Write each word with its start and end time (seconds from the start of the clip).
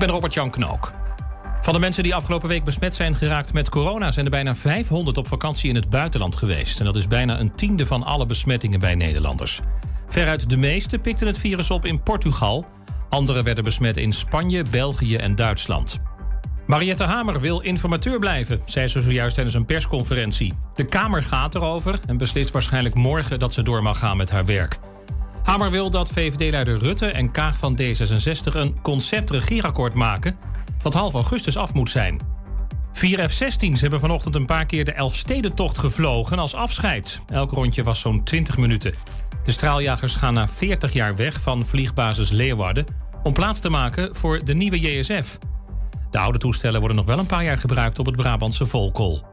Ik 0.00 0.06
ben 0.06 0.14
Robert-Jan 0.14 0.50
Knook. 0.50 0.92
Van 1.60 1.72
de 1.72 1.78
mensen 1.78 2.02
die 2.02 2.14
afgelopen 2.14 2.48
week 2.48 2.64
besmet 2.64 2.94
zijn 2.94 3.14
geraakt 3.14 3.52
met 3.52 3.68
corona... 3.68 4.12
zijn 4.12 4.24
er 4.24 4.30
bijna 4.30 4.54
500 4.54 5.16
op 5.16 5.26
vakantie 5.26 5.68
in 5.68 5.74
het 5.74 5.90
buitenland 5.90 6.36
geweest. 6.36 6.78
En 6.78 6.84
dat 6.84 6.96
is 6.96 7.06
bijna 7.06 7.40
een 7.40 7.54
tiende 7.54 7.86
van 7.86 8.02
alle 8.02 8.26
besmettingen 8.26 8.80
bij 8.80 8.94
Nederlanders. 8.94 9.60
Veruit 10.06 10.50
de 10.50 10.56
meeste 10.56 10.98
pikten 10.98 11.26
het 11.26 11.38
virus 11.38 11.70
op 11.70 11.84
in 11.84 12.02
Portugal. 12.02 12.66
Anderen 13.08 13.44
werden 13.44 13.64
besmet 13.64 13.96
in 13.96 14.12
Spanje, 14.12 14.64
België 14.70 15.16
en 15.16 15.34
Duitsland. 15.34 16.00
Mariette 16.66 17.04
Hamer 17.04 17.40
wil 17.40 17.60
informateur 17.60 18.18
blijven, 18.18 18.62
zei 18.64 18.86
ze 18.86 19.02
zojuist 19.02 19.34
tijdens 19.34 19.56
een 19.56 19.64
persconferentie. 19.64 20.54
De 20.74 20.84
Kamer 20.84 21.22
gaat 21.22 21.54
erover 21.54 22.00
en 22.06 22.16
beslist 22.16 22.50
waarschijnlijk 22.50 22.94
morgen 22.94 23.38
dat 23.38 23.52
ze 23.52 23.62
door 23.62 23.82
mag 23.82 23.98
gaan 23.98 24.16
met 24.16 24.30
haar 24.30 24.44
werk. 24.44 24.78
Hamer 25.42 25.70
wil 25.70 25.90
dat 25.90 26.10
VVD-leider 26.10 26.78
Rutte 26.78 27.06
en 27.06 27.30
Kaag 27.30 27.56
van 27.56 27.78
D66 27.80 28.54
een 28.54 28.80
concept-regeerakkoord 28.82 29.94
maken 29.94 30.36
dat 30.82 30.94
half 30.94 31.14
augustus 31.14 31.56
af 31.56 31.74
moet 31.74 31.90
zijn. 31.90 32.20
Vier 32.92 33.28
F-16's 33.28 33.80
hebben 33.80 34.00
vanochtend 34.00 34.34
een 34.34 34.46
paar 34.46 34.66
keer 34.66 34.84
de 34.84 34.92
Elfstedentocht 34.92 35.78
gevlogen 35.78 36.38
als 36.38 36.54
afscheid. 36.54 37.20
Elk 37.26 37.50
rondje 37.50 37.82
was 37.82 38.00
zo'n 38.00 38.24
20 38.24 38.56
minuten. 38.56 38.94
De 39.44 39.52
straaljagers 39.52 40.14
gaan 40.14 40.34
na 40.34 40.48
40 40.48 40.92
jaar 40.92 41.16
weg 41.16 41.40
van 41.40 41.64
vliegbasis 41.64 42.30
Leeuwarden 42.30 42.84
om 43.22 43.32
plaats 43.32 43.60
te 43.60 43.68
maken 43.68 44.16
voor 44.16 44.44
de 44.44 44.54
nieuwe 44.54 44.80
JSF. 44.80 45.38
De 46.10 46.18
oude 46.18 46.38
toestellen 46.38 46.78
worden 46.78 46.96
nog 46.96 47.06
wel 47.06 47.18
een 47.18 47.26
paar 47.26 47.44
jaar 47.44 47.58
gebruikt 47.58 47.98
op 47.98 48.06
het 48.06 48.16
Brabantse 48.16 48.66
Volkel. 48.66 49.24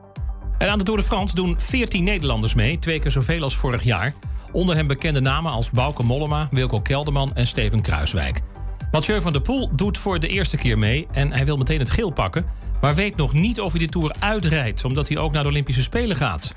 En 0.58 0.70
aan 0.70 0.78
de 0.78 0.84
Tour 0.84 1.00
de 1.00 1.06
France 1.06 1.36
doen 1.36 1.56
14 1.58 2.04
Nederlanders 2.04 2.54
mee, 2.54 2.80
twee 2.80 3.00
keer 3.00 3.12
zoveel 3.12 3.44
als 3.44 3.56
vorig 3.56 3.84
jaar. 3.84 4.14
Onder 4.58 4.76
hen 4.76 4.88
bekende 4.88 5.20
namen 5.20 5.52
als 5.52 5.70
Bauke 5.70 6.04
Mollema, 6.04 6.48
Wilco 6.52 6.82
Kelderman 6.82 7.36
en 7.36 7.48
Steven 7.48 7.82
Kruiswijk. 7.82 8.42
Mathieu 8.92 9.22
van 9.22 9.34
der 9.34 9.42
Poel 9.42 9.70
doet 9.76 9.98
voor 9.98 10.20
de 10.20 10.28
eerste 10.28 10.58
keer 10.58 10.78
mee 10.78 11.08
en 11.12 11.32
hij 11.32 11.46
wil 11.46 11.58
meteen 11.58 11.80
het 11.80 11.90
geel 11.90 12.12
pakken... 12.12 12.46
maar 12.82 12.96
weet 12.96 13.16
nog 13.16 13.34
niet 13.34 13.62
of 13.62 13.72
hij 13.72 13.80
de 13.80 13.90
Tour 13.90 14.16
uitrijdt, 14.20 14.86
omdat 14.86 15.08
hij 15.08 15.18
ook 15.18 15.32
naar 15.32 15.44
de 15.44 15.50
Olympische 15.50 15.82
Spelen 15.82 16.16
gaat. 16.16 16.54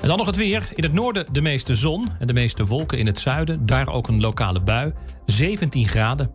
En 0.00 0.08
dan 0.08 0.16
nog 0.16 0.26
het 0.26 0.36
weer. 0.36 0.68
In 0.74 0.82
het 0.82 0.92
noorden 0.92 1.26
de 1.32 1.40
meeste 1.40 1.74
zon 1.74 2.08
en 2.18 2.26
de 2.26 2.32
meeste 2.32 2.66
wolken 2.66 2.98
in 2.98 3.06
het 3.06 3.18
zuiden. 3.18 3.66
Daar 3.66 3.88
ook 3.88 4.08
een 4.08 4.20
lokale 4.20 4.62
bui. 4.62 4.92
17 5.26 5.88
graden. 5.88 6.32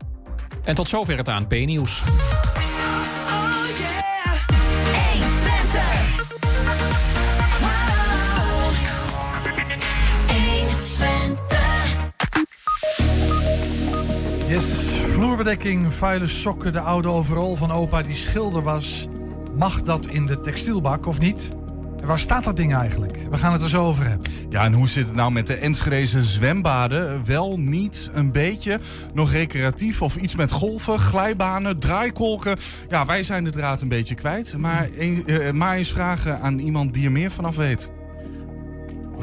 En 0.63 0.75
tot 0.75 0.89
zover 0.89 1.17
het 1.17 1.27
ANP-nieuws. 1.27 2.03
Yes, 14.53 14.65
vloerbedekking, 15.11 15.93
vuile 15.93 16.27
sokken, 16.27 16.71
de 16.71 16.79
oude 16.79 17.07
overal 17.07 17.55
van 17.55 17.71
opa 17.71 18.03
die 18.03 18.15
schilder 18.15 18.61
was. 18.61 19.07
Mag 19.55 19.81
dat 19.81 20.05
in 20.05 20.25
de 20.25 20.39
textielbak 20.39 21.05
of 21.05 21.19
niet? 21.19 21.51
Waar 22.03 22.19
staat 22.19 22.43
dat 22.43 22.55
ding 22.55 22.75
eigenlijk? 22.75 23.17
We 23.29 23.37
gaan 23.37 23.53
het 23.53 23.61
er 23.61 23.69
zo 23.69 23.85
over 23.85 24.07
hebben. 24.07 24.31
Ja, 24.49 24.63
en 24.63 24.73
hoe 24.73 24.87
zit 24.87 25.05
het 25.05 25.15
nou 25.15 25.31
met 25.31 25.47
de 25.47 25.53
Enschedeze 25.53 26.23
zwembaden? 26.23 27.25
Wel, 27.25 27.57
niet, 27.59 28.09
een 28.13 28.31
beetje. 28.31 28.79
Nog 29.13 29.31
recreatief 29.31 30.01
of 30.01 30.15
iets 30.15 30.35
met 30.35 30.51
golven, 30.51 30.99
glijbanen, 30.99 31.79
draaikolken. 31.79 32.57
Ja, 32.89 33.05
wij 33.05 33.23
zijn 33.23 33.43
de 33.43 33.51
draad 33.51 33.81
een 33.81 33.89
beetje 33.89 34.15
kwijt. 34.15 34.57
Maar, 34.57 34.89
een, 34.97 35.27
eh, 35.27 35.51
maar 35.51 35.75
eens 35.75 35.91
vragen 35.91 36.39
aan 36.39 36.59
iemand 36.59 36.93
die 36.93 37.05
er 37.05 37.11
meer 37.11 37.31
vanaf 37.31 37.55
weet. 37.55 37.91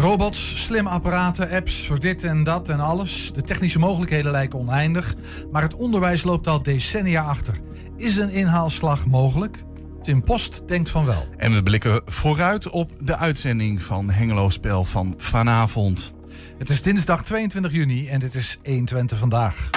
Robots, 0.01 0.65
slimme 0.65 0.91
apparaten, 0.91 1.51
apps 1.51 1.87
voor 1.87 2.01
dit 2.01 2.25
en 2.25 2.45
dat 2.45 2.69
en 2.69 2.81
alles. 2.81 3.33
De 3.33 3.43
technische 3.43 3.79
mogelijkheden 3.79 4.31
lijken 4.31 4.59
oneindig, 4.59 5.15
maar 5.53 5.62
het 5.62 5.75
onderwijs 5.75 6.23
loopt 6.23 6.47
al 6.47 6.62
decennia 6.62 7.23
achter. 7.23 7.55
Is 7.97 8.17
een 8.17 8.31
inhaalslag 8.31 9.06
mogelijk? 9.06 9.65
Tim 10.03 10.25
Post 10.25 10.62
denkt 10.67 10.91
van 10.91 11.05
wel. 11.05 11.27
En 11.37 11.55
we 11.55 11.62
blikken 11.62 12.03
vooruit 12.06 12.71
op 12.71 12.91
de 13.01 13.17
uitzending 13.17 13.83
van 13.83 14.11
Hengelo 14.11 14.48
Spel 14.48 14.84
van 14.84 15.15
vanavond. 15.17 16.12
Het 16.59 16.71
is 16.71 16.83
dinsdag 16.83 17.25
22 17.25 17.72
juni 17.72 18.09
en 18.09 18.21
dit 18.21 18.34
is 18.34 18.59
120 18.65 19.19
vandaag. 19.19 19.71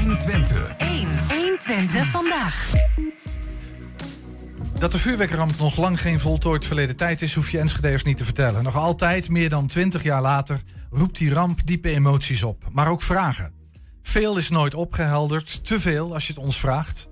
120. 0.00 0.74
1. 0.78 1.08
120 1.28 2.06
vandaag. 2.06 2.72
Dat 4.78 4.92
de 4.92 4.98
vuurwerkramp 4.98 5.58
nog 5.58 5.76
lang 5.76 6.00
geen 6.00 6.20
voltooid 6.20 6.66
verleden 6.66 6.96
tijd 6.96 7.22
is, 7.22 7.34
hoef 7.34 7.50
je 7.50 7.58
Enschedeers 7.58 8.02
niet 8.02 8.16
te 8.16 8.24
vertellen. 8.24 8.62
Nog 8.62 8.76
altijd, 8.76 9.28
meer 9.28 9.48
dan 9.48 9.66
20 9.66 10.02
jaar 10.02 10.22
later, 10.22 10.60
roept 10.90 11.18
die 11.18 11.34
ramp 11.34 11.66
diepe 11.66 11.90
emoties 11.90 12.42
op. 12.42 12.64
Maar 12.72 12.88
ook 12.88 13.02
vragen. 13.02 13.52
Veel 14.02 14.36
is 14.36 14.50
nooit 14.50 14.74
opgehelderd, 14.74 15.64
te 15.64 15.80
veel 15.80 16.14
als 16.14 16.26
je 16.26 16.32
het 16.32 16.42
ons 16.42 16.58
vraagt. 16.58 17.08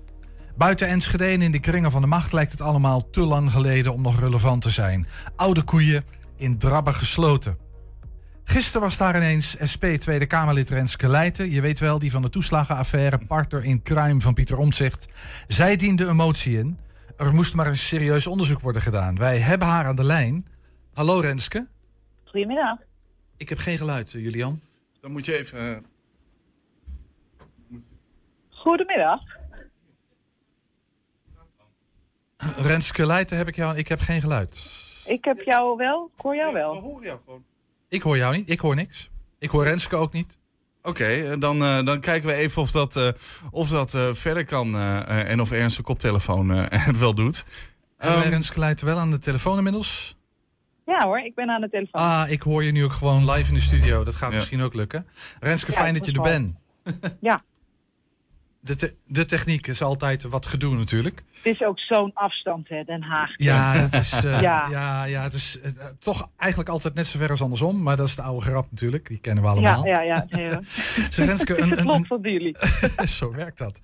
Buiten 0.57 0.87
Enschede 0.87 1.25
en 1.25 1.41
in 1.41 1.51
de 1.51 1.59
kringen 1.59 1.91
van 1.91 2.01
de 2.01 2.07
macht 2.07 2.33
lijkt 2.33 2.51
het 2.51 2.61
allemaal 2.61 3.09
te 3.09 3.21
lang 3.21 3.51
geleden 3.51 3.93
om 3.93 4.01
nog 4.01 4.19
relevant 4.19 4.61
te 4.61 4.69
zijn. 4.69 5.07
Oude 5.35 5.63
koeien 5.63 6.05
in 6.37 6.57
drabben 6.57 6.93
gesloten. 6.93 7.57
Gisteren 8.43 8.81
was 8.81 8.97
daar 8.97 9.15
ineens 9.15 9.55
SP 9.71 9.85
Tweede 9.85 10.25
Kamerlid 10.25 10.69
Renske 10.69 11.07
Leijten. 11.07 11.51
Je 11.51 11.61
weet 11.61 11.79
wel, 11.79 11.99
die 11.99 12.11
van 12.11 12.21
de 12.21 12.29
toeslagenaffaire, 12.29 13.17
partner 13.27 13.63
in 13.63 13.81
crime 13.81 14.21
van 14.21 14.33
Pieter 14.33 14.57
Omtzigt. 14.57 15.07
Zij 15.47 15.75
diende 15.75 16.05
een 16.05 16.15
motie 16.15 16.57
in. 16.57 16.77
Er 17.23 17.33
moest 17.33 17.53
maar 17.53 17.67
een 17.67 17.77
serieus 17.77 18.27
onderzoek 18.27 18.59
worden 18.59 18.81
gedaan. 18.81 19.17
Wij 19.17 19.37
hebben 19.39 19.67
haar 19.67 19.85
aan 19.85 19.95
de 19.95 20.03
lijn. 20.03 20.45
Hallo 20.93 21.19
Renske. 21.19 21.67
Goedemiddag. 22.23 22.77
Ik 23.37 23.49
heb 23.49 23.57
geen 23.57 23.77
geluid, 23.77 24.13
eh, 24.13 24.21
Julian. 24.21 24.59
Dan 25.01 25.11
moet 25.11 25.25
je 25.25 25.37
even... 25.37 25.75
eh, 25.75 25.81
Goedemiddag. 28.49 29.21
Renske 32.57 33.05
Leijten 33.05 33.37
heb 33.37 33.47
ik 33.47 33.55
jou, 33.55 33.77
ik 33.77 33.87
heb 33.87 33.99
geen 33.99 34.21
geluid. 34.21 34.81
Ik 35.05 35.25
heb 35.25 35.39
jou 35.41 35.77
wel, 35.77 36.11
ik 36.15 36.21
hoor 36.21 36.35
jou 36.35 36.53
wel. 36.53 36.75
horen 36.75 37.05
jou 37.05 37.19
gewoon. 37.23 37.43
Ik 37.87 38.01
hoor 38.01 38.17
jou 38.17 38.35
niet, 38.35 38.49
ik 38.49 38.59
hoor 38.59 38.75
niks. 38.75 39.09
Ik 39.39 39.49
hoor 39.49 39.63
Renske 39.63 39.95
ook 39.95 40.13
niet. 40.13 40.37
Oké, 40.83 41.05
eh, 41.05 41.39
dan, 41.39 41.63
eh, 41.63 41.85
dan 41.85 41.99
kijken 41.99 42.27
we 42.29 42.33
even 42.35 42.61
of 42.61 42.71
dat, 42.71 42.95
eh, 42.95 43.07
of 43.51 43.69
dat 43.69 43.93
eh, 43.93 44.09
verder 44.13 44.45
kan 44.45 44.77
en 45.07 45.41
of 45.41 45.51
Ernst 45.51 45.77
de 45.77 45.83
koptelefoon 45.83 46.51
eh, 46.53 46.63
het 46.87 46.97
wel 46.97 47.13
doet. 47.13 47.43
Ehm, 47.97 48.29
Renske 48.29 48.59
Leijten 48.59 48.85
wel 48.85 48.97
aan 48.99 49.11
de 49.11 49.19
telefoon 49.19 49.57
inmiddels? 49.57 50.15
Ja 50.85 51.05
hoor, 51.05 51.19
ik 51.19 51.35
ben 51.35 51.49
aan 51.49 51.61
de 51.61 51.69
telefoon. 51.69 52.01
Ah, 52.01 52.23
ik 52.29 52.41
hoor 52.41 52.63
je 52.63 52.71
nu 52.71 52.83
ook 52.83 52.91
gewoon 52.91 53.31
live 53.31 53.47
in 53.47 53.53
de 53.53 53.59
studio. 53.61 54.03
Dat 54.03 54.15
gaat 54.15 54.29
Ja. 54.29 54.35
misschien 54.35 54.61
ook 54.61 54.73
lukken. 54.73 55.07
Renske, 55.39 55.71
Ja, 55.71 55.77
fijn 55.77 55.93
dat 55.93 56.05
je 56.05 56.11
er 56.11 56.21
bent. 56.21 56.55
Ja, 57.21 57.43
De, 58.65 58.75
te- 58.75 58.95
de 59.05 59.25
techniek 59.25 59.67
is 59.67 59.81
altijd 59.81 60.23
wat 60.23 60.45
gedoe 60.45 60.75
natuurlijk. 60.75 61.23
het 61.41 61.53
is 61.53 61.63
ook 61.63 61.79
zo'n 61.79 62.11
afstand 62.13 62.69
hè, 62.69 62.83
Den 62.83 63.01
Haag. 63.03 63.29
Ja, 63.35 63.73
het 63.73 63.93
is, 63.93 64.11
eh, 64.13 64.41
ja. 64.41 64.67
Ja. 64.69 65.03
Ja, 65.03 65.23
het 65.23 65.33
is 65.33 65.59
eh, 65.61 65.71
toch 65.99 66.29
eigenlijk 66.37 66.69
altijd 66.71 66.93
net 66.93 67.07
zo 67.07 67.17
ver 67.19 67.29
als 67.29 67.41
andersom. 67.41 67.81
Maar 67.81 67.95
dat 67.95 68.07
is 68.07 68.15
de 68.15 68.21
oude 68.21 68.45
grap 68.45 68.67
natuurlijk. 68.71 69.07
Die 69.07 69.17
kennen 69.17 69.43
we 69.43 69.49
Ja, 69.49 69.73
allemaal. 69.73 69.85
ja, 69.85 70.01
ja. 70.01 70.25
Zeg, 71.09 71.25
Renske, 71.25 71.57
een, 71.61 72.05
van 72.05 72.19
jullie. 72.21 72.57
zo 73.17 73.31
werkt 73.31 73.57
dat. 73.57 73.81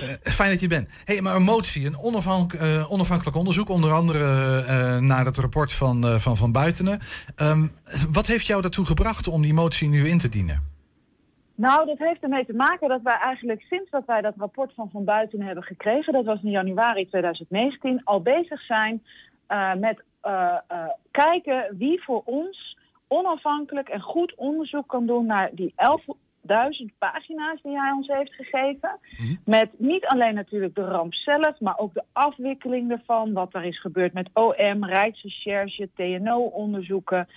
Eh, 0.00 0.08
fijn 0.32 0.50
dat 0.50 0.60
je 0.60 0.68
bent. 0.68 0.88
hey, 1.04 1.20
maar 1.20 1.36
een 1.36 1.42
motie, 1.42 1.86
een 1.86 1.98
onafhank- 1.98 2.54
onafhankelijk 2.88 3.36
onderzoek. 3.36 3.68
Onder 3.68 3.92
andere 3.92 5.00
naar 5.00 5.24
het 5.24 5.36
rapport 5.36 5.72
van 5.72 6.20
Van, 6.20 6.36
van 6.36 6.52
Buitenen. 6.52 7.00
Ehm, 7.34 7.66
wat 8.12 8.26
heeft 8.26 8.46
jou 8.46 8.60
daartoe 8.62 8.86
gebracht 8.86 9.28
om 9.28 9.42
die 9.42 9.54
motie 9.54 9.88
nu 9.88 10.08
in 10.08 10.18
te 10.18 10.28
dienen? 10.28 10.69
Nou, 11.60 11.86
dat 11.86 11.98
heeft 11.98 12.22
ermee 12.22 12.46
te 12.46 12.54
maken 12.54 12.88
dat 12.88 13.02
wij 13.02 13.14
eigenlijk 13.14 13.60
sinds 13.62 13.90
dat 13.90 14.04
wij 14.06 14.20
dat 14.20 14.34
rapport 14.36 14.72
van 14.74 14.90
Van 14.90 15.04
Buiten 15.04 15.42
hebben 15.42 15.64
gekregen, 15.64 16.12
dat 16.12 16.24
was 16.24 16.42
in 16.42 16.50
januari 16.50 17.06
2019, 17.06 18.04
al 18.04 18.20
bezig 18.20 18.60
zijn 18.60 19.02
eh, 19.46 19.74
met 19.74 20.02
eh, 20.20 20.56
eh, 20.66 20.84
kijken 21.10 21.76
wie 21.78 22.02
voor 22.02 22.22
ons 22.24 22.78
onafhankelijk 23.08 23.88
en 23.88 24.00
goed 24.00 24.34
onderzoek 24.34 24.88
kan 24.88 25.06
doen 25.06 25.26
naar 25.26 25.50
die 25.52 25.72
11.000 26.40 26.98
pagina's 26.98 27.62
die 27.62 27.78
hij 27.78 27.92
ons 27.92 28.06
heeft 28.06 28.34
gegeven. 28.34 28.98
Met 29.44 29.70
niet 29.76 30.06
alleen 30.06 30.34
natuurlijk 30.34 30.74
de 30.74 30.84
ramp 30.84 31.14
zelf, 31.14 31.60
maar 31.60 31.78
ook 31.78 31.94
de 31.94 32.04
afwikkeling 32.12 32.90
ervan, 32.90 33.32
wat 33.32 33.54
er 33.54 33.64
is 33.64 33.80
gebeurd 33.80 34.12
met 34.12 34.30
OM, 34.34 34.84
Rijksrecherche, 34.84 35.88
TNO-onderzoeken. 35.94 37.28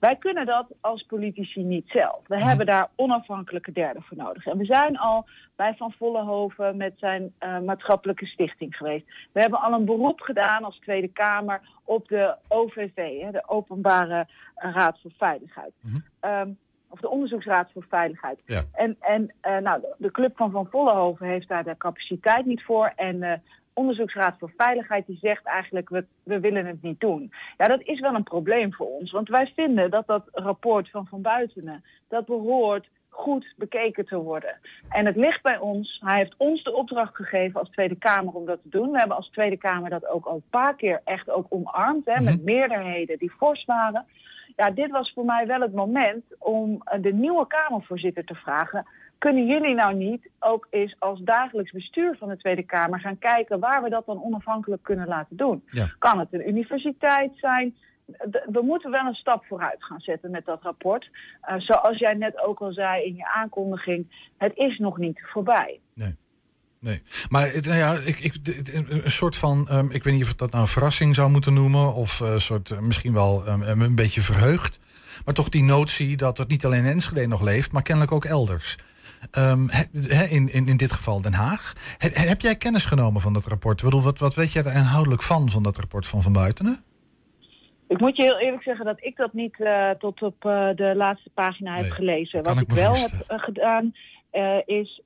Wij 0.00 0.16
kunnen 0.16 0.46
dat 0.46 0.66
als 0.80 1.02
politici 1.02 1.62
niet 1.62 1.88
zelf. 1.88 2.20
We 2.26 2.44
hebben 2.44 2.66
daar 2.66 2.88
onafhankelijke 2.96 3.72
derden 3.72 4.02
voor 4.02 4.16
nodig. 4.16 4.46
En 4.46 4.58
we 4.58 4.64
zijn 4.64 4.98
al 4.98 5.26
bij 5.56 5.74
Van 5.74 5.92
Vollenhoven 5.92 6.76
met 6.76 6.92
zijn 6.96 7.32
eh, 7.38 7.58
maatschappelijke 7.58 8.26
stichting 8.26 8.76
geweest. 8.76 9.06
We 9.32 9.40
hebben 9.40 9.60
al 9.60 9.72
een 9.72 9.84
beroep 9.84 10.20
gedaan 10.20 10.64
als 10.64 10.78
Tweede 10.78 11.08
Kamer 11.08 11.60
op 11.84 12.08
de 12.08 12.36
OVV, 12.48 13.20
hè, 13.20 13.30
de 13.30 13.48
Openbare 13.48 14.26
Raad 14.54 15.00
voor 15.00 15.12
Veiligheid. 15.18 15.72
Ehm, 16.20 16.50
of 16.92 17.00
de 17.00 17.10
Onderzoeksraad 17.10 17.70
voor 17.72 17.84
Veiligheid. 17.88 18.42
Ja. 18.46 18.62
En, 18.72 18.96
en 19.00 19.32
eh, 19.40 19.56
nou, 19.58 19.82
de- 19.96 20.10
club 20.10 20.36
van 20.36 20.50
Van 20.50 20.66
Vollenhoven 20.70 21.26
heeft 21.26 21.48
daar 21.48 21.64
de 21.64 21.76
capaciteit 21.76 22.46
niet 22.46 22.62
voor. 22.62 22.92
En 22.96 23.20
de 23.20 23.38
Onderzoeksraad 23.72 24.36
voor 24.38 24.52
Veiligheid 24.56 25.06
die 25.06 25.18
zegt 25.20 25.44
eigenlijk, 25.44 25.88
we, 25.88 26.04
we 26.22 26.40
willen 26.40 26.66
het 26.66 26.82
niet 26.82 27.00
doen. 27.00 27.32
Ja, 27.58 27.68
dat 27.68 27.82
is 27.82 28.00
wel 28.00 28.14
een 28.14 28.22
probleem 28.22 28.72
voor 28.72 28.86
ons. 28.86 29.10
Want 29.10 29.28
wij 29.28 29.52
vinden 29.56 29.90
dat 29.90 30.06
dat 30.06 30.24
rapport 30.32 30.90
van 30.90 31.06
Van 31.06 31.22
Buitenen, 31.22 31.84
dat 32.08 32.26
behoort 32.26 32.88
goed 33.08 33.54
bekeken 33.56 34.06
te 34.06 34.16
worden. 34.16 34.58
En 34.88 35.06
het 35.06 35.16
ligt 35.16 35.42
bij 35.42 35.58
ons. 35.58 36.00
Hij 36.04 36.16
heeft 36.18 36.34
ons 36.36 36.62
de 36.64 36.74
opdracht 36.74 37.16
gegeven 37.16 37.60
als 37.60 37.70
Tweede 37.70 37.94
Kamer 37.96 38.34
om 38.34 38.46
dat 38.46 38.62
te 38.62 38.68
doen. 38.68 38.90
We 38.90 38.98
hebben 38.98 39.16
als 39.16 39.30
Tweede 39.30 39.56
Kamer 39.56 39.90
dat 39.90 40.06
ook 40.06 40.26
al 40.26 40.34
een 40.34 40.42
paar 40.50 40.76
keer 40.76 41.00
echt 41.04 41.30
ook 41.30 41.46
omarmd. 41.48 42.06
Hè, 42.06 42.24
Met 42.24 42.42
meerderheden 42.44 43.18
die 43.18 43.30
fors 43.30 43.64
waren. 43.64 44.06
Ja, 44.56 44.70
dit 44.70 44.90
was 44.90 45.12
voor 45.12 45.24
mij 45.24 45.46
wel 45.46 45.60
het 45.60 45.74
moment 45.74 46.24
om 46.38 46.80
eh, 46.84 47.02
de 47.02 47.12
nieuwe 47.12 47.46
Kamervoorzitter 47.46 48.24
te 48.24 48.34
vragen. 48.34 48.86
Kunnen 49.18 49.46
jullie 49.46 49.74
nou 49.74 49.94
niet 49.94 50.30
ook 50.38 50.66
eens 50.70 50.96
als 50.98 51.20
dagelijks 51.20 51.72
bestuur 51.72 52.16
van 52.18 52.28
de 52.28 52.36
Tweede 52.36 52.62
Kamer 52.62 53.00
gaan 53.00 53.18
kijken 53.18 53.60
waar 53.60 53.82
we 53.82 53.90
dat 53.90 54.06
dan 54.06 54.22
onafhankelijk 54.22 54.82
kunnen 54.82 55.08
laten 55.08 55.36
doen? 55.36 55.62
Ja. 55.70 55.92
Kan 55.98 56.18
het 56.18 56.28
een 56.30 56.48
universiteit 56.48 57.32
zijn? 57.34 57.76
We 58.46 58.60
moeten 58.62 58.90
wel 58.90 59.06
een 59.06 59.14
stap 59.14 59.44
vooruit 59.44 59.84
gaan 59.84 60.00
zetten 60.00 60.30
met 60.30 60.44
dat 60.44 60.62
rapport. 60.62 61.10
Eh, 61.40 61.54
zoals 61.58 61.98
jij 61.98 62.14
net 62.14 62.40
ook 62.40 62.60
al 62.60 62.72
zei 62.72 63.04
in 63.04 63.14
je 63.16 63.26
aankondiging, 63.26 64.30
het 64.36 64.56
is 64.56 64.78
nog 64.78 64.98
niet 64.98 65.20
voorbij. 65.32 65.80
Nee, 66.82 67.02
maar 67.28 67.52
nou 67.60 67.76
ja, 67.76 67.92
ik, 67.92 68.18
ik, 68.18 68.34
een 68.88 69.10
soort 69.10 69.36
van, 69.36 69.68
ehm, 69.68 69.90
ik 69.90 70.04
weet 70.04 70.14
niet 70.14 70.22
of 70.22 70.30
ik 70.30 70.38
dat 70.38 70.50
nou 70.50 70.62
een 70.62 70.68
verrassing 70.68 71.14
zou 71.14 71.30
moeten 71.30 71.54
noemen, 71.54 71.94
of 71.94 72.20
eh, 72.20 72.38
soort, 72.38 72.70
eh, 72.70 72.78
misschien 72.78 73.12
wel 73.12 73.46
ehm, 73.46 73.80
een 73.80 73.94
beetje 73.94 74.20
verheugd. 74.20 74.80
Maar 75.24 75.34
toch 75.34 75.48
die 75.48 75.62
notie 75.64 76.16
dat 76.16 76.38
het 76.38 76.48
niet 76.48 76.64
alleen 76.64 76.84
in 76.84 76.90
Enschede 76.90 77.26
nog 77.26 77.40
leeft, 77.42 77.72
maar 77.72 77.82
kennelijk 77.82 78.12
ook 78.12 78.24
elders. 78.24 78.76
Ehm, 79.30 79.66
he- 79.68 80.24
in, 80.24 80.52
in, 80.52 80.66
in 80.66 80.76
dit 80.76 80.92
geval 80.92 81.20
Den 81.22 81.32
Haag. 81.32 81.72
He- 81.98 82.26
heb 82.28 82.40
jij 82.40 82.56
kennis 82.56 82.84
genomen 82.84 83.20
van 83.20 83.32
dat 83.32 83.46
rapport? 83.46 83.78
Ik 83.78 83.84
bedoel, 83.84 84.02
wat, 84.02 84.18
wat 84.18 84.34
weet 84.34 84.52
jij 84.52 84.64
er 84.64 84.74
inhoudelijk 84.74 85.22
van, 85.22 85.50
van 85.50 85.62
dat 85.62 85.76
rapport 85.76 86.06
van 86.06 86.22
Van 86.22 86.32
Buitenen? 86.32 86.82
Ik 87.88 88.00
moet 88.00 88.16
je 88.16 88.22
heel 88.22 88.38
eerlijk 88.40 88.62
zeggen 88.62 88.84
dat 88.84 88.96
ik 89.04 89.16
dat 89.16 89.32
niet 89.32 89.60
eh, 89.60 89.90
tot 89.90 90.22
op 90.22 90.40
de 90.76 90.92
laatste 90.96 91.30
pagina 91.34 91.76
heb 91.76 91.90
gelezen. 91.90 92.42
Wat 92.42 92.60
ik 92.60 92.68
wel 92.70 92.94
heb 92.96 93.40
gedaan 93.40 93.94
is, 94.66 95.00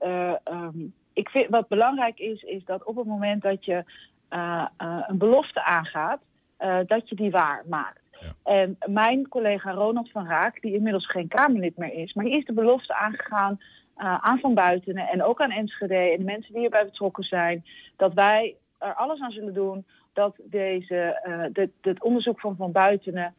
ik 1.16 1.28
vind 1.28 1.48
wat 1.48 1.68
belangrijk 1.68 2.18
is, 2.18 2.42
is 2.42 2.64
dat 2.64 2.84
op 2.84 2.96
het 2.96 3.06
moment 3.06 3.42
dat 3.42 3.64
je 3.64 3.84
eh, 4.28 4.66
eh, 4.76 4.98
een 5.06 5.18
belofte 5.18 5.64
aangaat, 5.64 6.20
eh, 6.56 6.78
dat 6.86 7.08
je 7.08 7.14
die 7.14 7.30
waar 7.30 7.62
maakt. 7.68 8.00
Ja. 8.10 8.52
En 8.52 8.78
mijn 8.86 9.28
collega 9.28 9.70
Ronald 9.70 10.10
van 10.10 10.26
Raak, 10.26 10.60
die 10.60 10.74
inmiddels 10.74 11.06
geen 11.06 11.28
Kamerlid 11.28 11.76
meer 11.76 11.92
is, 11.92 12.14
maar 12.14 12.24
die 12.24 12.36
is 12.36 12.44
de 12.44 12.52
belofte 12.52 12.94
aangegaan 12.94 13.60
aan 13.96 14.38
Van 14.38 14.54
Buitenen 14.54 15.08
en 15.08 15.22
ook 15.22 15.40
aan 15.40 15.50
Enschede 15.50 15.94
en 15.94 16.18
de 16.18 16.24
mensen 16.24 16.52
die 16.52 16.60
hierbij 16.60 16.84
betrokken 16.84 17.24
zijn, 17.24 17.64
dat 17.96 18.14
wij 18.14 18.56
er 18.78 18.94
alles 18.94 19.20
aan 19.20 19.30
zullen 19.30 19.54
doen 19.54 19.86
dat 20.12 20.36
deze, 20.44 21.20
dit, 21.52 21.70
dit 21.80 22.02
onderzoek 22.02 22.40
van 22.40 22.56
Van 22.56 22.72
Buitenen 22.72 23.34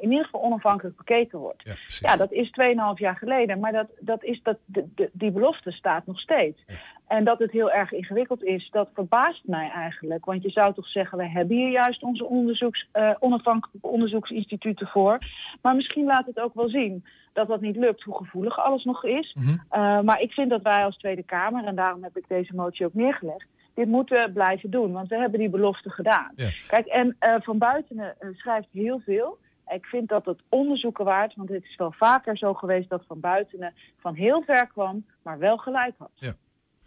in 0.00 0.10
ieder 0.10 0.24
geval 0.24 0.42
onafhankelijk 0.42 0.96
bekeken 0.96 1.38
wordt. 1.38 1.62
Ja, 2.00 2.16
dat 2.16 2.32
is 2.32 2.46
2,5 2.48 2.74
jaar 2.94 3.16
geleden, 3.16 3.60
maar 3.60 3.72
dat, 3.72 3.86
dat 4.00 4.24
is 4.24 4.42
dat, 4.42 4.56
de, 4.64 4.88
de- 4.94 5.10
die 5.12 5.30
belofte 5.30 5.70
staat 5.70 6.06
nog 6.06 6.20
steeds. 6.20 6.62
Ja. 6.66 6.74
En 7.06 7.24
dat 7.24 7.38
het 7.38 7.50
heel 7.50 7.70
erg 7.70 7.92
ingewikkeld 7.92 8.42
is, 8.44 8.68
dat 8.70 8.88
verbaast 8.94 9.42
mij 9.44 9.70
eigenlijk. 9.70 10.24
Want 10.24 10.42
je 10.42 10.50
zou 10.50 10.74
toch 10.74 10.86
zeggen, 10.88 11.18
we 11.18 11.28
hebben 11.28 11.56
hier 11.56 11.70
juist 11.70 12.02
onze 12.02 12.24
onderzoeks, 12.24 12.88
eh, 12.92 13.10
onafhankelijke 13.18 13.88
onderzoeksinstituten 13.88 14.86
voor. 14.86 15.18
Maar 15.62 15.74
misschien 15.74 16.04
laat 16.04 16.26
het 16.26 16.40
ook 16.40 16.54
wel 16.54 16.68
zien 16.68 17.04
dat 17.32 17.48
dat 17.48 17.60
niet 17.60 17.76
lukt, 17.76 18.02
hoe 18.02 18.16
gevoelig 18.16 18.58
alles 18.58 18.84
nog 18.84 19.04
is. 19.04 19.34
Mhm. 19.34 19.48
Uh, 19.48 20.00
maar 20.00 20.20
ik 20.20 20.32
vind 20.32 20.50
dat 20.50 20.62
wij 20.62 20.84
als 20.84 20.96
Tweede 20.96 21.22
Kamer, 21.22 21.64
en 21.64 21.74
daarom 21.74 22.02
heb 22.02 22.16
ik 22.16 22.24
deze 22.28 22.54
motie 22.54 22.86
ook 22.86 22.94
neergelegd, 22.94 23.46
dit 23.74 23.88
moeten 23.88 24.32
blijven 24.32 24.70
doen. 24.70 24.92
Want 24.92 25.08
we 25.08 25.16
hebben 25.16 25.38
die 25.38 25.48
belofte 25.48 25.90
gedaan. 25.90 26.32
Ja. 26.36 26.50
Kijk, 26.68 26.86
en 26.86 27.16
uh, 27.20 27.34
Van 27.40 27.58
Buitenen 27.58 28.14
uh, 28.20 28.28
schrijft 28.36 28.68
heel 28.72 29.00
veel. 29.00 29.38
Ik 29.68 29.86
vind 29.86 30.08
dat 30.08 30.24
het 30.24 30.40
onderzoeken 30.48 31.04
waard, 31.04 31.34
want 31.34 31.48
het 31.48 31.64
is 31.64 31.76
wel 31.76 31.92
vaker 31.92 32.38
zo 32.38 32.54
geweest 32.54 32.88
dat 32.88 33.04
Van 33.06 33.20
Buitenen 33.20 33.74
van 33.98 34.14
heel 34.14 34.42
ver 34.42 34.66
kwam, 34.66 35.04
maar 35.22 35.38
wel 35.38 35.56
gelijk 35.56 35.94
had. 35.98 36.10
Ja. 36.14 36.34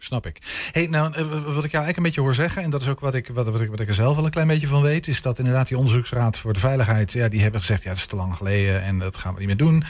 Snap 0.06 0.26
ik. 0.26 0.38
Hey, 0.72 0.86
nou, 0.86 1.12
eh, 1.14 1.22
wat 1.28 1.64
ik 1.64 1.70
jou 1.70 1.84
eigenlijk 1.84 1.96
een 1.96 2.02
beetje 2.02 2.20
hoor 2.20 2.34
zeggen, 2.34 2.62
en 2.62 2.70
dat 2.70 2.82
is 2.82 2.88
ook 2.88 3.00
wat 3.00 3.14
ik, 3.14 3.28
wat, 3.32 3.48
wat, 3.48 3.60
ik, 3.60 3.70
wat 3.70 3.80
ik 3.80 3.88
er 3.88 3.94
zelf 3.94 4.16
wel 4.16 4.24
een 4.24 4.30
klein 4.30 4.48
beetje 4.48 4.66
van 4.66 4.82
weet, 4.82 5.08
is 5.08 5.22
dat 5.22 5.38
inderdaad 5.38 5.68
die 5.68 5.76
onderzoeksraad 5.76 6.38
voor 6.38 6.52
de 6.52 6.60
veiligheid, 6.60 7.12
ja, 7.12 7.28
die 7.28 7.42
hebben 7.42 7.60
gezegd, 7.60 7.82
ja, 7.82 7.88
het 7.88 7.98
is 7.98 8.06
te 8.06 8.16
lang 8.16 8.34
geleden 8.34 8.82
en 8.82 8.98
dat 8.98 9.16
gaan 9.16 9.32
we 9.32 9.38
niet 9.38 9.48
meer 9.48 9.56
doen. 9.56 9.84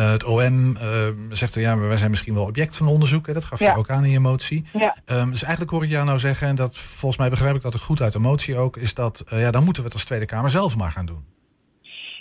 Uh, 0.00 0.10
het 0.10 0.24
OM 0.24 0.76
uh, 0.76 0.80
zegt, 1.30 1.54
ja, 1.54 1.74
maar 1.74 1.88
wij 1.88 1.96
zijn 1.96 2.10
misschien 2.10 2.34
wel 2.34 2.44
object 2.44 2.76
van 2.76 2.86
onderzoek. 2.86 3.26
Hè, 3.26 3.32
dat 3.32 3.44
gaf 3.44 3.58
Ja. 3.58 3.70
je 3.72 3.78
ook 3.78 3.90
aan 3.90 4.04
in 4.04 4.10
je 4.10 4.20
motie. 4.20 4.64
Ja. 4.72 4.96
Um, 5.06 5.30
dus 5.30 5.42
eigenlijk 5.42 5.72
hoor 5.72 5.84
ik 5.84 5.90
jou 5.90 6.04
nou 6.06 6.18
zeggen, 6.18 6.48
en 6.48 6.56
dat 6.56 6.78
volgens 6.78 7.20
mij 7.20 7.30
begrijp 7.30 7.56
ik 7.56 7.62
dat 7.62 7.72
het 7.72 7.82
goed 7.82 8.00
uit 8.00 8.12
de 8.12 8.18
motie 8.18 8.56
ook, 8.56 8.76
is 8.76 8.94
dat, 8.94 9.24
uh, 9.32 9.40
ja, 9.40 9.50
dan 9.50 9.64
moeten 9.64 9.82
we 9.82 9.88
het 9.88 9.98
als 9.98 10.06
Tweede 10.06 10.26
Kamer 10.26 10.50
zelf 10.50 10.76
maar 10.76 10.92
gaan 10.92 11.06
doen. 11.06 11.31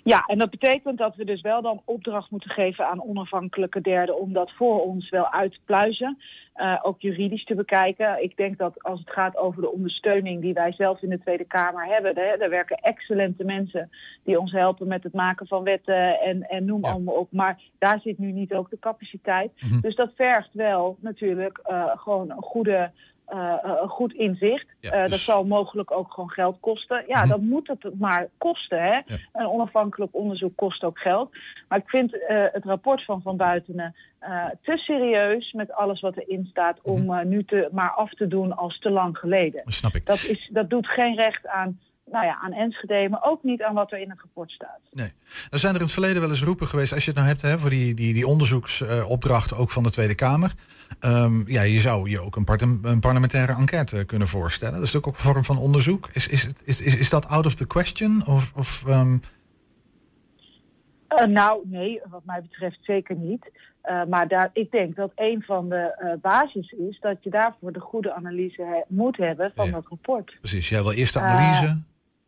Ja, 0.03 0.23
en 0.25 0.37
dat 0.39 0.49
betekent 0.49 0.97
dat 0.97 1.15
we 1.15 1.25
dus 1.25 1.41
wel 1.41 1.61
dan 1.61 1.81
opdracht 1.85 2.31
moeten 2.31 2.49
geven 2.49 2.87
aan 2.87 3.03
onafhankelijke 3.03 3.81
derden 3.81 4.19
om 4.19 4.33
dat 4.33 4.51
voor 4.51 4.81
ons 4.81 5.09
wel 5.09 5.31
uit 5.31 5.51
te 5.51 5.59
pluizen. 5.65 6.17
Uh, 6.55 6.79
ook 6.81 7.01
juridisch 7.01 7.43
te 7.43 7.55
bekijken. 7.55 8.23
Ik 8.23 8.37
denk 8.37 8.57
dat 8.57 8.83
als 8.83 8.99
het 8.99 9.11
gaat 9.11 9.37
over 9.37 9.61
de 9.61 9.71
ondersteuning 9.71 10.41
die 10.41 10.53
wij 10.53 10.71
zelf 10.71 11.01
in 11.01 11.09
de 11.09 11.19
Tweede 11.19 11.43
Kamer 11.45 11.85
hebben, 11.85 12.15
hè, 12.15 12.21
er 12.23 12.49
werken 12.49 12.77
excellente 12.77 13.43
mensen 13.43 13.89
die 14.23 14.39
ons 14.39 14.51
helpen 14.51 14.87
met 14.87 15.03
het 15.03 15.13
maken 15.13 15.47
van 15.47 15.63
wetten 15.63 16.19
en, 16.19 16.49
en 16.49 16.65
noem 16.65 16.85
Ja. 16.85 16.91
allemaal 16.91 17.15
op. 17.15 17.31
Maar 17.31 17.61
daar 17.79 17.99
zit 17.99 18.17
nu 18.17 18.31
niet 18.31 18.53
ook 18.53 18.69
de 18.69 18.79
capaciteit. 18.79 19.51
Mhm. 19.59 19.79
Dus 19.79 19.95
dat 19.95 20.11
vergt 20.15 20.53
wel 20.53 20.97
natuurlijk 20.99 21.59
uh, 21.69 21.91
gewoon 21.95 22.29
een 22.29 22.41
goede. 22.41 22.91
Uh, 23.33 23.53
een 23.61 23.87
goed 23.89 24.13
inzicht. 24.13 24.65
Ja, 24.79 24.95
Uh, 24.95 25.01
dus- 25.01 25.09
Dat 25.11 25.19
zal 25.19 25.45
mogelijk 25.45 25.91
ook 25.91 26.13
gewoon 26.13 26.29
geld 26.29 26.57
kosten. 26.59 27.03
Ja, 27.07 27.19
Mhm. 27.19 27.29
dan 27.29 27.47
moet 27.47 27.67
het 27.67 27.99
maar 27.99 28.27
kosten. 28.37 28.83
Hè? 28.83 28.99
Een 29.33 29.47
onafhankelijk 29.47 30.15
onderzoek 30.15 30.55
kost 30.55 30.83
ook 30.83 30.99
geld. 30.99 31.29
Maar 31.67 31.77
ik 31.77 31.89
vind 31.89 32.13
uh, 32.15 32.19
het 32.51 32.65
rapport 32.65 33.03
van 33.05 33.21
Van 33.21 33.37
Buitenen 33.37 33.95
te 34.61 34.77
serieus 34.77 35.51
met 35.51 35.71
alles 35.71 35.99
wat 36.01 36.17
erin 36.17 36.45
staat 36.49 36.79
om 36.81 37.05
Mhm. 37.05 37.27
nu 37.27 37.43
te, 37.43 37.69
maar 37.71 37.91
af 37.91 38.13
te 38.13 38.27
doen 38.27 38.55
als 38.57 38.79
te 38.79 38.89
lang 38.89 39.17
geleden. 39.17 39.61
Dat 39.63 39.73
snap 39.73 39.95
ik. 39.95 40.05
Dat, 40.05 40.15
is, 40.23 40.49
dat 40.53 40.69
doet 40.69 40.87
geen 40.87 41.15
recht 41.15 41.47
aan, 41.47 41.79
nou 42.11 42.25
ja, 42.25 42.39
aan 42.41 42.53
Enschede, 42.53 43.09
maar 43.09 43.23
ook 43.23 43.43
niet 43.43 43.61
aan 43.61 43.73
wat 43.73 43.91
er 43.91 43.99
in 43.99 44.09
het 44.09 44.19
rapport 44.19 44.51
staat. 44.51 44.79
Nee. 44.91 45.11
Er 45.49 45.59
zijn 45.59 45.73
er 45.73 45.79
in 45.79 45.85
het 45.85 45.93
verleden 45.93 46.21
wel 46.21 46.29
eens 46.29 46.43
roepen 46.43 46.67
geweest, 46.67 46.93
als 46.93 47.03
je 47.05 47.09
het 47.09 47.19
nou 47.19 47.29
hebt 47.29 47.41
hè, 47.41 47.59
voor 47.59 47.69
die, 47.69 47.93
die, 47.93 48.13
die 48.13 48.27
onderzoeksopdrachten 48.27 49.57
ook 49.57 49.69
van 49.71 49.83
de 49.83 49.91
Tweede 49.91 50.15
Kamer. 50.15 50.53
Um, 51.01 51.43
ja, 51.47 51.61
je 51.61 51.79
zou 51.79 52.09
je 52.09 52.19
ook 52.19 52.35
een, 52.35 52.43
part 52.43 52.61
een, 52.61 52.99
parlementaire 52.99 53.53
enquête 53.53 54.05
kunnen 54.05 54.27
voorstellen. 54.27 54.73
Dat 54.73 54.83
is 54.83 54.95
ook 54.95 55.05
een 55.05 55.13
vorm 55.13 55.43
van 55.43 55.57
onderzoek. 55.57 56.09
Is, 56.13 56.27
is, 56.27 56.49
is, 56.63 56.81
is, 56.81 56.97
is 56.97 57.09
dat 57.09 57.27
out 57.27 57.45
of 57.45 57.55
the 57.55 57.67
question? 57.67 58.27
Of, 58.27 58.51
of 58.55 58.83
um... 58.87 59.21
uh, 61.09 61.25
nou, 61.25 61.61
nee, 61.65 62.01
wat 62.09 62.25
mij 62.25 62.41
betreft 62.41 62.79
zeker 62.81 63.15
niet. 63.15 63.51
Uh, 63.85 64.05
maar 64.05 64.27
daar, 64.27 64.49
ik 64.53 64.71
denk 64.71 64.95
dat 64.95 65.11
een 65.15 65.41
van 65.41 65.69
de 65.69 65.97
uh, 66.03 66.13
basis 66.21 66.71
is 66.71 66.99
dat 66.99 67.23
je 67.23 67.29
daarvoor 67.29 67.71
de 67.71 67.79
goede 67.79 68.13
analyse 68.13 68.61
he 68.61 68.81
moet 68.87 69.17
hebben 69.17 69.51
van 69.55 69.65
Ja. 69.65 69.71
dat 69.71 69.85
rapport. 69.87 70.37
Precies, 70.39 70.69
jij 70.69 70.81
wil 70.81 70.91
eerst 70.91 71.13
de 71.13 71.19
analyse. 71.19 71.81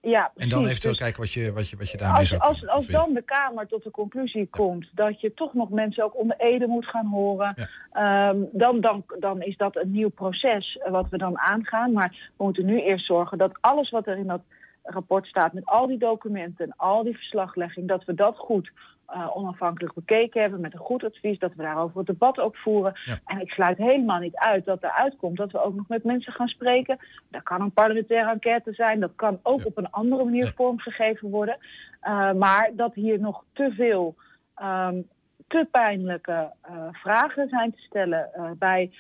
Ja, 0.06 0.26
En 0.26 0.32
precies. 0.34 0.54
dan 0.54 0.66
eventueel 0.66 0.94
Dus- 0.94 1.02
kijken 1.02 1.20
wat 1.22 1.32
je, 1.32 1.54
wat 1.54 1.70
je, 1.70 1.78
wat 1.78 1.92
je 1.92 1.98
daarmee 1.98 2.20
als, 2.20 2.30
zou 2.30 2.42
als, 2.42 2.68
als 2.68 2.88
dan 2.88 3.14
de 3.14 3.22
Kamer 3.22 3.68
tot 3.68 3.84
de 3.84 3.92
conclusie 3.92 4.48
komt 4.50 4.90
dat 4.94 5.22
je 5.22 5.34
toch 5.34 5.54
nog 5.54 5.70
mensen 5.70 6.04
ook 6.04 6.18
onder 6.18 6.38
Ede 6.38 6.68
moet 6.68 6.86
gaan 6.86 7.06
horen, 7.08 7.70
ehm, 7.92 8.38
dan, 8.52 8.82
dan, 8.82 9.04
dan 9.20 9.42
is 9.42 9.58
dat 9.58 9.76
een 9.76 9.92
nieuw 9.92 10.10
proces 10.10 10.80
wat 10.90 11.10
we 11.10 11.18
dan 11.18 11.40
aangaan. 11.40 11.92
Maar 11.92 12.32
we 12.38 12.44
moeten 12.44 12.66
nu 12.66 12.82
eerst 12.82 13.06
zorgen 13.06 13.38
dat 13.38 13.58
alles 13.62 13.90
wat 13.90 14.08
er 14.08 14.18
in 14.18 14.28
dat 14.28 14.42
rapport 14.84 15.26
staat, 15.26 15.54
met 15.54 15.66
al 15.66 15.88
die 15.88 15.98
documenten 15.98 16.66
en 16.66 16.74
al 16.78 17.04
die 17.04 17.16
verslaglegging, 17.16 17.88
dat 17.88 18.06
we 18.06 18.14
dat 18.14 18.38
goed 18.38 18.72
eh, 19.06 19.38
onafhankelijk 19.38 19.94
bekeken 19.94 20.42
hebben 20.42 20.62
met 20.62 20.74
een 20.74 20.80
goed 20.80 21.04
advies, 21.04 21.40
dat 21.40 21.54
we 21.56 21.64
daarover 21.64 21.98
het 21.98 22.08
debat 22.08 22.40
ook 22.40 22.58
voeren. 22.58 22.94
Ja. 23.06 23.20
En 23.26 23.42
ik 23.42 23.52
sluit 23.52 23.78
helemaal 23.78 24.20
niet 24.20 24.36
uit 24.36 24.66
dat 24.66 24.84
eruit 24.84 25.16
komt 25.16 25.38
dat 25.38 25.52
we 25.52 25.64
ook 25.64 25.76
nog 25.76 25.88
met 25.88 26.04
mensen 26.04 26.34
gaan 26.34 26.48
spreken. 26.48 26.98
Dat 27.30 27.44
kan 27.44 27.62
een 27.62 27.72
parlementaire 27.72 28.30
enquête 28.32 28.74
zijn, 28.74 29.00
dat 29.00 29.16
kan 29.16 29.40
ook 29.44 29.60
Ja. 29.60 29.66
op 29.66 29.78
een 29.78 29.90
andere 29.92 30.24
manier 30.24 30.44
Ja. 30.46 30.52
vormgegeven 30.56 31.30
worden. 31.30 31.58
Uh, 32.04 32.32
maar 32.32 32.72
dat 32.74 32.94
hier 32.94 33.20
nog 33.20 33.44
te 33.54 33.72
veel 33.76 34.16
um, 34.64 35.08
te 35.48 35.68
pijnlijke 35.72 36.52
uh, 36.70 36.88
vragen 36.92 37.50
zijn 37.50 37.72
te 37.72 37.82
stellen 37.82 38.30
bij 38.58 38.92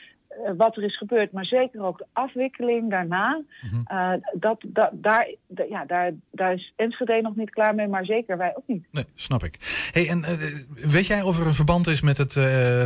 wat 0.57 0.77
er 0.77 0.83
is 0.83 0.97
gebeurd, 0.97 1.31
maar 1.31 1.45
zeker 1.45 1.83
ook 1.83 1.97
de 1.97 2.05
afwikkeling 2.13 2.89
daarna. 2.89 3.41
Mhm. 3.61 4.19
dat, 4.33 4.63
dat, 4.67 4.89
daar, 4.93 5.33
ja, 5.69 5.85
daar, 5.85 6.11
daar 6.31 6.53
is 6.53 6.73
Enschede 6.75 7.21
nog 7.21 7.35
niet 7.35 7.49
klaar 7.49 7.75
mee, 7.75 7.87
maar 7.87 8.05
zeker 8.05 8.37
wij 8.37 8.53
ook 8.55 8.67
niet. 8.67 8.85
Nee, 8.91 9.05
snap 9.13 9.43
ik. 9.43 9.55
Hey, 9.91 10.09
en 10.09 10.23
weet 10.73 11.07
jij 11.07 11.21
of 11.21 11.39
er 11.39 11.47
een 11.47 11.53
verband 11.53 11.87
is 11.87 12.01
met 12.01 12.17
het 12.17 12.33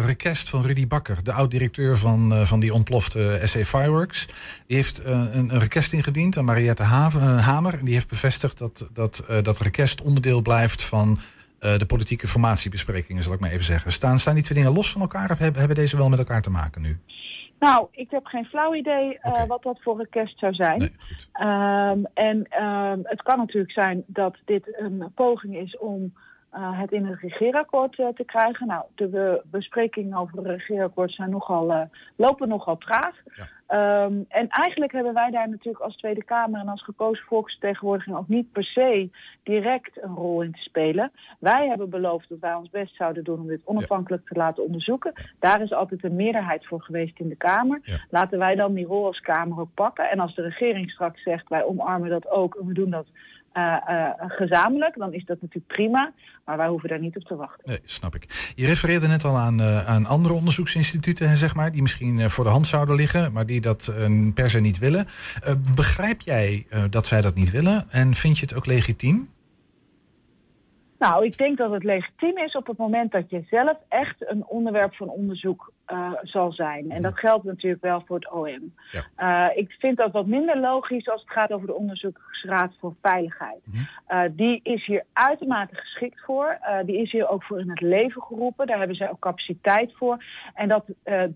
request 0.05 0.49
van 0.49 0.65
Rudy 0.65 0.87
Bakker, 0.87 1.23
de 1.23 1.33
oud-directeur 1.33 1.97
van, 1.97 2.33
van 2.33 2.59
die 2.59 2.73
ontplofte 2.73 3.39
SC 3.43 3.65
Fireworks? 3.65 4.27
Die 4.65 4.75
heeft 4.75 5.05
een, 5.05 5.37
een 5.37 5.59
request 5.59 5.93
ingediend 5.93 6.37
aan 6.37 6.45
Mariette 6.45 6.83
Hamer. 6.83 7.79
En 7.79 7.85
die 7.85 7.93
heeft 7.93 8.09
bevestigd 8.09 8.57
dat 8.57 8.89
dat, 8.93 9.25
dat 9.41 9.59
request 9.59 10.01
onderdeel 10.01 10.41
blijft 10.41 10.83
van 10.83 11.19
de 11.59 11.85
politieke 11.87 12.27
formatiebesprekingen, 12.27 13.23
zal 13.23 13.33
ik 13.33 13.39
maar 13.39 13.49
even 13.49 13.63
zeggen. 13.63 13.91
Staan, 13.91 14.19
staan 14.19 14.33
die 14.33 14.43
twee 14.43 14.57
dingen 14.57 14.73
los 14.73 14.91
van 14.91 15.01
elkaar 15.01 15.31
of 15.31 15.37
hebben, 15.37 15.59
hebben 15.59 15.77
deze 15.77 15.97
wel 15.97 16.09
met 16.09 16.19
elkaar 16.19 16.41
te 16.41 16.49
maken 16.49 16.81
nu? 16.81 16.99
Nou, 17.59 17.87
ik 17.91 18.11
heb 18.11 18.25
geen 18.25 18.45
flauw 18.45 18.75
idee 18.75 19.13
uh, 19.13 19.31
Oké. 19.31 19.45
wat 19.45 19.63
dat 19.63 19.81
voor 19.81 19.97
request 19.97 20.39
zou 20.39 20.53
zijn. 20.53 20.79
Nee. 20.79 20.91
Um, 21.47 22.05
en 22.13 22.63
um, 22.63 22.99
het 23.03 23.21
kan 23.21 23.37
natuurlijk 23.37 23.71
zijn 23.71 24.03
dat 24.07 24.35
dit 24.45 24.77
een 24.79 25.11
poging 25.15 25.55
is 25.57 25.77
om 25.77 26.13
eh, 26.49 26.79
het 26.79 26.91
in 26.91 27.05
het 27.05 27.19
regeerakkoord 27.19 27.99
eh, 27.99 28.07
te 28.07 28.23
krijgen. 28.23 28.67
Nou, 28.67 28.83
de 28.95 29.07
be- 29.07 29.41
besprekingen 29.45 30.17
over 30.17 30.37
het 30.37 30.45
regeerakkoord 30.45 31.13
zijn 31.13 31.29
nogal, 31.29 31.71
eh, 31.71 31.81
lopen 32.15 32.47
nogal 32.47 32.77
traag. 32.77 33.15
Ja. 33.35 33.47
Ehm, 33.67 34.21
en 34.27 34.47
eigenlijk 34.47 34.91
hebben 34.91 35.13
wij 35.13 35.31
daar 35.31 35.49
natuurlijk 35.49 35.83
als 35.83 35.95
Tweede 35.95 36.23
Kamer 36.23 36.59
en 36.59 36.67
als 36.67 36.83
gekozen 36.83 37.25
volksvertegenwoordiging 37.25 38.15
ook 38.15 38.27
niet 38.27 38.51
per 38.51 38.63
se 38.63 39.09
direct 39.43 40.03
een 40.03 40.15
rol 40.15 40.41
in 40.41 40.51
te 40.51 40.61
spelen. 40.61 41.11
Wij 41.39 41.67
hebben 41.67 41.89
beloofd 41.89 42.29
dat 42.29 42.39
wij 42.39 42.53
ons 42.53 42.69
best 42.69 42.95
zouden 42.95 43.23
doen 43.23 43.39
om 43.39 43.47
dit 43.47 43.61
onafhankelijk 43.63 44.27
te 44.27 44.37
laten 44.37 44.63
onderzoeken. 44.63 45.13
Daar 45.39 45.61
is 45.61 45.73
altijd 45.73 46.03
een 46.03 46.15
meerderheid 46.15 46.65
voor 46.65 46.81
geweest 46.81 47.19
in 47.19 47.29
de 47.29 47.35
Kamer. 47.35 47.79
Ja. 47.83 47.99
Laten 48.09 48.39
wij 48.39 48.55
dan 48.55 48.73
die 48.73 48.85
rol 48.85 49.05
als 49.05 49.19
Kamer 49.19 49.59
ook 49.59 49.73
pakken. 49.73 50.09
En 50.09 50.19
als 50.19 50.35
de 50.35 50.41
regering 50.41 50.91
straks 50.91 51.23
zegt 51.23 51.49
wij 51.49 51.63
omarmen 51.63 52.09
dat 52.09 52.29
ook 52.29 52.55
en 52.55 52.67
we 52.67 52.73
doen 52.73 52.89
dat 52.89 53.07
eh, 53.57 54.09
gezamenlijk, 54.27 54.95
dan 54.97 55.13
is 55.13 55.25
dat 55.25 55.41
natuurlijk 55.41 55.73
prima. 55.73 56.13
Maar 56.45 56.57
wij 56.57 56.67
hoeven 56.67 56.89
daar 56.89 56.99
niet 56.99 57.15
op 57.15 57.23
te 57.23 57.35
wachten. 57.35 57.63
Nee, 57.65 57.79
snap 57.85 58.15
ik. 58.15 58.53
Je 58.55 58.65
refereerde 58.65 59.07
net 59.07 59.23
al 59.23 59.37
aan, 59.37 59.59
eh, 59.61 59.87
aan 59.87 60.05
andere 60.05 60.33
onderzoeksinstituten, 60.33 61.37
zeg 61.37 61.55
maar, 61.55 61.71
die 61.71 61.81
misschien 61.81 62.29
voor 62.29 62.43
de 62.43 62.49
hand 62.49 62.67
zouden 62.67 62.95
liggen, 62.95 63.33
maar 63.33 63.45
die 63.45 63.61
dat 63.61 63.93
per 64.33 64.49
se 64.49 64.59
niet 64.59 64.77
willen. 64.77 65.05
Begrijp 65.75 66.21
jij 66.21 66.65
dat 66.89 67.07
zij 67.07 67.21
dat 67.21 67.35
niet 67.35 67.51
willen 67.51 67.85
en 67.89 68.13
vind 68.13 68.37
je 68.37 68.45
het 68.45 68.55
ook 68.55 68.65
legitiem? 68.65 69.29
Nou, 70.99 71.25
ik 71.25 71.37
denk 71.37 71.57
dat 71.57 71.71
het 71.71 71.83
legitiem 71.83 72.37
is 72.37 72.55
op 72.55 72.67
het 72.67 72.77
moment 72.77 73.11
dat 73.11 73.29
je 73.29 73.43
zelf 73.49 73.77
echt 73.87 74.29
een 74.29 74.45
onderwerp 74.45 74.95
van 74.95 75.09
onderzoek 75.09 75.71
eh, 75.85 76.11
zal 76.21 76.51
zijn. 76.51 76.91
En 76.91 77.01
dat 77.01 77.19
geldt 77.19 77.43
natuurlijk 77.43 77.81
wel 77.81 78.03
voor 78.05 78.15
het 78.15 78.31
OM. 78.31 78.73
Ja. 78.91 79.03
Eh, 79.15 79.57
ik 79.57 79.75
vind 79.79 79.97
dat 79.97 80.11
wat 80.11 80.25
minder 80.25 80.59
logisch 80.59 81.09
als 81.09 81.21
het 81.21 81.31
gaat 81.31 81.51
over 81.51 81.67
de 81.67 81.73
Onderzoeksraad 81.73 82.73
voor 82.79 82.95
Veiligheid. 83.01 83.59
Eh, 84.05 84.21
die 84.31 84.59
is 84.63 84.85
hier 84.85 85.03
uitermate 85.13 85.75
geschikt 85.75 86.21
voor. 86.21 86.59
Die 86.85 87.01
is 87.01 87.11
hier 87.11 87.29
ook 87.29 87.43
voor 87.43 87.59
in 87.59 87.69
het 87.69 87.81
leven 87.81 88.21
geroepen. 88.21 88.67
Daar 88.67 88.77
hebben 88.77 88.95
zij 88.95 89.09
ook 89.09 89.19
capaciteit 89.19 89.93
voor. 89.95 90.23
En 90.53 90.67
dat 90.67 90.85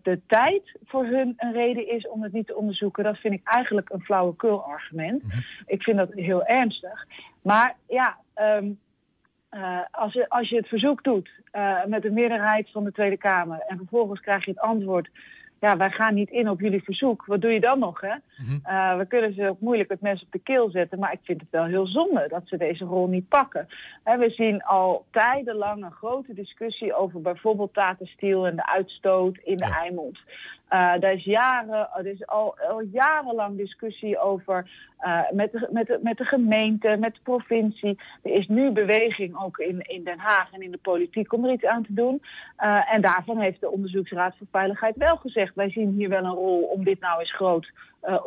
de 0.03 0.19
tijd 0.27 0.77
voor 0.85 1.05
hun 1.05 1.33
een 1.37 1.53
reden 1.53 1.89
is 1.89 2.07
om 2.07 2.23
het 2.23 2.33
niet 2.33 2.47
te 2.47 2.55
onderzoeken, 2.55 3.03
dat 3.03 3.17
vind 3.17 3.33
ik 3.33 3.41
eigenlijk 3.43 3.89
een 3.89 4.01
flauwekul 4.01 4.63
argument. 4.63 5.23
Ik 5.65 5.83
vind 5.83 5.97
dat 5.97 6.13
heel 6.13 6.45
ernstig. 6.45 7.07
Maar 7.41 7.75
ja. 7.87 8.17
ehm, 8.33 8.71
eh, 9.51 9.79
als, 9.91 10.13
je, 10.13 10.29
als 10.29 10.49
je 10.49 10.55
het 10.55 10.67
verzoek 10.67 11.03
doet 11.03 11.29
eh, 11.51 11.85
met 11.85 12.01
de 12.01 12.11
meerderheid 12.11 12.69
van 12.71 12.83
de 12.83 12.91
Tweede 12.91 13.17
Kamer 13.17 13.59
en 13.67 13.77
vervolgens 13.77 14.21
krijg 14.21 14.45
je 14.45 14.51
het 14.51 14.59
antwoord, 14.59 15.09
ja, 15.59 15.77
wij 15.77 15.89
gaan 15.89 16.13
niet 16.13 16.29
in 16.29 16.49
op 16.49 16.59
jullie 16.59 16.83
verzoek, 16.83 17.25
wat 17.25 17.41
doe 17.41 17.51
je 17.51 17.59
dan 17.59 17.79
nog? 17.79 18.01
Hè? 18.01 18.13
Eh, 18.63 18.97
we 18.97 19.05
kunnen 19.05 19.33
ze 19.33 19.49
ook 19.49 19.59
moeilijk 19.59 19.89
het 19.89 20.01
mes 20.01 20.21
op 20.21 20.31
de 20.31 20.39
keel 20.39 20.69
zetten, 20.69 20.99
maar 20.99 21.13
ik 21.13 21.19
vind 21.23 21.41
het 21.41 21.49
wel 21.49 21.65
heel 21.65 21.87
zonde 21.87 22.25
dat 22.29 22.41
ze 22.45 22.57
deze 22.57 22.85
rol 22.85 23.07
niet 23.07 23.27
pakken. 23.27 23.67
Hè, 24.03 24.17
we 24.17 24.29
zien 24.29 24.63
al 24.63 25.05
tijdenlang 25.11 25.83
een 25.83 25.91
grote 25.91 26.33
discussie 26.33 26.93
over 26.93 27.21
bijvoorbeeld 27.21 27.73
Tata 27.73 28.05
Steel 28.05 28.47
en 28.47 28.55
de 28.55 28.65
uitstoot 28.65 29.37
in 29.43 29.57
de 29.57 29.75
Eimond. 29.81 30.19
Eh 30.71 30.93
daar 30.99 31.13
is 31.13 31.23
jaren, 31.23 31.89
er 31.93 32.07
is 32.07 32.27
al, 32.27 32.57
al 32.69 32.81
jarenlang 32.81 33.57
discussie 33.57 34.19
over 34.19 34.69
eh, 34.97 35.21
met, 35.31 35.51
de, 35.51 35.67
met, 35.71 35.87
de, 35.87 35.99
met 36.01 36.17
de 36.17 36.25
gemeente, 36.25 36.97
met 36.99 37.13
de 37.13 37.19
provincie. 37.23 37.99
Er 38.23 38.31
is 38.31 38.47
nu 38.47 38.71
beweging 38.71 39.43
ook 39.43 39.57
in, 39.57 39.81
in 39.81 40.03
Den 40.03 40.19
Haag 40.19 40.51
en 40.51 40.61
in 40.61 40.71
de 40.71 40.77
politiek 40.77 41.33
om 41.33 41.45
er 41.45 41.51
iets 41.51 41.65
aan 41.65 41.83
te 41.83 41.93
doen. 41.93 42.21
Eh, 42.55 42.93
en 42.93 43.01
daarvan 43.01 43.39
heeft 43.39 43.59
de 43.59 43.71
Onderzoeksraad 43.71 44.35
voor 44.37 44.47
Veiligheid 44.51 44.95
wel 44.95 45.17
gezegd: 45.17 45.55
wij 45.55 45.69
zien 45.69 45.89
hier 45.89 46.09
wel 46.09 46.23
een 46.23 46.33
rol 46.33 46.61
om 46.61 46.83
dit 46.83 46.99
nou 46.99 47.19
eens 47.19 47.33
groot 47.33 47.71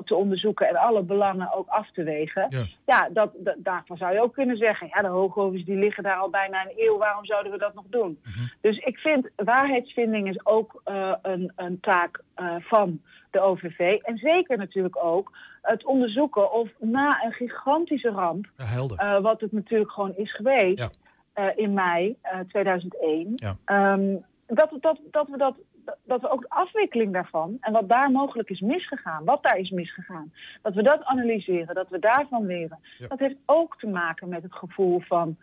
te 0.04 0.14
onderzoeken 0.14 0.68
en 0.68 0.76
alle 0.76 1.02
belangen 1.02 1.52
ook 1.52 1.68
af 1.68 1.90
te 1.90 2.02
wegen. 2.02 2.46
Ja. 2.48 2.62
Ja, 2.86 3.08
dat, 3.12 3.30
dat- 3.36 3.54
daarvan 3.58 3.96
zou 3.96 4.12
je 4.12 4.22
ook 4.22 4.32
kunnen 4.34 4.56
zeggen, 4.56 4.88
ja, 4.94 5.00
de 5.02 5.08
hoogovens 5.08 5.64
die 5.64 5.76
liggen 5.76 6.02
daar 6.02 6.16
al 6.16 6.30
bijna 6.30 6.62
een 6.64 6.72
eeuw, 6.76 6.98
waarom 6.98 7.24
zouden 7.24 7.52
we 7.52 7.58
dat 7.58 7.74
nog 7.74 7.84
doen? 7.88 8.20
Dus 8.60 8.78
ik 8.78 8.98
vind, 8.98 9.28
waarheidsvinding 9.36 10.28
is 10.28 10.46
ook 10.46 10.80
eh, 10.84 11.12
een, 11.22 11.52
een 11.56 11.80
taak 11.80 12.22
eh, 12.34 12.54
van 12.60 13.00
de 13.30 13.40
OVV. 13.40 13.98
En 14.02 14.16
zeker 14.16 14.56
natuurlijk 14.58 15.04
ook 15.04 15.32
het 15.62 15.84
onderzoeken 15.84 16.52
of 16.52 16.68
na 16.78 17.24
een 17.24 17.32
gigantische 17.32 18.10
ramp, 18.10 18.46
Ja, 18.56 18.64
eh, 18.96 19.20
wat 19.22 19.40
het 19.40 19.52
natuurlijk 19.52 19.90
gewoon 19.90 20.16
is 20.16 20.34
geweest 20.34 20.78
Ja. 20.78 20.88
eh, 21.32 21.46
in 21.58 21.72
mei 21.72 22.16
eh, 22.22 22.38
2001, 22.48 23.32
Ja. 23.34 23.56
ehm, 23.64 24.16
dat, 24.46 24.70
dat, 24.80 24.98
dat 25.10 25.28
we 25.28 25.36
dat 25.36 25.54
dat 26.04 26.20
we 26.20 26.30
ook 26.30 26.40
de 26.40 26.48
afwikkeling 26.48 27.12
daarvan 27.12 27.56
en 27.60 27.72
wat 27.72 27.88
daar 27.88 28.10
mogelijk 28.10 28.50
is 28.50 28.60
misgegaan, 28.60 29.24
wat 29.24 29.42
daar 29.42 29.58
is 29.58 29.70
misgegaan, 29.70 30.32
dat 30.62 30.74
we 30.74 30.82
dat 30.82 31.04
analyseren, 31.04 31.74
dat 31.74 31.88
we 31.88 31.98
daarvan 31.98 32.46
leren. 32.46 32.78
Ja. 32.98 33.08
Dat 33.08 33.18
heeft 33.18 33.36
ook 33.46 33.78
te 33.78 33.86
maken 33.86 34.28
met 34.28 34.42
het 34.42 34.54
gevoel 34.54 35.00
van, 35.00 35.36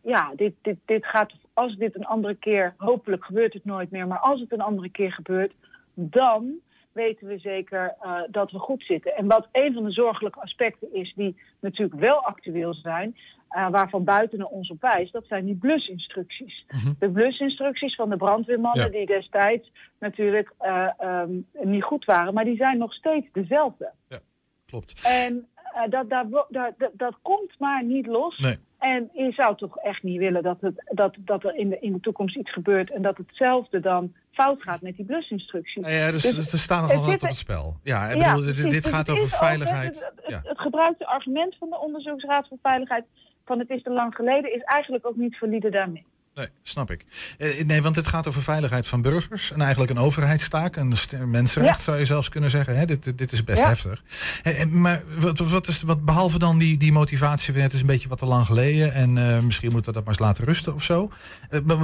ja, 0.00 0.32
dit, 0.36 0.54
dit, 0.62 0.76
dit 0.84 1.06
gaat, 1.06 1.32
als 1.52 1.76
dit 1.76 1.94
een 1.94 2.06
andere 2.06 2.34
keer, 2.34 2.74
hopelijk 2.76 3.24
gebeurt 3.24 3.52
het 3.52 3.64
nooit 3.64 3.90
meer, 3.90 4.06
maar 4.06 4.18
als 4.18 4.40
het 4.40 4.52
een 4.52 4.60
andere 4.60 4.90
keer 4.90 5.12
gebeurt, 5.12 5.52
dan 5.94 6.60
weten 6.98 7.26
we 7.26 7.38
zeker 7.38 7.94
eh, 8.00 8.20
dat 8.30 8.50
we 8.50 8.58
goed 8.58 8.82
zitten. 8.84 9.16
En 9.16 9.26
wat 9.26 9.48
een 9.52 9.74
van 9.74 9.84
de 9.84 9.90
zorgelijke 9.90 10.40
aspecten 10.40 10.94
is, 10.94 11.12
die 11.16 11.36
natuurlijk 11.60 12.00
wel 12.00 12.24
actueel 12.24 12.74
zijn, 12.74 13.16
eh, 13.48 13.68
waarvan 13.70 14.04
buiten 14.04 14.50
ons 14.50 14.70
op 14.70 14.80
wijst, 14.80 15.12
dat 15.12 15.26
zijn 15.26 15.44
die 15.44 15.56
blusinstructies. 15.56 16.66
De 16.98 17.10
blusinstructies 17.10 17.94
van 17.94 18.08
de 18.10 18.16
brandweermannen, 18.16 18.84
Ja. 18.84 18.90
die 18.98 19.06
destijds 19.06 19.72
natuurlijk 19.98 20.52
eh, 20.58 20.88
ehm, 20.98 21.30
niet 21.62 21.82
goed 21.82 22.04
waren, 22.04 22.34
maar 22.34 22.44
die 22.44 22.56
zijn 22.56 22.78
nog 22.78 22.92
steeds 22.92 23.26
dezelfde. 23.32 23.92
Klopt. 24.66 25.02
En 25.26 25.48
dat, 25.88 26.08
daar- 26.08 26.28
dat, 26.48 26.74
dat 26.92 27.18
komt 27.22 27.58
maar 27.58 27.84
niet 27.84 28.06
los. 28.06 28.38
Nee. 28.38 28.56
En 28.78 29.10
je 29.12 29.32
zou 29.32 29.56
toch 29.56 29.76
echt 29.78 30.02
niet 30.02 30.18
willen 30.18 30.42
dat, 30.42 30.60
het, 30.60 30.82
dat, 30.94 31.16
dat 31.18 31.44
er 31.44 31.54
in 31.54 31.68
de, 31.68 31.78
in 31.80 31.92
de 31.92 32.00
toekomst 32.00 32.36
iets 32.36 32.52
gebeurt 32.52 32.90
en 32.90 33.02
dat 33.02 33.16
hetzelfde 33.16 33.80
dan 33.80 34.14
fout 34.42 34.62
gaat 34.62 34.82
met 34.82 34.96
die 34.96 35.04
blusinstructies. 35.04 35.82
Nou 35.82 35.94
ja, 35.94 36.10
dus, 36.10 36.22
Dus 36.22 36.34
dus 36.34 36.52
er 36.52 36.58
staat 36.58 36.80
nog 36.80 36.90
het 36.90 37.00
wel 37.00 37.10
wat 37.10 37.22
op 37.22 37.28
het 37.28 37.36
spel. 37.36 37.76
Ja, 37.82 38.06
ik 38.08 38.16
Ja, 38.20 38.34
bedoel, 38.34 38.54
dit, 38.54 38.70
Dus 38.70 38.86
gaat 38.86 39.10
over 39.10 39.28
veiligheid. 39.28 39.94
Het, 39.94 40.12
het, 40.16 40.24
Ja. 40.30 40.40
het 40.44 40.60
gebruikte 40.60 41.06
argument 41.06 41.56
van 41.58 41.70
de 41.70 41.78
Onderzoeksraad 41.78 42.48
voor 42.48 42.58
Veiligheid 42.62 43.04
van 43.44 43.58
het 43.58 43.70
is 43.70 43.82
te 43.82 43.90
lang 43.90 44.14
geleden 44.14 44.54
is 44.54 44.62
eigenlijk 44.62 45.06
ook 45.06 45.16
niet 45.16 45.38
valide 45.38 45.70
daarmee. 45.70 46.06
Nee, 46.38 46.48
snap 46.62 46.90
ik. 46.90 47.04
Eh, 47.38 47.64
nee, 47.64 47.82
want 47.82 47.96
het 47.96 48.06
gaat 48.06 48.26
over 48.28 48.42
veiligheid 48.42 48.86
van 48.86 49.02
burgers. 49.02 49.52
En 49.52 49.60
eigenlijk 49.60 49.90
een 49.90 49.98
overheidstaak. 49.98 50.76
Een 50.76 50.94
mensenrecht 51.24 51.76
Ja. 51.76 51.82
zou 51.82 51.98
je 51.98 52.04
zelfs 52.04 52.28
kunnen 52.28 52.50
zeggen. 52.50 52.78
Hè? 52.78 52.84
Dit, 52.84 53.18
dit 53.18 53.32
is 53.32 53.44
best 53.44 53.60
Ja. 53.60 53.68
heftig. 53.68 54.02
Maar 54.70 55.02
wat, 55.18 55.38
wat 55.38 55.66
is, 55.66 55.82
wat, 55.82 56.04
behalve 56.04 56.38
dan 56.38 56.58
die, 56.58 56.76
die 56.76 56.92
motivatie, 56.92 57.54
het 57.54 57.72
is 57.72 57.80
een 57.80 57.86
beetje 57.86 58.08
wat 58.08 58.18
te 58.18 58.26
lang 58.26 58.46
geleden. 58.46 58.92
En 58.94 59.18
eh, 59.18 59.40
misschien 59.40 59.72
moeten 59.72 59.90
we 59.92 59.96
dat 59.96 60.04
maar 60.06 60.14
eens 60.14 60.26
laten 60.26 60.44
rusten 60.44 60.74
of 60.74 60.82
zo. 60.82 61.10
Eh, 61.50 61.60
maar 61.64 61.76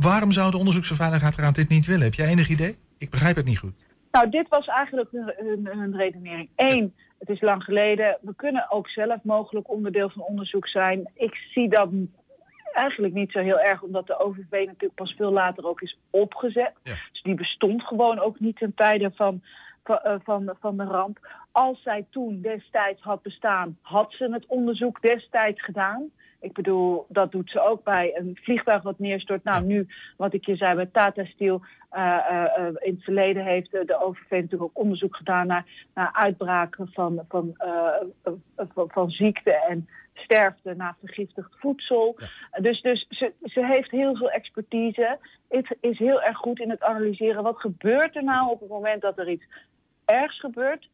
waarom 0.00 0.32
zou 0.32 0.50
de 0.50 0.56
Onderzoeks- 0.56 0.90
en 0.90 0.96
Veiligheidsraad 0.96 1.54
dit 1.54 1.68
niet 1.68 1.86
willen? 1.86 2.02
Heb 2.02 2.14
jij 2.14 2.28
enig 2.28 2.48
idee? 2.48 2.76
Ik 2.98 3.10
begrijp 3.10 3.36
het 3.36 3.44
niet 3.44 3.58
goed. 3.58 3.74
Nou, 4.12 4.30
dit 4.30 4.48
was 4.48 4.66
eigenlijk 4.66 5.10
hun 5.12 5.96
redenering. 5.96 6.48
Eén, 6.56 6.94
het 7.18 7.28
is 7.28 7.40
lang 7.40 7.62
geleden. 7.62 8.18
We 8.22 8.34
kunnen 8.36 8.66
ook 8.70 8.88
zelf 8.88 9.18
mogelijk 9.22 9.70
onderdeel 9.70 10.10
van 10.10 10.22
onderzoek 10.22 10.68
zijn. 10.68 11.10
Ik 11.14 11.34
zie 11.54 11.68
dat 11.68 11.88
eigenlijk 12.74 13.14
niet 13.14 13.32
zo 13.32 13.38
heel 13.38 13.60
erg, 13.60 13.82
omdat 13.82 14.06
de 14.06 14.18
OVV 14.18 14.50
natuurlijk 14.50 14.94
pas 14.94 15.12
veel 15.12 15.32
later 15.32 15.66
ook 15.66 15.80
is 15.80 15.98
opgezet. 16.10 16.72
Ja. 16.82 16.94
Dus 17.12 17.22
die 17.22 17.34
bestond 17.34 17.82
gewoon 17.82 18.18
ook 18.18 18.40
niet 18.40 18.56
ten 18.56 18.74
tijde 18.74 19.10
van, 19.14 19.42
van, 19.84 19.98
eh, 19.98 20.14
van, 20.24 20.56
van 20.60 20.76
de 20.76 20.84
ramp. 20.84 21.18
Als 21.52 21.82
zij 21.82 22.06
toen 22.10 22.40
destijds 22.40 23.02
had 23.02 23.22
bestaan, 23.22 23.78
had 23.82 24.12
ze 24.12 24.28
het 24.32 24.46
onderzoek 24.46 25.02
destijds 25.02 25.62
gedaan. 25.62 26.10
Ik 26.40 26.52
bedoel, 26.52 27.06
dat 27.08 27.32
doet 27.32 27.50
ze 27.50 27.60
ook 27.60 27.84
bij 27.84 28.16
een 28.16 28.38
vliegtuig 28.42 28.82
wat 28.82 28.98
neerstort. 28.98 29.44
Nou, 29.44 29.64
nu, 29.64 29.86
wat 30.16 30.34
ik 30.34 30.46
je 30.46 30.56
zei 30.56 30.74
bij 30.74 30.88
Tata 30.92 31.24
Steel, 31.24 31.62
eh, 31.90 32.18
eh, 32.28 32.74
in 32.80 32.94
het 32.94 33.04
verleden 33.04 33.44
heeft 33.44 33.70
de 33.70 34.00
OVV 34.02 34.30
natuurlijk 34.30 34.62
ook 34.62 34.78
onderzoek 34.78 35.16
gedaan 35.16 35.46
naar, 35.46 35.64
naar 35.94 36.10
uitbraken 36.12 36.88
van, 36.92 37.24
van, 37.28 37.56
van, 38.74 38.90
van 38.90 39.10
ziekte 39.10 39.52
en 39.52 39.88
sterfte 40.14 40.74
na 40.74 40.96
vergiftigd 41.00 41.54
voedsel. 41.58 42.16
Dus, 42.60 42.80
dus 42.80 43.06
ze, 43.08 43.32
ze 43.42 43.66
heeft 43.66 43.90
heel 43.90 44.16
veel 44.16 44.30
expertise. 44.30 45.18
Het 45.48 45.76
is 45.80 45.98
heel 45.98 46.22
erg 46.22 46.36
goed 46.36 46.60
in 46.60 46.70
het 46.70 46.82
analyseren. 46.82 47.42
Wat 47.42 47.60
gebeurt 47.60 48.16
er 48.16 48.24
nou 48.24 48.50
op 48.50 48.60
het 48.60 48.68
moment 48.68 49.02
dat 49.02 49.18
er 49.18 49.28
iets 49.28 49.44
ergs 50.04 50.40
gebeurt? 50.40 50.88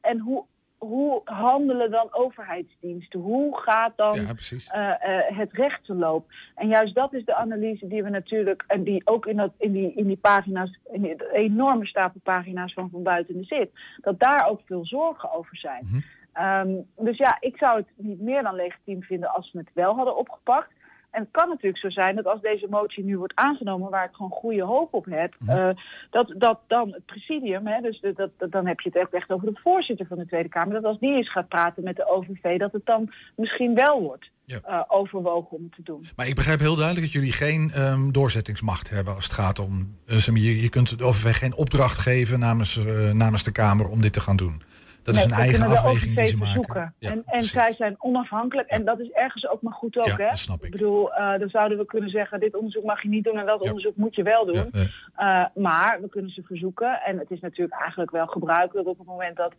En 0.00 0.18
hoe, 0.18 0.44
hoe 0.78 1.20
handelen 1.24 1.90
dan 1.90 2.08
overheidsdiensten? 2.10 3.20
Hoe 3.20 3.58
gaat 3.58 3.92
dan 3.96 4.14
Ja, 4.14 4.34
eh, 4.68 5.18
eh, 5.18 5.36
het 5.36 5.52
recht 5.52 5.84
te 5.84 5.94
loop. 5.94 6.30
En 6.54 6.68
juist 6.68 6.94
dat 6.94 7.12
is 7.12 7.24
de 7.24 7.34
analyse 7.34 7.86
die 7.86 8.02
we 8.02 8.10
natuurlijk, 8.10 8.64
en 8.66 8.82
die 8.82 9.02
ook 9.04 9.26
in, 9.26 9.36
dat, 9.36 9.52
in, 9.58 9.72
die, 9.72 9.94
in 9.94 10.06
die 10.06 10.16
pagina's, 10.16 10.78
in 10.92 11.02
die 11.02 11.32
enorme 11.32 11.86
stapel 11.86 12.20
pagina's 12.22 12.72
van 12.72 12.90
Van 12.90 13.02
Buiten 13.02 13.44
zit, 13.44 13.70
dat 14.00 14.18
daar 14.18 14.48
ook 14.48 14.60
veel 14.64 14.86
zorgen 14.86 15.32
over 15.32 15.56
zijn. 15.56 15.84
Mhm. 15.84 16.00
Ehm, 16.36 16.68
dus 16.96 17.16
ja, 17.16 17.36
ik 17.40 17.56
zou 17.56 17.76
het 17.76 17.86
niet 17.96 18.20
meer 18.20 18.42
dan 18.42 18.54
legitiem 18.54 19.02
vinden 19.02 19.30
als 19.34 19.52
we 19.52 19.58
het 19.58 19.70
wel 19.74 19.94
hadden 19.94 20.16
opgepakt. 20.16 20.70
En 21.10 21.22
het 21.22 21.30
kan 21.30 21.48
natuurlijk 21.48 21.78
zo 21.78 21.90
zijn 21.90 22.16
dat 22.16 22.26
als 22.26 22.40
deze 22.40 22.66
motie 22.70 23.04
nu 23.04 23.18
wordt 23.18 23.34
aangenomen, 23.34 23.90
waar 23.90 24.04
ik 24.04 24.14
gewoon 24.14 24.30
goede 24.30 24.62
hoop 24.62 24.94
op 24.94 25.04
heb, 25.10 25.34
eh, 25.46 25.68
dat, 26.10 26.34
dat 26.36 26.60
dan 26.66 26.92
het 26.92 27.04
presidium, 27.06 27.66
hè, 27.66 27.80
dus 27.80 28.00
de- 28.00 28.12
dat, 28.12 28.30
dat- 28.38 28.50
dan 28.52 28.66
heb 28.66 28.80
je 28.80 28.88
het 28.88 28.98
echt, 28.98 29.12
echt 29.12 29.30
over 29.30 29.46
de 29.54 29.60
voorzitter 29.62 30.06
van 30.06 30.18
de 30.18 30.26
Tweede 30.26 30.48
Kamer, 30.48 30.72
dat 30.74 30.84
als 30.84 30.98
die 30.98 31.14
eens 31.16 31.30
gaat 31.30 31.48
praten 31.48 31.82
met 31.84 31.96
de 31.96 32.08
OVV, 32.10 32.58
dat 32.58 32.72
het 32.72 32.86
dan 32.86 33.12
misschien 33.36 33.74
wel 33.74 34.02
wordt. 34.02 34.30
Ja. 34.44 34.60
eh, 34.64 34.82
overwogen 34.88 35.56
om 35.56 35.70
te 35.70 35.82
doen. 35.82 36.04
Maar 36.16 36.26
ik 36.28 36.34
begrijp 36.34 36.58
heel 36.60 36.74
duidelijk 36.76 37.04
dat 37.06 37.14
jullie 37.14 37.32
geen 37.32 37.70
ehm, 37.74 38.10
doorzettingsmacht 38.10 38.90
hebben 38.90 39.14
als 39.14 39.24
het 39.24 39.32
gaat 39.32 39.58
om. 39.58 39.96
eh, 40.06 40.16
zeg 40.16 40.34
maar, 40.34 40.42
je, 40.42 40.60
je 40.62 40.68
kunt 40.68 40.98
de 40.98 41.04
OVV 41.04 41.36
geen 41.36 41.54
opdracht 41.54 41.98
geven 41.98 42.38
namens, 42.38 42.84
eh, 42.84 43.10
namens 43.10 43.42
de 43.42 43.52
Kamer 43.52 43.88
om 43.88 44.00
dit 44.00 44.12
te 44.12 44.20
gaan 44.20 44.36
doen. 44.36 44.62
Dat 45.06 45.14
is 45.14 45.20
Nee, 45.20 45.30
een 45.30 45.36
we 45.36 45.42
eigen 45.42 45.58
kunnen 45.60 45.82
de 45.82 45.88
afweging 45.88 46.16
die 46.16 46.26
ze 46.26 46.36
maken. 46.36 46.46
verzoeken. 46.52 46.94
Ja, 46.98 47.10
en 47.10 47.22
en 47.26 47.42
zij 47.42 47.72
zijn 47.72 47.96
onafhankelijk. 47.98 48.68
En 48.68 48.84
dat 48.84 49.00
is 49.00 49.10
ergens 49.10 49.48
ook 49.48 49.62
maar 49.62 49.72
goed 49.72 49.96
ook. 49.98 50.04
Ja, 50.04 50.16
hè? 50.16 50.28
dat 50.28 50.38
snap 50.38 50.64
ik. 50.64 50.70
bedoel, 50.70 51.12
eh, 51.14 51.38
dan 51.38 51.48
zouden 51.48 51.78
we 51.78 51.86
kunnen 51.86 52.10
zeggen: 52.10 52.40
dit 52.40 52.56
onderzoek 52.56 52.84
mag 52.84 53.02
je 53.02 53.08
niet 53.08 53.24
doen 53.24 53.38
en 53.38 53.46
dat 53.46 53.62
Ja. 53.62 53.68
onderzoek 53.68 53.96
moet 53.96 54.14
je 54.14 54.22
wel 54.22 54.46
doen. 54.46 54.70
Eh, 54.72 54.82
Uh, 55.20 55.44
maar 55.54 55.98
we 56.00 56.08
kunnen 56.08 56.30
ze 56.30 56.42
verzoeken. 56.42 57.00
En 57.02 57.18
het 57.18 57.30
is 57.30 57.40
natuurlijk 57.40 57.80
eigenlijk 57.80 58.10
wel 58.10 58.26
gebruikelijk 58.26 58.88
op 58.88 58.98
het 58.98 59.06
moment 59.06 59.36
dat 59.36 59.52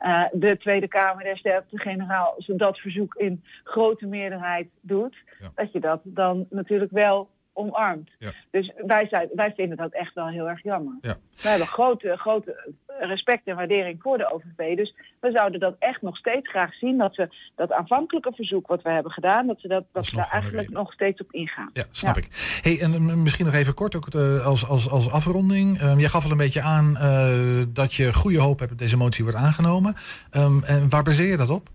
uh, 0.00 0.24
de 0.32 0.56
Tweede 0.56 0.88
Kamer, 0.88 1.24
de 1.24 1.36
Sterkte-generaal, 1.36 2.34
dat 2.46 2.78
verzoek 2.78 3.14
in 3.14 3.44
grote 3.64 4.06
meerderheid 4.06 4.68
doet, 4.80 5.16
dat 5.54 5.72
je 5.72 5.80
dat 5.80 6.00
dan 6.04 6.46
natuurlijk 6.50 6.90
wel 6.90 7.28
omarmt. 7.52 8.10
Ja. 8.18 8.32
Dus 8.50 8.72
wij, 8.86 9.06
zijn, 9.08 9.28
wij 9.34 9.52
vinden 9.56 9.76
dat 9.76 9.92
echt 9.92 10.14
wel 10.14 10.28
heel 10.28 10.48
erg 10.48 10.62
jammer. 10.62 10.98
Ja. 11.00 11.16
We 11.42 11.48
hebben 11.48 11.66
grote, 11.66 12.16
grote 12.16 12.72
respect 12.98 13.46
en 13.46 13.56
waardering 13.56 14.02
voor 14.02 14.18
de 14.18 14.32
OVV. 14.32 14.76
Dus 14.76 14.94
we 15.20 15.30
zouden 15.30 15.60
dat 15.60 15.76
echt 15.78 16.02
nog 16.02 16.16
steeds 16.16 16.48
graag 16.48 16.74
zien. 16.74 16.98
Dat 16.98 17.14
ze 17.14 17.28
dat 17.54 17.72
aanvankelijke 17.72 18.32
verzoek 18.34 18.66
wat 18.66 18.82
we 18.82 18.90
hebben 18.90 19.12
gedaan, 19.12 19.46
dat 19.46 19.60
ze 19.60 19.68
dat, 19.68 19.84
dat 19.92 20.06
ze 20.06 20.16
daar 20.16 20.28
eigenlijk 20.30 20.70
nog 20.70 20.92
steeds 20.92 21.20
op 21.20 21.32
ingaan. 21.32 21.70
Ja, 21.72 21.84
snap 21.90 22.16
ik. 22.16 22.28
Hey, 22.62 22.80
en 22.80 23.22
misschien 23.22 23.44
nog 23.44 23.54
even 23.54 23.74
kort, 23.74 23.96
ook 23.96 24.06
eh, 24.08 24.46
als, 24.46 24.68
als, 24.68 24.90
als 24.90 25.10
afronding. 25.10 25.78
Ehm, 25.78 25.98
jij 25.98 26.08
gaf 26.08 26.24
al 26.24 26.30
een 26.30 26.36
beetje 26.36 26.62
aan 26.62 26.96
eh, 26.96 27.62
dat 27.68 27.94
je 27.94 28.14
goede 28.14 28.40
hoop 28.40 28.58
hebt 28.58 28.70
dat 28.70 28.78
deze 28.78 28.96
motie 28.96 29.24
wordt 29.24 29.38
aangenomen. 29.38 29.94
Ehm, 30.30 30.62
en 30.62 30.88
waar 30.88 31.02
baseer 31.02 31.30
je 31.30 31.36
dat 31.36 31.50
op? 31.50 31.68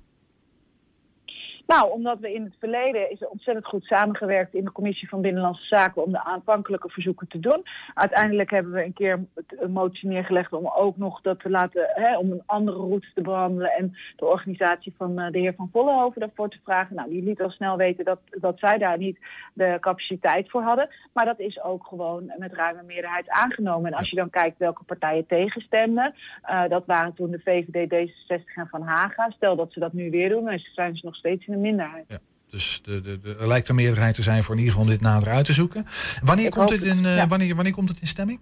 Nou, 1.68 1.92
omdat 1.92 2.20
we 2.20 2.34
in 2.34 2.44
het 2.44 2.56
verleden 2.60 3.12
is 3.12 3.28
ontzettend 3.28 3.66
goed 3.66 3.84
samengewerkt 3.84 4.54
in 4.54 4.64
de 4.64 4.72
commissie 4.72 5.10
van 5.10 5.22
Binnenlandse 5.22 5.66
Zaken 5.66 6.04
om 6.04 6.12
de 6.12 6.24
aanvankelijke 6.24 6.90
verzoeken 6.90 7.28
te 7.28 7.40
doen. 7.40 7.66
Uiteindelijk 7.94 8.52
hebben 8.52 8.72
we 8.72 8.84
een 8.84 8.94
keer 8.94 9.26
een 9.48 9.72
motie 9.72 10.10
neergelegd 10.10 10.54
om 10.54 10.68
ook 10.76 10.98
nog 10.98 11.22
dat 11.22 11.40
te 11.40 11.50
laten, 11.50 11.90
hè, 11.94 12.18
om 12.18 12.32
een 12.32 12.44
andere 12.46 12.78
route 12.78 13.08
te 13.14 13.22
behandelen 13.22 13.72
en 13.72 13.96
de 14.16 14.26
organisatie 14.26 14.94
van 14.98 15.20
uh, 15.20 15.32
de 15.32 15.40
heer 15.40 15.54
Van 15.54 15.70
Vollenhoven 15.72 16.20
daarvoor 16.20 16.50
te 16.50 16.60
vragen. 16.64 16.96
Nou, 16.96 17.10
die 17.10 17.24
liet 17.24 17.42
al 17.42 17.50
snel 17.50 17.78
weten 17.78 18.06
dat, 18.06 18.20
dat 18.30 18.60
zij 18.60 18.78
daar 18.78 18.98
niet 18.98 19.20
de 19.54 19.78
capaciteit 19.80 20.50
voor 20.50 20.62
hadden. 20.62 20.90
Maar 21.14 21.26
dat 21.26 21.40
is 21.40 21.62
ook 21.62 21.86
gewoon 21.86 22.32
met 22.38 22.54
ruime 22.54 22.84
meerderheid 22.84 23.30
aangenomen. 23.30 23.92
En 23.92 23.98
als 23.98 24.10
je 24.10 24.16
dan 24.16 24.30
kijkt 24.30 24.58
welke 24.58 24.84
partijen 24.84 25.26
tegenstemden, 25.26 26.14
uh, 26.50 26.68
dat 26.68 26.86
waren 26.86 27.14
toen 27.14 27.32
de 27.32 27.42
VVD, 27.44 28.10
D66 28.10 28.44
en 28.56 28.68
Van 28.68 28.82
Haga. 28.82 29.30
Stel 29.30 29.56
dat 29.56 29.74
ze 29.74 29.80
dat 29.80 29.94
nu 29.94 30.10
weer 30.10 30.30
doen, 30.30 30.46
dan 30.46 30.60
zijn 30.60 30.96
ze 30.96 31.06
nog 31.06 31.16
steeds 31.16 31.48
in 31.48 31.57
de 31.58 31.68
minderheid. 31.68 32.06
Ja. 32.08 32.20
Dus 32.50 32.80
de, 32.84 33.02
de, 33.02 33.20
de, 33.20 33.36
er 33.36 33.48
lijkt 33.48 33.70
een 33.70 33.76
meerderheid 33.76 34.16
te 34.16 34.22
zijn 34.22 34.44
voor 34.44 34.54
in 34.56 34.60
ieder 34.60 34.76
geval 34.76 34.90
dit 34.90 35.02
nader 35.02 35.30
uit 35.30 35.46
te 35.46 35.54
zoeken. 35.54 35.86
Wanneer, 36.24 36.46
Ik 36.46 36.52
komt 36.52 36.70
het, 36.70 36.84
in, 36.84 36.98
uh, 36.98 37.16
ja. 37.16 37.28
wanneer, 37.28 37.56
wanneer 37.56 37.74
komt 37.74 37.90
het 37.90 38.02
in 38.02 38.08
stemming? 38.08 38.40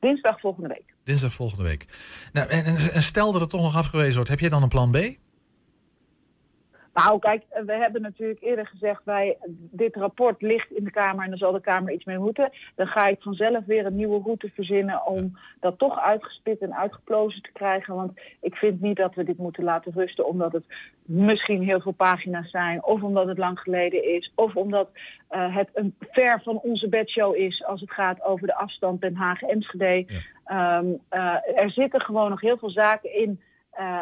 Dinsdag 0.00 0.40
volgende 0.40 0.68
week. 0.68 0.94
Dinsdag 1.04 1.32
volgende 1.32 1.64
week. 1.64 1.86
Nou, 2.32 2.48
en, 2.48 2.64
en, 2.64 2.76
en 2.92 3.02
stel 3.02 3.32
dat 3.32 3.40
het 3.40 3.50
toch 3.50 3.62
nog 3.62 3.76
afgewezen 3.76 4.14
wordt, 4.14 4.30
heb 4.30 4.40
jij 4.40 4.48
dan 4.48 4.62
een 4.62 4.68
plan 4.68 4.90
B? 4.90 4.96
Nou, 6.94 7.18
kijk, 7.18 7.42
we 7.66 7.72
hebben 7.72 8.02
natuurlijk 8.02 8.42
eerder 8.42 8.66
gezegd, 8.66 9.04
wij, 9.04 9.36
dit 9.70 9.96
rapport 9.96 10.42
ligt 10.42 10.70
in 10.70 10.84
de 10.84 10.90
Kamer 10.90 11.24
en 11.24 11.28
dan 11.28 11.38
zal 11.38 11.52
de 11.52 11.60
Kamer 11.60 11.92
iets 11.92 12.04
mee 12.04 12.18
moeten. 12.18 12.52
Dan 12.74 12.86
ga 12.86 13.06
ik 13.06 13.22
vanzelf 13.22 13.64
weer 13.64 13.86
een 13.86 13.96
nieuwe 13.96 14.22
route 14.22 14.50
verzinnen 14.54 15.06
om 15.06 15.38
dat 15.60 15.78
toch 15.78 16.00
uitgespit 16.00 16.58
en 16.60 16.76
uitgeplozen 16.76 17.42
te 17.42 17.52
krijgen. 17.52 17.94
Want 17.94 18.20
ik 18.40 18.54
vind 18.54 18.80
niet 18.80 18.96
dat 18.96 19.14
we 19.14 19.24
dit 19.24 19.38
moeten 19.38 19.64
laten 19.64 19.92
rusten 19.92 20.26
omdat 20.26 20.52
het 20.52 20.64
misschien 21.02 21.62
heel 21.62 21.80
veel 21.80 21.92
pagina's 21.92 22.50
zijn, 22.50 22.84
of 22.84 23.02
omdat 23.02 23.26
het 23.26 23.38
lang 23.38 23.58
geleden 23.58 24.04
is, 24.14 24.32
of 24.34 24.56
omdat 24.56 24.88
uh, 25.30 25.56
het 25.56 25.68
een 25.72 25.94
ver 26.00 26.40
van 26.42 26.58
onze 26.58 26.88
bedshow 26.88 27.36
is 27.36 27.64
als 27.64 27.80
het 27.80 27.90
gaat 27.90 28.22
over 28.22 28.46
de 28.46 28.54
afstand 28.54 29.00
Den 29.00 29.14
Haag-Enschede. 29.16 30.04
Ja. 30.44 30.78
Um, 30.78 31.00
uh, 31.10 31.36
er 31.54 31.70
zitten 31.70 32.00
gewoon 32.00 32.30
nog 32.30 32.40
heel 32.40 32.58
veel 32.58 32.70
zaken 32.70 33.14
in. 33.14 33.40
Uh, 33.78 34.00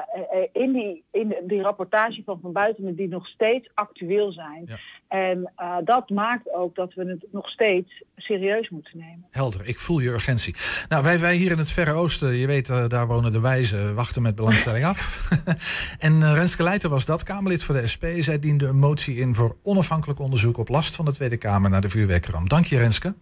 in, 0.52 0.73
die, 0.73 1.05
in 1.11 1.35
die 1.47 1.62
rapportage 1.62 2.23
van 2.25 2.38
Van 2.43 2.52
Buitenen 2.52 2.97
die 2.97 3.09
nog 3.09 3.26
steeds 3.26 3.71
actueel 3.75 4.33
zijn. 4.33 4.62
Ja. 4.66 4.77
En 5.09 5.53
uh, 5.61 5.77
dat 5.85 6.11
maakt 6.11 6.53
ook 6.53 6.75
dat 6.75 6.94
we 6.94 7.05
het 7.05 7.27
nog 7.31 7.49
steeds 7.49 8.03
serieus 8.16 8.70
moeten 8.70 8.99
nemen. 8.99 9.27
Helder, 9.31 9.68
ik 9.68 9.79
voel 9.79 9.99
je 9.99 10.09
urgentie. 10.09 10.55
Nou, 10.88 11.03
wij, 11.03 11.18
wij 11.18 11.35
hier 11.35 11.51
in 11.51 11.59
het 11.59 11.70
Verre 11.70 11.92
Oosten, 11.92 12.35
je 12.35 12.47
weet, 12.47 12.68
uh, 12.68 12.88
daar 12.88 13.07
wonen 13.07 13.33
de 13.33 13.40
wijzen, 13.40 13.94
wachten 13.94 14.23
met 14.23 14.35
belangstelling 14.35 14.85
af. 14.85 15.29
en 15.99 16.35
Renske 16.35 16.62
Leijten 16.62 16.90
was 16.90 17.05
dat, 17.05 17.23
Kamerlid 17.23 17.62
voor 17.62 17.75
de 17.75 17.87
SP. 17.92 18.05
Zij 18.18 18.38
diende 18.38 18.66
een 18.66 18.79
motie 18.79 19.16
in 19.16 19.35
voor 19.35 19.57
onafhankelijk 19.62 20.20
onderzook 20.20 20.59
op 20.59 20.68
last 20.68 20.97
van 20.97 21.05
de 21.05 21.12
Tweede 21.12 21.37
Kamer 21.37 21.70
naar 21.70 21.81
de 21.81 21.90
vuurwerkramp. 21.90 22.49
Dank 22.49 22.64
je, 22.64 22.79
Renske. 22.79 23.14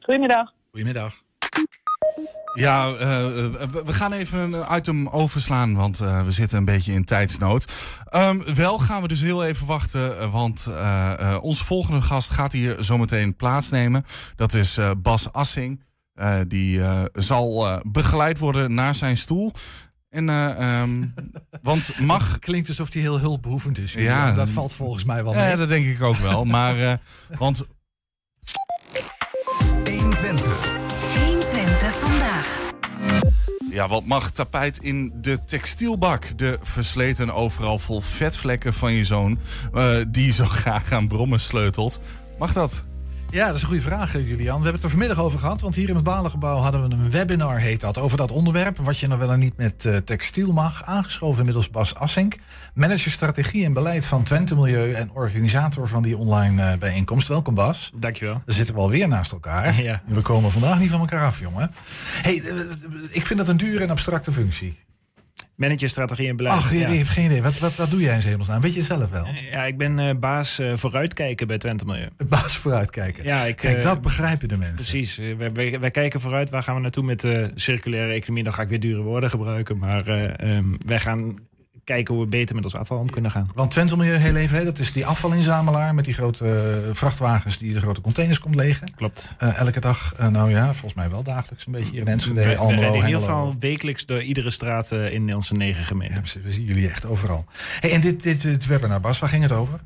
Goedemiddag. 0.00 0.52
Goedemiddag. 0.70 1.22
Ja, 2.54 2.88
uh, 2.88 2.96
we 3.84 3.92
gaan 3.92 4.12
even 4.12 4.38
een 4.38 4.76
item 4.76 5.08
overslaan, 5.08 5.74
want 5.74 6.00
uh, 6.00 6.22
we 6.22 6.30
zitten 6.30 6.58
een 6.58 6.64
beetje 6.64 6.92
in 6.92 7.04
tijdsnood. 7.04 7.72
Um, 8.14 8.54
wel 8.54 8.78
gaan 8.78 9.02
we 9.02 9.08
dus 9.08 9.20
heel 9.20 9.44
even 9.44 9.66
wachten, 9.66 10.30
want 10.30 10.66
uh, 10.68 11.38
onze 11.40 11.64
volgende 11.64 12.00
gast 12.02 12.30
gaat 12.30 12.52
hier 12.52 12.76
zometeen 12.78 13.36
plaatsnemen. 13.36 14.04
Dat 14.36 14.54
is 14.54 14.78
Bas 14.98 15.32
Assing. 15.32 15.82
die 16.48 16.82
zal 17.12 17.80
begeleid 17.86 18.38
worden 18.38 18.74
naar 18.74 18.94
zijn 18.94 19.16
stoel. 19.16 19.52
En, 20.10 20.28
um, 20.28 21.14
want 21.62 22.00
mag... 22.00 22.32
Het 22.32 22.38
klinkt 22.38 22.68
alsof 22.68 22.92
hij 22.92 23.02
heel 23.02 23.20
hulpbehoevend 23.20 23.78
is. 23.78 23.92
Ja, 23.92 24.32
dat 24.32 24.50
valt 24.50 24.72
volgens 24.72 25.04
mij 25.04 25.24
wel 25.24 25.32
mee. 25.32 25.42
Ja, 25.42 25.56
dat 25.56 25.68
denk 25.68 25.86
ik 25.86 26.02
ook 26.02 26.16
wel. 26.16 26.44
maar, 26.44 27.00
want... 27.38 27.64
120. 30.24 30.83
Ja, 33.74 33.88
wat 33.88 34.04
mag 34.04 34.30
tapijt 34.30 34.78
in 34.78 35.12
de 35.14 35.44
textielbak? 35.44 36.38
De 36.38 36.58
versleten 36.62 37.34
overal 37.34 37.78
vol 37.78 38.00
vetvlekken 38.00 38.74
van 38.74 38.92
je 38.92 39.04
zoon, 39.04 39.38
uh, 39.74 39.96
die 40.08 40.32
zo 40.32 40.44
graag 40.62 40.92
aan 40.92 41.08
brommen 41.08 41.40
sleutelt. 41.40 42.00
Mag 42.38 42.52
dat? 42.52 42.84
Ja, 43.34 43.46
dat 43.46 43.54
is 43.56 43.62
een 43.62 43.68
goede 43.68 43.82
vraag, 43.82 44.12
Julian. 44.12 44.36
We 44.36 44.62
hebben 44.62 44.72
het 44.72 44.82
er 44.82 44.90
vanmiddag 44.90 45.18
over 45.18 45.38
gehad, 45.38 45.60
want 45.60 45.74
hier 45.74 45.88
in 45.88 45.94
het 45.94 46.04
Balengebouw 46.04 46.56
hadden 46.56 46.88
we 46.88 46.94
een 46.94 47.10
webinar, 47.10 47.58
heet 47.58 47.80
dat, 47.80 47.98
over 47.98 48.16
dat 48.16 48.30
onderwerp. 48.30 48.76
Wat 48.76 48.98
je 48.98 49.06
nou 49.06 49.18
wel 49.18 49.32
en 49.32 49.38
niet 49.38 49.56
met 49.56 49.84
uh, 49.84 49.96
textiel 49.96 50.52
mag. 50.52 50.84
Aangeschoven 50.84 51.38
inmiddels 51.38 51.70
Bas 51.70 51.94
Assink, 51.94 52.36
manager 52.74 53.10
strategie 53.10 53.64
en 53.64 53.72
beleid 53.72 54.06
van 54.06 54.22
Twente 54.22 54.54
Milieu 54.54 54.92
en 54.92 55.10
organisator 55.10 55.88
van 55.88 56.02
die 56.02 56.16
online 56.16 56.72
uh, 56.72 56.78
bijeenkomst. 56.78 57.28
Welkom 57.28 57.54
Bas. 57.54 57.90
Dankjewel. 57.94 58.42
Dan 58.44 58.54
zitten 58.54 58.74
we 58.74 58.80
alweer 58.80 59.08
naast 59.08 59.32
elkaar. 59.32 59.74
Ja. 59.82 60.02
We 60.06 60.20
komen 60.20 60.52
vandaag 60.52 60.78
niet 60.78 60.90
van 60.90 61.00
elkaar 61.00 61.24
af, 61.24 61.40
jongen. 61.40 61.70
hey, 62.22 62.34
ik 63.08 63.26
vind 63.26 63.38
dat 63.38 63.48
een 63.48 63.56
dure 63.56 63.84
en 63.84 63.90
abstracte 63.90 64.32
functie. 64.32 64.83
Manager 65.56 65.88
strategie 65.88 66.28
en 66.28 66.36
beleid. 66.36 66.56
Ach, 66.56 66.72
je, 66.72 66.78
ja. 66.78 66.88
je 66.88 66.96
hebt 66.96 67.08
geen 67.08 67.24
idee. 67.24 67.42
Wat, 67.42 67.58
wat, 67.58 67.76
wat 67.76 67.90
doe 67.90 68.00
jij 68.00 68.14
in 68.14 68.20
hemelsnaam? 68.20 68.60
Weet 68.60 68.74
je 68.74 68.80
zelf 68.80 69.10
wel? 69.10 69.26
Ja, 69.50 69.64
ik 69.64 69.78
ben 69.78 69.98
uh, 69.98 70.10
baas 70.20 70.60
uh, 70.60 70.76
vooruitkijken 70.76 71.46
bij 71.46 71.58
Twente 71.58 71.84
Milieu. 71.84 72.08
Baas 72.28 72.56
vooruitkijken. 72.56 73.24
Ja, 73.24 73.42
ik, 73.44 73.56
Kijk, 73.56 73.76
uh, 73.76 73.82
dat 73.82 74.00
begrijpen 74.00 74.48
de 74.48 74.56
mensen. 74.56 74.76
Precies. 74.76 75.16
Wij, 75.16 75.50
wij, 75.52 75.80
wij, 75.80 75.90
kijken 75.90 76.20
vooruit. 76.20 76.50
Waar 76.50 76.62
gaan 76.62 76.74
we 76.74 76.80
naartoe 76.80 77.04
met 77.04 77.20
de 77.20 77.50
circulaire 77.54 78.12
economie? 78.12 78.44
Dan 78.44 78.52
ga 78.52 78.62
ik 78.62 78.68
weer 78.68 78.80
dure 78.80 79.02
woorden 79.02 79.30
gebruiken. 79.30 79.78
Maar 79.78 80.08
um, 80.44 80.76
wij 80.86 81.00
gaan 81.00 81.38
kijken 81.84 82.14
hoe 82.14 82.24
we 82.24 82.30
beter 82.30 82.54
met 82.54 82.64
ons 82.64 82.76
afval 82.76 82.98
om 82.98 83.10
kunnen 83.10 83.30
gaan. 83.30 83.50
Want 83.54 83.70
Twente 83.70 83.96
Milieu 83.96 84.16
heel 84.16 84.36
even, 84.36 84.64
dat 84.64 84.78
is 84.78 84.92
die 84.92 85.06
afvalinzamelaar 85.06 85.94
met 85.94 86.04
die 86.04 86.14
grote 86.14 86.44
uh, 86.86 86.94
vrachtwagens 86.94 87.58
die 87.58 87.72
de 87.72 87.80
grote 87.80 88.00
containers 88.00 88.38
komt 88.38 88.54
legen. 88.54 88.94
Klopt. 88.94 89.34
Uh, 89.42 89.58
elke 89.58 89.80
dag, 89.80 90.14
uh, 90.20 90.28
nou 90.28 90.50
ja, 90.50 90.66
volgens 90.66 90.94
mij 90.94 91.10
wel 91.10 91.22
dagelijks 91.22 91.66
een 91.66 91.72
beetje 91.72 91.90
hier 91.90 92.00
in 92.00 92.08
Enschede, 92.08 92.44
we, 92.44 92.56
Almelo, 92.56 92.90
we 92.90 92.98
in 92.98 93.04
ieder 93.04 93.20
geval 93.20 93.54
wekelijks 93.58 94.06
door 94.06 94.22
iedere 94.22 94.50
straat 94.50 94.92
in 94.92 95.34
onze 95.34 95.54
negen 95.54 95.84
gemeenten. 95.84 96.22
Ja, 96.24 96.40
we 96.40 96.52
zien 96.52 96.64
jullie 96.64 96.88
echt 96.88 97.06
overal. 97.06 97.44
Hey, 97.80 97.92
en 97.92 98.00
dit, 98.00 98.22
dit, 98.22 98.42
dit 98.42 98.66
webinar, 98.66 99.00
Bas, 99.00 99.18
waar 99.18 99.28
ging 99.28 99.42
het 99.42 99.52
over? 99.52 99.80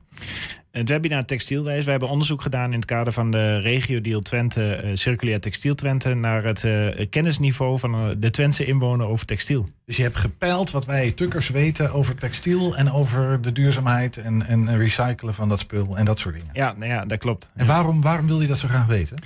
Het 0.79 0.89
webinar 0.89 1.25
Textielwijs. 1.25 1.85
We 1.85 1.91
hebben 1.91 2.09
onderzoek 2.09 2.43
gedaan 2.43 2.73
in 2.73 2.79
het 2.79 2.85
kader 2.85 3.13
van 3.13 3.31
de 3.31 3.59
regio-deal 3.59 4.21
Twente, 4.21 4.81
uh, 4.85 4.91
Circulair 4.95 5.41
Textiel 5.41 5.75
Twente, 5.75 6.15
naar 6.15 6.45
het 6.45 6.65
uh, 6.65 7.07
kennisniveau 7.11 7.79
van 7.79 8.09
uh, 8.09 8.15
de 8.19 8.31
Twentse 8.31 8.65
inwoner 8.65 9.09
over 9.09 9.27
textiel. 9.27 9.69
Dus 9.87 9.97
je 9.97 10.03
hebt 10.03 10.17
gepeild 10.17 10.71
wat 10.71 10.87
wij 10.87 11.11
tukkers 11.13 11.49
weten 11.49 11.93
over 11.93 12.15
textiel 12.17 12.77
en 12.77 12.91
over 12.93 13.41
de 13.41 13.53
duurzaamheid 13.53 14.17
en, 14.17 14.47
en 14.47 14.77
recyclen 14.77 15.35
van 15.35 15.49
dat 15.49 15.59
spul 15.59 15.97
en 15.97 16.05
dat 16.05 16.19
soort 16.19 16.35
dingen. 16.35 16.51
Ja, 16.53 16.75
nou 16.77 16.91
ja 16.91 17.05
dat 17.05 17.19
klopt. 17.19 17.51
En 17.55 17.67
waarom, 17.67 18.03
waarom 18.03 18.27
wil 18.27 18.41
je 18.41 18.47
dat 18.47 18.59
zo 18.59 18.69
graag 18.69 18.87
weten? 18.87 19.23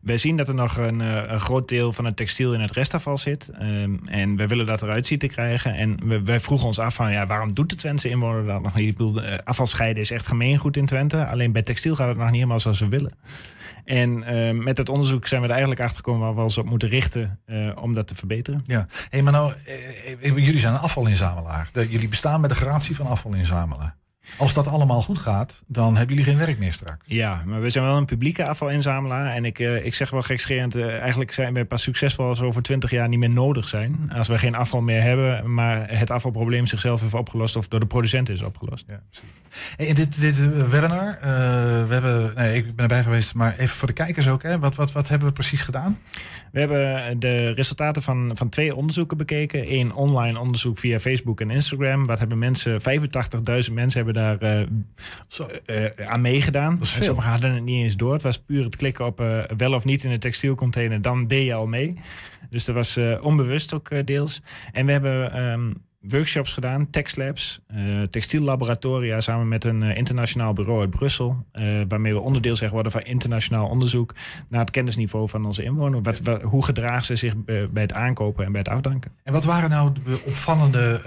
Wij 0.00 0.16
zien 0.16 0.36
dat 0.36 0.48
er 0.48 0.54
nog 0.54 0.76
een, 0.76 1.00
een 1.00 1.40
groot 1.40 1.68
deel 1.68 1.92
van 1.92 2.04
het 2.04 2.16
textiel 2.16 2.52
in 2.52 2.60
het 2.60 2.70
restafval 2.70 3.18
zit. 3.18 3.50
Um, 3.62 4.00
en 4.04 4.36
we 4.36 4.46
willen 4.46 4.66
dat 4.66 4.82
eruit 4.82 5.06
zien 5.06 5.18
te 5.18 5.26
krijgen. 5.26 5.74
En 5.74 6.08
we, 6.08 6.22
wij 6.22 6.40
vroegen 6.40 6.66
ons 6.66 6.78
af 6.78 6.94
van 6.94 7.12
ja, 7.12 7.26
waarom 7.26 7.54
doet 7.54 7.70
de 7.70 7.76
Twentse 7.76 8.08
inwoner 8.08 8.46
dat 8.46 8.62
nog 8.62 8.74
niet? 8.74 8.88
Ik 8.88 8.96
bedoel, 8.96 9.20
afvalscheiden 9.44 10.02
is 10.02 10.10
echt 10.10 10.26
gemeengoed 10.26 10.76
in 10.76 10.86
Twente. 10.86 10.95
Alleen 11.28 11.52
bij 11.52 11.62
textiel 11.62 11.94
gaat 11.94 12.08
het 12.08 12.16
nog 12.16 12.26
niet 12.26 12.34
helemaal 12.34 12.60
zoals 12.60 12.80
we 12.80 12.88
willen. 12.88 13.12
En 13.84 14.34
uh, 14.34 14.64
met 14.64 14.78
het 14.78 14.88
onderzoek 14.88 15.26
zijn 15.26 15.40
we 15.40 15.46
er 15.46 15.52
eigenlijk 15.52 15.82
achter 15.82 15.96
gekomen 15.96 16.26
waar 16.26 16.34
we 16.34 16.42
ons 16.42 16.58
op 16.58 16.68
moeten 16.68 16.88
richten 16.88 17.40
uh, 17.46 17.76
om 17.80 17.94
dat 17.94 18.06
te 18.06 18.14
verbeteren. 18.14 18.62
Ja, 18.64 18.86
hey, 19.08 19.22
maar 19.22 19.32
nou, 19.32 19.52
eh, 20.20 20.36
jullie 20.36 20.58
zijn 20.58 20.74
een 20.74 20.80
afvalinzamelaar. 20.80 21.68
Jullie 21.72 22.08
bestaan 22.08 22.40
met 22.40 22.50
de 22.50 22.56
garantie 22.56 22.96
van 22.96 23.06
afvalinzamelen. 23.06 23.94
Als 24.36 24.54
dat 24.54 24.66
allemaal 24.66 25.02
goed 25.02 25.18
gaat, 25.18 25.62
dan 25.66 25.96
hebben 25.96 26.16
jullie 26.16 26.30
geen 26.30 26.46
werk 26.46 26.58
meer 26.58 26.72
straks. 26.72 27.04
Ja, 27.06 27.42
maar 27.46 27.60
we 27.60 27.70
zijn 27.70 27.84
wel 27.84 27.96
een 27.96 28.04
publieke 28.04 28.46
afvalinzamelaar. 28.46 29.34
En 29.34 29.44
ik, 29.44 29.58
eh, 29.58 29.84
ik 29.84 29.94
zeg 29.94 30.10
wel 30.10 30.22
gekscherend, 30.22 30.76
eh, 30.76 30.98
eigenlijk 30.98 31.32
zijn 31.32 31.54
we 31.54 31.64
pas 31.64 31.82
succesvol 31.82 32.26
als 32.26 32.38
we 32.38 32.46
over 32.46 32.62
twintig 32.62 32.90
jaar 32.90 33.08
niet 33.08 33.18
meer 33.18 33.30
nodig 33.30 33.68
zijn. 33.68 34.12
Als 34.12 34.28
we 34.28 34.38
geen 34.38 34.54
afval 34.54 34.80
meer 34.80 35.02
hebben, 35.02 35.54
maar 35.54 35.98
het 35.98 36.10
afvalprobleem 36.10 36.66
zichzelf 36.66 37.00
heeft 37.00 37.14
opgelost 37.14 37.56
of 37.56 37.68
door 37.68 37.80
de 37.80 37.86
producent 37.86 38.28
is 38.28 38.42
opgelost. 38.42 38.84
Ja, 38.88 39.00
precies. 39.10 39.28
In 39.76 39.94
dit, 39.94 40.20
dit 40.20 40.40
eh, 40.40 40.68
webinar, 40.68 41.18
we 41.88 41.92
hebben, 41.92 42.32
nee, 42.34 42.56
ik 42.56 42.64
ben 42.64 42.74
erbij 42.76 43.02
geweest, 43.02 43.34
maar 43.34 43.54
even 43.58 43.76
voor 43.76 43.88
de 43.88 43.94
kijkers 43.94 44.28
ook. 44.28 44.42
Hè, 44.42 44.58
wat, 44.58 44.74
wat, 44.74 44.92
wat 44.92 45.08
hebben 45.08 45.28
we 45.28 45.34
precies 45.34 45.62
gedaan? 45.62 45.98
We 46.56 46.62
hebben 46.62 47.18
de 47.18 47.50
resultaten 47.50 48.02
van, 48.02 48.30
van 48.34 48.48
twee 48.48 48.74
onderzoeken 48.74 49.16
bekeken. 49.16 49.72
Eén 49.72 49.94
online 49.94 50.38
onderzoek 50.38 50.78
via 50.78 50.98
Facebook 50.98 51.40
en 51.40 51.50
Instagram. 51.50 52.06
Wat 52.06 52.18
hebben 52.18 52.38
mensen, 52.38 52.80
85.000 52.80 53.72
mensen 53.72 54.04
hebben 54.04 54.14
daar 54.14 54.38
eh, 54.38 54.60
eh, 55.66 55.84
eh, 55.84 56.08
aan 56.08 56.20
meegedaan. 56.20 56.78
Sommigen 56.80 57.30
hadden 57.30 57.54
het 57.54 57.64
niet 57.64 57.82
eens 57.82 57.96
door. 57.96 58.12
Het 58.12 58.22
was 58.22 58.38
puur 58.38 58.64
het 58.64 58.76
klikken 58.76 59.06
op 59.06 59.18
wel 59.56 59.72
of 59.72 59.84
niet 59.84 60.04
in 60.04 60.10
de 60.10 60.18
textielcontainer. 60.18 61.00
Dan 61.00 61.26
deed 61.26 61.44
je 61.44 61.54
al 61.54 61.66
mee. 61.66 61.98
Dus 62.50 62.64
dat 62.64 62.74
was 62.74 62.98
onbewust 63.20 63.74
ook 63.74 64.06
deels. 64.06 64.42
En 64.72 64.86
we 64.86 64.92
hebben 64.92 65.32
ehm, 65.32 65.72
workshops 66.00 66.52
gedaan, 66.52 66.90
TexLabs, 66.90 67.60
eh 67.66 68.02
textiellaboratoria 68.02 69.20
samen 69.20 69.48
met 69.48 69.64
een 69.64 69.82
eh, 69.82 69.96
internationaal 69.96 70.52
bureau 70.52 70.80
uit 70.80 70.90
Brussel. 70.90 71.44
eh, 71.52 71.80
waarmee 71.88 72.12
we 72.12 72.20
onderdeel 72.20 72.56
zeg, 72.56 72.70
worden 72.70 72.92
van 72.92 73.02
internationaal 73.02 73.68
onderzoek 73.68 74.14
naar 74.48 74.60
het 74.60 74.70
kennisniveau 74.70 75.28
van 75.28 75.46
onze 75.46 75.62
inwoners. 75.62 76.18
Wat, 76.22 76.42
hoe 76.42 76.64
gedragen 76.64 77.04
ze 77.04 77.16
zich 77.16 77.34
bij 77.44 77.82
het 77.82 77.92
aankopen 77.92 78.44
en 78.44 78.52
bij 78.52 78.60
het 78.60 78.70
afdanken? 78.70 79.12
En 79.22 79.32
wat 79.32 79.44
waren 79.44 79.70
nou 79.70 79.92
de 80.04 80.22
opvallende, 80.24 81.00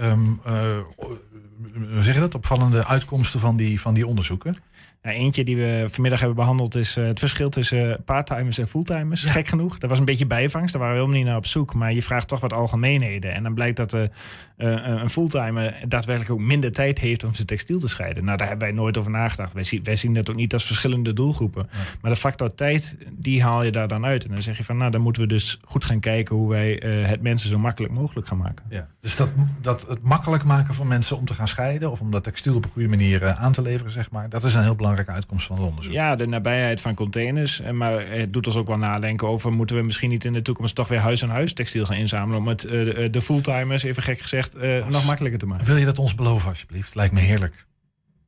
hoe 1.72 2.02
zeg 2.02 2.18
dat, 2.18 2.34
opvallende 2.34 2.86
uitkomsten 2.86 3.40
van 3.40 3.56
die, 3.56 3.80
van 3.80 3.94
die 3.94 4.06
onderzoeken? 4.06 4.56
Nou, 5.02 5.16
eentje 5.16 5.44
die 5.44 5.56
we 5.56 5.84
vanmiddag 5.90 6.18
hebben 6.18 6.38
behandeld 6.38 6.74
is 6.74 6.96
eh, 6.96 7.06
het 7.06 7.18
verschil 7.18 7.48
tussen 7.48 8.02
parttimers 8.04 8.58
en 8.58 8.68
fulltimers. 8.68 9.24
Gek 9.24 9.48
genoeg. 9.48 9.78
Dat 9.78 9.90
was 9.90 9.98
een 9.98 10.04
beetje 10.04 10.26
bijvangst. 10.26 10.72
Daar 10.72 10.82
waren 10.82 10.96
we 10.96 11.00
helemaal 11.00 11.22
niet 11.22 11.30
naar 11.30 11.40
op 11.40 11.46
zoek. 11.46 11.74
Maar 11.74 11.92
je 11.92 12.02
vraagt 12.02 12.28
toch 12.28 12.40
wat 12.40 12.52
algemeenheden. 12.52 13.34
En 13.34 13.42
dan 13.42 13.54
blijkt 13.54 13.76
dat 13.76 13.92
eh, 13.94 14.02
eh, 14.02 14.10
een 14.56 15.10
fulltimer 15.10 15.80
daadwerkelijk 15.88 16.32
ook 16.32 16.46
minder 16.46 16.72
tijd 16.72 16.98
heeft 16.98 17.24
om 17.24 17.34
zijn 17.34 17.46
textiel 17.46 17.78
te 17.78 17.88
scheiden. 17.88 18.24
Nou, 18.24 18.36
daar 18.36 18.48
hebben 18.48 18.66
wij 18.66 18.76
nooit 18.76 18.98
over 18.98 19.10
nagedacht. 19.10 19.52
Wij, 19.52 19.64
zien, 19.64 19.82
wij 19.82 19.96
zien 19.96 20.14
dat 20.14 20.30
ook 20.30 20.36
niet 20.36 20.52
als 20.52 20.66
verschillende 20.66 21.12
doelgroepen. 21.12 21.68
Maar 22.00 22.10
de 22.10 22.16
factor 22.16 22.54
tijd, 22.54 22.96
die 23.12 23.42
haal 23.42 23.64
je 23.64 23.70
daar 23.70 23.88
dan 23.88 24.04
uit. 24.04 24.24
En 24.24 24.30
dan 24.30 24.42
zeg 24.42 24.56
je 24.56 24.64
van, 24.64 24.76
nou, 24.76 24.90
dan 24.90 25.00
moeten 25.00 25.22
we 25.22 25.28
dus 25.28 25.58
goed 25.64 25.84
gaan 25.84 26.00
kijken 26.00 26.36
hoe 26.36 26.48
wij 26.48 26.82
het 27.06 27.22
mensen 27.22 27.50
zo 27.50 27.58
makkelijk 27.58 27.92
mogelijk 27.92 28.26
gaan 28.26 28.38
maken. 28.38 28.64
Ja. 28.68 28.88
Dus 29.00 29.16
dat, 29.16 29.28
dat 29.60 29.86
het 29.88 30.02
makkelijk 30.02 30.44
maken 30.44 30.74
van 30.74 30.88
mensen 30.88 31.16
om 31.16 31.24
te 31.24 31.34
gaan 31.34 31.48
scheiden 31.48 31.90
of 31.90 32.00
om 32.00 32.10
dat 32.10 32.24
textiel 32.24 32.54
op 32.54 32.64
een 32.64 32.70
goede 32.70 32.88
manier 32.88 33.32
aan 33.32 33.52
te 33.52 33.62
leveren, 33.62 33.92
zeg 33.92 34.10
maar, 34.10 34.28
dat 34.28 34.44
is 34.44 34.54
een 34.54 34.62
heel 34.62 34.74
belangrijke 34.90 35.12
uitkomst 35.12 35.46
van 35.46 35.56
het 35.56 35.68
onderzoek. 35.68 35.92
Ja, 35.92 36.16
de 36.16 36.26
nabijheid 36.26 36.80
van 36.80 36.94
containers. 36.94 37.62
Maar 37.72 38.08
het 38.08 38.32
doet 38.32 38.46
ons 38.46 38.56
ook 38.56 38.66
wel 38.66 38.78
nadenken 38.78 39.28
over... 39.28 39.52
moeten 39.52 39.76
we 39.76 39.82
misschien 39.82 40.10
niet 40.10 40.24
in 40.24 40.32
de 40.32 40.42
toekomst 40.42 40.74
toch 40.74 40.88
weer 40.88 40.98
huis-aan-huis 40.98 41.52
textiel 41.52 41.84
gaan 41.84 41.96
inzamelen... 41.96 42.38
om 42.38 42.48
het 42.48 42.60
de, 42.60 43.08
de 43.10 43.20
fulltimers, 43.20 43.82
even 43.82 44.02
gek 44.02 44.20
gezegd, 44.20 44.54
eh, 44.54 44.88
nog 44.88 45.06
makkelijker 45.06 45.38
te 45.40 45.46
maken. 45.46 45.66
Wil 45.66 45.76
je 45.76 45.84
dat 45.84 45.98
ons 45.98 46.14
beloven, 46.14 46.48
alsjeblieft? 46.48 46.94
Lijkt 46.94 47.14
me 47.14 47.20
heerlijk. 47.20 47.66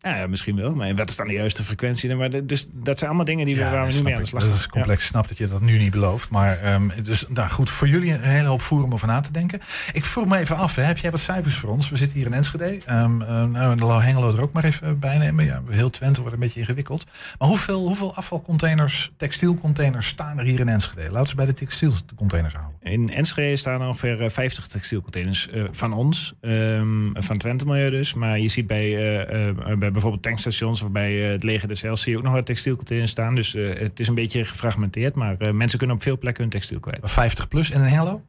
Ja, 0.02 0.16
ja, 0.16 0.26
misschien 0.26 0.56
wel. 0.56 0.74
Maar 0.74 0.94
wat 0.94 1.10
is 1.10 1.16
dan 1.16 1.26
de 1.26 1.32
juiste 1.32 1.64
frequentie? 1.64 2.14
Maar 2.14 2.30
de- 2.30 2.46
dus 2.46 2.66
dat 2.74 2.96
zijn 2.98 3.08
allemaal 3.10 3.26
dingen 3.26 3.46
die 3.46 3.56
we, 3.56 3.62
waar 3.62 3.70
we 3.80 3.86
dat 3.86 3.94
nu 3.94 4.02
mee 4.02 4.14
aan 4.14 4.20
de 4.20 4.26
slag 4.26 4.42
Dat 4.42 4.50
gaan. 4.50 4.60
is 4.60 4.66
complex. 4.68 5.06
Snap 5.06 5.28
dat 5.28 5.38
je 5.38 5.48
dat 5.48 5.60
nu 5.60 5.78
niet 5.78 5.90
belooft. 5.90 6.30
Maar 6.30 6.58
ehm, 6.58 6.88
dus, 7.02 7.24
nou 7.28 7.50
goed, 7.50 7.70
voor 7.70 7.88
jullie 7.88 8.12
een 8.12 8.20
hele 8.20 8.48
hoop 8.48 8.60
voer 8.60 8.84
om 8.84 8.92
over 8.92 9.06
na 9.06 9.20
te 9.20 9.32
denken. 9.32 9.60
Ik 9.92 10.04
vroeg 10.04 10.26
me 10.26 10.38
even 10.38 10.56
af, 10.56 10.74
hè, 10.74 10.82
heb 10.82 10.98
jij 10.98 11.10
wat 11.10 11.20
cijfers 11.20 11.54
voor 11.56 11.70
ons? 11.70 11.88
We 11.90 11.96
zitten 11.96 12.18
hier 12.18 12.26
in 12.26 12.32
Enschede. 12.34 12.78
Eh, 12.86 13.06
nou, 13.46 13.76
de 13.76 13.84
Hengelo 13.86 14.32
er 14.32 14.42
ook 14.42 14.52
maar 14.52 14.64
even 14.64 14.98
bij 14.98 15.18
nemen. 15.18 15.44
Ja, 15.44 15.62
heel 15.70 15.90
Twente 15.90 16.20
wordt 16.20 16.34
een 16.34 16.40
beetje 16.40 16.60
ingewikkeld. 16.60 17.04
Maar 17.38 17.48
hoeveel, 17.48 17.86
hoeveel 17.86 18.14
afvalcontainers, 18.14 19.12
textielcontainers 19.16 20.06
staan 20.06 20.38
er 20.38 20.44
hier 20.44 20.60
in 20.60 20.68
Enschede? 20.68 21.10
Laten 21.10 21.30
we 21.30 21.36
bij 21.36 21.46
de 21.46 21.52
textielcontainers 21.54 22.54
houden. 22.54 22.76
In 22.82 23.10
Enschede 23.10 23.56
staan 23.56 23.86
ongeveer 23.86 24.22
eh, 24.22 24.30
50 24.30 24.66
textielcontainers 24.66 25.48
eh, 25.48 25.64
van 25.70 25.92
ons, 25.92 26.34
ehm, 26.40 27.10
van 27.12 27.36
Twente 27.36 27.66
Milieu 27.66 27.90
dus. 27.90 28.14
Maar 28.14 28.38
je 28.38 28.48
ziet 28.48 28.66
bij, 28.66 28.96
eh, 28.96 29.48
eh, 29.48 29.78
bij 29.78 29.90
bijvoorbeeld 29.90 30.22
tankstations 30.22 30.82
of 30.82 30.90
bij 30.90 31.24
eh, 31.24 31.30
het 31.30 31.42
leger 31.42 31.80
Heils 31.80 32.02
zie 32.02 32.12
je 32.12 32.18
ook 32.18 32.24
nog 32.24 32.32
wat 32.32 32.46
textielcontainers 32.46 33.10
staan. 33.10 33.34
Dus 33.34 33.54
eh, 33.54 33.78
het 33.78 34.00
is 34.00 34.08
een 34.08 34.14
beetje 34.14 34.44
gefragmenteerd, 34.44 35.14
maar 35.14 35.36
eh, 35.38 35.52
mensen 35.52 35.78
kunnen 35.78 35.96
op 35.96 36.02
veel 36.02 36.18
plekken 36.18 36.42
hun 36.42 36.52
textiel 36.52 36.80
kwijt. 36.80 36.98
50 37.02 37.48
plus 37.48 37.70
en 37.70 37.80
in 37.80 37.86
Hengelo? 37.86 38.22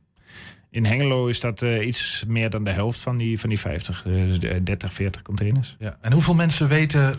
In 0.74 0.86
Hengelo 0.86 1.28
is 1.28 1.40
dat 1.40 1.62
eh, 1.62 1.86
iets 1.86 2.24
meer 2.28 2.50
dan 2.50 2.64
de 2.64 2.72
helft 2.72 3.00
van 3.00 3.18
die, 3.18 3.40
van 3.40 3.50
die 3.50 3.60
50, 3.60 4.06
eh, 4.06 4.14
dus 4.14 4.40
de 4.40 4.64
30, 4.64 4.94
40 4.94 5.22
containers. 5.22 5.76
Ja. 5.80 5.98
En 6.02 6.12
hoeveel 6.12 6.34
mensen 6.34 6.68
weten 6.68 7.16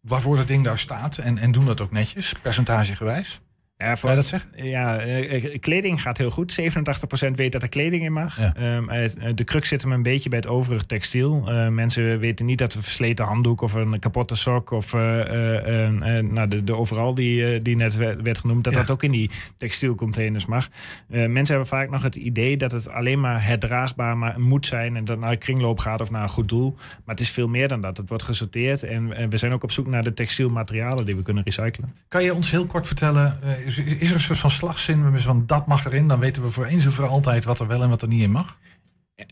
waarvoor 0.00 0.36
dat 0.36 0.48
ding 0.48 0.64
daar 0.64 0.78
staat 0.78 1.18
en, 1.18 1.38
en 1.38 1.52
doen 1.52 1.66
dat 1.66 1.80
ook 1.80 1.90
netjes, 1.90 2.34
percentagegewijs? 2.42 3.40
Ja, 3.76 3.94
dat 4.14 4.26
zeggen? 4.26 4.50
Ja, 4.66 4.98
eh, 4.98 5.44
eh, 5.54 5.60
kleding 5.60 6.02
gaat 6.02 6.18
heel 6.18 6.30
goed. 6.30 6.52
87% 6.52 7.36
weet 7.36 7.52
dat 7.52 7.62
er 7.62 7.68
kleding 7.68 8.04
in 8.04 8.12
mag. 8.12 8.38
Ja. 8.38 8.54
Ehm, 8.56 8.88
eh, 8.88 9.34
de 9.34 9.44
crux 9.44 9.68
zit 9.68 9.82
hem 9.82 9.92
een 9.92 10.02
beetje 10.02 10.28
bij 10.28 10.38
het 10.38 10.48
overige 10.48 10.86
textiel. 10.86 11.48
Eh, 11.48 11.68
mensen 11.68 12.18
weten 12.18 12.46
niet 12.46 12.58
dat 12.58 12.74
een 12.74 12.82
versleten 12.82 13.24
handdoek 13.24 13.60
of 13.60 13.72
een 13.72 13.98
kapotte 13.98 14.34
sok 14.34 14.70
of 14.70 14.92
nou, 14.92 16.48
de, 16.48 16.64
de 16.64 16.76
overal 16.76 17.14
die, 17.14 17.62
die 17.62 17.76
net 17.76 17.96
werd, 17.96 18.38
genoemd, 18.38 18.64
dat 18.64 18.72
Ja. 18.72 18.78
dat 18.78 18.90
ook 18.90 19.02
in 19.02 19.10
die 19.10 19.30
textielcontainers 19.56 20.46
mag. 20.46 20.68
Mensen 21.06 21.46
hebben 21.46 21.66
vaak 21.66 21.90
nog 21.90 22.02
het 22.02 22.16
idee 22.16 22.56
dat 22.56 22.70
het 22.70 22.90
alleen 22.90 23.20
maar 23.20 23.44
herdraagbaar 23.46 24.16
maar 24.16 24.40
moet 24.40 24.66
zijn 24.66 24.96
en 24.96 25.04
dat 25.04 25.18
naar 25.18 25.30
een 25.30 25.38
kringloop 25.38 25.78
gaat 25.78 26.00
of 26.00 26.10
naar 26.10 26.22
een 26.22 26.28
goed 26.28 26.48
doel. 26.48 26.74
Maar 26.76 27.14
het 27.14 27.20
is 27.20 27.30
veel 27.30 27.48
meer 27.48 27.68
dan 27.68 27.80
dat. 27.80 27.96
Het 27.96 28.08
wordt 28.08 28.24
gesorteerd 28.24 28.82
en, 28.82 29.12
en 29.12 29.30
we 29.30 29.36
zijn 29.36 29.52
ook 29.52 29.62
op 29.62 29.72
zoek 29.72 29.86
naar 29.86 30.02
de 30.04 30.14
textielmaterialen 30.14 31.06
die 31.06 31.16
we 31.16 31.22
kunnen 31.22 31.42
recyclen. 31.44 31.94
Kan 32.08 32.24
je 32.24 32.34
ons 32.34 32.50
heel 32.50 32.66
kort 32.66 32.86
vertellen, 32.86 33.38
is, 33.78 34.08
er 34.08 34.14
een 34.14 34.20
soort 34.20 34.38
van 34.38 34.50
slagzin 34.50 35.10
we 35.12 35.20
van 35.20 35.46
dat 35.46 35.66
mag 35.66 35.84
erin? 35.84 36.08
Dan 36.08 36.18
weten 36.20 36.42
we 36.42 36.50
voor 36.50 36.64
eens 36.64 36.84
en 36.84 36.92
voor 36.92 37.06
altijd 37.06 37.44
wat 37.44 37.60
er 37.60 37.66
wel 37.66 37.82
en 37.82 37.88
wat 37.88 38.02
er 38.02 38.08
niet 38.08 38.22
in 38.22 38.30
mag. 38.30 38.58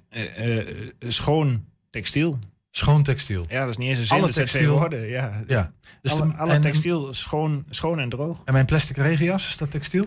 Eh, 0.09 0.59
eh, 0.59 0.89
schoon 0.99 1.65
textiel. 1.91 2.39
Schoon 2.71 3.03
textiel. 3.03 3.45
Ja, 3.49 3.61
dat 3.61 3.69
is 3.69 3.77
niet 3.77 3.89
eens 3.89 3.99
een 3.99 4.05
zin, 4.05 4.17
Alle 4.17 4.27
dat 4.27 4.35
textiel- 4.35 4.79
woorden. 4.79 5.09
Ja. 5.09 5.43
Ja. 5.47 5.71
Dus 6.03 6.13
alle 6.13 6.31
de- 6.31 6.37
alle 6.37 6.53
en, 6.53 6.61
textiel 6.61 7.13
schoon, 7.13 7.67
schoon 7.71 7.99
en 7.99 8.09
droog. 8.09 8.41
en 8.45 8.53
mijn 8.53 8.67
plastic 8.67 8.97
regenjas, 8.97 9.49
is 9.49 9.57
dat 9.57 9.71
textiel? 9.71 10.07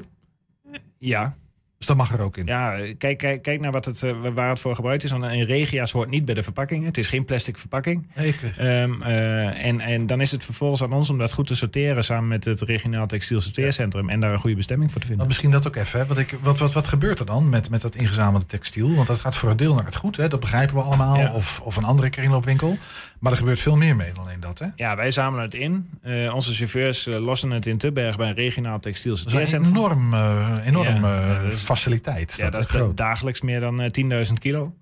Ja, 0.98 1.36
Dus 1.78 1.88
dat 1.88 1.98
mag 1.98 2.14
er 2.14 2.22
ook 2.22 2.38
in. 2.38 2.46
ja 2.46 2.78
kijk, 2.98 3.18
kijk, 3.18 3.42
kijk 3.42 3.60
naar 3.60 3.72
wat 3.72 3.86
het, 3.86 4.04
eh, 4.04 4.12
waar 4.34 4.50
het 4.50 4.60
voor 4.60 4.76
gebruikt 4.76 5.04
is. 5.04 5.12
Want 5.12 5.24
een 5.24 5.46
regia's 5.46 5.92
hoort 5.92 6.10
niet 6.10 6.26
bij 6.26 6.34
de 6.34 6.44
verpakking. 6.44 6.86
Het 6.86 6.98
is 6.98 7.08
geen 7.08 7.26
plastic 7.26 7.58
verpakking. 7.58 8.08
Nee, 8.16 8.36
Ehm, 8.58 9.02
eh, 9.02 9.66
en, 9.66 9.80
en 9.80 10.06
dan 10.06 10.22
is 10.22 10.32
het 10.32 10.44
vervolgens 10.44 10.84
aan 10.84 10.94
ons 10.94 11.10
om 11.10 11.18
dat 11.18 11.34
goed 11.34 11.48
te 11.48 11.56
sorteren... 11.56 12.04
samen 12.04 12.28
met 12.28 12.46
het 12.46 12.62
regionaal 12.62 13.08
textiel 13.08 13.42
sorteercentrum... 13.42 14.10
en 14.10 14.20
daar 14.20 14.32
een 14.32 14.40
goede 14.40 14.56
bestemming 14.56 14.92
voor 14.92 15.02
te 15.02 15.08
vinden. 15.08 15.28
misschien 15.28 15.52
dat 15.52 15.68
ook 15.68 15.76
even. 15.76 16.00
Hè? 16.00 16.06
Wat, 16.06 16.18
ik, 16.18 16.38
wat, 16.42 16.60
wat, 16.60 16.74
wat 16.74 16.88
gebeurt 16.88 17.20
er 17.20 17.26
dan 17.26 17.50
met, 17.50 17.70
met 17.70 17.82
dat 17.82 17.96
ingezamelde 17.96 18.46
textiel? 18.46 18.96
Want 18.96 19.08
dat 19.08 19.20
gaat 19.20 19.36
voor 19.36 19.50
een 19.50 19.58
deel 19.58 19.74
naar 19.74 19.86
het 19.86 19.96
goed, 19.96 20.18
hè? 20.18 20.28
dat 20.28 20.40
begrijpen 20.40 20.76
we 20.76 20.82
allemaal. 20.82 21.18
Ja. 21.18 21.34
Of, 21.34 21.62
of 21.64 21.76
een 21.76 21.84
andere 21.84 22.10
kringloopwinkel. 22.10 22.78
Maar 23.26 23.34
er 23.34 23.40
gebeurt 23.40 23.60
veel 23.60 23.76
meer 23.76 23.96
mee 23.96 24.14
dan 24.14 24.24
alleen 24.24 24.40
dat. 24.40 24.60
Hè? 24.60 24.68
Ja, 24.76 24.96
wij 24.96 25.12
zamelen 25.12 25.46
het 25.46 25.54
in. 25.54 25.90
Eh, 26.02 26.34
onze 26.36 26.54
chauffeurs 26.54 27.08
eh, 27.08 27.20
lossen 27.20 27.52
het 27.52 27.66
in 27.66 27.78
Tubberg 27.78 28.18
bij 28.18 28.28
een 28.30 28.36
regionaal 28.36 28.80
textiel 28.80 29.18
Dat 29.24 29.34
is 29.34 29.52
een 29.52 29.66
enorm, 29.66 30.14
eh, 30.14 30.58
enorm 30.66 30.88
Ja, 31.04 31.22
ja, 31.34 31.42
dat 31.44 31.52
is- 31.52 31.62
faciliteit. 31.64 32.32
Is 32.32 32.38
Ja, 32.38 32.44
dat 32.44 32.54
dat 32.54 32.62
is 32.64 32.68
groot. 32.70 32.98
dagelijks 32.98 33.42
meer 33.42 33.60
dan 33.60 33.82
eh, 33.82 33.90
10.000 33.92 34.40
kilo. 34.40 34.74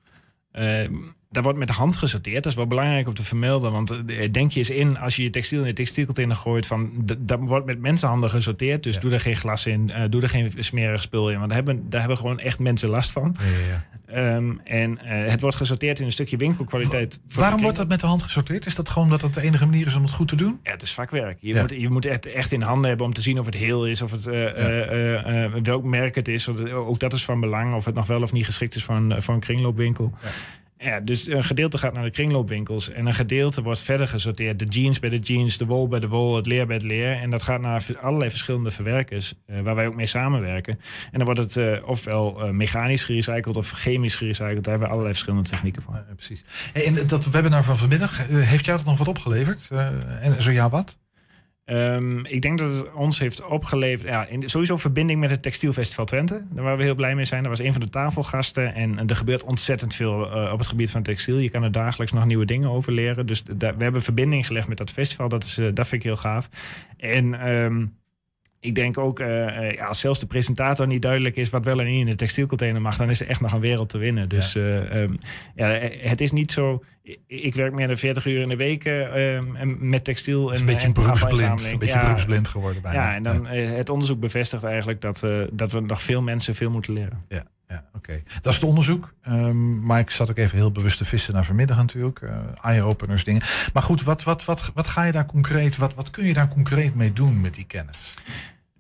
Eh, 1.34 1.42
daar 1.42 1.44
wordt 1.44 1.58
met 1.60 1.68
de 1.68 1.74
hand 1.74 1.98
gesorteerd. 1.98 2.44
Dat 2.44 2.52
is 2.52 2.58
wel 2.58 2.68
belangrijk 2.68 3.08
om 3.08 3.14
te 3.14 3.24
vermelden. 3.24 3.72
Want 3.72 3.92
eh, 3.92 4.32
denk 4.32 4.52
je 4.52 4.60
eens 4.60 4.70
in, 4.70 4.98
als 4.98 5.16
je 5.16 5.24
je 5.24 5.30
textiel 5.30 5.58
in 5.60 5.66
de 5.68 5.74
textielcontainer 5.74 6.36
gooit... 6.36 6.66
van 6.66 6.92
dat 7.20 7.40
wordt 7.42 7.66
met 7.66 7.80
mensenhanden 7.80 8.30
gesorteerd. 8.30 8.84
Dus 8.84 8.96
Ja. 8.96 9.02
doe 9.02 9.12
er 9.12 9.20
geen 9.20 9.36
glas 9.36 9.66
in, 9.66 9.90
eh, 9.92 10.10
doe 10.10 10.22
er 10.22 10.30
geen 10.30 10.52
smerig 10.58 11.02
spul 11.02 11.30
in. 11.30 11.36
Want 11.36 11.48
daar 11.48 11.58
hebben, 11.58 11.90
daar 11.90 12.00
hebben 12.00 12.18
gewoon 12.18 12.40
echt 12.40 12.60
mensen 12.60 12.90
last 12.90 13.12
van. 13.12 13.36
Ja. 13.70 13.86
Ehm, 14.06 14.52
en 14.64 14.98
eh, 14.98 15.32
het 15.32 15.42
wordt 15.42 15.56
gesorteerd 15.56 16.00
in 16.00 16.06
een 16.06 16.12
stukje 16.12 16.38
winkelkwaliteit. 16.38 17.20
Waarom 17.36 17.62
wordt 17.62 17.78
dat 17.78 17.88
met 17.88 18.00
de 18.00 18.06
hand 18.06 18.24
gesorteerd? 18.24 18.66
Is 18.66 18.76
dat 18.76 18.90
gewoon 18.90 19.10
dat 19.10 19.22
dat 19.22 19.34
de 19.34 19.42
enige 19.42 19.66
manier 19.66 19.88
is 19.88 19.96
om 19.96 20.02
het 20.02 20.12
goed 20.12 20.28
te 20.28 20.36
doen? 20.36 20.60
ja, 20.64 20.72
het 20.72 20.82
is 20.82 20.94
vakwerk. 20.94 21.38
Je 21.42 21.56
moet, 21.56 21.82
je 21.82 21.90
moet 21.90 22.06
echt, 22.06 22.26
echt 22.26 22.52
in 22.52 22.62
handen 22.62 22.88
hebben 22.88 23.06
om 23.06 23.14
te 23.14 23.22
zien 23.22 23.40
of 23.40 23.46
het 23.46 23.56
heel 23.56 23.88
is, 23.88 24.02
of 24.02 24.12
het, 24.12 24.28
eh, 24.28 24.46
eh, 24.46 25.24
eh, 25.26 25.44
eh, 25.46 25.52
welk 25.64 25.84
merk 25.84 26.16
het 26.16 26.28
is. 26.28 26.46
Want 26.46 26.72
ook 26.72 27.00
dat 27.00 27.14
is 27.14 27.26
van 27.26 27.40
belang, 27.40 27.76
of 27.76 27.86
het 27.86 27.96
nog 27.96 28.08
wel 28.08 28.22
of 28.22 28.32
niet 28.32 28.46
geschikt 28.46 28.76
is 28.76 28.84
voor 28.84 28.96
een, 28.96 29.22
voor 29.22 29.34
een 29.34 29.40
kringloopwinkel. 29.40 30.14
Ja. 30.78 31.00
dus 31.00 31.28
een 31.28 31.44
gedeelte 31.44 31.78
gaat 31.78 31.94
naar 31.94 32.04
de 32.04 32.12
kringloopwinkels 32.12 32.90
en 32.90 33.06
een 33.06 33.14
gedeelte 33.14 33.62
wordt 33.62 33.80
verder 33.80 34.08
gesorteerd. 34.08 34.60
De 34.60 34.66
jeans 34.66 35.00
bij 35.00 35.10
de 35.10 35.20
jeans, 35.20 35.58
de 35.58 35.66
wol 35.66 35.88
bij 35.88 36.00
de 36.00 36.08
wol, 36.08 36.36
het 36.36 36.46
leer 36.46 36.66
bij 36.66 36.76
het 36.76 36.86
leer. 36.86 37.12
En 37.12 37.30
dat 37.30 37.44
gaat 37.44 37.62
naar 37.62 37.86
allerlei 38.02 38.30
verschillende 38.30 38.72
verwerkers, 38.72 39.34
eh, 39.46 39.62
waar 39.62 39.76
wij 39.76 39.88
ook 39.88 39.96
mee 39.96 40.06
samenwerken. 40.06 40.80
En 41.12 41.18
dan 41.20 41.26
wordt 41.26 41.40
het 41.40 41.58
eh, 41.58 41.88
ofwel 41.88 42.42
eh, 42.42 42.50
mechanisch 42.50 43.04
gerecycled 43.04 43.58
of 43.58 43.72
chemisch 43.72 44.16
gerecycled. 44.16 44.64
Daar 44.64 44.72
hebben 44.72 44.88
we 44.88 44.94
allerlei 44.94 45.14
verschillende 45.14 45.50
technieken 45.50 45.82
voor. 45.82 46.06
Precies. 46.16 46.44
En 46.74 47.08
dat 47.08 47.26
webinar 47.26 47.64
van 47.64 47.78
vanmiddag, 47.78 48.28
heeft 48.28 48.66
jou 48.66 48.78
dat 48.78 48.88
nog 48.88 48.98
wat 48.98 49.08
opgeleverd? 49.08 49.68
En 50.22 50.42
zo 50.42 50.52
ja, 50.52 50.70
wat? 50.70 50.98
Ehm, 51.66 52.26
ik 52.26 52.42
denk 52.42 52.58
dat 52.58 52.74
het 52.74 52.94
ons 52.94 53.20
heeft 53.20 53.46
opgeleverd. 53.46 54.10
Ja, 54.10 54.26
in, 54.26 54.50
sowieso 54.50 54.78
verbinding 54.78 55.20
met 55.20 55.30
het 55.30 55.42
Textielfestival 55.42 56.06
Twente. 56.06 56.44
Waar 56.52 56.78
we 56.78 56.84
heel 56.84 56.96
blij 56.96 57.16
mee 57.16 57.26
zijn. 57.26 57.42
Dat 57.42 57.58
was 57.58 57.60
een 57.60 57.72
van 57.72 57.82
de 57.82 57.90
tafelgasten. 57.90 58.74
En, 58.74 59.08
er 59.08 59.16
gebeurt 59.16 59.44
ontzettend 59.44 59.96
veel 59.96 60.32
eh, 60.32 60.52
op 60.52 60.58
het 60.58 60.68
gebied 60.68 60.92
van 60.92 61.04
textiel. 61.04 61.38
Je 61.38 61.50
kan 61.50 61.64
er 61.64 61.72
dagelijks 61.72 62.14
nog 62.14 62.26
nieuwe 62.26 62.46
dingen 62.46 62.70
over 62.70 62.94
leren. 62.94 63.26
Dus 63.26 63.44
we 63.58 63.74
hebben 63.78 64.02
verbinding 64.02 64.46
gelegd 64.46 64.68
met 64.68 64.78
dat 64.78 64.92
festival. 64.92 65.30
Dat, 65.30 65.44
is, 65.44 65.60
uh, 65.60 65.70
dat 65.74 65.88
vind 65.88 66.04
ik 66.04 66.08
heel 66.08 66.18
gaaf. 66.18 66.50
En. 66.98 67.34
Ehm, 67.34 67.86
ik 68.64 68.76
denk 68.76 68.98
ook, 68.98 69.20
uh, 69.20 69.72
ja, 69.72 69.86
als 69.86 70.00
zelfs 70.00 70.20
de 70.20 70.26
presentator 70.26 70.88
niet 70.88 71.02
duidelijk 71.02 71.36
is 71.36 71.50
wat 71.50 71.66
wel 71.66 71.80
en 71.80 71.86
niet 71.86 72.00
in 72.00 72.06
de 72.06 72.16
textielcontainer 72.16 72.82
mag, 72.82 72.98
dan 72.98 73.10
is 73.10 73.22
er 73.22 73.28
echt 73.28 73.42
nog 73.42 73.52
een 73.52 73.60
wereld 73.60 73.90
te 73.90 73.98
winnen. 73.98 74.30
Dus 74.30 74.54
ja. 74.54 74.96
Um, 74.96 75.18
ja, 75.56 75.68
het 75.98 76.22
is 76.22 76.32
niet 76.32 76.52
zo. 76.52 76.84
Ik 77.28 77.56
werk 77.56 77.74
meer 77.74 77.88
dan 77.88 77.98
40 77.98 78.26
uur 78.26 78.42
in 78.42 78.50
de 78.50 78.56
week 78.56 78.86
uh, 78.86 79.40
met 79.80 80.04
textiel. 80.04 80.54
En, 80.54 80.60
een 80.60 80.66
beetje 80.66 80.92
beroepsblind, 80.92 81.72
een 81.72 81.78
beetje 81.78 81.96
ja, 81.96 82.02
beroepsblind 82.02 82.48
geworden 82.48 82.82
bijna. 82.82 83.10
Ja, 83.10 83.16
en 83.16 83.24
dan 83.24 83.48
het 83.48 83.90
onderzoek 83.90 84.20
bevestigt 84.20 84.64
eigenlijk 84.64 85.02
dat, 85.02 85.28
dat 85.52 85.72
we 85.72 85.80
nog 85.80 86.02
veel 86.02 86.22
mensen 86.22 86.56
veel 86.56 86.72
moeten 86.72 86.94
leren. 86.94 87.26
Ja. 87.28 87.44
Ja, 87.74 87.86
oké. 87.94 88.22
Dat 88.42 88.54
is 88.54 88.60
het 88.60 88.70
onderzoek. 88.70 89.14
Um, 89.28 89.86
maar 89.86 90.00
ik 90.00 90.10
zat 90.10 90.30
ook 90.30 90.38
even 90.38 90.58
heel 90.58 90.72
bewust 90.72 90.98
te 90.98 91.06
vissen 91.06 91.34
naar 91.34 91.46
vanmiddag 91.46 91.78
natuurlijk. 91.78 92.22
Uh, 92.22 92.38
eye-openers, 92.62 93.24
dingen. 93.24 93.42
Maar 93.74 93.84
goed, 93.84 94.04
wat, 94.04 94.24
wat, 94.24 94.46
wat, 94.46 94.72
wat 94.74 94.88
ga 94.88 95.04
je 95.04 95.12
daar 95.12 95.26
concreet, 95.26 95.78
wat, 95.78 95.94
wat 95.94 96.10
kun 96.10 96.26
je 96.26 96.34
daar 96.34 96.48
concreet 96.48 96.96
mee 96.96 97.14
doen 97.14 97.42
met 97.42 97.54
die 97.54 97.66
kennis? 97.66 98.14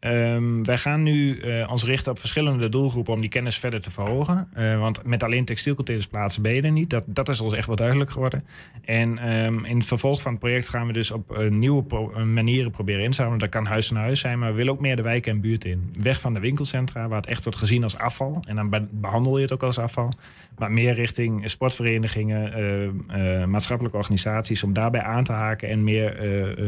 Um, 0.05 0.65
wij 0.65 0.77
gaan 0.77 1.03
nu 1.03 1.41
uh, 1.41 1.71
ons 1.71 1.83
richten 1.83 2.11
op 2.11 2.19
verschillende 2.19 2.69
doelgroepen 2.69 3.13
om 3.13 3.21
die 3.21 3.29
kennis 3.29 3.57
verder 3.57 3.81
te 3.81 3.91
verhogen. 3.91 4.47
Uh, 4.57 4.79
want 4.79 5.05
met 5.05 5.23
alleen 5.23 5.45
textielcontainers 5.45 6.07
plaatsen 6.07 6.41
ben 6.41 6.53
je 6.53 6.61
er 6.61 6.71
niet. 6.71 6.89
Dat, 6.89 7.03
dat 7.07 7.29
is 7.29 7.39
ons 7.39 7.53
echt 7.53 7.67
wel 7.67 7.75
duidelijk 7.75 8.11
geworden. 8.11 8.43
En 8.81 9.33
um, 9.33 9.65
in 9.65 9.77
het 9.77 9.85
vervolg 9.85 10.21
van 10.21 10.31
het 10.31 10.39
project 10.39 10.69
gaan 10.69 10.87
we 10.87 10.93
dus 10.93 11.11
op 11.11 11.37
uh, 11.37 11.49
nieuwe 11.49 11.83
manieren 12.25 12.71
proberen 12.71 13.03
inzamelen. 13.03 13.39
Dat 13.39 13.49
kan 13.49 13.65
huis 13.65 13.89
naar 13.89 14.03
huis 14.03 14.19
zijn, 14.19 14.39
maar 14.39 14.49
we 14.49 14.55
willen 14.55 14.73
ook 14.73 14.79
meer 14.79 14.95
de 14.95 15.01
wijken 15.01 15.31
en 15.31 15.41
buurten 15.41 15.69
in. 15.69 15.93
Weg 15.99 16.21
van 16.21 16.33
de 16.33 16.39
winkelcentra, 16.39 17.07
waar 17.07 17.17
het 17.17 17.27
echt 17.27 17.43
wordt 17.43 17.59
gezien 17.59 17.83
als 17.83 17.97
afval. 17.97 18.43
En 18.47 18.55
dan 18.55 18.69
be 18.69 18.85
behandel 18.91 19.37
je 19.37 19.43
het 19.43 19.53
ook 19.53 19.63
als 19.63 19.79
afval. 19.79 20.11
Maar 20.57 20.71
meer 20.71 20.93
richting 20.93 21.49
sportverenigingen, 21.49 23.05
maatschappelijke 23.49 23.97
organisaties... 23.97 24.63
om 24.63 24.73
daarbij 24.73 25.01
aan 25.01 25.23
te 25.23 25.31
haken 25.31 25.69
en 25.69 25.83
meer 25.83 26.15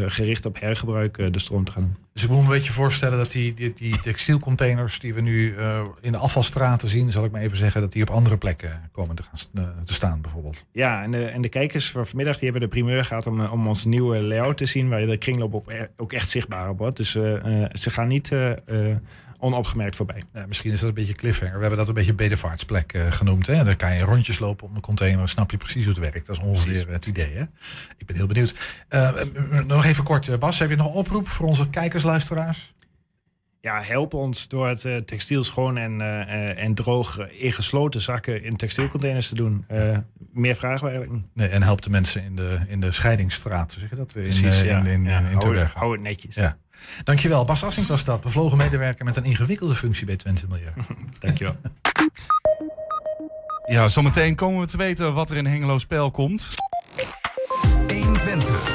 gericht 0.07 0.45
op 0.45 0.59
hergebruik 0.59 1.33
de 1.33 1.39
stroom 1.39 1.63
te 1.63 1.71
gaan 1.71 1.81
doen. 1.81 1.95
Dus 2.13 2.23
ik 2.23 2.29
moet 2.29 2.37
me 2.37 2.43
een 2.43 2.49
beetje 2.51 2.73
voorstellen 2.73 3.17
dat 3.17 3.31
die, 3.31 3.53
die, 3.53 3.73
die 3.73 3.99
textielcontainers 3.99 4.99
die 4.99 5.13
we 5.13 5.21
nu 5.21 5.55
in 6.01 6.11
de 6.11 6.17
afvalstraten 6.17 6.87
zien, 6.87 7.11
zal 7.11 7.25
ik 7.25 7.31
maar 7.31 7.41
even 7.41 7.57
zeggen, 7.57 7.81
dat 7.81 7.91
die 7.91 8.01
op 8.01 8.09
andere 8.09 8.37
plekken 8.37 8.89
komen 8.91 9.15
te, 9.15 9.23
gaan 9.23 9.83
te 9.83 9.93
staan 9.93 10.21
bijvoorbeeld. 10.21 10.65
Ja, 10.71 11.03
en 11.03 11.11
de, 11.11 11.25
en 11.25 11.41
de 11.41 11.49
kijkers 11.49 11.91
van 11.91 12.07
vanmiddag 12.07 12.35
die 12.35 12.49
hebben 12.49 12.69
de 12.69 12.75
primeur 12.75 13.05
gehad 13.05 13.27
om, 13.27 13.45
om 13.45 13.67
ons 13.67 13.85
nieuwe 13.85 14.21
layout 14.21 14.57
te 14.57 14.65
zien, 14.65 14.89
waar 14.89 14.99
je 14.99 15.07
de 15.07 15.17
kringloop 15.17 15.53
op, 15.53 15.89
ook 15.97 16.13
echt 16.13 16.29
zichtbaar 16.29 16.69
op 16.69 16.77
wordt. 16.77 16.97
Dus 16.97 17.11
ze 17.11 17.89
gaan 17.89 18.07
niet 18.07 18.31
onopgemerkt 19.45 19.95
voorbij. 19.95 20.23
Ja, 20.34 20.45
misschien 20.47 20.71
is 20.71 20.79
dat 20.79 20.89
een 20.89 20.95
beetje 20.95 21.13
cliffhanger. 21.13 21.55
We 21.55 21.60
hebben 21.60 21.79
dat 21.79 21.88
een 21.88 21.93
beetje 21.93 22.13
bedevaartsplek 22.13 22.93
uh, 22.93 23.12
genoemd. 23.12 23.47
Hè? 23.47 23.63
Daar 23.63 23.75
kan 23.75 23.95
je 23.95 24.03
rondjes 24.03 24.39
lopen 24.39 24.67
op 24.67 24.75
een 24.75 24.81
container. 24.81 25.29
Snap 25.29 25.51
je 25.51 25.58
precies 25.58 25.86
hoe 25.86 25.93
het 25.93 26.12
werkt. 26.12 26.27
Dat 26.27 26.38
is 26.38 26.43
ongeveer 26.43 26.88
het 26.89 27.05
idee. 27.05 27.34
Hè? 27.34 27.43
Ik 27.97 28.05
ben 28.05 28.15
heel 28.15 28.27
benieuwd. 28.27 28.53
Uh, 28.89 29.12
nog 29.65 29.86
even 29.86 30.03
kort, 30.03 30.39
Bas. 30.39 30.60
Heb 30.60 30.69
je 30.69 30.75
nog 30.75 30.88
een 30.88 30.93
oproep 30.93 31.27
voor 31.27 31.47
onze 31.47 31.69
kijkers, 31.69 32.03
luisteraars? 32.03 32.73
Ja, 33.65 33.82
help 33.82 34.13
ons 34.13 34.47
door 34.47 34.67
het 34.67 34.84
uh, 34.84 34.95
textiel 34.95 35.43
schoon 35.43 35.78
en, 35.78 36.01
uh, 36.01 36.63
en 36.63 36.73
droog 36.73 37.30
in 37.30 37.51
gesloten 37.51 38.01
zakken 38.01 38.43
in 38.43 38.56
textielcontainers 38.56 39.30
te 39.30 39.36
doen. 39.36 39.65
Uh, 39.71 39.97
meer 40.34 40.56
vragen 40.56 40.80
we 40.80 40.86
eigenlijk 40.86 41.12
niet. 41.12 41.25
Nee, 41.34 41.47
en 41.47 41.63
help 41.63 41.82
de 41.82 41.89
mensen 41.89 42.23
in 42.23 42.36
de, 42.36 42.60
in 42.67 42.80
de 42.80 42.91
scheidingsstraat, 42.91 43.73
zeg 43.80 43.89
je 43.89 43.95
dat? 43.95 44.15
In, 44.15 44.21
Precies, 44.21 44.62
ja. 44.62 44.80
in, 44.80 44.86
in, 44.86 45.04
ja. 45.04 45.19
in, 45.19 45.25
in 45.25 45.38
hou, 45.38 45.58
hou, 45.58 45.91
het 45.91 46.01
netjes. 46.01 46.36
Ja. 46.36 46.58
Dankjewel. 47.04 47.45
Bas 47.45 47.63
Assink 47.63 47.88
was 47.88 48.04
dat. 48.04 48.21
Bevlogen 48.21 48.58
medewerker 48.58 49.06
met 49.06 49.15
een 49.15 49.25
ingewikkelde 49.25 49.75
functie 49.75 50.06
bij 50.06 50.15
Twente 50.15 50.45
Milieu. 50.49 50.71
Dankjewel. 51.19 51.56
ja, 53.65 53.88
zometeen 53.88 54.36
komen 54.36 54.60
we 54.60 54.67
te 54.67 54.78
weten 54.78 55.13
wat 55.13 55.30
er 55.30 55.38
in 55.38 55.45
Hengelo 55.45 55.78
spel 55.78 56.12
komt. 56.12 56.47
120. 57.88 57.95
120 57.95 58.43
vandaag. 58.45 58.74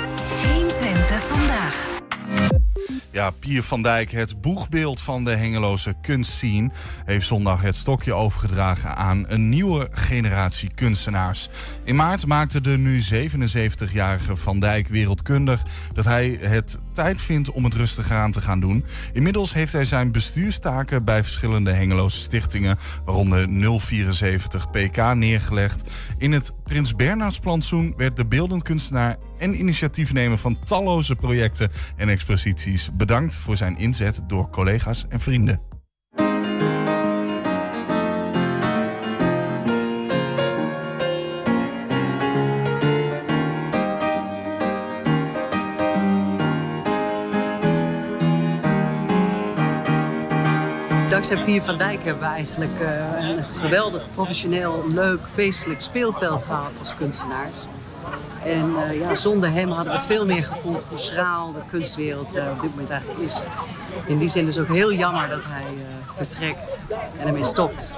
Ja, 3.11 3.31
Pier 3.31 3.63
van 3.63 3.83
Dijk, 3.83 4.11
het 4.11 4.41
boegbeeld 4.41 5.01
van 5.01 5.25
de 5.25 5.31
Hengeloze 5.31 5.95
kunstscene, 6.03 6.71
heeft 7.05 7.27
zondag 7.27 7.63
het 7.63 7.77
stokje 7.77 8.15
overgedragen 8.15 8.97
aan 8.97 9.25
een 9.29 9.49
nieuwe 9.49 9.89
generatie 9.91 10.71
kunstenaars. 10.75 11.49
In 11.85 11.97
maart 11.97 12.27
maakte 12.27 12.61
de 12.61 12.79
nu 12.79 13.03
77-jarige 13.03 14.37
Van 14.37 14.61
Dijk 14.61 14.89
wereldkundig 14.89 15.63
dat 15.93 16.05
hij 16.05 16.39
het 16.41 16.79
vindt 17.17 17.51
om 17.51 17.65
het 17.65 17.75
rustig 17.75 18.11
aan 18.11 18.31
te 18.31 18.41
gaan 18.41 18.61
doen. 18.61 18.85
Inmiddels 19.13 19.55
heeft 19.55 19.73
hij 19.73 19.85
zijn 19.85 20.13
bestuurstaken 20.13 21.05
bij 21.05 21.23
verschillende 21.23 21.73
Hengeloze 21.73 22.19
stichtingen, 22.19 22.79
waaronder 23.05 23.49
074 23.81 24.71
PK, 24.71 25.15
neergelegd. 25.15 25.91
In 26.19 26.33
het 26.33 26.53
Prins 26.65 26.95
Bernhardsplantsoen 26.95 27.95
werd 27.97 28.17
de 28.17 28.27
beeldend 28.27 28.63
kunstenaar 28.63 29.17
en 29.39 29.59
initiatiefnemer 29.59 30.39
van 30.39 30.59
talloze 30.65 31.17
projecten 31.17 31.71
en 31.97 32.09
exposities 32.09 32.91
bedankt 32.93 33.35
voor 33.35 33.57
zijn 33.57 33.79
inzet 33.79 34.21
door 34.27 34.51
collega's 34.51 35.07
en 35.09 35.21
vrienden. 35.21 35.70
Dankzij 51.21 51.45
Pier 51.45 51.63
van 51.63 51.79
Dijk 51.79 52.05
hebben 52.05 52.23
we 52.23 52.29
eigenlijk 52.29 52.81
uh, 52.81 53.29
een 53.29 53.43
geweldig, 53.45 54.07
professioneel, 54.15 54.85
leuk, 54.89 55.21
feestelijk 55.33 55.81
speelveld 55.81 56.45
gehad 56.45 56.73
als 56.79 56.95
kunstenaars. 56.95 57.53
En 58.45 58.71
uh, 58.71 59.01
ja, 59.01 59.15
zonder 59.15 59.53
hem 59.53 59.71
hadden 59.71 59.93
we 59.93 60.01
veel 60.01 60.27
meer 60.27 60.45
gevoeld 60.45 60.85
hoe 60.89 60.99
schraal 60.99 61.53
de 61.53 61.59
kunstwereld 61.71 62.37
uh, 62.37 62.43
op 62.53 62.61
dit 62.61 62.71
moment 62.71 62.91
eigenlijk 62.91 63.21
is. 63.21 63.43
In 64.07 64.19
die 64.19 64.29
zin 64.29 64.47
dus 64.47 64.59
ook 64.59 64.69
heel 64.69 64.93
jammer 64.93 65.29
dat 65.29 65.43
hij 65.47 65.65
vertrekt 66.17 66.79
en 67.19 67.27
ermee 67.27 67.45
stopt. 67.45 67.91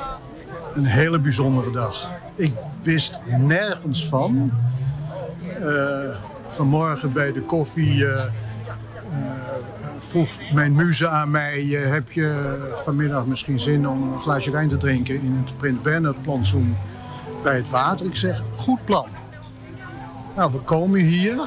Een 0.75 0.85
hele 0.85 1.19
bijzondere 1.19 1.71
dag. 1.71 2.11
Ik 2.35 2.53
wist 2.83 3.19
nergens 3.39 4.07
van. 4.07 4.53
vanmorgen 6.49 7.13
bij 7.13 7.33
de 7.33 7.41
koffie 7.41 8.07
vroeg 10.09 10.29
mijn 10.55 10.75
muze 10.75 11.09
aan 11.09 11.31
mij... 11.31 11.63
heb 11.67 12.13
je 12.13 12.57
vanmiddag 12.77 13.27
misschien 13.27 13.61
zin 13.61 13.89
om 13.89 14.13
een 14.13 14.21
glaasje 14.21 14.51
wijn 14.51 14.69
te 14.69 14.77
drinken... 14.77 15.15
in 15.15 15.43
het 15.45 15.57
Prins 15.57 15.83
Bernhard 15.83 16.23
plantsoen 16.23 16.77
bij 17.43 17.57
het 17.57 17.71
water? 17.71 18.07
Ik 18.07 18.17
zeg, 18.17 18.43
goed 18.57 18.85
plan. 18.85 19.07
Nou, 20.37 20.53
we 20.53 20.59
komen 20.59 21.01
hier. 21.01 21.41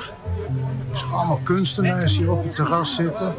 Er 0.92 0.98
zijn 0.98 1.12
allemaal 1.12 1.40
kunstenaars 1.44 2.18
hier 2.18 2.32
op 2.32 2.44
het 2.44 2.56
terras 2.56 2.96
zitten. 2.96 3.36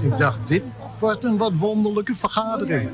Ik 0.00 0.16
dacht, 0.16 0.38
dit 0.44 0.62
wordt 0.98 1.24
een 1.24 1.36
wat 1.36 1.52
wonderlijke 1.54 2.14
vergadering. 2.14 2.90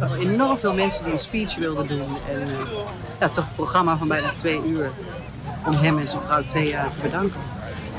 Er 0.00 0.14
enorm 0.30 0.58
veel 0.58 0.74
mensen 0.74 1.04
die 1.04 1.12
een 1.12 1.18
speech 1.18 1.56
wilden 1.56 1.88
doen. 1.88 2.06
En 2.28 2.40
uh, 2.40 2.78
ja, 3.20 3.28
toch 3.28 3.44
een 3.44 3.54
programma 3.54 3.96
van 3.96 4.08
bijna 4.08 4.28
twee 4.32 4.60
uur. 4.66 4.90
Om 5.66 5.72
hem 5.72 5.98
en 5.98 6.08
zijn 6.08 6.22
vrouw 6.26 6.42
Thea 6.48 6.88
te 6.88 7.00
bedanken. 7.00 7.40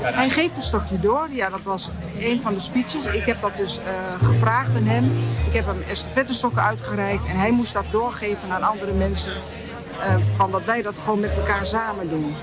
Hij 0.00 0.28
geeft 0.28 0.56
een 0.56 0.62
stokje 0.62 1.00
door. 1.00 1.28
Ja, 1.30 1.48
dat 1.48 1.62
was 1.62 1.90
een 2.18 2.42
van 2.42 2.54
de 2.54 2.60
speeches. 2.60 3.04
Ik 3.04 3.26
heb 3.26 3.40
dat 3.40 3.56
dus 3.56 3.78
uh, 3.78 4.28
gevraagd 4.28 4.76
aan 4.76 4.86
hem. 4.86 5.04
Ik 5.46 5.52
heb 5.52 5.66
hem 5.66 5.82
estafettestokken 5.90 6.62
uitgereikt. 6.62 7.26
En 7.26 7.36
hij 7.36 7.50
moest 7.50 7.72
dat 7.72 7.84
doorgeven 7.90 8.50
aan 8.50 8.62
andere 8.62 8.92
mensen 8.92 9.32
uh, 9.32 10.14
van 10.36 10.50
dat 10.50 10.64
wij 10.64 10.82
dat 10.82 10.94
gewoon 11.04 11.20
met 11.20 11.36
elkaar 11.36 11.66
samen 11.66 12.08
doen. 12.08 12.34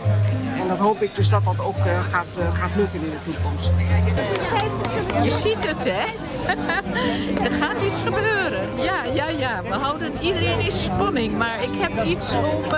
En 0.59 0.67
dan 0.67 0.77
hoop 0.77 1.01
ik 1.01 1.15
dus 1.15 1.29
dat 1.29 1.43
dat 1.43 1.59
ook 1.59 1.77
uh, 1.77 1.99
gaat, 2.11 2.27
gaat 2.53 2.75
lukken 2.75 3.03
in 3.03 3.09
de 3.09 3.31
toekomst. 3.31 3.71
Je 5.23 5.31
ziet 5.31 5.67
het, 5.67 5.83
hè? 5.83 6.05
er 7.45 7.51
gaat 7.51 7.81
iets 7.81 8.01
gebeuren. 8.03 8.83
Ja, 8.83 9.03
ja, 9.13 9.29
ja. 9.29 9.61
We 9.61 9.73
houden 9.73 10.11
iedereen 10.21 10.59
in 10.59 10.71
spanning. 10.71 11.37
Maar 11.37 11.63
ik 11.63 11.81
heb 11.81 12.03
iets 12.03 12.31
om 12.31 12.69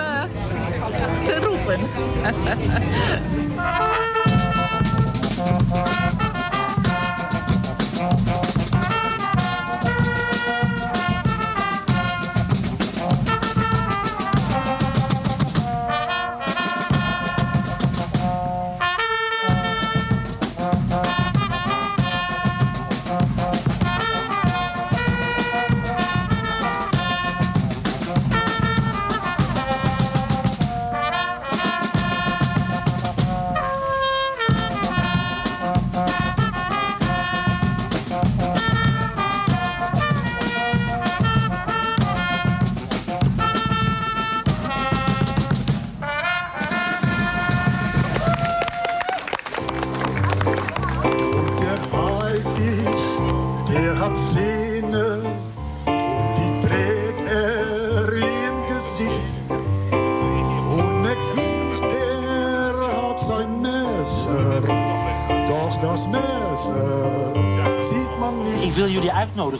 te 1.24 1.40
roepen. 1.40 1.80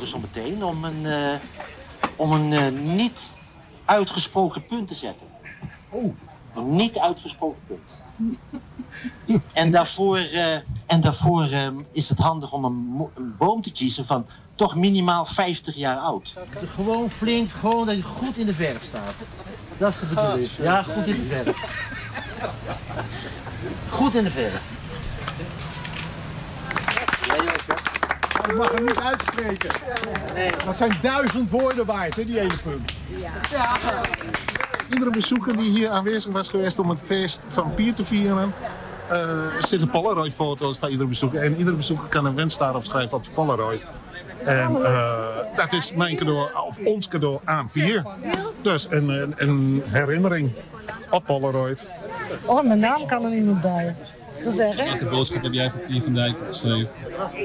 uitnodigen 0.01 0.09
zometeen 0.09 0.65
om 0.65 0.85
een, 0.85 1.07
eh, 1.07 1.39
om 2.17 2.33
een 2.33 2.53
eh, 2.53 2.95
niet 2.95 3.31
uitgesproken 3.85 4.67
punt 4.67 4.89
te 4.89 4.95
zetten. 4.95 5.27
Een 6.55 6.77
niet 6.77 6.99
uitgesproken 6.99 7.61
punt. 7.67 7.97
En 9.53 9.71
daarvoor, 9.71 10.19
eh, 10.19 10.55
en 10.87 11.01
daarvoor 11.01 11.49
is 11.93 12.09
het 12.09 12.19
handig 12.19 12.53
om 12.53 12.65
een, 12.65 13.09
een 13.15 13.37
boom 13.39 13.63
te 13.63 13.73
kiezen 13.73 14.07
van 14.07 14.27
toch 14.55 14.75
minimaal 14.77 15.27
50 15.27 15.75
jaar 15.75 15.97
oud. 15.97 16.37
Gewoon 16.75 17.11
flink, 17.11 17.51
gewoon 17.51 17.87
dat 17.87 17.97
je 17.97 18.03
goed 18.03 18.37
in 18.37 18.47
de 18.47 18.55
verf 18.55 18.85
staat. 18.85 19.15
Dat 19.79 19.91
is 19.91 19.99
de 19.99 20.07
bedoeling. 20.07 20.49
Ja, 20.61 20.83
goed 20.83 21.07
in 21.07 21.15
de 21.15 21.27
verf. 21.29 21.85
Goed 23.89 24.15
in 24.15 24.25
de 24.25 24.31
verf. 24.31 24.76
Ik 28.57 28.63
mag 28.63 28.73
hem 28.73 28.85
niet 28.85 29.01
uitspreken. 29.01 29.71
Dat 30.65 30.77
zijn 30.77 30.93
duizend 31.03 31.51
woorden 31.51 31.87
waard, 31.87 32.17
hè, 32.17 32.25
die 32.25 32.41
ene 32.41 32.57
punt. 32.63 32.93
Iedere 34.91 35.11
bezoeker 35.11 35.57
die 35.57 35.71
hier 35.71 35.89
aanwezig 35.89 36.33
was 36.33 36.49
geweest 36.49 36.79
om 36.79 36.91
het 36.91 37.01
feest 37.01 37.45
van 37.49 37.75
Pier 37.75 37.95
te 37.95 38.05
vieren... 38.05 38.55
eh, 39.09 39.19
er 39.57 39.67
zitten 39.67 39.91
Polaroid-foto's 39.91 40.79
van 40.79 40.89
iedere 40.89 41.09
bezoeker. 41.09 41.43
En 41.43 41.57
iedere 41.57 41.77
bezoeker 41.77 42.09
kan 42.09 42.25
een 42.25 42.35
wens 42.35 42.59
daarop 42.59 42.85
schrijven 42.85 43.17
op 43.17 43.25
de 43.25 43.31
Polaroid. 43.31 43.85
En 44.45 44.85
eh, 44.85 45.17
dat 45.57 45.73
is 45.73 45.93
mijn 45.93 46.17
cadeau, 46.17 46.49
of 46.67 46.79
ons 46.85 47.09
cadeau 47.09 47.39
aan 47.45 47.69
Pier. 47.73 48.05
Dus 48.63 48.87
een, 48.91 49.09
een, 49.09 49.35
een 49.37 49.83
herinnering 49.87 50.53
op 51.11 51.25
Polaroid. 51.25 51.91
Oh, 52.45 52.63
mijn 52.67 52.79
naam 52.79 53.07
kan 53.07 53.25
er 53.25 53.31
niet 53.31 53.45
meer 53.45 53.59
bij. 53.61 53.97
Dat 54.47 54.55
is 54.55 54.61
erg. 54.61 54.77
Welke 54.85 55.05
boodschap 55.05 55.43
heb 55.43 55.53
jij 55.53 55.71
voor 55.71 55.81
Pier 55.81 56.03
van 56.03 56.13
Dijk 56.13 56.37
geschreven? 56.49 56.89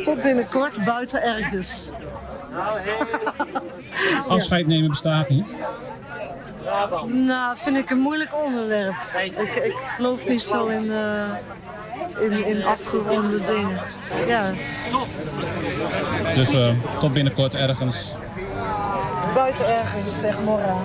Tot 0.03 0.21
binnenkort, 0.21 0.85
buiten 0.85 1.21
ergens. 1.21 1.89
Afscheid 4.27 4.67
nemen 4.67 4.89
bestaat 4.89 5.29
niet. 5.29 5.45
Nou, 7.07 7.57
vind 7.57 7.77
ik 7.77 7.89
een 7.89 7.99
moeilijk 7.99 8.29
onderwerp. 8.45 8.93
Ik, 9.23 9.37
ik 9.63 9.75
geloof 9.95 10.27
niet 10.27 10.41
zo 10.41 10.67
in, 10.67 10.91
eh, 10.91 11.23
in, 12.19 12.45
in 12.45 12.63
afgeronde 12.65 13.43
dingen. 13.43 13.79
Ja, 14.27 14.51
Dus 16.35 16.53
eh, 16.53 16.73
tot 16.99 17.13
binnenkort 17.13 17.55
ergens. 17.55 18.15
buiten 19.33 19.67
ergens, 19.77 20.19
zegt 20.19 20.43
Mora. 20.43 20.75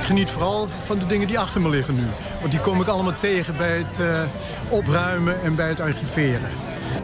Ik 0.00 0.06
geniet 0.06 0.30
vooral 0.30 0.68
van 0.68 0.98
de 0.98 1.06
dingen 1.06 1.26
die 1.26 1.38
achter 1.38 1.60
me 1.60 1.68
liggen 1.68 1.94
nu. 1.94 2.06
Want 2.40 2.50
die 2.50 2.60
kom 2.60 2.80
ik 2.80 2.86
allemaal 2.86 3.18
tegen 3.18 3.56
bij 3.56 3.78
het 3.78 4.00
eh, 4.00 4.22
opruimen 4.68 5.42
en 5.42 5.54
bij 5.54 5.68
het 5.68 5.80
archiveren. 5.80 6.50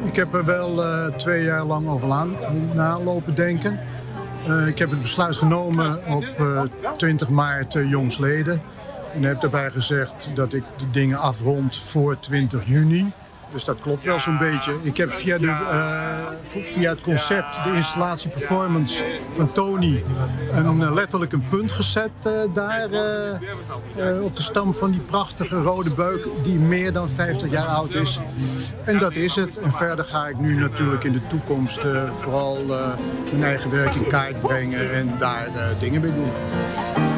Ik 0.04 0.16
heb 0.16 0.34
er 0.34 0.44
wel 0.44 0.84
eh, 0.84 1.06
twee 1.06 1.44
jaar 1.44 1.64
lang 1.64 1.88
over 1.88 2.10
aan, 2.10 2.36
na 2.72 3.00
lopen 3.00 3.34
denken. 3.34 3.80
Eh, 4.46 4.66
ik 4.66 4.78
heb 4.78 4.90
het 4.90 5.00
besluit 5.00 5.36
genomen 5.36 6.06
op 6.06 6.24
eh, 6.38 6.62
20 6.96 7.28
maart 7.28 7.72
jongsleden. 7.72 8.62
En 9.14 9.22
heb 9.22 9.40
daarbij 9.40 9.70
gezegd 9.70 10.30
dat 10.34 10.52
ik 10.52 10.62
de 10.78 10.90
dingen 10.90 11.18
afrond 11.18 11.76
voor 11.76 12.18
20 12.20 12.66
juni. 12.66 13.12
Dus 13.52 13.64
dat 13.64 13.80
klopt 13.80 14.04
wel 14.04 14.20
zo'n 14.20 14.38
beetje. 14.38 14.74
Ik 14.82 14.96
heb 14.96 15.12
via, 15.12 15.38
de, 15.38 15.46
eh, 15.46 16.62
via 16.62 16.90
het 16.90 17.00
concept, 17.00 17.64
de 17.64 17.72
installatie 17.74 18.30
performance 18.30 19.04
van 19.34 19.52
Tony, 19.52 20.04
eh, 20.52 20.92
letterlijk 20.94 21.32
een 21.32 21.44
punt 21.48 21.72
gezet 21.72 22.10
eh, 22.22 22.32
daar 22.52 22.84
op 24.22 24.34
de 24.34 24.42
stam 24.42 24.74
van 24.74 24.90
die 24.90 25.00
prachtige 25.00 25.62
rode 25.62 25.92
beuk 25.92 26.28
die 26.42 26.58
meer 26.58 26.92
dan 26.92 27.08
50 27.08 27.50
jaar 27.50 27.66
oud 27.66 27.94
is. 27.94 28.20
En 28.84 28.98
dat 28.98 29.14
is 29.14 29.36
het. 29.36 29.58
En 29.58 29.72
verder 29.72 30.04
ga 30.04 30.26
ik 30.26 30.38
nu 30.38 30.54
natuurlijk 30.54 31.04
in 31.04 31.12
de 31.12 31.26
toekomst 31.26 31.84
vooral 32.16 32.64
mijn 33.30 33.44
eigen 33.44 33.70
werk 33.70 33.94
in 33.94 34.06
kaart 34.06 34.40
brengen 34.40 34.94
en 34.94 35.14
daar 35.18 35.48
dingen 35.80 36.00
mee 36.00 36.14
doen. 36.14 37.15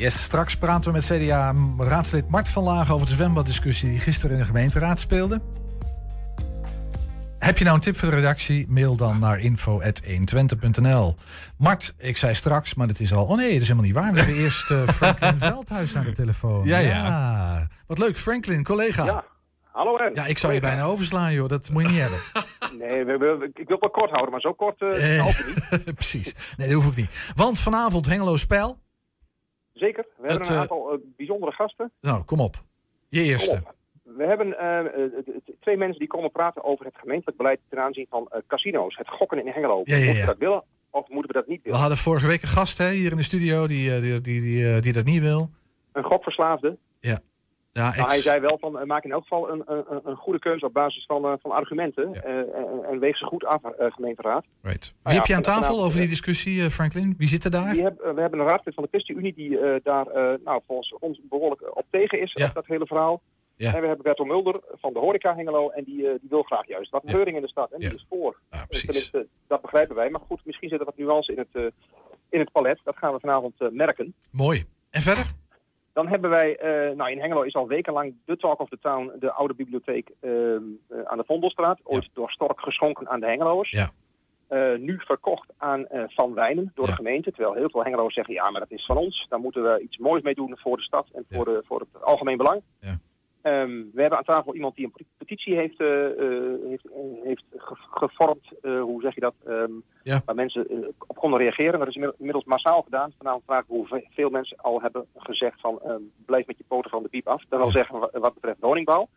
Yes, 0.00 0.22
straks 0.22 0.56
praten 0.56 0.92
we 0.92 0.98
met 0.98 1.04
CDA-raadslid 1.06 2.28
Mart 2.28 2.48
van 2.48 2.62
Lagen 2.62 2.94
over 2.94 3.06
de 3.06 3.12
zwembaddiscussie 3.12 3.90
die 3.90 3.98
gisteren 4.00 4.32
in 4.32 4.38
de 4.40 4.46
gemeenteraad 4.46 5.00
speelde. 5.00 5.40
Heb 7.38 7.58
je 7.58 7.64
nou 7.64 7.76
een 7.76 7.82
tip 7.82 7.96
voor 7.96 8.10
de 8.10 8.16
redactie? 8.16 8.66
Mail 8.68 8.96
dan 8.96 9.18
naar 9.18 9.38
info.120.nl. 9.40 11.16
Mart, 11.56 11.94
ik 11.98 12.16
zei 12.16 12.34
straks, 12.34 12.74
maar 12.74 12.88
het 12.88 13.00
is 13.00 13.12
al... 13.12 13.24
Oh 13.24 13.36
nee, 13.36 13.52
dat 13.52 13.60
is 13.60 13.68
helemaal 13.68 13.84
niet 13.84 13.94
waar. 13.94 14.12
We 14.12 14.18
hebben 14.18 14.36
eerst 14.36 14.70
eh, 14.70 14.88
Franklin 14.98 15.38
Veldhuis 15.38 15.96
aan 15.96 16.04
de 16.04 16.12
telefoon. 16.12 16.64
Ja, 16.66 16.78
ja. 16.78 17.66
Wat 17.86 17.98
leuk, 17.98 18.16
Franklin, 18.16 18.62
collega. 18.64 19.04
Ja, 19.04 19.24
hallo 19.72 19.96
Ernst. 19.96 20.16
Ja, 20.16 20.26
ik 20.26 20.38
zou 20.38 20.52
je 20.52 20.60
bijna 20.60 20.82
overslaan, 20.82 21.32
joh. 21.32 21.48
Dat 21.48 21.70
moet 21.70 21.82
je 21.82 21.88
niet 21.88 21.98
hebben. 22.06 22.18
Nee, 22.78 23.04
we, 23.04 23.16
we- 23.18 23.50
ik 23.54 23.68
wil 23.68 23.76
het 23.76 23.80
wel 23.80 23.90
kort 23.90 24.10
houden, 24.10 24.30
maar 24.30 24.40
zo 24.40 24.52
kort 24.52 24.80
eh 24.82 25.18
Eh, 25.18 25.26
ik 25.28 25.46
niet. 25.70 25.94
Precies. 26.00 26.34
Nee, 26.56 26.68
dat 26.68 26.82
hoef 26.82 26.90
ik 26.90 26.96
niet. 26.96 27.32
Want 27.34 27.58
vanavond 27.58 28.06
Hengelo 28.06 28.36
Spel. 28.36 28.78
Zeker. 29.80 30.06
We 30.16 30.28
hebben 30.28 30.46
een 30.48 30.54
eh, 30.54 30.60
aantal 30.60 30.92
eh, 30.92 30.98
bijzondere 31.16 31.52
gasten. 31.52 31.92
Nou, 32.00 32.24
kom 32.24 32.40
op. 32.40 32.54
Je 33.08 33.22
eerste. 33.22 33.62
We 34.02 34.24
hebben 34.24 34.58
eh, 34.58 34.84
twee 35.60 35.76
mensen 35.76 35.98
die 35.98 36.08
komen 36.08 36.30
praten 36.30 36.64
over 36.64 36.84
het 36.84 36.94
gemeentelijk 36.96 37.36
beleid 37.36 37.60
ten 37.68 37.78
aanzien 37.78 38.06
van 38.10 38.28
casino's. 38.46 38.96
Het 38.96 39.08
gokken 39.08 39.38
in 39.38 39.52
Hengelo. 39.52 39.80
Ja, 39.84 39.96
ja, 39.96 40.04
Moeten 40.04 40.20
we 40.20 40.26
dat 40.26 40.38
willen 40.38 40.62
of 40.90 41.08
moeten 41.08 41.32
we 41.32 41.38
dat 41.38 41.46
niet 41.46 41.56
We 41.56 41.62
willen? 41.64 41.80
hadden 41.80 41.98
vorige 41.98 42.26
week 42.26 42.42
een 42.42 42.48
gast 42.48 42.78
hè, 42.78 42.88
hier 42.90 43.10
in 43.10 43.16
de 43.16 43.22
studio 43.22 43.66
die, 43.66 44.00
die, 44.00 44.20
die, 44.20 44.40
die, 44.40 44.80
die 44.80 44.92
dat 44.92 45.04
niet 45.04 45.20
wil. 45.22 45.50
Een 45.92 46.04
gokverslaafde. 46.04 46.76
Ja. 47.00 47.20
Ja, 47.72 47.86
ex- 47.94 48.06
hij 48.06 48.20
zei 48.20 48.40
wel 48.40 48.58
van 48.60 48.78
eh, 48.78 48.86
maak 48.86 49.04
in 49.04 49.12
elk 49.12 49.22
geval 49.22 49.50
een, 49.50 49.62
een, 49.66 49.84
een- 50.04 50.16
goede 50.16 50.38
keuze 50.38 50.64
op 50.66 50.72
basis 50.72 51.04
van, 51.06 51.24
eh, 51.24 51.32
van 51.40 51.50
argumenten. 51.50 52.14
eh, 52.14 52.34
en, 52.38 52.84
en 52.90 52.98
weeg 52.98 53.16
ze 53.16 53.24
goed 53.24 53.44
af, 53.44 53.60
gemeenteraad. 53.78 54.44
Right. 54.62 54.84
Wie 54.86 54.94
Nou 55.02 55.16
heb 55.16 55.24
je 55.26 55.30
ja, 55.32 55.36
aan 55.38 55.42
tafel 55.44 55.60
vanavond, 55.62 55.86
over 55.86 55.98
die 56.00 56.08
discussie, 56.08 56.70
Franklin? 56.70 57.14
Wie 57.18 57.28
zit 57.28 57.44
er 57.44 57.50
daar? 57.50 57.72
Die 57.72 57.82
heb, 57.82 57.98
we 58.14 58.20
hebben 58.20 58.40
een 58.40 58.46
raadslid 58.46 58.74
van 58.74 58.82
de 58.84 58.88
ChristenUnie 58.90 59.34
die 59.34 59.58
daar 59.82 60.06
nou, 60.44 60.62
volgens 60.66 60.94
ons 60.98 61.20
behoorlijk 61.28 61.60
eh, 61.60 61.68
op 61.74 61.84
tegen 61.90 62.20
is, 62.20 62.32
Ja. 62.32 62.50
dat 62.52 62.66
hele 62.66 62.86
verhaal. 62.86 63.20
Ja. 63.56 63.74
En 63.74 63.80
we 63.80 63.86
hebben 63.86 64.04
Bertel 64.04 64.24
Mulder 64.24 64.60
van 64.80 64.92
de 64.92 64.98
Horeca 64.98 65.34
Hengelo 65.34 65.68
en 65.70 65.84
die, 65.84 65.96
die 66.02 66.28
wil 66.28 66.42
graag 66.42 66.66
juist 66.66 66.90
wat 66.90 67.02
reuring 67.04 67.36
in 67.36 67.42
de 67.42 67.48
stad. 67.48 67.70
En 67.72 67.78
die 67.78 67.88
Ja. 67.88 67.94
is 67.94 68.06
voor. 68.08 68.38
Ja, 68.50 68.58
Eh, 68.58 68.66
precies. 68.66 69.10
dat 69.46 69.60
begrijpen 69.60 69.94
wij. 69.96 70.10
Maar 70.10 70.20
goed, 70.28 70.40
misschien 70.44 70.68
zit 70.68 70.78
er 70.78 70.84
wat 70.84 70.96
nuance 70.96 71.32
in 71.32 71.38
het, 71.38 71.72
in 72.28 72.38
het 72.40 72.52
palet. 72.52 72.80
Dat 72.84 72.96
gaan 72.96 73.12
we 73.12 73.20
vanavond 73.20 73.54
merken. 73.72 74.14
Mooi. 74.30 74.64
En 74.90 75.02
verder? 75.02 75.26
Dan 76.00 76.08
hebben 76.08 76.30
wij, 76.30 76.56
eh, 76.56 76.96
nou 76.96 77.10
in 77.10 77.20
Hengelo 77.20 77.42
is 77.42 77.54
al 77.54 77.68
wekenlang 77.68 78.14
de 78.24 78.36
Talk 78.36 78.60
of 78.60 78.68
the 78.68 78.78
Town, 78.80 79.12
de 79.18 79.32
oude 79.32 79.54
bibliotheek 79.54 80.10
ehm, 80.20 80.62
eh, 80.88 80.98
aan 81.04 81.18
de 81.18 81.24
Vondelstraat. 81.26 81.80
Ooit 81.82 82.08
door 82.12 82.30
Stork 82.30 82.60
geschonken 82.60 83.08
aan 83.08 83.20
de 83.20 83.26
Hengeloers. 83.26 83.70
Ja. 83.70 83.90
Eh, 84.48 84.78
nu 84.78 84.98
verkocht 84.98 85.52
aan 85.56 85.86
Van 86.06 86.34
Wijnen 86.34 86.72
door 86.74 86.86
de 86.86 86.92
gemeente. 86.92 87.30
Terwijl 87.30 87.54
heel 87.54 87.70
veel 87.70 87.84
Hengeloers 87.84 88.14
zeggen, 88.14 88.34
ja, 88.34 88.50
maar 88.50 88.60
dat 88.60 88.70
is 88.70 88.84
van 88.84 88.96
ons. 88.96 89.26
Daar 89.28 89.40
moeten 89.40 89.62
we 89.62 89.80
iets 89.80 89.98
moois 89.98 90.22
mee 90.22 90.34
doen 90.34 90.58
voor 90.58 90.76
de 90.76 90.82
stad 90.82 91.08
en 91.12 91.24
voor, 91.28 91.44
de, 91.44 91.62
voor 91.66 91.80
het 91.80 92.02
algemeen 92.02 92.36
belang. 92.36 92.62
Ja. 92.78 92.98
Ehm, 93.42 93.70
we 93.92 94.00
hebben 94.00 94.18
aan 94.18 94.24
tafel 94.24 94.54
iemand 94.54 94.74
die 94.76 94.84
een 94.84 95.06
petitie 95.18 95.54
heeft, 95.56 95.80
eh, 95.80 96.04
eh, 96.06 96.54
heeft, 96.68 96.86
eh, 96.86 97.24
heeft 97.24 97.44
ge- 97.56 97.76
gevormd. 97.90 98.48
hoe 98.62 99.00
zeg 99.00 99.14
je 99.14 99.20
dat? 99.20 99.34
Ja. 100.02 100.22
Waar 100.24 100.34
mensen 100.34 100.68
eh, 100.68 100.88
op 101.06 101.16
konden 101.16 101.38
reageren. 101.40 101.78
Dat 101.78 101.88
is 101.88 101.96
inmiddels- 101.96 102.44
massaal 102.44 102.82
gedaan. 102.82 103.12
Vanavond 103.18 103.42
vragen 103.46 103.64
we 103.68 103.74
hoeveel 103.74 104.30
mensen 104.30 104.56
al 104.56 104.80
hebben 104.82 105.06
gezegd 105.16 105.60
van 105.60 105.80
ehm, 105.82 106.00
blijf 106.26 106.46
met 106.46 106.58
je 106.58 106.64
poten 106.68 106.90
van 106.90 107.02
de 107.02 107.08
piep 107.08 107.26
af. 107.28 107.44
Dat 107.48 107.58
wil 107.58 107.68
zeggen 107.70 107.98
wa- 107.98 108.10
wat 108.12 108.34
betreft 108.34 108.60
woningbouw. 108.60 109.08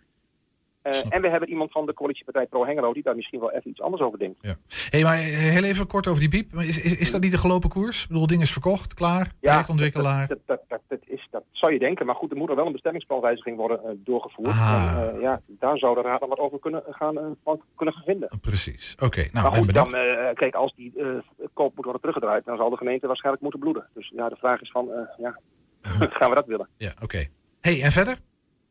Eh, 0.84 1.00
en 1.10 1.22
we 1.22 1.30
hebben 1.30 1.50
iemand 1.50 1.72
van 1.72 1.86
de 1.86 1.94
coalitiepartij 1.94 2.46
Pro 2.46 2.66
Hengelo 2.66 2.94
die 2.94 3.04
daar 3.04 3.16
misschien 3.16 3.40
wel 3.40 3.52
even 3.52 3.70
iets 3.70 3.82
anders 3.82 4.02
over 4.02 4.20
denkt. 4.20 4.58
hey, 4.90 5.04
maar 5.04 5.16
heel 5.16 5.64
even 5.64 5.88
kort 5.88 6.08
over 6.08 6.20
die 6.20 6.30
biep. 6.30 6.52
Maar 6.52 6.64
Is, 6.64 6.82
is, 6.82 6.98
is 6.98 7.12
dat 7.12 7.22
niet 7.22 7.34
een 7.34 7.40
gelopen 7.40 7.70
koers? 7.70 8.02
Ik 8.02 8.08
bedoel, 8.08 8.28
ding 8.28 8.42
is 8.42 8.52
verkocht, 8.52 8.94
klaar, 8.94 9.32
projectontwikkelaar. 9.40 10.28
Dat, 10.28 10.40
dat, 10.46 10.62
dat, 10.68 10.82
dat, 10.88 11.00
is, 11.06 11.28
dat 11.32 11.44
zou 11.52 11.74
je 11.74 11.80
denken, 11.80 12.06
maar 12.06 12.16
goed, 12.16 12.32
er 12.32 12.38
moet 12.38 12.50
er 12.50 12.56
wel 12.56 12.66
een 12.66 12.72
bestemmingsplanwijziging 12.72 13.58
worden 13.58 13.84
eh, 13.84 13.90
doorgevoerd. 13.96 14.48
Ah. 14.48 14.96
En, 14.98 15.16
eh, 15.16 15.22
ja, 15.22 15.42
daar 15.48 15.78
zou 15.78 15.96
de 15.96 16.02
raad 16.02 16.20
dan 16.20 16.30
wat 16.30 16.40
over 16.40 16.60
kunnen 16.60 16.84
gaan, 16.90 17.18
eh, 17.18 17.54
kunnen 17.76 17.94
gaan 17.96 18.04
vinden. 18.06 18.30
Precies. 18.42 18.96
Oké, 19.00 19.28
nou, 19.32 19.50
maar 19.50 19.58
goed, 19.60 19.74
dan, 19.74 19.96
eh, 19.96 20.34
kijk, 20.34 20.56
als 20.56 20.74
die 20.76 20.94
eh, 20.96 21.06
koop 21.54 21.76
moet 21.76 21.84
worden 21.84 22.02
teruggedraaid, 22.02 22.46
dan 22.46 22.58
zal 22.58 22.70
de 22.70 22.78
gemeente 22.78 23.08
waarschijnlijk 23.08 23.44
moeten 23.44 23.60
bloeden. 23.62 23.88
Dus 23.94 24.12
ja, 24.16 24.30
de 24.30 24.36
vraag 24.36 24.62
is 24.62 24.72
van, 24.72 24.92
eh, 24.92 25.18
ja, 25.18 25.40
gaan 26.18 26.30
we 26.30 26.36
dat 26.36 26.46
willen? 26.46 26.68
Ja, 26.78 26.94
oké. 27.02 27.28
hey, 27.62 27.82
en 27.82 27.92
verder? 27.92 28.18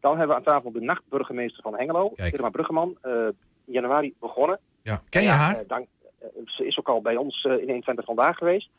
Dan 0.02 0.18
hebben 0.18 0.36
we 0.36 0.42
aan 0.42 0.52
tafel 0.52 0.72
de 0.72 0.80
nachtburgemeester 0.80 1.62
van 1.62 1.76
Hengelo. 1.76 2.12
Irma 2.14 2.50
Bruggeman. 2.50 2.96
Eh, 3.00 3.28
januari 3.64 4.14
begonnen. 4.20 4.58
Ja. 4.82 5.00
Ken 5.08 5.22
je 5.22 5.28
haar? 5.28 5.58
eh, 5.58 5.68
dank, 5.68 5.86
eh, 6.18 6.28
ze 6.44 6.66
is 6.66 6.78
ook 6.78 6.88
al 6.88 7.02
bij 7.02 7.16
ons 7.16 7.44
in 7.44 7.50
120 7.50 8.04
vandaag 8.04 8.36
geweest. 8.36 8.70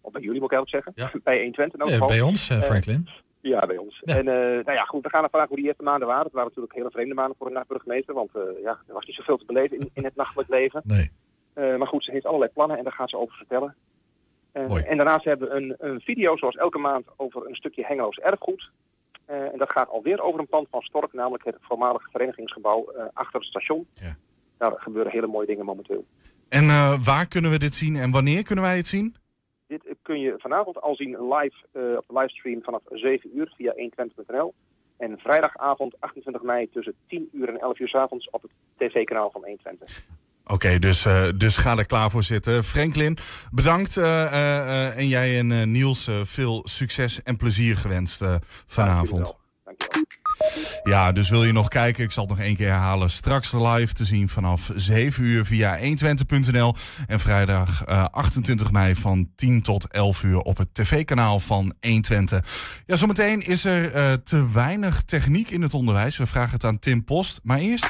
Of 0.00 0.12
bij 0.12 0.22
jullie 0.22 0.40
moet 0.40 0.52
ik 0.52 0.58
eigenlijk 0.58 0.68
zeggen. 0.68 1.20
bij 1.24 1.36
120 1.36 1.80
in 1.80 1.86
elk 1.86 2.00
Ja, 2.00 2.06
bij 2.06 2.20
ons, 2.20 2.46
Franklin. 2.46 3.08
ja, 3.40 3.66
bij 3.66 3.76
ons. 3.76 4.02
En 4.04 4.24
nou 4.24 4.72
ja, 4.72 4.84
goed, 4.84 5.02
we 5.02 5.08
gaan 5.08 5.24
ervan 5.24 5.40
uit 5.40 5.48
hoe 5.48 5.58
die 5.58 5.66
eerste 5.66 5.82
maanden 5.82 6.08
waren. 6.08 6.24
Het 6.24 6.32
waren 6.32 6.48
natuurlijk 6.48 6.74
hele 6.74 6.90
vreemde 6.90 7.14
maanden 7.14 7.36
voor 7.36 7.46
een 7.46 7.52
nachtburgemeester. 7.52 8.14
Want 8.14 8.30
ja, 8.62 8.78
er 8.86 8.94
was 8.94 9.06
niet 9.06 9.16
zoveel 9.16 9.36
te 9.38 9.44
beleven 9.44 9.78
in, 9.78 9.90
in 9.92 10.04
het 10.04 10.16
nachtelijk 10.16 10.48
leven. 10.48 10.82
Nee. 10.84 11.10
Maar 11.54 11.86
goed, 11.86 12.04
ze 12.04 12.10
heeft 12.10 12.26
allerlei 12.26 12.50
plannen 12.52 12.78
en 12.78 12.84
daar 12.84 12.92
gaat 12.92 13.10
ze 13.10 13.18
over 13.18 13.36
vertellen. 13.36 13.74
En 14.52 14.96
daarnaast 14.96 15.24
hebben 15.24 15.48
we 15.48 15.54
een, 15.54 15.74
een 15.78 16.00
video, 16.00 16.36
zoals 16.36 16.56
elke 16.56 16.78
maand, 16.78 17.06
over 17.16 17.46
een 17.46 17.54
stukje 17.54 17.84
Hengeloos 17.86 18.18
erfgoed. 18.18 18.70
Eh, 19.28 19.52
en 19.52 19.58
dat 19.58 19.72
gaat 19.72 19.88
alweer 19.88 20.20
over 20.20 20.40
een 20.40 20.48
pand 20.48 20.68
van 20.70 20.82
Stork, 20.82 21.12
namelijk 21.12 21.44
het 21.44 21.56
voormalige 21.60 22.10
verenigingsgebouw 22.10 22.90
eh, 22.90 23.04
achter 23.12 23.40
het 23.40 23.48
station. 23.48 23.86
Daar 24.56 24.72
gebeuren 24.76 25.12
hele 25.12 25.26
mooie 25.26 25.46
dingen 25.46 25.64
momenteel. 25.64 26.04
En 26.48 26.62
eh, 26.62 27.04
waar 27.04 27.26
kunnen 27.26 27.50
we 27.50 27.58
dit 27.58 27.74
zien 27.74 27.96
en 27.96 28.10
wanneer 28.10 28.42
kunnen 28.42 28.64
wij 28.64 28.76
het 28.76 28.86
zien? 28.86 29.14
Dit 29.66 29.82
kun 30.02 30.20
je 30.20 30.34
vanavond 30.38 30.80
al 30.80 30.94
zien 30.94 31.10
live 31.10 31.56
op 31.72 32.04
de 32.06 32.18
livestream 32.18 32.62
vanaf 32.62 32.82
7 32.90 33.36
uur 33.38 33.52
via 33.56 33.74
120.nl. 33.76 34.54
En 34.96 35.18
vrijdagavond 35.18 36.00
28 36.00 36.42
mei 36.42 36.70
tussen 36.70 36.94
10 37.06 37.28
uur 37.32 37.48
en 37.48 37.60
11 37.60 37.78
uur 37.78 37.88
s 37.88 37.94
avonds 37.94 38.30
op 38.30 38.42
het 38.42 38.50
tv-kanaal 38.76 39.30
van 39.30 39.40
120. 39.44 40.06
Oké, 40.50 40.78
dus, 40.78 41.04
eh, 41.04 41.22
dus 41.36 41.56
ga 41.56 41.76
er 41.76 41.86
klaar 41.86 42.10
voor 42.10 42.22
zitten. 42.22 42.64
Franklin, 42.64 43.18
bedankt. 43.50 43.96
eh, 43.96 44.24
eh, 44.24 44.96
en 44.96 45.08
jij 45.08 45.38
en 45.38 45.70
Niels, 45.72 46.10
veel 46.22 46.62
succes 46.68 47.22
en 47.22 47.36
plezier 47.36 47.76
gewenst 47.76 48.22
vanavond. 48.66 49.36
Ja, 50.82 51.12
dus 51.12 51.28
wil 51.28 51.44
je 51.44 51.52
nog 51.52 51.68
kijken? 51.68 52.04
Ik 52.04 52.12
zal 52.12 52.26
het 52.26 52.36
nog 52.36 52.46
één 52.46 52.56
keer 52.56 52.68
herhalen. 52.68 53.10
Straks 53.10 53.52
live 53.52 53.92
te 53.92 54.04
zien 54.04 54.28
vanaf 54.28 54.70
7 54.76 55.24
uur 55.24 55.44
via 55.44 55.78
120.nl. 55.78 56.74
En 57.06 57.20
vrijdag 57.20 57.84
eh, 57.84 58.04
28 58.10 58.70
mei 58.70 58.94
van 58.94 59.30
10 59.36 59.62
tot 59.62 59.86
11 59.86 60.22
uur 60.22 60.38
op 60.38 60.56
het 60.56 60.74
tv-kanaal 60.74 61.40
van 61.40 61.74
120. 61.80 62.44
Ja, 62.86 62.96
zometeen 62.96 63.40
is 63.40 63.64
er 63.64 64.22
te 64.22 64.50
weinig 64.52 65.02
techniek 65.02 65.50
in 65.50 65.62
het 65.62 65.74
onderwijs. 65.74 66.16
We 66.16 66.26
vragen 66.26 66.52
het 66.52 66.64
aan 66.64 66.78
Tim 66.78 67.04
Post. 67.04 67.40
Maar 67.42 67.58
eerst... 67.58 67.88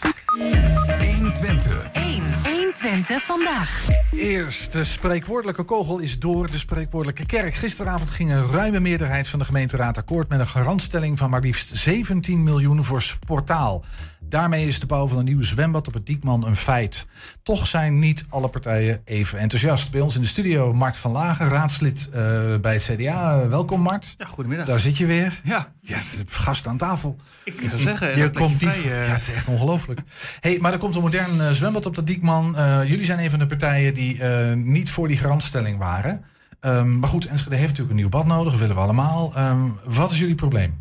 120. 1.35 1.91
1. 1.95 2.58
120 2.83 3.23
vandaag. 3.23 3.87
Eerst, 4.13 4.73
de 4.73 4.85
spreekwoordelijke 4.85 5.63
kogel 5.63 5.99
is 5.99 6.19
door 6.19 6.51
de 6.51 6.59
spreekwoordelijke 6.59 7.27
kerk. 7.27 7.55
Gisteravond 7.55 8.11
ging 8.11 8.31
een 8.31 8.51
ruime 8.51 8.81
meerderheid 8.81 9.29
van 9.29 9.39
de 9.39 9.45
gemeenteraad 9.45 9.99
akkoord 9.99 10.29
met 10.29 10.41
een 10.41 10.47
garantstelling 10.47 11.19
van 11.19 11.31
maar 11.31 11.41
liefst 11.41 11.77
17 11.77 12.43
miljoen 12.43 12.85
voor 12.85 13.03
Sportaal. 13.03 13.85
Daarmee 14.29 14.67
is 14.67 14.81
de 14.81 14.87
bouw 14.87 15.09
van 15.09 15.19
een 15.19 15.25
nieuw 15.25 15.43
zwembad 15.43 15.87
op 15.87 15.95
het 15.95 16.07
Diekman 16.07 16.47
een 16.47 16.57
feit. 16.57 17.07
Toch 17.43 17.67
zijn 17.67 17.99
niet 17.99 18.25
alle 18.29 18.49
partijen 18.49 19.01
even 19.05 19.39
enthousiast. 19.39 19.91
Bij 19.91 20.01
ons 20.01 20.15
in 20.15 20.21
de 20.21 20.27
studio 20.27 20.73
Mart 20.73 20.97
van 20.97 21.11
Lagen, 21.11 21.49
raadslid 21.49 22.09
eh, 22.13 22.21
bij 22.61 22.73
het 22.73 22.83
CDA. 22.83 23.49
Welkom 23.49 23.81
Mart. 23.81 24.15
Ja, 24.19 24.27
goedemiddag. 24.27 24.67
Daar 24.67 24.81
zit 24.81 24.97
je 24.97 25.07
weer. 25.07 25.41
Ja. 25.45 25.73
Yes, 25.81 26.23
gast 26.27 26.67
aan 26.67 26.77
tafel. 26.77 27.17
Ik 27.45 27.67
zou 27.69 27.81
zeggen, 27.83 28.17
je 28.17 28.31
komt 28.31 28.61
niet. 28.61 28.71
vrij, 28.71 28.99
eh. 28.99 29.07
Ja, 29.07 29.13
het 29.13 29.29
is 29.29 29.35
echt 29.35 29.49
ongelooflijk. 29.49 30.01
Hey, 30.41 30.59
maar 30.61 30.73
er 30.73 30.79
komt 30.79 30.95
een 30.95 31.03
modern 31.03 31.41
eh, 31.41 31.51
zwembad 31.51 31.87
op 31.87 31.95
de 31.95 32.05
Diekman. 32.05 32.57
Eh, 32.69 32.89
jullie 32.89 33.05
zijn 33.05 33.19
een 33.19 33.31
van 33.31 33.39
de 33.39 33.47
partijen 33.47 33.95
die 33.95 34.23
eh, 34.23 34.55
niet 34.55 34.91
voor 34.91 35.09
die 35.09 35.17
garantstelling 35.17 35.79
waren. 35.79 36.25
Ehm, 36.61 36.99
maar 36.99 37.09
goed, 37.09 37.27
Enschede 37.27 37.57
heeft 37.57 37.69
natuurlijk 37.69 37.91
een 37.91 38.01
nieuw 38.01 38.09
bad 38.09 38.27
nodig. 38.27 38.51
Dat 38.51 38.61
willen 38.61 38.77
we 38.77 38.83
allemaal. 38.83 39.35
Ehm, 39.35 39.69
wat 39.85 40.11
is 40.11 40.19
jullie 40.19 40.35
probleem? 40.35 40.77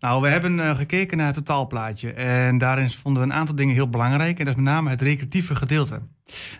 Nou, 0.00 0.22
we 0.22 0.28
hebben 0.28 0.60
eh, 0.60 0.76
gekeken 0.76 1.16
naar 1.16 1.26
het 1.26 1.34
totaalplaatje. 1.34 2.12
En 2.12 2.58
daarin 2.58 2.90
vonden 2.90 3.22
we 3.22 3.28
een 3.28 3.34
aantal 3.34 3.54
dingen 3.54 3.74
heel 3.74 3.88
belangrijk. 3.88 4.38
En 4.38 4.44
dat 4.44 4.54
is 4.54 4.62
met 4.62 4.72
name 4.72 4.90
het 4.90 5.00
recreatieve 5.00 5.54
gedeelte. 5.54 6.00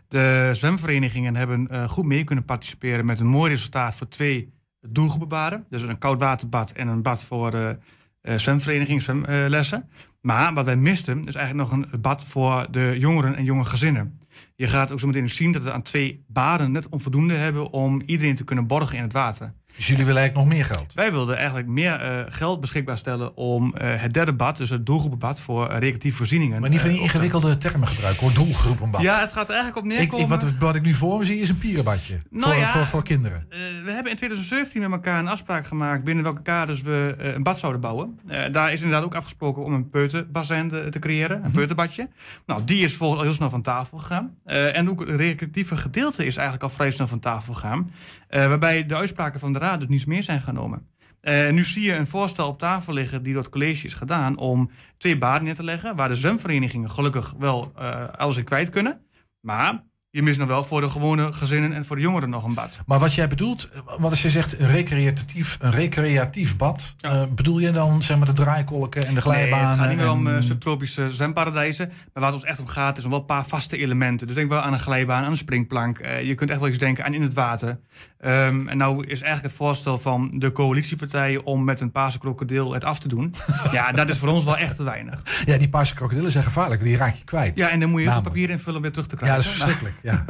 De 0.08 0.50
zwemverenigingen 0.52 1.36
hebben 1.36 1.88
goed 1.90 2.04
mee 2.04 2.24
kunnen 2.24 2.44
participeren 2.44 3.04
met 3.04 3.20
een 3.20 3.26
mooi 3.26 3.50
resultaat 3.50 3.94
voor 3.94 4.08
twee 4.08 4.52
doelgroepenbaden. 4.80 5.64
Dus 5.68 5.82
een 5.82 5.98
koudwaterbad 5.98 6.70
en 6.70 6.88
een 6.88 7.02
bad 7.02 7.24
voor 7.24 7.52
eh, 7.54 8.38
zwemverenigingen, 8.38 9.02
zwemlessen. 9.02 9.88
maar 10.20 10.54
wat 10.54 10.64
wij 10.64 10.76
misten 10.76 11.24
is 11.24 11.34
eigenlijk 11.34 11.70
nog 11.70 11.80
een 11.80 12.00
bad 12.00 12.24
voor 12.24 12.66
de 12.70 12.96
jongeren 12.98 13.36
en 13.36 13.44
jonge 13.44 13.64
gezinnen. 13.64 14.20
Je 14.62 14.68
gaat 14.68 14.92
ook 14.92 15.00
zo 15.00 15.06
meteen 15.06 15.30
zien 15.30 15.52
dat 15.52 15.62
we 15.62 15.72
aan 15.72 15.82
twee 15.82 16.24
baden 16.28 16.72
net 16.72 16.88
onvoldoende 16.88 17.34
hebben 17.34 17.70
om 17.70 18.02
iedereen 18.06 18.34
te 18.34 18.44
kunnen 18.44 18.66
borgen 18.66 18.96
in 18.96 19.02
het 19.02 19.12
water. 19.12 19.54
Dus 19.76 19.86
jullie 19.86 20.04
willen 20.04 20.20
eigenlijk 20.20 20.48
nog 20.48 20.58
meer 20.58 20.66
geld? 20.66 20.94
Wij 20.94 21.12
wilden 21.12 21.36
eigenlijk 21.36 21.68
meer 21.68 21.94
eh, 21.94 22.24
geld 22.28 22.60
beschikbaar 22.60 22.98
stellen 22.98 23.36
om 23.36 23.74
eh, 23.76 24.00
het 24.02 24.14
derde 24.14 24.32
bad, 24.32 24.56
dus 24.56 24.70
het 24.70 24.86
doelgroepenbad 24.86 25.40
voor 25.40 25.68
eh, 25.68 25.78
recreatieve 25.78 26.16
voorzieningen. 26.16 26.60
Maar 26.60 26.70
niet 26.70 26.80
van 26.80 26.88
die 26.88 27.00
ingewikkelde 27.00 27.58
termen 27.58 27.88
gebruiken 27.88 28.22
hoor. 28.22 28.32
Doelgroepenbad. 28.34 29.00
Ja, 29.00 29.20
het 29.20 29.32
gaat 29.32 29.48
eigenlijk 29.48 29.78
op 29.78 29.84
neerkomen. 29.84 30.24
ik, 30.24 30.28
wat, 30.28 30.44
wat 30.58 30.74
ik 30.74 30.82
nu 30.82 30.94
voor 30.94 31.18
me 31.18 31.24
zie 31.24 31.40
is 31.40 31.48
een 31.48 31.58
pierenbadje. 31.58 32.20
Nou 32.30 32.52
voor, 32.52 32.62
ja, 32.62 32.72
voor, 32.72 32.86
voor 32.86 33.02
kinderen. 33.02 33.46
We 33.84 33.92
hebben 33.92 34.10
in 34.10 34.16
2017 34.16 34.80
met 34.80 34.90
elkaar 34.90 35.18
een 35.18 35.28
afspraak 35.28 35.66
gemaakt 35.66 36.04
binnen 36.04 36.24
welke 36.24 36.42
kaders 36.42 36.82
we 36.82 37.14
een 37.18 37.42
bad 37.42 37.58
zouden 37.58 37.80
bouwen. 37.80 38.18
Daar 38.52 38.72
is 38.72 38.80
inderdaad 38.80 39.04
ook 39.04 39.14
afgesproken 39.14 39.64
om 39.64 39.72
een 39.74 39.90
peuterbassin 39.90 40.68
te, 40.68 40.98
creëren, 41.00 41.36
Mhm. 41.36 41.46
een 41.46 41.52
peuterbadje. 41.52 42.08
Nou, 42.46 42.64
die 42.64 42.82
is 42.82 42.88
vervolgens 42.88 43.20
al 43.20 43.26
heel 43.26 43.34
snel 43.36 43.50
van 43.50 43.62
tafel 43.62 43.98
gegaan. 43.98 44.34
En 44.44 44.90
ook 44.90 45.00
het 45.00 45.08
recreatieve 45.08 45.76
gedeelte 45.76 46.24
is 46.26 46.34
eigenlijk 46.36 46.64
al 46.64 46.70
vrij 46.70 46.90
snel 46.90 47.06
van 47.06 47.20
tafel 47.20 47.52
gegaan. 47.52 47.90
Waarbij 48.28 48.86
de 48.86 48.96
uitspraken 48.96 49.40
van 49.40 49.52
de 49.52 49.58
dus 49.78 49.88
niets 49.88 50.04
meer 50.04 50.22
zijn 50.22 50.42
genomen. 50.42 50.86
Eh, 51.20 51.50
nu 51.50 51.64
zie 51.64 51.82
je 51.82 51.94
een 51.94 52.06
voorstel 52.06 52.48
op 52.48 52.58
tafel 52.58 52.92
liggen 52.92 53.22
die 53.22 53.32
door 53.32 53.42
het 53.42 53.52
college 53.52 53.86
is 53.86 53.94
gedaan 53.94 54.36
om 54.36 54.70
twee 54.96 55.18
baden 55.18 55.44
neer 55.44 55.54
te 55.54 55.64
leggen. 55.64 55.96
Waar 55.96 56.08
de 56.08 56.14
zwemverenigingen 56.14 56.90
gelukkig 56.90 57.34
wel 57.38 57.72
eh, 57.76 58.08
alles 58.08 58.36
in 58.36 58.44
kwijt 58.44 58.68
kunnen. 58.68 59.06
Maar 59.40 59.84
je 60.12 60.22
mist 60.22 60.38
nog 60.38 60.48
wel 60.48 60.64
voor 60.64 60.80
de 60.80 60.90
gewone 60.90 61.32
gezinnen 61.32 61.72
en 61.72 61.84
voor 61.84 61.96
de 61.96 62.02
jongeren 62.02 62.30
nog 62.30 62.44
een 62.44 62.54
bad. 62.54 62.80
Maar 62.86 62.98
wat 62.98 63.14
jij 63.14 63.28
bedoelt, 63.28 63.68
wat 63.98 64.10
als 64.10 64.22
je 64.22 64.30
zegt 64.30 64.58
een 64.58 64.66
recreatief, 64.68 65.56
een 65.60 65.70
recreatief 65.70 66.56
bad, 66.56 66.94
eh, 67.00 67.22
bedoel 67.34 67.58
je 67.58 67.70
dan 67.70 68.02
zeg 68.02 68.16
maar 68.16 68.26
de 68.26 68.32
draaikolken 68.32 69.06
en 69.06 69.14
de 69.14 69.20
glijbanen? 69.20 69.58
Nee, 69.58 69.68
het 69.68 69.78
gaat 69.78 69.88
niet 69.88 69.96
meer 69.96 70.10
om 70.10 70.28
eh, 70.28 70.42
subtropische 70.42 71.10
zwemparadijzen. 71.12 71.86
Maar 71.88 72.22
waar 72.22 72.24
het 72.24 72.34
ons 72.34 72.44
echt 72.44 72.60
om 72.60 72.66
gaat, 72.66 72.98
is 72.98 73.04
om 73.04 73.10
wel 73.10 73.18
een 73.18 73.24
paar 73.24 73.46
vaste 73.46 73.76
elementen. 73.78 74.26
Dus 74.26 74.36
denk 74.36 74.48
wel 74.48 74.60
aan 74.60 74.72
een 74.72 74.80
glijbaan, 74.80 75.24
aan 75.24 75.30
een 75.30 75.36
springplank. 75.36 75.98
Eh, 75.98 76.22
je 76.22 76.34
kunt 76.34 76.50
echt 76.50 76.58
wel 76.60 76.68
eens 76.68 76.78
denken 76.78 77.04
aan 77.04 77.14
in 77.14 77.22
het 77.22 77.34
water. 77.34 77.78
Ehm, 78.20 78.68
en 78.68 78.76
nou 78.76 79.04
is 79.06 79.20
eigenlijk 79.20 79.42
het 79.42 79.52
voorstel 79.54 79.98
van 79.98 80.30
de 80.34 80.52
coalitiepartijen 80.52 81.44
om 81.44 81.64
met 81.64 81.80
een 81.80 81.90
paarse 81.90 82.18
krokodil 82.18 82.72
het 82.72 82.84
af 82.84 82.98
te 82.98 83.08
doen. 83.08 83.34
ja, 83.72 83.92
dat 83.92 84.08
is 84.08 84.18
voor 84.18 84.28
ons 84.28 84.44
wel 84.44 84.56
echt 84.56 84.76
te 84.76 84.84
weinig. 84.84 85.22
Ja, 85.44 85.56
die 85.56 85.68
paarse 85.68 85.94
krokodillen 85.94 86.30
zijn 86.30 86.44
gevaarlijk, 86.44 86.82
die 86.82 86.96
raak 86.96 87.14
je 87.14 87.24
kwijt. 87.24 87.56
Ja, 87.58 87.68
en 87.68 87.80
dan 87.80 87.90
moet 87.90 88.00
je 88.00 88.06
Namelijk. 88.06 88.32
papier 88.34 88.50
invullen 88.50 88.76
om 88.76 88.82
weer 88.82 88.92
terug 88.92 89.06
te 89.06 89.16
Ja, 89.18 89.20
krijgen. 89.22 89.42
dat 89.42 89.52
is 89.52 89.58
verschrikkelijk. 89.58 90.00
Ja. 90.02 90.24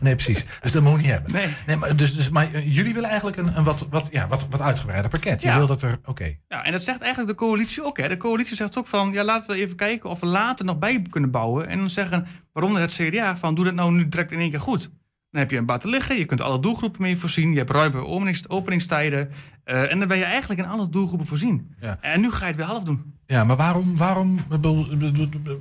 nee, 0.00 0.14
precies. 0.14 0.44
Dus 0.62 0.72
dat 0.72 0.82
moet 0.82 0.92
je 0.92 0.96
niet 0.98 1.06
hebben. 1.06 1.32
Nee. 1.66 1.76
maar, 1.76 1.96
dus, 1.96 2.16
dus, 2.16 2.28
maar 2.28 2.52
eh, 2.52 2.74
jullie 2.74 2.94
willen 2.94 3.08
eigenlijk 3.08 3.38
een, 3.38 3.56
een 3.56 3.64
wat, 3.64 3.86
wat, 3.90 4.08
ja, 4.12 4.28
wat, 4.28 4.46
wat 4.50 4.60
uitgebreider 4.60 5.10
pakket. 5.10 5.42
Je 5.42 5.52
wil 5.54 5.66
dat 5.66 5.82
er, 5.82 5.98
oké. 6.04 6.36
Ja, 6.48 6.64
en 6.64 6.72
dat 6.72 6.82
zegt 6.82 7.00
eigenlijk 7.00 7.38
de 7.38 7.44
coalitie 7.46 7.84
ook. 7.84 7.98
Hè. 7.98 8.08
De 8.08 8.16
coalitie 8.16 8.56
zegt 8.56 8.78
ook 8.78 8.86
van, 8.86 9.12
ja, 9.12 9.24
laten 9.24 9.54
we 9.54 9.60
even 9.60 9.76
kijken 9.76 10.10
of 10.10 10.20
we 10.20 10.26
later 10.26 10.64
nog 10.64 10.78
bij 10.78 11.02
kunnen 11.10 11.30
bouwen. 11.30 11.68
En 11.68 11.78
dan 11.78 11.90
zeggen, 11.90 12.26
waaronder 12.52 12.80
het 12.82 12.92
CDA, 12.92 13.36
van 13.36 13.54
doe 13.54 13.64
dat 13.64 13.74
nou 13.74 13.92
nu 13.92 14.08
direct 14.08 14.32
in 14.32 14.38
één 14.38 14.50
keer 14.50 14.60
goed. 14.60 14.90
Dan 15.30 15.42
heb 15.42 15.50
je 15.50 15.56
een 15.58 15.66
bad 15.66 15.80
te 15.80 15.88
liggen, 15.88 16.18
je 16.18 16.24
kunt 16.24 16.40
alle 16.40 16.60
doelgroepen 16.60 17.02
mee 17.02 17.16
voorzien. 17.18 17.50
Je 17.52 17.58
hebt 17.58 17.70
ruime 17.70 18.06
openings, 18.06 18.48
openingstijden. 18.48 19.30
eh, 19.64 19.92
en 19.92 19.98
dan 19.98 20.08
ben 20.08 20.16
je 20.18 20.24
eigenlijk 20.24 20.60
in 20.60 20.66
alle 20.66 20.88
doelgroepen 20.88 21.26
voorzien. 21.26 21.74
Ja. 21.80 21.98
En 22.00 22.20
nu 22.20 22.30
ga 22.30 22.40
je 22.40 22.46
het 22.46 22.56
weer 22.56 22.66
half 22.66 22.82
doen. 22.84 23.13
Ja, 23.26 23.44
maar 23.44 23.56
waarom, 23.56 23.96
waarom 23.96 24.40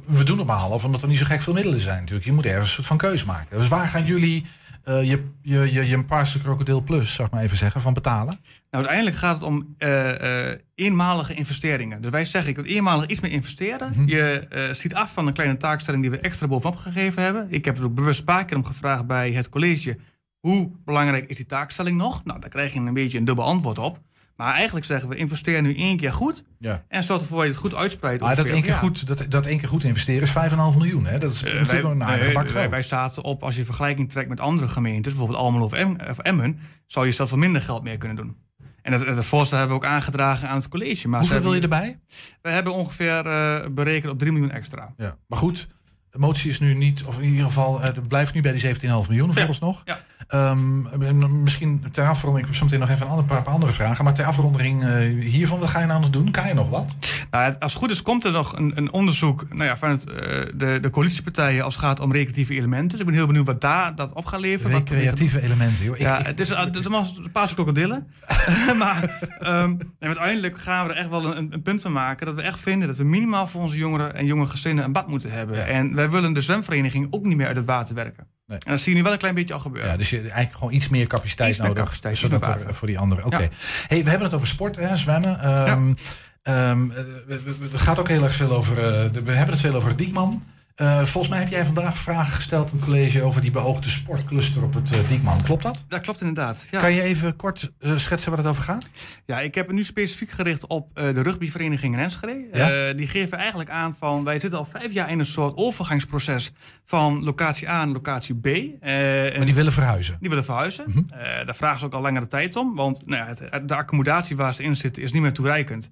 we 0.07 0.23
doen 0.23 0.37
het 0.37 0.47
maar 0.47 0.57
half, 0.57 0.83
omdat 0.83 1.01
er 1.01 1.07
niet 1.07 1.17
zo 1.17 1.25
gek 1.25 1.41
veel 1.41 1.53
middelen 1.53 1.79
zijn 1.79 1.99
natuurlijk. 1.99 2.25
Je 2.25 2.31
moet 2.31 2.45
ergens 2.45 2.69
een 2.69 2.73
soort 2.75 2.87
van 2.87 2.97
keus 2.97 3.23
maken. 3.23 3.59
Dus 3.59 3.67
waar 3.67 3.87
gaan 3.87 4.05
jullie 4.05 4.45
eh, 4.83 5.03
je, 5.09 5.23
je, 5.41 5.73
je, 5.73 5.87
je 5.87 6.03
paarse 6.03 6.41
krokodil 6.41 6.81
plus, 6.81 7.13
zou 7.13 7.27
ik 7.27 7.33
maar 7.33 7.43
even 7.43 7.57
zeggen, 7.57 7.81
van 7.81 7.93
betalen? 7.93 8.39
Nou, 8.69 8.85
uiteindelijk 8.85 9.15
gaat 9.15 9.35
het 9.35 9.43
om 9.43 9.75
eh, 9.77 10.49
eh, 10.51 10.59
eenmalige 10.75 11.33
investeringen. 11.33 12.01
Dus 12.01 12.11
wij 12.11 12.25
zeggen, 12.25 12.49
ik 12.49 12.55
wil 12.55 12.65
eenmalig 12.65 13.07
iets 13.07 13.19
meer 13.19 13.31
investeren. 13.31 13.91
Mhm. 13.95 14.07
Je 14.07 14.47
ziet 14.73 14.95
af 14.95 15.13
van 15.13 15.27
een 15.27 15.33
kleine 15.33 15.57
taakstelling 15.57 16.01
die 16.03 16.11
we 16.11 16.19
extra 16.19 16.47
bovenop 16.47 16.75
gegeven 16.75 17.23
hebben. 17.23 17.47
Ik 17.49 17.65
heb 17.65 17.77
er 17.77 17.83
ook 17.83 17.95
bewust 17.95 18.19
een 18.19 18.25
paar 18.25 18.45
keer 18.45 18.57
om 18.57 18.65
gevraagd 18.65 19.05
bij 19.05 19.31
het 19.31 19.49
college. 19.49 19.97
Hoe 20.39 20.71
belangrijk 20.85 21.29
is 21.29 21.35
die 21.35 21.45
taakstelling 21.45 21.97
nog? 21.97 22.23
Nou, 22.23 22.39
daar 22.39 22.49
krijg 22.49 22.73
je 22.73 22.79
een 22.79 22.93
beetje 22.93 23.17
een 23.17 23.25
dubbel 23.25 23.45
antwoord 23.45 23.77
op. 23.77 23.99
Maar 24.35 24.53
eigenlijk 24.53 24.85
zeggen 24.85 25.09
we, 25.09 25.15
investeer 25.15 25.61
nu 25.61 25.75
één 25.75 25.97
keer 25.97 26.13
goed. 26.13 26.43
Ja. 26.59 26.83
En 26.87 27.03
zorg 27.03 27.21
ervoor 27.21 27.37
dat 27.37 27.45
je 27.45 27.51
het 27.51 27.61
goed 27.61 27.75
uitspreidt. 27.75 28.21
Maar 28.21 28.35
dat 28.35 28.45
één, 28.45 28.61
keer 28.61 28.73
goed, 28.73 29.07
dat, 29.07 29.25
dat 29.29 29.45
één 29.45 29.57
keer 29.57 29.67
goed 29.67 29.83
investeren 29.83 30.21
is 30.21 30.51
5,5 30.51 30.55
miljoen. 30.77 31.05
Hè? 31.05 31.17
Dat 31.19 31.31
is 31.31 31.43
Eh, 31.43 31.53
natuurlijk 31.53 31.81
wij, 31.81 32.27
een 32.27 32.33
bak 32.33 32.43
wij, 32.43 32.51
geld. 32.51 32.69
wij 32.69 32.83
zaten 32.83 33.23
op, 33.23 33.43
als 33.43 33.55
je 33.55 33.65
vergelijking 33.65 34.09
trekt 34.09 34.29
met 34.29 34.39
andere 34.39 34.67
gemeentes, 34.67 35.11
bijvoorbeeld 35.11 35.39
Almelo 35.39 35.65
of, 35.65 35.73
Em, 35.73 35.97
of 36.09 36.17
Emmen, 36.19 36.59
zou 36.85 37.05
je 37.05 37.11
zelfs 37.11 37.31
voor 37.31 37.39
minder 37.39 37.61
geld 37.61 37.83
meer 37.83 37.97
kunnen 37.97 38.17
doen. 38.17 38.37
En 38.81 38.91
dat, 38.91 39.05
dat 39.15 39.25
voorstel 39.25 39.57
hebben 39.57 39.77
we 39.77 39.83
ook 39.85 39.89
aangedragen 39.91 40.47
aan 40.49 40.55
het 40.57 40.67
college. 40.67 41.07
Maar 41.07 41.19
Hoeveel 41.19 41.41
wil 41.41 41.53
je 41.53 41.61
erbij? 41.61 41.99
We 42.41 42.49
hebben 42.49 42.73
ongeveer 42.73 43.25
eh, 43.25 43.59
berekend 43.71 44.11
op 44.11 44.19
3 44.19 44.31
miljoen 44.31 44.51
extra. 44.51 44.93
Ja. 44.97 45.15
Maar 45.27 45.39
goed, 45.39 45.67
De 46.13 46.19
motie 46.19 46.49
is 46.49 46.59
nu 46.59 46.73
niet, 46.73 47.03
of 47.03 47.17
in 47.19 47.23
ieder 47.29 47.45
geval, 47.45 47.79
eh, 47.81 47.85
het 47.85 48.07
blijft 48.07 48.33
nu 48.33 48.41
bij 48.41 48.51
die 48.51 48.61
17,5 48.61 49.07
miljoen 49.09 49.33
vooralsnog. 49.33 49.81
ja. 49.85 49.99
Ehm, 50.27 50.85
en 51.01 51.43
misschien 51.43 51.85
ter 51.91 52.07
afronding, 52.07 52.39
ik 52.45 52.45
heb 52.51 52.55
zo 52.59 52.63
meteen 52.63 52.79
nog 52.79 52.89
even 52.89 53.01
een 53.05 53.11
ander, 53.11 53.25
paar, 53.25 53.43
andere 53.43 53.71
vragen. 53.71 54.03
Maar 54.03 54.13
ter 54.13 54.25
afronding 54.25 54.83
eh, 54.83 54.89
hiervan, 55.23 55.59
wat 55.59 55.69
ga 55.69 55.79
je 55.79 55.85
nou 55.85 56.01
nog 56.01 56.09
doen? 56.09 56.31
Kan 56.31 56.47
je 56.47 56.53
nog 56.53 56.69
wat? 56.69 56.95
Nou, 57.31 57.45
als 57.59 57.71
het 57.73 57.81
goed 57.81 57.91
is, 57.91 58.01
komt 58.01 58.23
er 58.23 58.31
nog 58.31 58.57
een, 58.57 58.71
een 58.75 58.91
onderzoek 58.91 59.45
nou 59.49 59.63
ja, 59.63 59.77
van 59.77 59.89
het, 59.89 60.05
eh, 60.09 60.15
de, 60.55 60.77
de 60.81 60.89
coalitiepartijen 60.89 61.63
als 61.63 61.73
het 61.75 61.83
gaat 61.83 61.99
om 61.99 62.11
recreatieve 62.11 62.53
elementen. 62.53 62.89
Dus 62.89 62.99
ik 62.99 63.05
ben 63.05 63.15
heel 63.15 63.27
benieuwd 63.27 63.45
wat 63.45 63.61
daar 63.61 63.95
dat 63.95 64.13
op 64.13 64.25
gaat 64.25 64.39
leveren. 64.39 64.71
wat- 64.71 64.89
Recreatieve 64.89 65.41
elementen. 65.41 65.85
Joh. 65.85 65.97
Ja, 65.97 66.19
ik- 66.19 66.25
het 66.25 66.39
is, 66.39 66.49
het 66.49 66.77
allemaal 66.77 67.07
een 67.23 67.31
paar 67.31 67.53
krokodillen. 67.53 68.07
maar 68.77 69.19
ehm, 69.39 69.69
en 69.99 70.07
uiteindelijk 70.07 70.59
gaan 70.61 70.87
we 70.87 70.93
er 70.93 70.99
echt 70.99 71.09
wel 71.09 71.35
een, 71.37 71.53
een 71.53 71.61
punt 71.61 71.81
van 71.81 71.91
maken 71.91 72.25
dat 72.25 72.35
we 72.35 72.41
echt 72.41 72.59
vinden 72.61 72.87
dat 72.87 72.97
we 72.97 73.03
minimaal 73.03 73.47
voor 73.47 73.61
onze 73.61 73.77
jongeren 73.77 74.15
en 74.15 74.25
jonge 74.25 74.45
gezinnen 74.45 74.83
een 74.83 74.91
bad 74.91 75.07
moeten 75.07 75.31
hebben. 75.31 75.67
En 75.67 75.95
wij 76.09 76.09
willen 76.21 76.33
de 76.33 76.41
zwemvereniging 76.41 77.07
ook 77.09 77.23
niet 77.25 77.37
meer 77.37 77.47
uit 77.47 77.55
het 77.55 77.65
water 77.65 77.95
werken. 77.95 78.27
Nee. 78.47 78.57
En 78.59 78.71
dat 78.71 78.79
zie 78.79 78.91
je 78.91 78.97
nu 78.97 79.03
wel 79.03 79.11
een 79.13 79.17
klein 79.17 79.35
beetje 79.35 79.53
al 79.53 79.59
gebeuren. 79.59 79.91
Ja, 79.91 79.97
dus 79.97 80.09
je 80.09 80.19
eigenlijk 80.19 80.53
gewoon 80.57 80.73
iets 80.73 80.89
meer 80.89 81.07
capaciteit 81.07 81.49
Iets 81.49 81.57
meer 81.59 81.67
nodig. 81.67 81.83
capaciteit, 81.83 82.17
zodat 82.17 82.41
er, 82.41 82.47
water. 82.47 82.73
voor 82.73 82.87
die 82.87 82.99
anderen. 82.99 83.25
Oké. 83.25 83.37
Ja. 83.41 83.47
Hey, 83.87 84.03
we 84.03 84.09
hebben 84.09 84.27
het 84.27 84.35
over 84.35 84.47
sport, 84.47 84.75
hè, 84.75 84.97
zwemmen. 84.97 85.39
Ehm 85.39 85.93
ehm, 86.41 86.91
eh, 86.91 86.97
we- 87.27 87.41
we- 87.43 87.67
het 87.71 87.81
gaat 87.81 87.99
ook 87.99 88.07
heel 88.07 88.23
erg 88.23 88.33
veel 88.35 88.51
over. 88.51 88.77
eh, 88.77 89.11
de- 89.11 89.21
we 89.23 89.31
hebben 89.31 89.53
het 89.55 89.59
veel 89.65 89.73
over 89.75 89.95
Diekman. 89.95 90.43
Eh, 90.75 90.97
volgens 90.97 91.27
mij 91.27 91.39
heb 91.39 91.47
jij 91.47 91.65
vandaag 91.65 91.97
vragen 91.97 92.33
gesteld 92.33 92.71
in 92.71 92.75
het 92.77 92.85
college 92.85 93.21
over 93.23 93.41
die 93.41 93.51
beoogde 93.51 93.89
sportcluster 93.89 94.63
op 94.63 94.73
het 94.73 94.91
eh, 94.91 95.07
Diekman. 95.07 95.41
Klopt 95.41 95.63
dat? 95.63 95.85
Dat 95.87 96.01
klopt 96.01 96.19
inderdaad. 96.21 96.67
Ja. 96.71 96.79
Kan 96.79 96.93
je 96.93 97.01
even 97.01 97.35
kort 97.35 97.71
eh, 97.79 97.97
schetsen 97.97 98.29
waar 98.29 98.39
het 98.39 98.47
over 98.47 98.63
gaat? 98.63 98.85
Ja, 99.25 99.39
ik 99.39 99.55
heb 99.55 99.67
het 99.67 99.75
nu 99.75 99.83
specifiek 99.83 100.31
gericht 100.31 100.67
op 100.67 100.89
de 100.95 101.21
rugbyvereniging 101.21 101.93
in 101.93 101.99
Enschede. 101.99 102.47
Ja? 102.53 102.93
Die 102.93 103.07
geven 103.07 103.37
eigenlijk 103.37 103.69
aan 103.69 103.95
van 103.95 104.23
wij 104.23 104.39
zitten 104.39 104.59
al 104.59 104.65
vijf 104.65 104.91
jaar 104.93 105.09
in 105.11 105.19
een 105.19 105.25
soort 105.25 105.57
overgangsproces 105.57 106.51
van 106.85 107.23
locatie 107.23 107.69
A 107.69 107.85
naar 107.85 107.93
locatie 107.93 108.35
B. 108.35 108.45
Maar 108.81 109.45
die 109.45 109.53
willen 109.53 109.71
verhuizen. 109.73 110.17
Die 110.19 110.29
willen 110.29 110.45
verhuizen. 110.45 110.85
Eh, 111.09 111.45
daar 111.45 111.55
vragen 111.55 111.79
ze 111.79 111.85
ook 111.85 111.93
al 111.93 112.01
langere 112.01 112.27
tijd 112.27 112.55
om, 112.55 112.75
want 112.75 113.05
nou 113.05 113.21
ja, 113.21 113.27
het- 113.49 113.67
de 113.67 113.75
accommodatie 113.75 114.35
waar 114.35 114.53
ze 114.53 114.63
in 114.63 114.75
zitten 114.75 115.03
is 115.03 115.11
niet 115.11 115.21
meer 115.21 115.33
toereikend. 115.33 115.91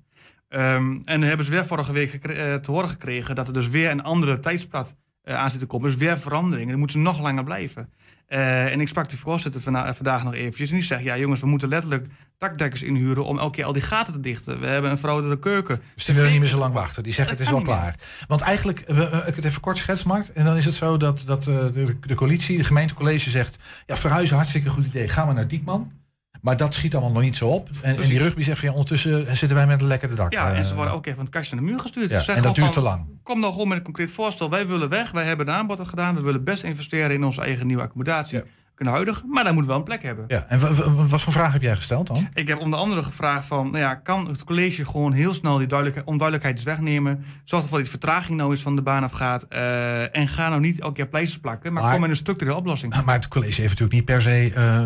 Ehm, 0.52 0.91
en 0.91 1.20
dan 1.20 1.22
hebben 1.22 1.45
ze 1.45 1.52
weer 1.52 1.66
vorige 1.66 1.91
week 1.91 2.14
eh, 2.14 2.56
te 2.56 2.72
horen 2.72 2.89
gekregen 2.89 3.36
dat 3.36 3.47
er 3.47 3.54
dus 3.54 3.68
weer 3.68 3.91
een 3.91 4.04
andere 4.04 4.39
tijdsplat 4.39 4.95
eh, 5.24 5.36
aan 5.36 5.52
zit 5.52 5.60
te 5.60 5.66
komen. 5.66 5.89
Dus 5.89 5.99
weer 5.99 6.20
veranderingen. 6.20 6.70
Dan 6.70 6.80
moeten 6.80 6.99
ze 6.99 7.06
nog 7.06 7.20
langer 7.22 7.43
blijven. 7.43 7.89
Eh, 8.28 8.72
en 8.72 8.82
ik 8.82 8.88
sprak 8.88 9.10
de 9.10 9.18
voorzitter 9.18 9.62
vandaag 9.62 10.24
nog 10.24 10.34
eventjes. 10.34 10.70
En 10.70 10.76
die 10.76 10.84
zegt, 10.84 11.04
ja 11.04 11.18
jongens, 11.18 11.41
we 11.41 11.47
moeten 11.47 11.70
letterlijk 11.70 12.08
dakdekkers 12.38 12.84
inhuren 12.84 13.26
om 13.26 13.39
elke 13.39 13.56
keer 13.56 13.66
al 13.66 13.74
die 13.74 13.82
gaten 13.82 14.14
te 14.14 14.20
dichten. 14.20 14.60
We 14.60 14.68
hebben 14.68 14.91
een 14.91 14.97
verouderde 14.97 15.39
keuken. 15.39 15.82
Dus 15.95 16.06
die 16.06 16.16
willen 16.16 16.32
niet 16.32 16.39
meer 16.39 16.49
zo 16.49 16.58
lang 16.58 16.74
wachten. 16.74 17.04
Die 17.04 17.14
zeggen 17.14 17.34
het 17.36 17.43
is 17.43 17.52
wel 17.52 17.62
klaar. 17.62 17.95
Want 18.28 18.41
eigenlijk, 18.41 18.80
ik 19.28 19.36
het 19.36 19.45
even 19.45 19.62
kort 19.62 19.78
schets. 19.78 20.04
En 20.34 20.45
dan 20.45 20.58
is 20.58 20.66
het 20.66 20.74
zo 20.74 20.97
dat, 20.97 21.24
dat 21.26 21.43
de, 21.43 21.97
de 21.99 22.16
coalitie, 22.16 22.58
de 22.58 22.64
gemeentecollege 22.64 23.30
zegt... 23.30 23.64
ja, 23.86 23.97
verhuizen, 23.97 24.36
hartstikke 24.36 24.70
goed 24.70 24.86
idee. 24.86 25.10
Gaan 25.10 25.28
we 25.28 25.34
naar 25.34 25.47
Diekman. 25.47 26.01
Maar 26.42 26.58
dat 26.58 26.74
schiet 26.74 26.94
allemaal 26.94 27.12
nog 27.14 27.22
niet 27.22 27.38
zo 27.38 27.48
op. 27.48 27.70
En, 27.82 27.96
en 27.96 28.02
die 28.02 28.18
rugby 28.20 28.42
zegt 28.42 28.58
van 28.60 28.68
ja, 28.68 28.74
ondertussen 28.74 29.38
zitten 29.38 29.58
wij 29.58 29.68
met 29.68 29.82
een 29.82 29.88
lekkere 29.88 30.16
dak. 30.16 30.34
Ja, 30.34 30.54
en 30.54 30.64
ze 30.66 30.70
Eh, 30.70 30.76
worden 30.76 30.94
ook 30.94 31.06
even 31.06 31.16
van 31.16 31.26
het 31.26 31.34
kastje 31.34 31.56
naar 31.56 31.64
de 31.66 31.72
muur 31.72 31.80
gestuurd. 31.80 32.10
Ja, 32.10 32.18
en 32.36 32.42
dat 32.42 32.56
duurt 32.56 32.66
van, 32.68 32.76
te 32.76 32.82
lang. 32.82 33.06
Kom 33.24 33.39
nou 33.39 33.52
gewoon 33.52 33.68
met 33.68 33.78
een 33.78 33.84
concreet 33.84 34.12
voorstel. 34.12 34.50
Wij 34.50 34.68
willen 34.68 34.89
weg. 34.89 35.12
Wij 35.12 35.26
hebben 35.26 35.48
een 35.48 35.54
aanbod 35.54 35.88
gedaan. 35.88 36.16
We 36.16 36.22
willen 36.22 36.44
best 36.44 36.64
investeren 36.64 37.12
in 37.12 37.24
onze 37.24 37.42
eigen 37.42 37.68
nieuwe 37.68 37.82
accommodatie. 37.82 38.42
Kunnen 38.82 39.00
huidigen. 39.00 39.30
Maar 39.30 39.44
daar 39.44 39.54
moet 39.54 39.66
wel 39.66 39.76
een 39.78 39.84
plek 39.84 40.04
hebben. 40.04 40.26
Ja, 40.28 40.46
en 40.48 40.60
wa- 40.60 40.74
wa- 40.74 41.06
wat 41.06 41.22
voor 41.22 41.34
vraag 41.34 41.54
heb 41.54 41.62
jij 41.62 41.76
gesteld 41.76 42.08
dan? 42.08 42.28
Ik 42.34 42.48
heb 42.48 42.60
onder 42.60 42.80
andere 42.80 43.04
gevraagd 43.04 43.48
van, 43.48 43.66
nou 43.66 43.78
ja, 43.78 43.96
kan 43.96 44.28
het 44.28 44.44
college 44.44 44.86
gewoon 44.86 45.12
heel 45.12 45.34
snel 45.34 45.58
die 45.58 45.68
duidelijke, 45.68 46.02
onduidelijkheid 46.06 46.56
eens 46.58 46.66
wegnemen? 46.66 47.26
Zorg 47.44 47.64
ervoor 47.64 47.78
dat 47.82 47.88
die 47.90 48.00
vertraging 48.00 48.38
nou 48.38 48.52
eens 48.52 48.62
van 48.62 48.76
de 48.76 48.82
baan 48.82 49.04
afgaat. 49.04 49.44
eh 49.50 50.16
en 50.18 50.28
ga 50.28 50.50
nou 50.50 50.62
niet 50.62 50.80
elke 50.80 50.94
keer 50.94 51.08
pleisters 51.08 51.40
plakken, 51.42 51.74
maar, 51.74 51.82
Maar- 51.84 51.92
kom 51.92 52.02
met 52.02 52.10
een 52.10 52.16
structurele 52.16 52.56
oplossing. 52.58 53.04
Maar 53.06 53.16
het 53.16 53.28
college 53.28 53.62
heeft 53.62 53.80
natuurlijk 53.80 53.94
niet 53.94 54.06
per 54.06 54.22
se, 54.22 54.52
eh, 54.56 54.78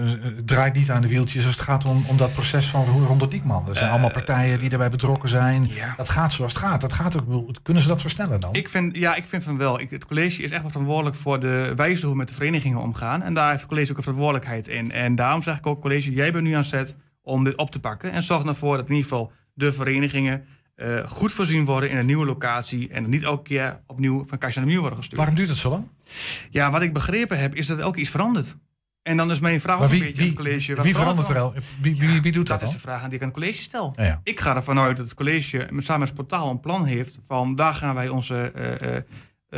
eh, 0.00 0.08
draait 0.44 0.74
niet 0.74 0.90
aan 0.90 1.02
de 1.02 1.08
wieltjes 1.08 1.44
als 1.46 1.54
het 1.54 1.64
gaat 1.64 1.84
om, 1.84 2.04
om 2.06 2.16
dat 2.16 2.32
proces 2.32 2.66
van 2.66 2.84
Ro- 2.84 3.04
rond 3.06 3.20
de 3.20 3.28
Diekman. 3.28 3.68
Er 3.68 3.76
zijn 3.76 3.90
allemaal 3.90 4.10
partijen 4.10 4.58
die 4.58 4.68
daarbij 4.68 4.90
betrokken 4.90 5.28
zijn. 5.28 5.70
Dat 5.96 6.08
gaat 6.08 6.32
zoals 6.32 6.52
het 6.52 6.62
gaat. 6.62 6.80
Dat 6.80 6.92
gaat 6.92 7.16
ook, 7.22 7.48
kunnen 7.62 7.82
ze 7.82 7.88
dat 7.88 8.00
versnellen 8.00 8.40
dan? 8.40 8.54
Ik 8.54 8.68
vind, 8.68 8.96
ja, 8.96 9.14
ik 9.14 9.24
vind 9.26 9.42
van 9.42 9.56
wel. 9.56 9.80
Ik, 9.80 9.90
het 9.90 10.06
college 10.06 10.42
is 10.42 10.50
echt 10.50 10.60
wel 10.62 10.70
verantwoordelijk 10.70 11.16
voor 11.16 11.40
de 11.40 11.72
wijze 11.76 12.00
hoe 12.02 12.10
we 12.10 12.16
met 12.16 12.28
de 12.28 12.34
verenigingen 12.34 12.78
omgaan. 12.78 13.22
En 13.22 13.34
daar 13.34 13.43
heeft 13.48 13.60
het 13.60 13.68
college 13.68 13.90
ook 13.90 13.96
een 13.96 14.02
verantwoordelijkheid 14.02 14.68
in. 14.68 14.92
En 14.92 15.14
daarom 15.14 15.42
zeg 15.42 15.58
ik 15.58 15.66
ook, 15.66 15.80
college, 15.80 16.12
jij 16.12 16.32
bent 16.32 16.44
nu 16.44 16.52
aan 16.52 16.64
zet 16.64 16.96
om 17.22 17.44
dit 17.44 17.56
op 17.56 17.70
te 17.70 17.80
pakken. 17.80 18.12
En 18.12 18.22
zorg 18.22 18.44
ervoor 18.44 18.76
dat 18.76 18.88
in 18.88 18.94
ieder 18.94 19.08
geval 19.10 19.32
de 19.54 19.72
verenigingen 19.72 20.44
eh, 20.74 21.04
goed 21.10 21.32
voorzien 21.32 21.64
worden 21.64 21.90
in 21.90 21.96
een 21.96 22.06
nieuwe 22.06 22.26
locatie. 22.26 22.88
En 22.88 23.08
niet 23.08 23.22
elke 23.22 23.42
keer 23.42 23.80
opnieuw 23.86 24.24
van 24.26 24.38
kastje 24.38 24.60
naar 24.60 24.68
muur 24.68 24.80
worden 24.80 24.98
gestuurd. 24.98 25.18
Waarom 25.18 25.36
duurt 25.36 25.48
het 25.48 25.58
zo 25.58 25.70
lang? 25.70 25.88
Ja, 26.50 26.70
wat 26.70 26.82
ik 26.82 26.92
begrepen 26.92 27.38
heb, 27.38 27.54
is 27.54 27.66
dat 27.66 27.78
er 27.78 27.84
ook 27.84 27.96
iets 27.96 28.10
verandert. 28.10 28.56
En 29.02 29.16
dan 29.16 29.30
is 29.30 29.40
mijn 29.40 29.60
vraag 29.60 29.76
Maar 29.76 29.84
ook 29.84 29.90
wie- 29.90 30.00
een 30.00 30.06
beetje 30.06 30.22
aan 30.22 30.28
het 30.28 30.36
college. 30.36 30.82
wie 30.82 30.94
verandert 30.94 31.28
er 31.28 31.38
al? 31.38 31.54
Wie- 31.80 31.96
wie- 31.98 32.20
wie 32.20 32.32
doet 32.32 32.46
dat 32.46 32.60
Dat 32.60 32.68
is 32.68 32.74
de 32.74 32.80
vraag 32.80 33.02
aan 33.02 33.08
die 33.08 33.16
ik 33.18 33.24
aan 33.24 33.28
het 33.30 33.36
college 33.38 33.62
stel. 33.62 33.92
Ja, 33.96 34.04
ja. 34.04 34.20
Ik 34.24 34.40
ga 34.40 34.56
ervan 34.56 34.78
uit 34.78 34.96
dat 34.96 35.06
het 35.06 35.14
college 35.14 35.58
samen 35.78 35.98
met 35.98 36.08
het 36.08 36.14
portaal 36.14 36.50
een 36.50 36.60
plan 36.60 36.84
heeft... 36.84 37.18
van 37.26 37.54
daar 37.54 37.74
gaan 37.74 37.94
wij 37.94 38.08
onze 38.08 38.34
eh, 38.36 38.96
eh, 38.96 39.02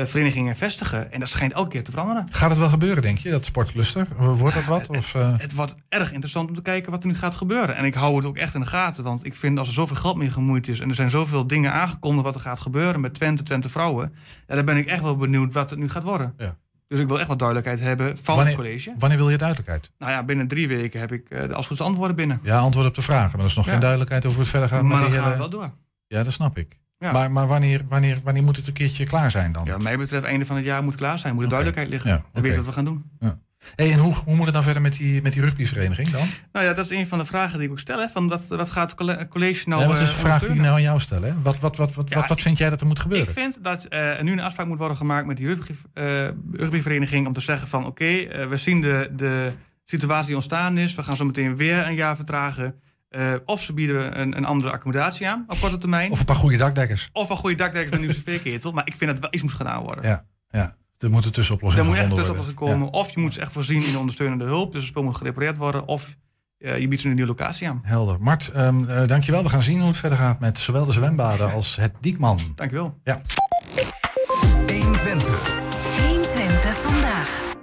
verenigingen 0.05 0.57
vestigen. 0.57 1.13
En 1.13 1.21
dat 1.21 1.29
schijnt 1.29 1.53
elke 1.53 1.69
keer 1.69 1.85
te 1.85 1.91
veranderen. 1.91 2.27
Gaat 2.31 2.51
het 2.51 2.59
wel 2.59 2.69
gebeuren, 2.69 3.03
denk 3.03 3.19
je, 3.19 3.31
dat 3.31 3.45
sportcluster? 3.45 4.07
Wordt 4.17 4.55
dat 4.55 4.65
wat? 4.65 4.89
Of, 4.89 5.15
eh, 5.15 5.35
Het 5.39 5.55
wordt 5.55 5.75
erg 5.89 6.13
interessant 6.13 6.49
om 6.49 6.55
te 6.55 6.63
kijken 6.63 6.91
wat 6.91 7.03
er 7.03 7.09
nu 7.09 7.15
gaat 7.17 7.35
gebeuren. 7.35 7.77
En 7.77 7.85
ik 7.85 7.95
hou 7.95 8.17
het 8.17 8.25
ook 8.25 8.37
echt 8.37 8.55
in 8.55 8.61
de 8.61 8.67
gaten. 8.67 9.05
Want 9.05 9.27
ik 9.27 9.35
vind 9.37 9.59
als 9.59 9.69
er 9.69 9.75
zoveel 9.75 9.97
geld 9.97 10.17
mee 10.17 10.31
gemoeid 10.31 10.69
is... 10.69 10.81
en 10.81 10.89
er 10.89 10.95
zijn 10.95 11.11
zoveel 11.11 11.47
dingen 11.47 11.73
aangekondigd 11.73 12.25
wat 12.25 12.35
er 12.35 12.41
gaat 12.41 12.61
gebeuren... 12.61 13.01
met 13.01 13.15
Twente, 13.15 13.43
Twente 13.43 13.69
Vrouwen... 13.69 14.15
Ja, 14.47 14.55
dan 14.55 14.65
ben 14.65 14.77
ik 14.77 14.87
echt 14.87 15.03
wel 15.03 15.17
benieuwd 15.17 15.53
wat 15.53 15.71
het 15.71 15.79
nu 15.79 15.89
gaat 15.89 16.03
worden. 16.03 16.35
Ja. 16.39 16.57
Dus 16.89 16.99
ik 17.01 17.07
wil 17.09 17.19
echt 17.19 17.29
wat 17.29 17.39
duidelijkheid 17.39 17.81
hebben 17.81 18.19
van 18.19 18.37
wanneer, 18.37 18.47
het 18.55 18.63
college. 18.63 18.93
wanneer 18.99 19.19
wil 19.19 19.31
je 19.31 19.37
duidelijkheid? 19.37 19.91
Nou 19.99 20.13
ja, 20.13 20.23
binnen 20.25 20.49
drie 20.49 20.69
weken 20.69 21.01
heb 21.01 21.13
ik 21.13 21.29
eh, 21.29 21.49
de 21.49 21.55
als 21.55 21.67
goed 21.67 21.81
antwoorden 21.81 22.17
binnen. 22.17 22.41
Ja, 22.43 22.59
antwoord 22.59 22.87
op 22.87 22.95
de 22.95 23.03
vragen. 23.03 23.31
Maar 23.31 23.41
er 23.41 23.45
is 23.51 23.57
nog 23.57 23.65
Ja. 23.65 23.71
geen 23.71 23.81
duidelijkheid 23.81 24.25
over 24.27 24.37
hoe 24.37 24.47
het 24.49 24.57
verder 24.57 24.69
gaat 24.69 24.83
Maar 24.83 24.91
met 25.01 25.07
die 25.07 25.15
gaan 25.15 25.23
we 25.25 25.27
hele... 25.29 25.39
wel 25.39 25.51
door. 25.51 25.71
Ja, 26.07 26.23
dat 26.23 26.33
snap 26.33 26.59
ik. 26.59 26.79
Ja. 26.99 27.13
Maar, 27.13 27.31
maar 27.31 27.47
wanneer, 27.47 27.83
wanneer, 27.89 28.19
wanneer 28.25 28.43
moet 28.43 28.57
het 28.57 28.67
een 28.67 28.73
keertje 28.73 29.07
klaar 29.07 29.31
zijn 29.31 29.53
dan? 29.53 29.65
Ja, 29.65 29.73
wat 29.73 29.83
mij 29.83 29.97
betreft, 29.99 30.25
einde 30.25 30.47
van 30.47 30.57
het 30.57 30.65
jaar 30.65 30.83
moet 30.83 30.93
het 30.93 31.01
klaar 31.01 31.19
zijn. 31.19 31.35
Moet 31.35 31.43
er 31.43 31.49
duidelijkheid 31.49 31.91
liggen. 31.91 32.11
Ja, 32.11 32.17
We 32.17 32.23
oké. 32.31 32.41
weten 32.41 32.57
wat 32.57 32.67
we 32.67 32.73
gaan 32.73 32.85
doen. 32.85 33.11
Ja. 33.19 33.39
Hey, 33.75 33.93
en 33.93 33.99
hoe, 33.99 34.15
hoe 34.15 34.35
moet 34.37 34.45
het 34.45 34.55
dan 34.55 34.63
verder 34.63 34.83
met 34.83 34.97
die, 34.97 35.23
met 35.23 35.33
die 35.33 35.43
rugbyvereniging 35.43 36.11
dan? 36.11 36.27
Nou 36.53 36.67
ja, 36.67 36.73
dat 36.73 36.85
is 36.85 36.91
een 36.91 37.07
van 37.07 37.19
de 37.19 37.25
vragen 37.25 37.59
die 37.59 37.67
ik 37.67 37.73
ook 37.73 37.79
stel. 37.79 37.99
Hè, 37.99 38.09
van 38.09 38.29
wat, 38.29 38.47
wat 38.49 38.69
gaat 38.69 38.89
het 38.91 38.99
colle- 38.99 39.29
college 39.29 39.69
nou 39.69 39.83
ja, 39.83 39.89
wat 39.89 39.99
is 39.99 40.03
eh, 40.09 40.15
de 40.15 40.21
vraag 40.21 40.41
die 40.41 40.51
ik 40.51 40.61
nou 40.61 40.75
aan 40.75 40.83
jou 40.83 41.01
stel? 41.01 41.23
Hè? 41.23 41.43
Wat, 41.43 41.59
wat, 41.59 41.77
wat, 41.77 41.95
wat, 41.95 42.09
Ja, 42.09 42.17
wat, 42.17 42.29
wat 42.29 42.41
vind 42.41 42.59
jij 42.59 42.71
dat 42.71 42.81
er 42.81 42.87
moet 42.87 42.99
gebeuren? 42.99 43.27
Ik 43.29 43.33
vind 43.35 43.59
dat 43.63 43.85
eh, 43.85 44.17
er 44.19 44.25
nu 44.25 44.33
een 44.33 44.41
afspraak 44.41 44.67
moet 44.67 44.79
worden 44.79 44.97
gemaakt 44.97 45.27
met 45.27 45.37
die 45.37 45.47
rugby, 45.47 45.73
eh, 45.93 46.29
rugbyvereniging... 46.53 47.27
om 47.27 47.33
te 47.33 47.41
zeggen 47.41 47.69
van 47.69 47.87
oké, 47.87 48.05
eh, 48.05 48.47
we 48.49 48.57
zien 48.57 48.81
de, 48.81 49.11
de 49.17 49.53
situatie 49.85 50.27
die 50.27 50.35
ontstaan 50.35 50.79
is. 50.79 50.95
We 50.95 51.03
gaan 51.03 51.17
zo 51.17 51.25
meteen 51.25 51.57
weer 51.57 51.87
een 51.87 51.95
jaar 51.95 52.17
vertragen. 52.17 52.75
Eh, 53.17 53.35
of 53.45 53.63
ze 53.63 53.73
bieden 53.73 54.21
een, 54.21 54.37
een 54.37 54.45
andere 54.45 54.71
accommodatie 54.71 55.29
aan 55.29 55.45
op 55.49 55.59
korte 55.61 55.79
termijn. 55.79 56.11
Of 56.11 56.19
een 56.19 56.25
paar 56.25 56.37
goede 56.37 56.57
dakdekkers. 56.57 57.09
Of 57.13 57.31
een 57.31 57.37
goede 57.37 57.57
dakdekkers 57.57 57.91
met 57.91 58.01
een 58.01 58.07
nieuwe 58.07 58.23
cv-ketel. 58.23 58.73
Maar 58.73 58.87
ik 58.87 58.95
vind 58.95 59.11
dat 59.11 59.21
wel 59.21 59.29
iets 59.33 59.43
moet 59.43 59.53
gedaan 59.53 59.83
worden. 59.83 60.05
Ja, 60.09 60.23
ja. 60.49 60.77
Er 60.99 61.11
moeten 61.11 61.33
tussenoplossingen 61.33 61.87
Er 61.87 61.91
moet 61.93 62.01
echt 62.01 62.09
gevonden 62.11 62.35
tussenoplossing 62.35 62.59
worden. 62.59 62.91
komen. 62.91 63.07
Of 63.07 63.15
je 63.15 63.21
moet 63.21 63.35
ze 63.35 63.41
echt 63.41 63.53
voorzien 63.53 63.87
in 63.87 63.97
ondersteunende 63.99 64.45
hulp. 64.45 64.73
Dus 64.73 64.81
het 64.81 64.91
spul 64.91 65.03
moet 65.03 65.17
gerepareerd 65.17 65.57
worden. 65.57 65.87
Of 65.89 66.17
eh, 66.59 66.79
je 66.79 66.89
biedt 66.89 67.01
ze 67.03 67.09
een 67.09 67.15
nieuwe 67.15 67.31
locatie 67.31 67.69
aan. 67.69 67.81
Helder. 67.83 68.17
Mart, 68.21 68.51
ehm 68.51 68.85
eh, 68.85 69.07
dankjewel. 69.07 69.43
We 69.43 69.49
gaan 69.49 69.63
zien 69.63 69.79
hoe 69.79 69.89
het 69.89 69.97
verder 69.97 70.19
gaat 70.19 70.41
met 70.41 70.59
zowel 70.59 70.85
de 70.85 70.93
zwembaden 70.93 71.53
als 71.53 71.77
het 71.77 71.93
Diekman. 72.01 72.39
Dankjewel. 72.55 72.99
Ja. 73.05 73.21
120. 74.67 75.55
120 76.07 76.77
vandaag. 76.83 77.55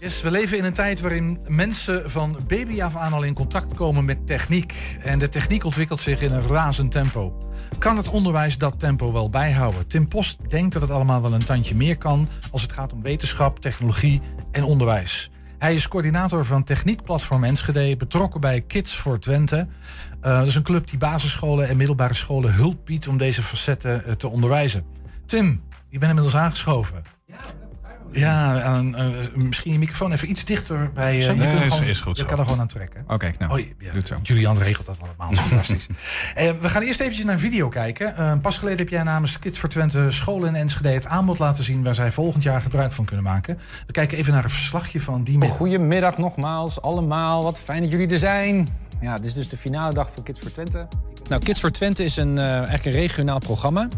Yes, 0.00 0.22
we 0.22 0.30
leven 0.30 0.58
in 0.58 0.64
een 0.64 0.72
tijd 0.72 1.00
waarin 1.00 1.38
mensen 1.46 2.10
van 2.10 2.38
baby 2.46 2.82
af 2.82 2.96
aan 2.96 3.12
al 3.12 3.22
in 3.22 3.34
contact 3.34 3.74
komen 3.74 4.04
met 4.04 4.26
techniek. 4.26 4.96
En 5.02 5.18
de 5.18 5.28
techniek 5.28 5.64
ontwikkelt 5.64 6.00
zich 6.00 6.20
in 6.20 6.32
een 6.32 6.42
razend 6.42 6.92
tempo. 6.92 7.48
Kan 7.78 7.96
het 7.96 8.08
onderwijs 8.08 8.58
dat 8.58 8.78
tempo 8.78 9.12
wel 9.12 9.30
bijhouden? 9.30 9.86
Tim 9.86 10.08
Post 10.08 10.50
denkt 10.50 10.72
dat 10.72 10.82
het 10.82 10.90
allemaal 10.90 11.22
wel 11.22 11.32
een 11.32 11.44
tandje 11.44 11.74
meer 11.74 11.98
kan 11.98 12.28
als 12.50 12.62
het 12.62 12.72
gaat 12.72 12.92
om 12.92 13.02
wetenschap, 13.02 13.58
technologie 13.58 14.20
en 14.50 14.64
onderwijs. 14.64 15.30
Hij 15.58 15.74
is 15.74 15.88
coördinator 15.88 16.44
van 16.44 16.64
Techniekplatform 16.64 17.44
Enschede, 17.44 17.96
betrokken 17.96 18.40
bij 18.40 18.60
Kids 18.60 18.96
voor 18.96 19.18
Twente. 19.18 19.66
Eh, 20.20 20.38
dat 20.38 20.46
is 20.46 20.54
een 20.54 20.62
club 20.62 20.88
die 20.88 20.98
basisscholen 20.98 21.68
en 21.68 21.76
middelbare 21.76 22.14
scholen 22.14 22.54
hulp 22.54 22.84
biedt 22.84 23.08
om 23.08 23.18
deze 23.18 23.42
facetten 23.42 24.04
eh, 24.04 24.12
te 24.12 24.28
onderwijzen. 24.28 24.84
Tim, 25.26 25.62
je 25.88 25.98
bent 25.98 26.10
inmiddels 26.10 26.36
aangeschoven. 26.36 27.02
Ja, 27.26 27.40
aan, 28.14 28.96
eh, 28.96 29.06
misschien 29.34 29.72
je 29.72 29.78
microfoon 29.78 30.12
even 30.12 30.30
iets 30.30 30.44
dichter 30.44 30.90
bij. 30.92 31.18
eh, 31.18 31.24
Zo? 31.24 31.32
je 31.32 31.38
Nee, 31.38 31.50
kunt 31.50 31.62
is- 31.64 31.72
gewoon- 31.72 31.88
is 31.88 32.00
goed 32.00 32.16
Je 32.16 32.22
zo. 32.22 32.28
kan 32.28 32.38
er 32.38 32.44
gewoon 32.44 32.60
aan 32.60 32.66
trekken. 32.66 33.04
Oké, 33.08 33.32
nou, 33.38 33.52
Oh, 33.52 33.58
ja, 33.58 33.66
doe 33.78 33.88
het 33.92 34.06
zo. 34.06 34.18
Julian 34.22 34.58
regelt 34.58 34.86
dat 34.86 35.00
allemaal. 35.02 35.32
Fantastisch. 35.46 35.86
Eh, 36.34 36.50
we 36.60 36.68
gaan 36.68 36.82
eerst 36.82 37.00
eventjes 37.00 37.24
naar 37.24 37.34
een 37.34 37.40
video 37.40 37.68
kijken. 37.68 38.40
Pas 38.40 38.58
geleden 38.58 38.78
heb 38.78 38.88
jij 38.88 39.02
namens 39.02 39.38
Kids 39.38 39.58
voor 39.58 39.68
Twente 39.68 40.06
scholen 40.10 40.48
in 40.48 40.54
Enschede 40.54 40.88
het 40.88 41.06
aanbod 41.06 41.38
laten 41.38 41.64
zien 41.64 41.82
waar 41.82 41.94
zij 41.94 42.12
volgend 42.12 42.42
jaar 42.42 42.60
gebruik 42.60 42.92
van 42.92 43.04
kunnen 43.04 43.24
maken. 43.24 43.58
We 43.86 43.92
kijken 43.92 44.18
even 44.18 44.32
naar 44.32 44.44
een 44.44 44.50
verslagje 44.50 45.00
van 45.00 45.22
die 45.24 45.38
middag. 45.38 45.56
Goedemiddag 45.56 46.18
nogmaals, 46.18 46.82
allemaal. 46.82 47.42
Wat 47.42 47.58
fijn 47.58 47.82
dat 47.82 47.90
jullie 47.90 48.08
er 48.08 48.18
zijn. 48.18 48.68
Ja, 49.00 49.12
het 49.12 49.24
is 49.24 49.34
dus 49.34 49.48
de 49.48 49.56
finale 49.56 49.94
dag 49.94 50.10
van 50.14 50.22
Kids 50.22 50.40
voor 50.40 50.52
Twente. 50.52 50.88
Nou, 51.28 51.42
Kids 51.42 51.60
voor 51.60 51.70
Twente 51.70 52.04
is 52.04 52.16
een, 52.16 52.38
eh, 52.38 52.44
eigenlijk 52.54 52.84
een 52.84 52.92
regionaal 52.92 53.38
programma... 53.38 53.88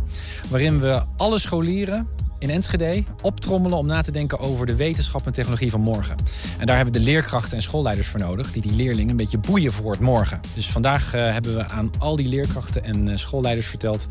waarin 0.49 0.81
we 0.81 1.03
alle 1.17 1.39
scholieren 1.39 2.09
in 2.43 2.51
Enschede 2.51 3.05
optrommelen 3.21 3.79
om 3.79 3.87
na 3.87 4.03
te 4.03 4.11
denken 4.11 4.39
over 4.39 4.67
de 4.67 4.77
wetenschap 4.77 5.27
en 5.27 5.33
technologie 5.33 5.71
van 5.71 5.81
morgen. 5.81 6.17
En 6.59 6.67
daar 6.67 6.77
hebben 6.77 6.93
de 6.93 7.01
leerkrachten 7.01 7.57
en 7.57 7.63
schoolleiders 7.63 8.09
voor 8.09 8.21
nodig 8.21 8.53
die 8.53 8.63
die 8.63 8.73
leerlingen 8.73 9.11
een 9.11 9.17
beetje 9.17 9.39
boeien 9.39 9.73
voor 9.73 9.91
het 9.91 10.01
morgen. 10.01 10.41
Dus 10.55 10.71
vandaag 10.71 11.15
eh, 11.15 11.33
hebben 11.33 11.57
we 11.57 11.69
aan 11.69 11.91
al 11.99 12.17
die 12.17 12.29
leerkrachten 12.29 12.85
en 12.85 13.09
eh, 13.09 13.17
schoolleiders 13.17 13.67
verteld 13.67 14.07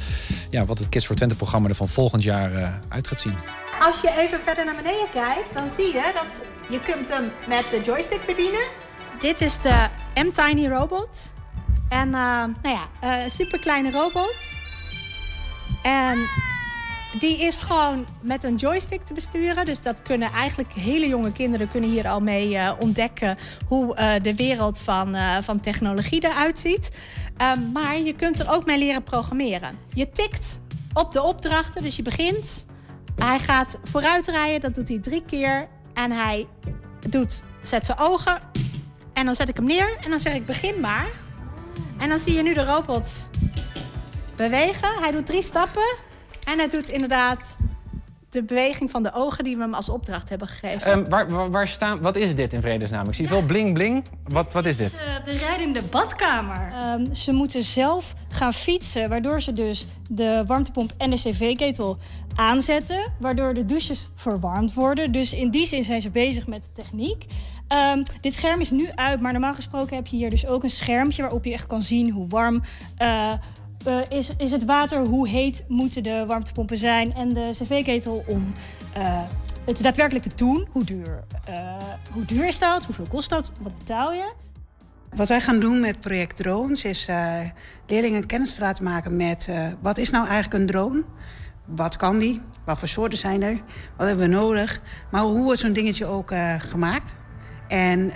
ja, 0.49 0.65
wat 0.65 0.79
het 0.79 0.89
Kids 0.89 1.05
for 1.05 1.15
Twente 1.15 1.35
programma 1.35 1.69
er 1.69 1.75
van 1.75 1.87
volgend 1.87 2.23
jaar 2.23 2.53
eh, 2.53 2.73
uit 2.87 3.07
gaat 3.07 3.19
zien. 3.19 3.35
Als 3.81 4.01
je 4.01 4.13
even 4.17 4.39
verder 4.43 4.65
naar 4.65 4.75
beneden 4.75 5.09
kijkt, 5.11 5.53
dan 5.53 5.69
zie 5.75 5.85
je 5.85 6.11
dat 6.13 6.41
je 6.69 6.79
kunt 6.79 7.09
hem 7.09 7.31
met 7.47 7.69
de 7.69 7.81
joystick 7.81 8.25
bedienen. 8.25 8.67
Dit 9.19 9.41
is 9.41 9.57
de 9.61 9.87
M-Tiny 10.15 10.67
Robot. 10.67 11.33
En 11.89 12.09
nou 12.09 12.53
ja, 12.61 13.29
super 13.29 13.59
kleine 13.59 13.91
robot. 13.91 14.55
En 15.83 16.17
die 17.19 17.41
is 17.41 17.61
gewoon 17.61 18.05
met 18.21 18.43
een 18.43 18.55
joystick 18.55 19.05
te 19.05 19.13
besturen. 19.13 19.65
Dus 19.65 19.81
dat 19.81 20.01
kunnen 20.01 20.31
eigenlijk 20.31 20.73
hele 20.73 21.07
jonge 21.07 21.31
kinderen 21.31 21.69
kunnen 21.69 21.89
hier 21.89 22.07
al 22.07 22.19
mee 22.19 22.53
uh, 22.53 22.71
ontdekken 22.79 23.37
hoe 23.67 24.19
de 24.21 24.35
wereld 24.35 24.79
van, 24.79 25.15
van 25.41 25.59
technologie 25.59 26.25
eruit 26.25 26.59
ziet. 26.59 26.91
Ehm, 27.37 27.71
maar 27.71 27.99
je 27.99 28.13
kunt 28.13 28.39
er 28.39 28.51
ook 28.51 28.65
mee 28.65 28.77
leren 28.77 29.03
programmeren. 29.03 29.77
Je 29.93 30.09
tikt 30.09 30.61
op 30.93 31.11
de 31.11 31.21
opdrachten, 31.21 31.83
dus 31.83 31.95
je 31.95 32.01
begint. 32.01 32.65
Hij 33.15 33.39
gaat 33.39 33.79
vooruit 33.83 34.27
rijden, 34.27 34.61
dat 34.61 34.75
doet 34.75 34.87
hij 34.87 34.99
drie 34.99 35.23
keer. 35.25 35.67
En 35.93 36.11
hij 36.11 36.47
doet, 37.09 37.43
zet 37.61 37.85
zijn 37.85 37.97
ogen. 37.97 38.39
En 39.13 39.25
dan 39.25 39.35
zet 39.35 39.49
ik 39.49 39.55
hem 39.55 39.65
neer 39.65 39.97
en 40.03 40.09
dan 40.09 40.19
zeg 40.19 40.33
ik 40.33 40.45
begin 40.45 40.79
maar. 40.79 41.07
En 41.97 42.09
dan 42.09 42.19
zie 42.19 42.33
je 42.33 42.41
nu 42.41 42.53
de 42.53 42.63
robot 42.63 43.29
bewegen. 44.35 44.99
Hij 44.99 45.11
doet 45.11 45.25
drie 45.25 45.43
stappen. 45.43 46.09
En 46.45 46.57
hij 46.57 46.69
doet 46.69 46.89
inderdaad 46.89 47.57
de 48.29 48.43
beweging 48.43 48.91
van 48.91 49.03
de 49.03 49.13
ogen 49.13 49.43
die 49.43 49.55
we 49.55 49.61
hem 49.61 49.73
als 49.73 49.89
opdracht 49.89 50.29
hebben 50.29 50.47
gegeven. 50.47 50.91
Um, 50.91 51.09
waar, 51.09 51.29
waar, 51.29 51.51
waar, 51.51 51.67
staan, 51.67 52.01
wat 52.01 52.15
is 52.15 52.35
dit 52.35 52.53
in 52.53 52.61
vredesnaam? 52.61 53.07
Ik 53.07 53.13
zie 53.13 53.27
veel 53.27 53.45
bling 53.45 53.73
bling. 53.73 54.05
Wat, 54.27 54.53
wat 54.53 54.65
is 54.65 54.77
dit? 54.77 54.93
Uh, 54.93 55.25
de 55.25 55.37
rijdende 55.37 55.81
badkamer. 55.91 56.73
Um, 56.93 57.15
ze 57.15 57.31
moeten 57.31 57.61
zelf 57.61 58.13
gaan 58.29 58.53
fietsen, 58.53 59.09
waardoor 59.09 59.41
ze 59.41 59.53
dus 59.53 59.87
de 60.09 60.43
warmtepomp 60.47 60.91
en 60.97 61.09
de 61.09 61.15
cv-ketel 61.15 61.97
aanzetten, 62.35 63.13
waardoor 63.19 63.53
de 63.53 63.65
douches 63.65 64.09
verwarmd 64.15 64.73
worden. 64.73 65.11
Dus 65.11 65.33
in 65.33 65.49
die 65.49 65.65
zin 65.65 65.83
zijn 65.83 66.01
ze 66.01 66.09
bezig 66.09 66.47
met 66.47 66.61
de 66.61 66.81
techniek. 66.81 67.25
Um, 67.93 68.03
dit 68.21 68.33
scherm 68.33 68.59
is 68.59 68.71
nu 68.71 68.89
uit, 68.95 69.21
maar 69.21 69.31
normaal 69.31 69.53
gesproken 69.53 69.95
heb 69.95 70.07
je 70.07 70.17
hier 70.17 70.29
dus 70.29 70.47
ook 70.47 70.63
een 70.63 70.69
schermpje 70.69 71.21
waarop 71.21 71.45
je 71.45 71.53
echt 71.53 71.67
kan 71.67 71.81
zien 71.81 72.11
hoe 72.11 72.27
warm 72.27 72.61
uh, 73.01 73.33
uh, 73.87 74.01
is, 74.09 74.33
is 74.37 74.51
het 74.51 74.65
water, 74.65 75.05
hoe 75.05 75.27
heet 75.27 75.65
moeten 75.67 76.03
de 76.03 76.23
warmtepompen 76.27 76.77
zijn 76.77 77.13
en 77.13 77.29
de 77.29 77.49
cv-ketel 77.51 78.23
om 78.27 78.51
uh, 78.97 79.21
het 79.65 79.83
daadwerkelijk 79.83 80.25
te 80.25 80.35
doen. 80.35 80.67
Hoe 80.69 80.83
duur, 80.83 81.23
hoe 82.11 82.25
duur 82.25 82.47
is 82.47 82.59
dat? 82.59 82.85
Hoeveel 82.85 83.07
kost 83.09 83.29
dat? 83.29 83.51
Wat 83.61 83.75
betaal 83.75 84.13
je? 84.13 84.33
Wat 85.15 85.27
wij 85.27 85.41
gaan 85.41 85.59
doen 85.59 85.79
met 85.79 85.99
project 85.99 86.35
Drones 86.35 86.83
is 86.83 87.07
leerlingen 87.87 88.25
kennis 88.25 88.55
te 88.55 88.61
laten 88.61 88.83
maken 88.83 89.15
met 89.15 89.49
wat 89.81 89.97
is 89.97 90.09
nou 90.09 90.27
eigenlijk 90.27 90.53
een 90.53 90.67
drone? 90.67 91.03
Wat 91.65 91.95
kan 91.95 92.17
die? 92.17 92.41
Wat 92.65 92.79
voor 92.79 92.87
soorten 92.87 93.17
zijn 93.17 93.41
er? 93.41 93.61
Wat 93.97 94.07
hebben 94.07 94.29
we 94.29 94.35
nodig? 94.35 94.81
Maar 95.11 95.21
hoe 95.21 95.43
wordt 95.43 95.59
zo'n 95.59 95.73
dingetje 95.73 96.05
ook 96.05 96.33
gemaakt? 96.57 97.13
En 97.67 98.13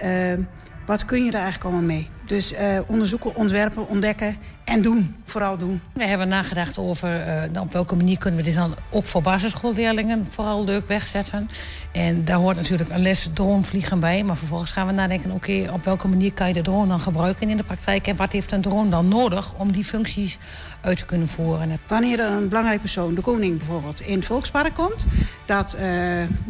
wat 0.86 1.06
kun 1.06 1.24
je 1.24 1.30
er 1.30 1.34
eigenlijk 1.34 1.64
allemaal 1.64 1.82
mee? 1.82 2.10
Dus 2.26 2.54
onderzoeken, 2.88 3.36
ontwerpen, 3.36 3.88
ontdekken 3.88 4.36
en 4.66 4.82
doen. 4.82 5.16
Vooral 5.24 5.58
doen. 5.58 5.82
We 5.94 6.06
hebben 6.06 6.28
nagedacht 6.28 6.78
over 6.78 7.28
uh, 7.54 7.62
op 7.62 7.74
welke 7.74 7.96
manier 7.96 8.18
kunnen 8.18 8.40
we 8.40 8.46
dit 8.46 8.56
dan 8.56 8.76
ook 8.90 9.06
voor 9.06 9.22
basisschoolleerlingen 9.22 10.28
vooral 10.30 10.64
leuk 10.64 10.88
wegzetten. 10.88 11.50
En 11.92 12.26
daar 12.26 12.38
hoort 12.38 12.56
natuurlijk 12.56 12.90
een 12.90 13.02
les 13.02 13.30
dronevliegen 13.34 14.00
bij. 14.00 14.24
Maar 14.24 14.38
vervolgens 14.38 14.72
gaan 14.72 14.88
we 14.88 14.94
nadenken, 14.94 15.32
oké, 15.32 15.52
okay, 15.52 15.68
op 15.68 15.84
welke 15.84 16.08
manier 16.08 16.34
kan 16.34 16.48
je 16.48 16.54
de 16.54 16.62
drone 16.62 16.88
dan 16.88 17.00
gebruiken 17.00 17.50
in 17.50 17.58
de 17.58 17.64
praktijk? 17.64 18.08
En 18.08 18.16
wat 18.16 18.32
heeft 18.32 18.52
een 18.52 18.62
drone 18.62 18.90
dan 18.90 19.08
nodig 19.08 19.54
om 19.54 19.72
die 19.72 19.84
functies 19.84 20.38
uit 20.82 20.98
te 20.98 21.06
kunnen 21.06 21.28
voeren? 21.28 21.80
Wanneer 21.88 22.20
er 22.20 22.32
een 22.32 22.48
belangrijk 22.48 22.80
persoon, 22.80 23.16
de 23.16 23.22
koning 23.22 23.58
bijvoorbeeld, 23.58 24.00
in 24.00 24.16
het 24.16 24.26
Volkspark 24.26 24.74
komt, 24.74 25.06
dat 25.46 25.76
uh, 25.76 25.82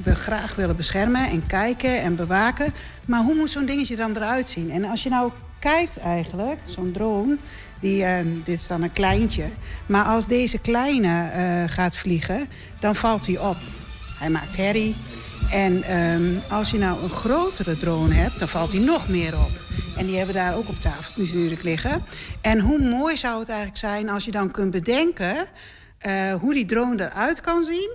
we 0.04 0.16
graag 0.16 0.56
willen 0.56 0.76
beschermen 0.76 1.30
en 1.30 1.48
kijken 1.48 2.02
en 2.02 2.16
bewaken. 2.16 2.74
Maar 3.08 3.24
hoe 3.24 3.36
moet 3.36 3.52
zo'n 3.52 3.66
dingetje 3.66 3.96
dan 3.96 4.16
eruit 4.16 4.50
zien? 4.50 4.72
En 4.72 4.86
als 4.86 5.04
je 5.04 5.10
nou 5.10 5.32
kijkt 5.60 5.98
eigenlijk, 5.98 6.60
zo'n 6.66 6.92
drone, 6.92 7.38
die, 7.82 8.02
uh, 8.02 8.18
dit 8.44 8.60
is 8.60 8.68
dan 8.68 8.82
een 8.82 8.94
kleintje. 8.94 9.46
Maar 9.86 10.06
als 10.06 10.28
deze 10.28 10.58
kleine 10.58 11.32
uh, 11.36 11.70
gaat 11.74 11.98
vliegen, 11.98 12.48
dan 12.80 12.96
valt 12.96 13.26
hij 13.26 13.40
op. 13.40 13.58
Hij 14.20 14.30
maakt 14.30 14.56
herrie. 14.56 14.96
En 15.52 15.98
um, 15.98 16.42
als 16.50 16.72
je 16.72 16.78
nou 16.78 17.04
een 17.04 17.10
grotere 17.10 17.78
drone 17.78 18.14
hebt, 18.14 18.40
dan 18.40 18.48
valt 18.48 18.72
hij 18.72 18.82
nog 18.82 19.10
meer 19.10 19.34
op. 19.34 19.52
En 19.98 20.06
die 20.06 20.18
hebben 20.18 20.36
daar 20.36 20.56
ook 20.56 20.70
op 20.70 20.80
tafel 20.80 21.24
natuurlijk 21.24 21.64
liggen. 21.64 22.04
En 22.42 22.60
hoe 22.60 22.80
mooi 22.80 23.18
zou 23.18 23.40
het 23.40 23.50
eigenlijk 23.50 23.80
zijn 23.80 24.10
als 24.10 24.26
je 24.26 24.32
dan 24.32 24.52
kunt 24.52 24.72
bedenken... 24.72 25.36
Uh, 26.08 26.34
hoe 26.34 26.54
die 26.54 26.66
drone 26.66 27.04
eruit 27.04 27.42
kan 27.42 27.64
zien... 27.64 27.92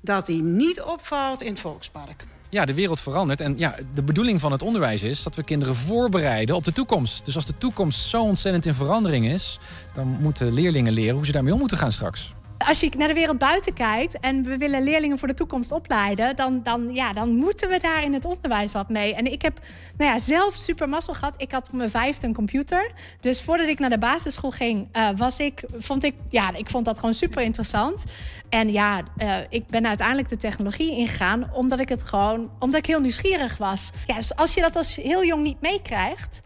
dat 0.00 0.26
hij 0.26 0.36
niet 0.36 0.80
opvalt 0.80 1.42
in 1.42 1.50
het 1.50 1.60
Volkspark 1.60 2.24
ja, 2.50 2.64
de 2.64 2.74
wereld 2.74 3.00
verandert. 3.00 3.40
En 3.40 3.54
ja, 3.58 3.74
de 3.94 4.02
bedoeling 4.02 4.40
van 4.40 4.52
het 4.52 4.62
onderwijs 4.62 5.02
is 5.02 5.22
dat 5.22 5.36
we 5.36 5.42
kinderen 5.42 5.74
voorbereiden 5.74 6.56
op 6.56 6.64
de 6.64 6.72
toekomst. 6.72 7.24
Dus 7.24 7.34
als 7.34 7.46
de 7.46 7.58
toekomst 7.58 8.00
zo 8.00 8.22
ontzettend 8.22 8.66
in 8.66 8.74
verandering 8.74 9.26
is, 9.26 9.58
dan 9.94 10.06
moeten 10.20 10.52
leerlingen 10.52 10.92
leren 10.92 11.14
hoe 11.14 11.26
ze 11.26 11.32
daarmee 11.32 11.52
om 11.52 11.58
moeten 11.58 11.78
gaan 11.78 11.92
straks. 11.92 12.32
Als 12.66 12.80
je 12.80 12.90
naar 12.96 13.08
de 13.08 13.14
wereld 13.14 13.38
buiten 13.38 13.72
kijkt 13.72 14.18
en 14.20 14.44
we 14.44 14.56
willen 14.56 14.82
leerlingen 14.82 15.18
voor 15.18 15.28
de 15.28 15.34
toekomst 15.34 15.72
opleiden, 15.72 16.36
dan, 16.36 16.60
dan, 16.62 16.94
ja, 16.94 17.12
dan 17.12 17.34
moeten 17.34 17.68
we 17.68 17.78
daar 17.80 18.04
in 18.04 18.12
het 18.12 18.24
onderwijs 18.24 18.72
wat 18.72 18.88
mee. 18.88 19.14
En 19.14 19.32
ik 19.32 19.42
heb 19.42 19.58
nou 19.96 20.10
ja, 20.10 20.18
zelf 20.18 20.54
super 20.54 20.88
mazzel 20.88 21.14
gehad. 21.14 21.34
Ik 21.36 21.52
had 21.52 21.66
op 21.68 21.72
mijn 21.72 21.90
vijfde 21.90 22.26
een 22.26 22.34
computer. 22.34 22.92
Dus 23.20 23.42
voordat 23.42 23.68
ik 23.68 23.78
naar 23.78 23.90
de 23.90 23.98
basisschool 23.98 24.50
ging, 24.50 24.88
uh, 24.96 25.08
was 25.16 25.38
ik, 25.38 25.64
vond 25.78 26.04
ik, 26.04 26.14
ja, 26.28 26.54
ik 26.54 26.70
vond 26.70 26.84
dat 26.84 26.98
gewoon 26.98 27.14
super 27.14 27.42
interessant. 27.42 28.04
En 28.48 28.72
ja, 28.72 29.02
uh, 29.18 29.36
ik 29.48 29.66
ben 29.66 29.86
uiteindelijk 29.86 30.28
de 30.28 30.36
technologie 30.36 30.96
ingegaan 30.96 31.50
omdat 31.52 31.80
ik 31.80 31.88
het 31.88 32.02
gewoon, 32.02 32.50
omdat 32.58 32.78
ik 32.78 32.86
heel 32.86 33.00
nieuwsgierig 33.00 33.56
was. 33.56 33.90
Ja, 34.06 34.14
dus 34.14 34.36
als 34.36 34.54
je 34.54 34.60
dat 34.60 34.76
als 34.76 34.96
heel 34.96 35.24
jong 35.24 35.42
niet 35.42 35.60
meekrijgt. 35.60 36.40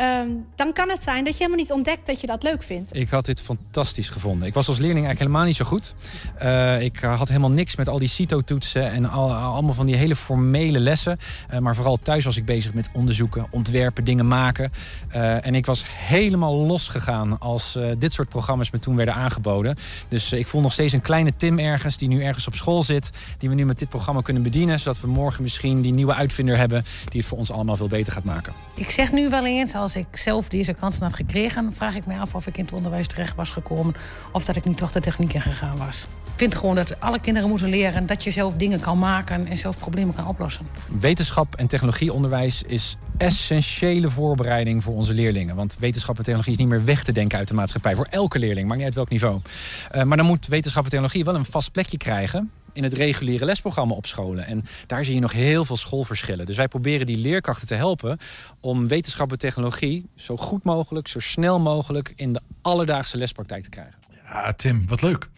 Um, 0.00 0.46
dan 0.56 0.72
kan 0.72 0.88
het 0.88 1.02
zijn 1.02 1.24
dat 1.24 1.32
je 1.32 1.38
helemaal 1.38 1.62
niet 1.62 1.72
ontdekt 1.72 2.06
dat 2.06 2.20
je 2.20 2.26
dat 2.26 2.42
leuk 2.42 2.62
vindt. 2.62 2.96
Ik 2.96 3.08
had 3.08 3.26
dit 3.26 3.40
fantastisch 3.40 4.08
gevonden. 4.08 4.48
Ik 4.48 4.54
was 4.54 4.68
als 4.68 4.78
leerling 4.78 5.06
eigenlijk 5.06 5.26
helemaal 5.26 5.46
niet 5.46 5.56
zo 5.56 5.64
goed. 5.64 5.94
Uh, 6.42 6.82
ik 6.82 6.98
had 6.98 7.28
helemaal 7.28 7.50
niks 7.50 7.76
met 7.76 7.88
al 7.88 7.98
die 7.98 8.08
CITO-toetsen 8.08 8.90
en 8.90 9.10
al, 9.10 9.34
allemaal 9.34 9.74
van 9.74 9.86
die 9.86 9.96
hele 9.96 10.16
formele 10.16 10.78
lessen. 10.78 11.18
Uh, 11.52 11.58
maar 11.58 11.74
vooral 11.74 11.96
thuis 12.02 12.24
was 12.24 12.36
ik 12.36 12.44
bezig 12.44 12.74
met 12.74 12.90
onderzoeken, 12.92 13.46
ontwerpen, 13.50 14.04
dingen 14.04 14.28
maken. 14.28 14.70
Uh, 15.14 15.46
en 15.46 15.54
ik 15.54 15.66
was 15.66 15.84
helemaal 15.86 16.54
losgegaan 16.54 17.38
als 17.38 17.78
dit 17.98 18.12
soort 18.12 18.28
programma's 18.28 18.70
me 18.70 18.78
toen 18.78 18.96
werden 18.96 19.14
aangeboden. 19.14 19.76
Dus 20.08 20.32
ik 20.32 20.46
voel 20.46 20.60
nog 20.60 20.72
steeds 20.72 20.92
een 20.92 21.00
kleine 21.00 21.32
Tim 21.36 21.58
ergens 21.58 21.96
die 21.96 22.08
nu 22.08 22.22
ergens 22.22 22.46
op 22.46 22.54
school 22.54 22.82
zit. 22.82 23.10
Die 23.38 23.48
we 23.48 23.54
nu 23.54 23.66
met 23.66 23.78
dit 23.78 23.88
programma 23.88 24.20
kunnen 24.20 24.42
bedienen. 24.42 24.78
Zodat 24.78 25.00
we 25.00 25.06
morgen 25.06 25.42
misschien 25.42 25.80
die 25.80 25.92
nieuwe 25.92 26.14
uitvinder 26.14 26.56
hebben 26.56 26.84
die 27.08 27.20
het 27.20 27.28
voor 27.28 27.38
ons 27.38 27.50
allemaal 27.50 27.76
veel 27.76 27.88
beter 27.88 28.12
gaat 28.12 28.24
maken. 28.24 28.52
Ik 28.74 28.90
zeg 28.90 29.12
nu 29.12 29.28
wel 29.30 29.46
eens, 29.46 29.74
als 29.74 29.87
ik 29.96 30.16
zelf 30.16 30.48
deze 30.48 30.72
kansen 30.72 31.02
had 31.02 31.14
gekregen, 31.14 31.72
vraag 31.72 31.94
ik 31.94 32.06
me 32.06 32.18
af 32.18 32.34
of 32.34 32.46
ik 32.46 32.58
in 32.58 32.64
het 32.64 32.72
onderwijs 32.74 33.06
terecht 33.06 33.34
was 33.34 33.50
gekomen. 33.50 33.94
Of 34.32 34.44
dat 34.44 34.56
ik 34.56 34.64
niet 34.64 34.76
toch 34.76 34.92
de 34.92 35.00
techniek 35.00 35.32
in 35.32 35.40
gegaan 35.40 35.76
was. 35.76 36.06
Ik 36.24 36.44
vind 36.44 36.54
gewoon 36.54 36.74
dat 36.74 37.00
alle 37.00 37.20
kinderen 37.20 37.48
moeten 37.48 37.68
leren 37.68 38.06
dat 38.06 38.24
je 38.24 38.30
zelf 38.30 38.56
dingen 38.56 38.80
kan 38.80 38.98
maken 38.98 39.46
en 39.46 39.58
zelf 39.58 39.78
problemen 39.78 40.14
kan 40.14 40.26
oplossen. 40.26 40.66
Wetenschap 41.00 41.56
en 41.56 41.66
technologieonderwijs 41.66 42.62
is 42.62 42.96
essentiële 43.16 44.10
voorbereiding 44.10 44.82
voor 44.84 44.94
onze 44.94 45.14
leerlingen. 45.14 45.56
Want 45.56 45.76
wetenschap 45.78 46.16
en 46.16 46.22
technologie 46.22 46.52
is 46.52 46.58
niet 46.58 46.68
meer 46.68 46.84
weg 46.84 47.04
te 47.04 47.12
denken 47.12 47.38
uit 47.38 47.48
de 47.48 47.54
maatschappij. 47.54 47.96
Voor 47.96 48.06
elke 48.10 48.38
leerling, 48.38 48.66
maakt 48.66 48.76
niet 48.76 48.86
uit 48.86 48.94
welk 48.94 49.08
niveau. 49.08 49.40
Uh, 49.94 50.02
maar 50.02 50.16
dan 50.16 50.26
moet 50.26 50.46
wetenschap 50.46 50.84
en 50.84 50.90
technologie 50.90 51.24
wel 51.24 51.34
een 51.34 51.44
vast 51.44 51.72
plekje 51.72 51.96
krijgen 51.96 52.50
in 52.78 52.84
het 52.84 52.92
reguliere 52.92 53.44
lesprogramma 53.44 53.94
op 53.94 54.06
scholen. 54.06 54.46
En 54.46 54.64
daar 54.86 55.04
zie 55.04 55.14
je 55.14 55.20
nog 55.20 55.32
heel 55.32 55.64
veel 55.64 55.76
schoolverschillen. 55.76 56.46
Dus 56.46 56.56
wij 56.56 56.68
proberen 56.68 57.06
die 57.06 57.16
leerkrachten 57.16 57.66
te 57.66 57.74
helpen 57.74 58.18
om 58.60 58.88
wetenschap 58.88 59.30
en 59.30 59.38
technologie 59.38 60.06
zo 60.16 60.36
goed 60.36 60.64
mogelijk, 60.64 61.08
zo 61.08 61.18
snel 61.18 61.60
mogelijk 61.60 62.12
in 62.16 62.32
de 62.32 62.40
alledaagse 62.62 63.16
lespraktijk 63.16 63.62
te 63.62 63.68
krijgen. 63.68 63.94
Ja, 64.24 64.52
Tim, 64.52 64.86
wat 64.88 65.02
leuk. 65.02 65.28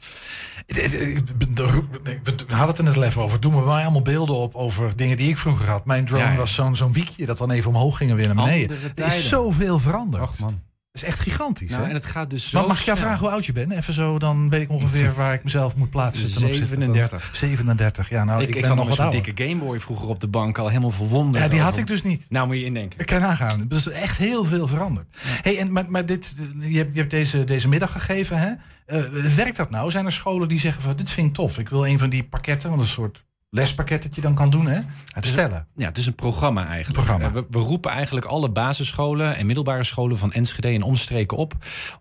We 0.66 2.44
hadden 2.48 2.66
het 2.68 2.78
er 2.78 2.84
net 2.84 2.96
al 2.96 3.02
even 3.02 3.22
over. 3.22 3.40
Doen 3.40 3.54
we 3.54 3.60
wel 3.60 3.74
allemaal 3.78 4.02
beelden 4.02 4.36
op 4.36 4.54
over 4.54 4.96
dingen 4.96 5.16
die 5.16 5.28
ik 5.28 5.36
vroeger 5.36 5.68
had. 5.68 5.84
Mijn 5.84 6.04
drone 6.06 6.22
Ja, 6.24 6.30
ja. 6.30 6.36
was 6.36 6.54
zo'n 6.54 6.76
zo'n 6.76 6.92
wiekje 6.92 7.26
dat 7.26 7.38
dan 7.38 7.50
even 7.50 7.70
omhoog 7.70 7.96
ging 7.96 8.10
en 8.10 8.16
weer 8.16 8.34
naar 8.34 8.44
beneden. 8.44 8.76
Er 8.94 9.14
is 9.14 9.28
zoveel 9.28 9.78
veranderd. 9.78 10.22
Ach 10.22 10.38
man. 10.38 10.60
Is 10.92 11.04
echt 11.04 11.20
gigantisch. 11.20 11.70
Nou, 11.70 11.82
hè? 11.82 11.88
en 11.88 11.94
het 11.94 12.06
gaat 12.06 12.30
dus 12.30 12.50
Maar 12.50 12.62
zo 12.62 12.68
mag 12.68 12.78
ik 12.78 12.84
jou 12.84 12.96
snel. 12.96 13.08
vragen 13.08 13.26
hoe 13.26 13.34
oud 13.34 13.46
je 13.46 13.52
bent? 13.52 13.72
Even 13.72 13.94
zo, 13.94 14.18
dan 14.18 14.48
weet 14.50 14.60
ik 14.62 14.70
ongeveer 14.70 15.14
waar 15.14 15.34
ik 15.34 15.44
mezelf 15.44 15.76
moet 15.76 15.90
plaatsen. 15.90 16.32
ten 16.32 16.42
opzichte 16.44 16.66
van- 16.66 16.76
37. 16.82 17.30
37, 17.36 18.08
ja. 18.08 18.24
Nou, 18.24 18.42
ik, 18.42 18.48
ik, 18.48 18.54
ik, 18.54 18.62
ben 18.62 18.76
nog 18.76 18.88
wat 18.88 18.98
ouder. 18.98 19.22
dikke 19.22 19.44
Gameboy 19.44 19.80
vroeger 19.80 20.08
op 20.08 20.20
de 20.20 20.28
bank 20.28 20.58
al 20.58 20.68
helemaal 20.68 20.90
verwonderd. 20.90 21.44
Ja, 21.44 21.50
die 21.50 21.60
had 21.60 21.76
ik 21.76 21.86
dus 21.86 22.02
niet. 22.02 22.26
Nou 22.28 22.46
moet 22.46 22.56
je 22.56 22.64
indenken. 22.64 23.00
Ik 23.00 23.06
kan 23.06 23.20
nagaan. 23.20 23.64
Dus 23.68 23.86
er 23.86 23.92
is 23.92 23.98
echt 23.98 24.18
heel 24.18 24.44
veel 24.44 24.66
veranderd. 24.66 25.16
Hey, 25.20 25.58
en, 25.58 25.72
maar, 25.72 25.90
maar 25.90 26.06
dit, 26.06 26.34
je 26.60 26.76
hebt, 26.78 26.92
je 26.94 26.98
hebt 26.98 27.10
deze, 27.10 27.44
deze 27.44 27.68
middag 27.68 27.92
gegeven. 27.92 28.38
Hè? 28.38 28.52
Eh, 28.86 29.04
werkt 29.36 29.56
dat 29.56 29.70
nou? 29.70 29.90
Zijn 29.90 30.06
er 30.06 30.12
scholen 30.12 30.48
die 30.48 30.58
zeggen 30.60 30.82
van 30.82 30.96
dit 30.96 31.10
vind 31.10 31.28
ik 31.28 31.34
tof. 31.34 31.58
Ik 31.58 31.68
wil 31.68 31.86
een 31.86 31.98
van 31.98 32.10
die 32.10 32.24
pakketten, 32.24 32.68
want 32.68 32.80
een 32.82 32.88
soort 32.88 33.24
lespakket 33.50 34.02
dat 34.02 34.14
je 34.14 34.20
dan 34.20 34.34
kan 34.34 34.50
doen. 34.50 34.66
Hè? 34.66 34.80
Het 35.08 35.24
is, 35.24 35.30
Stellen. 35.30 35.66
ja, 35.76 35.86
het 35.86 35.98
is 35.98 36.06
een 36.06 36.14
programma 36.14 36.66
eigenlijk. 36.66 37.04
Programma. 37.04 37.26
Eh, 37.26 37.32
We, 37.32 37.46
we 37.50 37.58
roepen 37.58 37.90
eigenlijk 37.90 38.26
alle 38.26 38.50
basisscholen 38.50 39.36
en 39.36 39.46
middelbare 39.46 39.84
scholen 39.84 40.18
van 40.18 40.32
Enschede 40.32 40.68
en 40.68 40.82
omstreken 40.82 41.36
op 41.36 41.54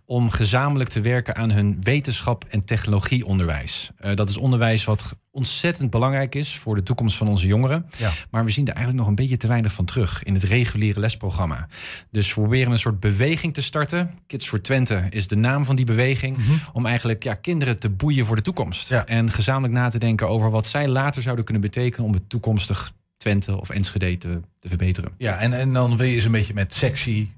om 0.06 0.30
gezamenlijk 0.30 0.90
te 0.90 1.02
werken 1.02 1.36
aan 1.36 1.52
hun 1.52 1.78
wetenschap 1.82 2.46
en 2.50 2.66
technologieonderwijs. 2.66 3.92
Eh, 3.98 4.16
dat 4.16 4.30
is 4.30 4.38
onderwijs 4.38 4.84
wat 4.84 5.16
ontzettend 5.40 5.90
belangrijk 5.90 6.36
is 6.36 6.58
voor 6.58 6.76
de 6.76 6.84
toekomst 6.84 7.18
van 7.18 7.28
onze 7.28 7.48
jongeren. 7.48 7.86
Ja. 7.98 8.12
Maar 8.30 8.46
we 8.46 8.52
zien 8.52 8.68
er 8.68 8.74
eigenlijk 8.74 9.00
nog 9.00 9.10
een 9.10 9.24
beetje 9.24 9.38
te 9.38 9.48
weinig 9.48 9.72
van 9.72 9.86
terug 9.86 10.24
in 10.24 10.34
het 10.34 10.44
reguliere 10.44 11.00
lesprogramma. 11.00 11.68
Dus 12.12 12.28
we 12.28 12.34
proberen 12.34 12.72
een 12.72 12.78
soort 12.78 13.00
beweging 13.00 13.54
te 13.54 13.62
starten. 13.62 14.12
Kids 14.28 14.48
for 14.48 14.62
Twente 14.62 15.06
is 15.10 15.28
de 15.28 15.36
naam 15.36 15.66
van 15.66 15.76
die 15.76 15.86
beweging. 15.86 16.38
Om 16.74 16.86
eigenlijk 16.86 17.24
ja, 17.24 17.34
kinderen 17.34 17.80
te 17.80 17.90
boeien 17.90 18.26
voor 18.26 18.36
de 18.36 18.42
toekomst. 18.42 18.92
En 18.92 19.32
gezamenlijk 19.32 19.74
na 19.74 19.90
te 19.90 20.00
denken 20.00 20.30
over 20.30 20.52
wat 20.52 20.66
zij 20.66 20.88
later 20.88 21.22
zouden 21.22 21.46
kunnen 21.46 21.64
betekenen 21.64 22.08
om 22.08 22.14
het 22.14 22.30
toekomstig 22.30 22.92
Twente 23.18 23.60
of 23.60 23.70
Enschede 23.70 24.18
te, 24.18 24.42
te 24.60 24.68
verbeteren. 24.68 25.12
Ja, 25.18 25.38
en, 25.38 25.54
en 25.54 25.74
dan 25.74 25.98
wil 25.98 26.08
je 26.08 26.20
ze 26.20 26.26
een 26.26 26.32
beetje 26.32 26.54
met 26.54 26.74
sexy 26.74 27.30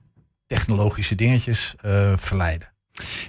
technologische 0.45 1.15
dingetjes 1.15 1.75
eh, 1.81 2.17
verleiden. 2.17 2.71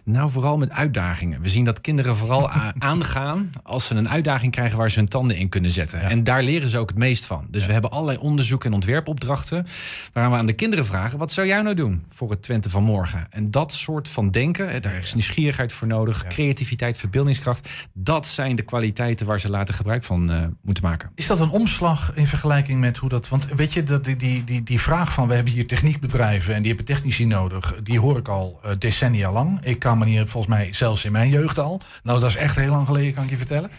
Nou, 0.04 0.30
vooral 0.30 0.58
met 0.58 0.70
uitdagingen. 0.70 1.40
We 1.40 1.48
zien 1.48 1.64
dat 1.64 1.80
kinderen 1.80 2.16
vooral 2.16 2.50
aangaan 2.78 3.50
als 3.62 3.86
ze 3.86 3.94
een 3.94 4.08
uitdaging 4.08 4.52
krijgen 4.52 4.78
waar 4.78 4.90
ze 4.90 4.98
hun 4.98 5.08
tanden 5.08 5.36
in 5.36 5.48
kunnen 5.48 5.70
zetten. 5.70 6.00
En 6.00 6.24
daar 6.24 6.42
leren 6.42 6.68
ze 6.68 6.78
ook 6.78 6.88
het 6.88 6.98
meest 6.98 7.24
van. 7.24 7.46
Dus 7.50 7.66
we 7.66 7.72
hebben 7.72 7.90
allerlei 7.90 8.18
onderzoek- 8.18 8.64
en 8.64 8.72
ontwerpopdrachten 8.72 9.66
waar 10.12 10.30
we 10.30 10.36
aan 10.36 10.46
de 10.46 10.52
kinderen 10.52 10.86
vragen: 10.86 11.18
wat 11.18 11.32
zou 11.32 11.46
jij 11.46 11.62
nou 11.62 11.74
doen 11.74 12.04
voor 12.08 12.30
het 12.30 12.42
Twente 12.42 12.70
van 12.70 12.82
morgen? 12.82 13.26
En 13.30 13.50
dat 13.50 13.72
soort 13.72 14.08
van 14.08 14.30
denken, 14.30 14.82
daar 14.82 14.96
is 14.96 15.14
nieuwsgierigheid 15.14 15.72
voor 15.72 15.88
nodig, 15.88 16.24
creativiteit, 16.24 16.98
verbeeldingskracht. 16.98 17.68
Dat 17.92 18.26
zijn 18.26 18.56
de 18.56 18.62
kwaliteiten 18.62 19.26
waar 19.26 19.40
ze 19.40 19.50
later 19.50 19.74
gebruik 19.74 20.04
van 20.04 20.30
eh, 20.30 20.46
moeten 20.62 20.84
maken. 20.84 21.10
Is 21.14 21.26
dat 21.26 21.40
een 21.40 21.50
omslag 21.50 22.12
in 22.14 22.26
vergelijking 22.26 22.80
met 22.80 22.96
hoe 22.96 23.08
dat... 23.08 23.28
Want 23.28 23.48
weet 23.56 23.72
je, 23.72 23.82
dat 23.82 24.04
die, 24.04 24.16
die, 24.16 24.44
die, 24.44 24.62
die 24.62 24.80
vraag 24.80 25.12
van... 25.12 25.28
we 25.28 25.34
hebben 25.34 25.52
hier 25.52 25.66
techniekbedrijven 25.66 26.54
en 26.54 26.58
die 26.58 26.68
hebben 26.74 26.94
technici 26.94 27.26
nodig... 27.26 27.80
die 27.82 28.00
hoor 28.00 28.16
ik 28.16 28.28
al 28.28 28.60
eh, 28.62 28.70
decennia 28.78 29.32
lang. 29.32 29.51
Ik 29.62 29.78
kan 29.78 29.98
me 29.98 30.06
hier 30.06 30.28
volgens 30.28 30.54
mij 30.54 30.72
zelfs 30.72 31.04
in 31.04 31.12
mijn 31.12 31.30
jeugd 31.30 31.58
al. 31.58 31.80
Nou, 32.02 32.20
dat 32.20 32.28
is 32.28 32.36
echt 32.36 32.56
heel 32.56 32.70
lang 32.70 32.86
geleden, 32.86 33.14
kan 33.14 33.24
ik 33.24 33.30
je 33.30 33.36
vertellen. 33.36 33.70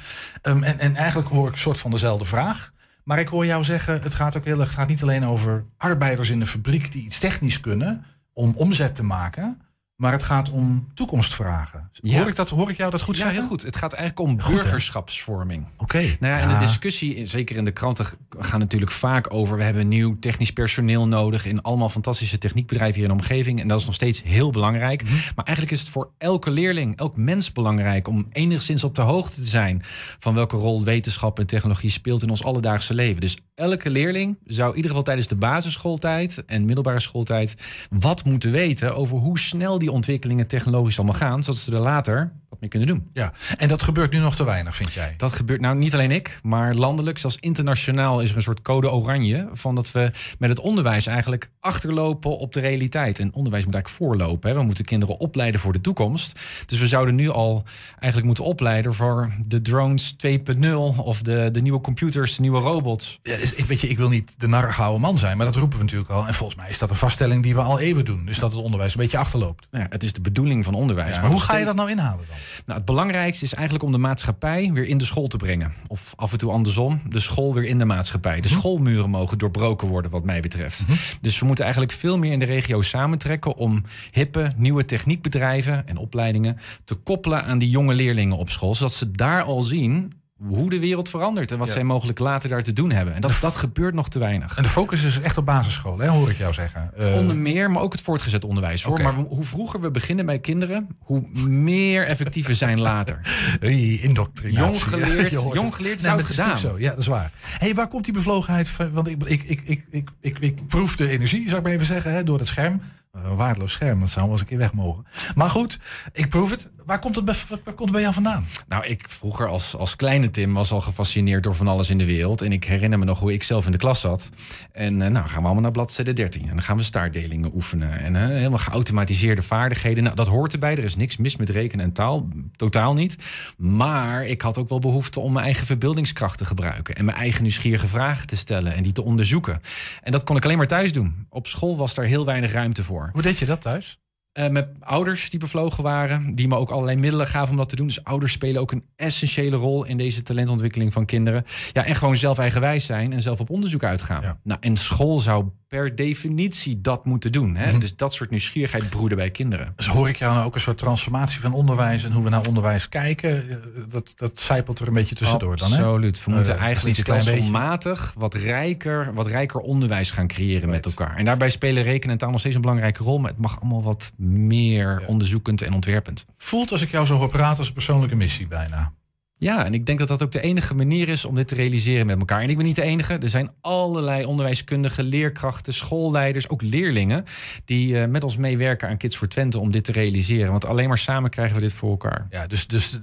Ehm, 0.41 0.63
en, 0.63 0.79
en 0.79 0.95
eigenlijk 0.95 1.29
hoor 1.29 1.47
ik 1.47 1.53
een 1.53 1.59
soort 1.59 1.79
van 1.79 1.91
dezelfde 1.91 2.25
vraag. 2.25 2.71
Maar 3.03 3.19
ik 3.19 3.27
hoor 3.27 3.45
jou 3.45 3.63
zeggen, 3.63 4.01
het 4.01 4.13
gaat 4.13 4.37
ook 4.37 4.45
heel 4.45 4.59
erg... 4.59 4.73
gaat 4.73 4.87
niet 4.87 5.01
alleen 5.01 5.25
over 5.25 5.63
arbeiders 5.77 6.29
in 6.29 6.39
de 6.39 6.45
fabriek... 6.45 6.91
die 6.91 7.03
iets 7.03 7.19
technisch 7.19 7.59
kunnen 7.59 8.05
om 8.33 8.55
omzet 8.55 8.95
te 8.95 9.03
maken... 9.03 9.61
maar 9.95 10.11
het 10.11 10.23
gaat 10.23 10.49
om 10.49 10.87
toekomstvragen. 10.93 11.89
Ja. 11.93 12.17
Hoor, 12.17 12.27
ik 12.27 12.35
dat, 12.35 12.49
hoor 12.49 12.69
ik 12.69 12.77
jou 12.77 12.91
dat 12.91 13.01
goed 13.01 13.15
ja, 13.15 13.21
zeggen? 13.21 13.39
heel 13.39 13.49
goed. 13.49 13.61
Het 13.61 13.75
gaat 13.75 13.93
eigenlijk 13.93 14.29
om 14.29 14.41
Goed, 14.41 14.55
burgerschapsvorming. 14.55 15.65
Oké. 15.77 15.97
Nou 15.97 16.33
ja, 16.33 16.39
en 16.39 16.49
Ja. 16.49 16.59
de 16.59 16.65
discussie, 16.65 17.25
zeker 17.25 17.57
in 17.57 17.63
de 17.65 17.71
kranten, 17.71 18.05
gaan 18.39 18.59
natuurlijk 18.59 18.91
vaak 18.91 19.33
over... 19.33 19.57
we 19.57 19.63
hebben 19.63 19.87
nieuw 19.87 20.19
technisch 20.19 20.53
personeel 20.53 21.07
nodig... 21.07 21.45
in 21.45 21.61
allemaal 21.61 21.89
fantastische 21.89 22.37
techniekbedrijven 22.37 22.95
hier 22.95 23.09
in 23.09 23.17
de 23.17 23.21
omgeving. 23.21 23.59
En 23.59 23.67
dat 23.67 23.79
is 23.79 23.85
nog 23.85 23.93
steeds 23.95 24.23
heel 24.23 24.49
belangrijk. 24.49 25.03
Mhm. 25.03 25.13
Maar 25.35 25.45
eigenlijk 25.45 25.75
is 25.75 25.81
het 25.81 25.89
voor 25.89 26.11
elke 26.17 26.51
leerling, 26.51 26.97
elk 26.97 27.17
mens 27.17 27.51
belangrijk... 27.51 28.07
om 28.07 28.27
enigszins 28.31 28.83
op 28.83 28.95
de 28.95 29.01
hoogte 29.01 29.41
te 29.41 29.47
zijn... 29.47 29.81
van 30.19 30.33
welke 30.33 30.57
rol 30.57 30.83
wetenschap 30.83 31.39
en 31.39 31.47
technologie 31.47 31.89
speelt 31.89 32.21
in 32.23 32.29
ons 32.29 32.43
alledaagse 32.43 32.93
leven. 32.93 33.21
Dus 33.21 33.37
elke 33.55 33.89
leerling 33.89 34.37
zou 34.45 34.69
in 34.69 34.75
ieder 34.75 34.89
geval 34.89 35.05
tijdens 35.05 35.27
de 35.27 35.35
basisschooltijd... 35.35 36.43
en 36.45 36.65
middelbare 36.65 36.99
schooltijd 36.99 37.55
wat 37.89 38.25
moeten 38.25 38.51
weten... 38.51 38.95
over 38.95 39.17
hoe 39.17 39.39
snel 39.39 39.79
die 39.83 39.91
ontwikkelingen 39.91 40.47
technologisch 40.47 40.97
allemaal 40.97 41.19
gaan... 41.19 41.43
zodat 41.43 41.61
ze 41.61 41.71
er 41.71 41.79
later 41.79 42.31
wat 42.53 42.61
mee 42.61 42.69
kunnen 42.69 42.87
doen. 42.87 43.09
Ja, 43.13 43.33
en 43.57 43.67
dat 43.67 43.81
gebeurt 43.81 44.11
nu 44.11 44.19
nog 44.19 44.35
te 44.35 44.43
weinig, 44.43 44.75
vind 44.75 44.93
jij? 44.93 45.13
Dat 45.17 45.33
gebeurt 45.33 45.61
nou 45.61 45.75
niet 45.75 45.93
alleen 45.93 46.11
ik, 46.11 46.39
maar 46.43 46.75
landelijk, 46.75 47.17
zelfs 47.17 47.37
internationaal 47.39 48.21
is 48.21 48.29
er 48.29 48.35
een 48.35 48.41
soort 48.41 48.61
code 48.61 48.91
oranje. 48.91 49.49
Van 49.53 49.75
dat 49.75 49.91
we 49.91 50.11
met 50.39 50.49
het 50.49 50.59
onderwijs 50.59 51.05
eigenlijk 51.05 51.49
achterlopen 51.59 52.37
op 52.37 52.53
de 52.53 52.59
realiteit. 52.59 53.19
En 53.19 53.33
onderwijs 53.33 53.65
moet 53.65 53.73
eigenlijk 53.73 54.03
voorlopen. 54.03 54.49
Hè. 54.49 54.55
We 54.55 54.63
moeten 54.63 54.85
kinderen 54.85 55.19
opleiden 55.19 55.59
voor 55.59 55.73
de 55.73 55.81
toekomst. 55.81 56.39
Dus 56.65 56.79
we 56.79 56.87
zouden 56.87 57.15
nu 57.15 57.29
al 57.29 57.63
eigenlijk 57.89 58.25
moeten 58.25 58.43
opleiden 58.43 58.93
voor 58.93 59.31
de 59.45 59.61
drones 59.61 60.15
2.0 60.27 60.73
of 60.97 61.21
de, 61.21 61.49
de 61.51 61.61
nieuwe 61.61 61.81
computers, 61.81 62.35
de 62.35 62.41
nieuwe 62.41 62.59
robots. 62.59 63.19
Ja, 63.23 63.37
dus 63.37 63.53
ik, 63.53 63.65
weet 63.65 63.81
je, 63.81 63.87
ik 63.87 63.97
wil 63.97 64.09
niet 64.09 64.39
de 64.39 64.47
narige 64.47 64.81
man 64.97 65.17
zijn, 65.17 65.37
maar 65.37 65.45
dat 65.45 65.55
roepen 65.55 65.77
we 65.77 65.83
natuurlijk 65.83 66.11
al. 66.11 66.27
En 66.27 66.33
volgens 66.33 66.59
mij 66.59 66.69
is 66.69 66.77
dat 66.77 66.89
een 66.89 66.95
vaststelling 66.95 67.43
die 67.43 67.55
we 67.55 67.61
al 67.61 67.79
eeuwen 67.79 68.05
doen. 68.05 68.25
Dus 68.25 68.39
dat 68.39 68.53
het 68.53 68.63
onderwijs 68.63 68.93
een 68.93 68.99
beetje 68.99 69.17
achterloopt. 69.17 69.67
Ja, 69.71 69.87
het 69.89 70.03
is 70.03 70.13
de 70.13 70.21
bedoeling 70.21 70.65
van 70.65 70.73
onderwijs. 70.73 71.15
Ja, 71.15 71.21
maar 71.21 71.29
hoe 71.29 71.41
ga 71.41 71.57
je 71.57 71.65
dat 71.65 71.75
nou 71.75 71.89
inhalen 71.89 72.25
dan? 72.27 72.37
Nou, 72.65 72.77
het 72.77 72.85
belangrijkste 72.85 73.45
is 73.45 73.53
eigenlijk 73.53 73.85
om 73.85 73.91
de 73.91 73.97
maatschappij 73.97 74.71
weer 74.73 74.85
in 74.85 74.97
de 74.97 75.05
school 75.05 75.27
te 75.27 75.37
brengen. 75.37 75.71
Of 75.87 76.13
af 76.15 76.31
en 76.31 76.37
toe 76.37 76.51
andersom, 76.51 77.01
de 77.09 77.19
school 77.19 77.53
weer 77.53 77.63
in 77.63 77.77
de 77.77 77.85
maatschappij. 77.85 78.41
De 78.41 78.47
schoolmuren 78.47 79.09
mogen 79.09 79.37
doorbroken 79.37 79.87
worden, 79.87 80.11
wat 80.11 80.23
mij 80.23 80.41
betreft. 80.41 80.81
Dus 81.21 81.39
we 81.39 81.45
moeten 81.45 81.63
eigenlijk 81.63 81.93
veel 81.93 82.17
meer 82.17 82.31
in 82.31 82.39
de 82.39 82.45
regio 82.45 82.81
samentrekken 82.81 83.55
om 83.55 83.83
hippe, 84.11 84.51
nieuwe 84.57 84.85
techniekbedrijven 84.85 85.87
en 85.87 85.97
opleidingen 85.97 86.57
te 86.83 86.95
koppelen 86.95 87.43
aan 87.43 87.57
die 87.57 87.69
jonge 87.69 87.93
leerlingen 87.93 88.37
op 88.37 88.49
school. 88.49 88.73
Zodat 88.73 88.93
ze 88.93 89.11
daar 89.11 89.43
al 89.43 89.61
zien 89.61 90.13
hoe 90.47 90.69
de 90.69 90.79
wereld 90.79 91.09
verandert 91.09 91.51
en 91.51 91.57
wat 91.57 91.67
Ja. 91.67 91.73
zij 91.73 91.83
mogelijk 91.83 92.19
later 92.19 92.49
daar 92.49 92.63
te 92.63 92.73
doen 92.73 92.91
hebben. 92.91 93.13
En 93.15 93.21
dat, 93.21 93.37
dat 93.41 93.55
gebeurt 93.55 93.93
nog 93.93 94.09
te 94.09 94.19
weinig. 94.19 94.57
En 94.57 94.63
de 94.63 94.69
focus 94.69 95.03
is 95.03 95.19
echt 95.21 95.37
op 95.37 95.45
basisschool, 95.45 95.99
hè, 95.99 96.07
hoor 96.07 96.29
ik 96.29 96.37
jou 96.37 96.53
zeggen. 96.53 96.91
Eh, 96.97 97.15
Onder 97.15 97.37
meer, 97.37 97.71
maar 97.71 97.81
ook 97.81 97.91
het 97.91 98.01
voortgezet 98.01 98.43
onderwijs. 98.45 98.83
Hoor. 98.83 99.01
Maar 99.01 99.13
hoe 99.13 99.43
vroeger 99.43 99.81
we 99.81 99.91
beginnen 99.91 100.25
bij 100.25 100.39
kinderen, 100.39 100.87
hoe 100.99 101.21
meer 101.47 102.07
effectief 102.07 102.47
we 102.47 102.55
zijn 102.55 102.79
later. 102.79 103.19
Hey, 103.59 103.99
indoctrinatie. 104.01 104.73
Jong 104.73 104.83
geleerd, 104.83 105.29
jong 105.53 105.75
geleerd 105.75 106.01
Nee, 106.01 106.11
het 106.15 106.25
gedaan. 106.25 106.57
Zo. 106.57 106.75
Ja, 106.79 106.89
dat 106.89 106.97
is 106.99 107.07
waar. 107.07 107.31
hey, 107.41 107.75
waar 107.75 107.87
komt 107.87 108.03
die 108.05 108.13
bevlogenheid 108.13 108.67
van? 108.69 108.91
Want 108.91 109.07
ik, 109.07 109.23
ik, 109.23 109.43
ik, 109.43 109.61
ik, 109.65 109.85
ik, 109.89 110.09
ik, 110.21 110.39
ik 110.39 110.67
proef 110.67 110.95
de 110.95 111.09
energie, 111.09 111.43
zou 111.45 111.57
ik 111.57 111.63
maar 111.63 111.71
even 111.73 111.85
zeggen, 111.85 112.13
hè, 112.13 112.23
door 112.23 112.37
het 112.39 112.47
scherm. 112.47 112.81
Een 113.13 113.35
waardeloos 113.35 113.71
scherm, 113.71 113.99
dat 113.99 114.09
zou 114.09 114.23
wel 114.23 114.31
eens 114.31 114.41
een 114.41 114.47
keer 114.47 114.57
weg 114.57 114.73
mogen. 114.73 115.05
Maar 115.35 115.49
goed, 115.49 115.79
ik 116.11 116.29
proef 116.29 116.49
het. 116.49 116.71
Waar 116.85 116.99
komt 116.99 117.15
het 117.15 117.25
bij, 117.25 117.35
komt 117.75 117.91
bij 117.91 118.01
jou 118.01 118.13
vandaan? 118.13 118.45
Nou, 118.67 118.85
ik 118.85 119.09
vroeger 119.09 119.47
als, 119.47 119.75
als 119.75 119.95
kleine 119.95 120.29
Tim 120.29 120.53
was 120.53 120.71
al 120.71 120.81
gefascineerd 120.81 121.43
door 121.43 121.55
van 121.55 121.67
alles 121.67 121.89
in 121.89 121.97
de 121.97 122.05
wereld. 122.05 122.41
En 122.41 122.51
ik 122.51 122.63
herinner 122.63 122.99
me 122.99 123.05
nog 123.05 123.19
hoe 123.19 123.33
ik 123.33 123.43
zelf 123.43 123.65
in 123.65 123.71
de 123.71 123.77
klas 123.77 123.99
zat. 123.99 124.29
En 124.71 125.01
eh, 125.01 125.09
nou 125.09 125.27
gaan 125.27 125.39
we 125.39 125.45
allemaal 125.45 125.61
naar 125.61 125.71
bladzijde 125.71 126.13
13. 126.13 126.41
En 126.41 126.47
dan 126.47 126.61
gaan 126.61 126.77
we 126.77 126.83
staartdelingen 126.83 127.53
oefenen. 127.53 127.99
En 127.99 128.15
eh, 128.15 128.21
helemaal 128.21 128.57
geautomatiseerde 128.57 129.41
vaardigheden. 129.41 130.03
Nou, 130.03 130.15
dat 130.15 130.27
hoort 130.27 130.53
erbij. 130.53 130.71
Er 130.71 130.83
is 130.83 130.95
niks 130.95 131.17
mis 131.17 131.35
met 131.35 131.49
rekenen 131.49 131.85
en 131.85 131.91
taal. 131.91 132.27
Totaal 132.55 132.93
niet. 132.93 133.17
Maar 133.57 134.25
ik 134.25 134.41
had 134.41 134.57
ook 134.57 134.69
wel 134.69 134.79
behoefte 134.79 135.19
om 135.19 135.33
mijn 135.33 135.45
eigen 135.45 135.65
verbeeldingskracht 135.65 136.37
te 136.37 136.45
gebruiken. 136.45 136.95
En 136.95 137.05
mijn 137.05 137.17
eigen 137.17 137.41
nieuwsgierige 137.41 137.87
vragen 137.87 138.27
te 138.27 138.37
stellen. 138.37 138.73
En 138.73 138.83
die 138.83 138.93
te 138.93 139.03
onderzoeken. 139.03 139.61
En 140.01 140.11
dat 140.11 140.23
kon 140.23 140.35
ik 140.35 140.43
alleen 140.43 140.57
maar 140.57 140.67
thuis 140.67 140.91
doen. 140.91 141.25
Op 141.29 141.47
school 141.47 141.77
was 141.77 141.93
daar 141.93 142.05
heel 142.05 142.25
weinig 142.25 142.51
ruimte 142.51 142.83
voor. 142.83 143.02
Hoe 143.11 143.21
deed 143.21 143.37
je 143.37 143.45
dat 143.45 143.61
thuis? 143.61 143.97
Eh, 144.33 144.49
met 144.49 144.67
ouders 144.79 145.29
die 145.29 145.39
bevlogen 145.39 145.83
waren, 145.83 146.35
die 146.35 146.47
me 146.47 146.55
ook 146.55 146.69
allerlei 146.69 146.97
middelen 146.97 147.27
gaven 147.27 147.51
om 147.51 147.57
dat 147.57 147.69
te 147.69 147.75
doen. 147.75 147.87
Dus 147.87 148.03
ouders 148.03 148.31
spelen 148.31 148.61
ook 148.61 148.71
een 148.71 148.85
essentiële 148.95 149.55
rol 149.55 149.83
in 149.83 149.97
deze 149.97 150.23
talentontwikkeling 150.23 150.93
van 150.93 151.05
kinderen. 151.05 151.43
Ja, 151.71 151.85
en 151.85 151.95
gewoon 151.95 152.17
zelf 152.17 152.37
eigenwijs 152.37 152.85
zijn 152.85 153.13
en 153.13 153.21
zelf 153.21 153.39
op 153.39 153.49
onderzoek 153.49 153.83
uitgaan. 153.83 154.39
Nou, 154.43 154.59
en 154.61 154.77
school 154.77 155.19
zou 155.19 155.45
per 155.73 155.95
definitie 155.95 156.81
dat 156.81 157.05
moeten 157.05 157.31
doen. 157.31 157.55
Hè? 157.55 157.77
Dus 157.77 157.95
dat 157.95 158.13
soort 158.13 158.29
nieuwsgierigheid 158.29 158.89
broeden 158.89 159.17
bij 159.17 159.29
kinderen. 159.31 159.73
Dus 159.75 159.87
hoor 159.87 160.09
ik 160.09 160.15
jou 160.15 160.33
nou 160.33 160.45
ook 160.45 160.53
een 160.55 160.59
soort 160.61 160.77
transformatie 160.77 161.39
van 161.39 161.53
onderwijs 161.53 162.03
en 162.03 162.11
hoe 162.11 162.23
we 162.23 162.29
naar 162.29 162.47
onderwijs 162.47 162.89
kijken? 162.89 163.49
Eh, 163.49 163.55
Dat, 163.89 164.13
dat 164.15 164.39
zijpelt 164.39 164.79
er 164.79 164.87
een 164.87 164.93
beetje 164.93 165.15
tussendoor 165.15 165.57
dan, 165.57 165.71
hè? 165.71 165.77
Absoluut. 165.83 166.23
We 166.23 166.31
moeten 166.31 166.55
Eh, 166.55 166.61
eigenlijk 166.61 166.97
klein 167.03 167.19
beetje. 167.19 167.31
stelselmatig 167.31 168.13
wat 168.17 168.33
rijker, 168.33 169.13
wat 169.13 169.27
rijker 169.27 169.59
onderwijs 169.59 170.11
gaan 170.11 170.27
creëren 170.27 170.69
met 170.69 170.85
elkaar. 170.85 171.15
En 171.17 171.25
daarbij 171.25 171.49
spelen 171.49 171.83
rekenen 171.83 172.11
en 172.11 172.17
taal 172.17 172.31
nog 172.31 172.39
steeds 172.39 172.55
een 172.55 172.61
belangrijke 172.61 173.03
rol. 173.03 173.19
Maar 173.19 173.29
het 173.31 173.39
mag 173.39 173.59
allemaal 173.61 173.83
wat 173.83 174.11
meer 174.17 175.03
onderzoekend 175.07 175.61
en 175.61 175.73
ontwerpend. 175.73 176.25
Voelt 176.37 176.71
als 176.71 176.81
ik 176.81 176.91
jou 176.91 177.05
zo 177.05 177.17
hoor 177.17 177.29
praten 177.29 177.57
als 177.57 177.67
een 177.67 177.73
persoonlijke 177.73 178.15
missie 178.15 178.47
bijna. 178.47 178.93
Ja, 179.37 179.65
en 179.65 179.73
ik 179.73 179.85
denk 179.85 179.99
dat 179.99 180.07
dat 180.07 180.23
ook 180.23 180.31
de 180.31 180.41
enige 180.41 180.73
manier 180.75 181.09
is 181.09 181.25
om 181.25 181.35
dit 181.35 181.47
te 181.47 181.55
realiseren 181.55 182.05
met 182.05 182.19
elkaar. 182.19 182.41
En 182.41 182.49
ik 182.49 182.57
ben 182.57 182.65
niet 182.65 182.75
de 182.75 182.81
enige. 182.81 183.13
Er 183.17 183.29
zijn 183.29 183.51
allerlei 183.61 184.25
onderwijskundigen, 184.25 185.03
leerkrachten, 185.03 185.73
schoolleiders, 185.73 186.49
ook 186.49 186.61
leerlingen... 186.61 187.23
die 187.65 187.99
eh, 187.99 188.07
met 188.07 188.23
ons 188.23 188.37
meewerken 188.37 188.89
aan 188.89 188.97
Kids 188.97 189.17
voor 189.17 189.27
Twente 189.27 189.59
om 189.59 189.71
dit 189.71 189.83
te 189.83 189.91
realiseren. 189.91 190.51
Want 190.51 190.65
alleen 190.65 190.87
maar 190.87 190.97
samen 190.97 191.29
krijgen 191.29 191.55
we 191.55 191.61
dit 191.61 191.73
voor 191.73 191.89
elkaar. 191.89 192.27
Ja, 192.29 192.47
dus, 192.47 192.67
dus 192.67 192.99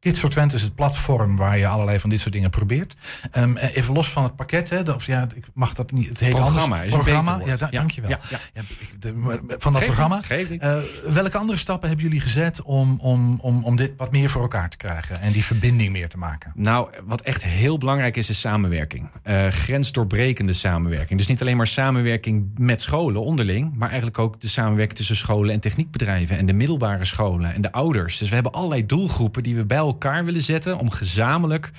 Kids 0.00 0.18
for 0.18 0.30
Twente 0.30 0.54
is 0.56 0.62
het 0.62 0.74
platform 0.74 1.36
waar 1.36 1.58
je 1.58 1.66
allerlei 1.66 1.98
van 1.98 2.10
dit 2.10 2.20
soort 2.20 2.32
dingen 2.32 2.50
probeert. 2.50 2.94
Ehm, 3.30 3.56
eh, 3.56 3.76
even 3.76 3.94
los 3.94 4.08
van 4.10 4.22
het 4.22 4.36
pakket, 4.36 4.70
hè, 4.70 4.80
of 4.92 5.06
ja, 5.06 5.26
ik 5.36 5.46
mag 5.54 5.72
dat 5.74 5.90
niet. 5.92 6.08
Het 6.08 6.20
heet 6.20 6.30
Programma 6.30 6.60
anders. 6.62 6.80
is 6.86 6.92
een 6.92 6.98
programma. 6.98 7.36
beter 7.36 7.50
Ja, 7.52 7.56
da- 7.56 7.68
Ja, 7.70 7.78
dankjewel. 7.78 8.10
ja, 8.10 8.18
ja. 8.54 8.60
De- 8.98 9.56
van 9.58 9.72
dat 9.72 9.84
programma. 9.84 10.20
niet. 10.48 10.60
Eh, 10.60 10.76
welke 11.12 11.38
andere 11.38 11.58
stappen 11.58 11.88
hebben 11.88 12.06
jullie 12.06 12.20
gezet 12.20 12.62
om, 12.62 12.98
om, 13.00 13.38
om, 13.40 13.64
om 13.64 13.76
dit 13.76 13.92
wat 13.96 14.12
meer 14.12 14.28
voor 14.30 14.42
elkaar 14.42 14.68
te 14.70 14.76
krijgen 14.76 15.20
en 15.20 15.32
die 15.32 15.44
verbinding 15.44 15.76
meer 15.86 16.08
te 16.08 16.18
maken? 16.18 16.52
Nou, 16.54 16.88
wat 17.04 17.20
echt 17.20 17.44
heel 17.44 17.78
belangrijk 17.78 18.16
is, 18.16 18.30
is 18.30 18.40
samenwerking. 18.40 19.10
Eh, 19.22 19.46
grensdoorbrekende 19.46 20.52
samenwerking. 20.52 21.18
Dus 21.18 21.28
niet 21.28 21.40
alleen 21.40 21.56
maar 21.56 21.66
samenwerking 21.66 22.50
met 22.58 22.82
scholen 22.82 23.22
onderling, 23.22 23.76
maar 23.76 23.88
eigenlijk 23.88 24.18
ook 24.18 24.40
de 24.40 24.48
samenwerking 24.48 24.96
tussen 24.96 25.16
scholen 25.16 25.54
en 25.54 25.60
techniekbedrijven 25.60 26.38
en 26.38 26.46
de 26.46 26.52
middelbare 26.52 27.04
scholen 27.04 27.54
en 27.54 27.60
de 27.60 27.72
ouders. 27.72 28.18
Dus 28.18 28.28
we 28.28 28.34
hebben 28.34 28.52
allerlei 28.52 28.86
doelgroepen 28.86 29.42
die 29.42 29.56
we 29.56 29.64
bij 29.64 29.76
elkaar 29.76 30.24
willen 30.24 30.42
zetten 30.42 30.78
om 30.78 30.90
gezamenlijk 30.90 31.70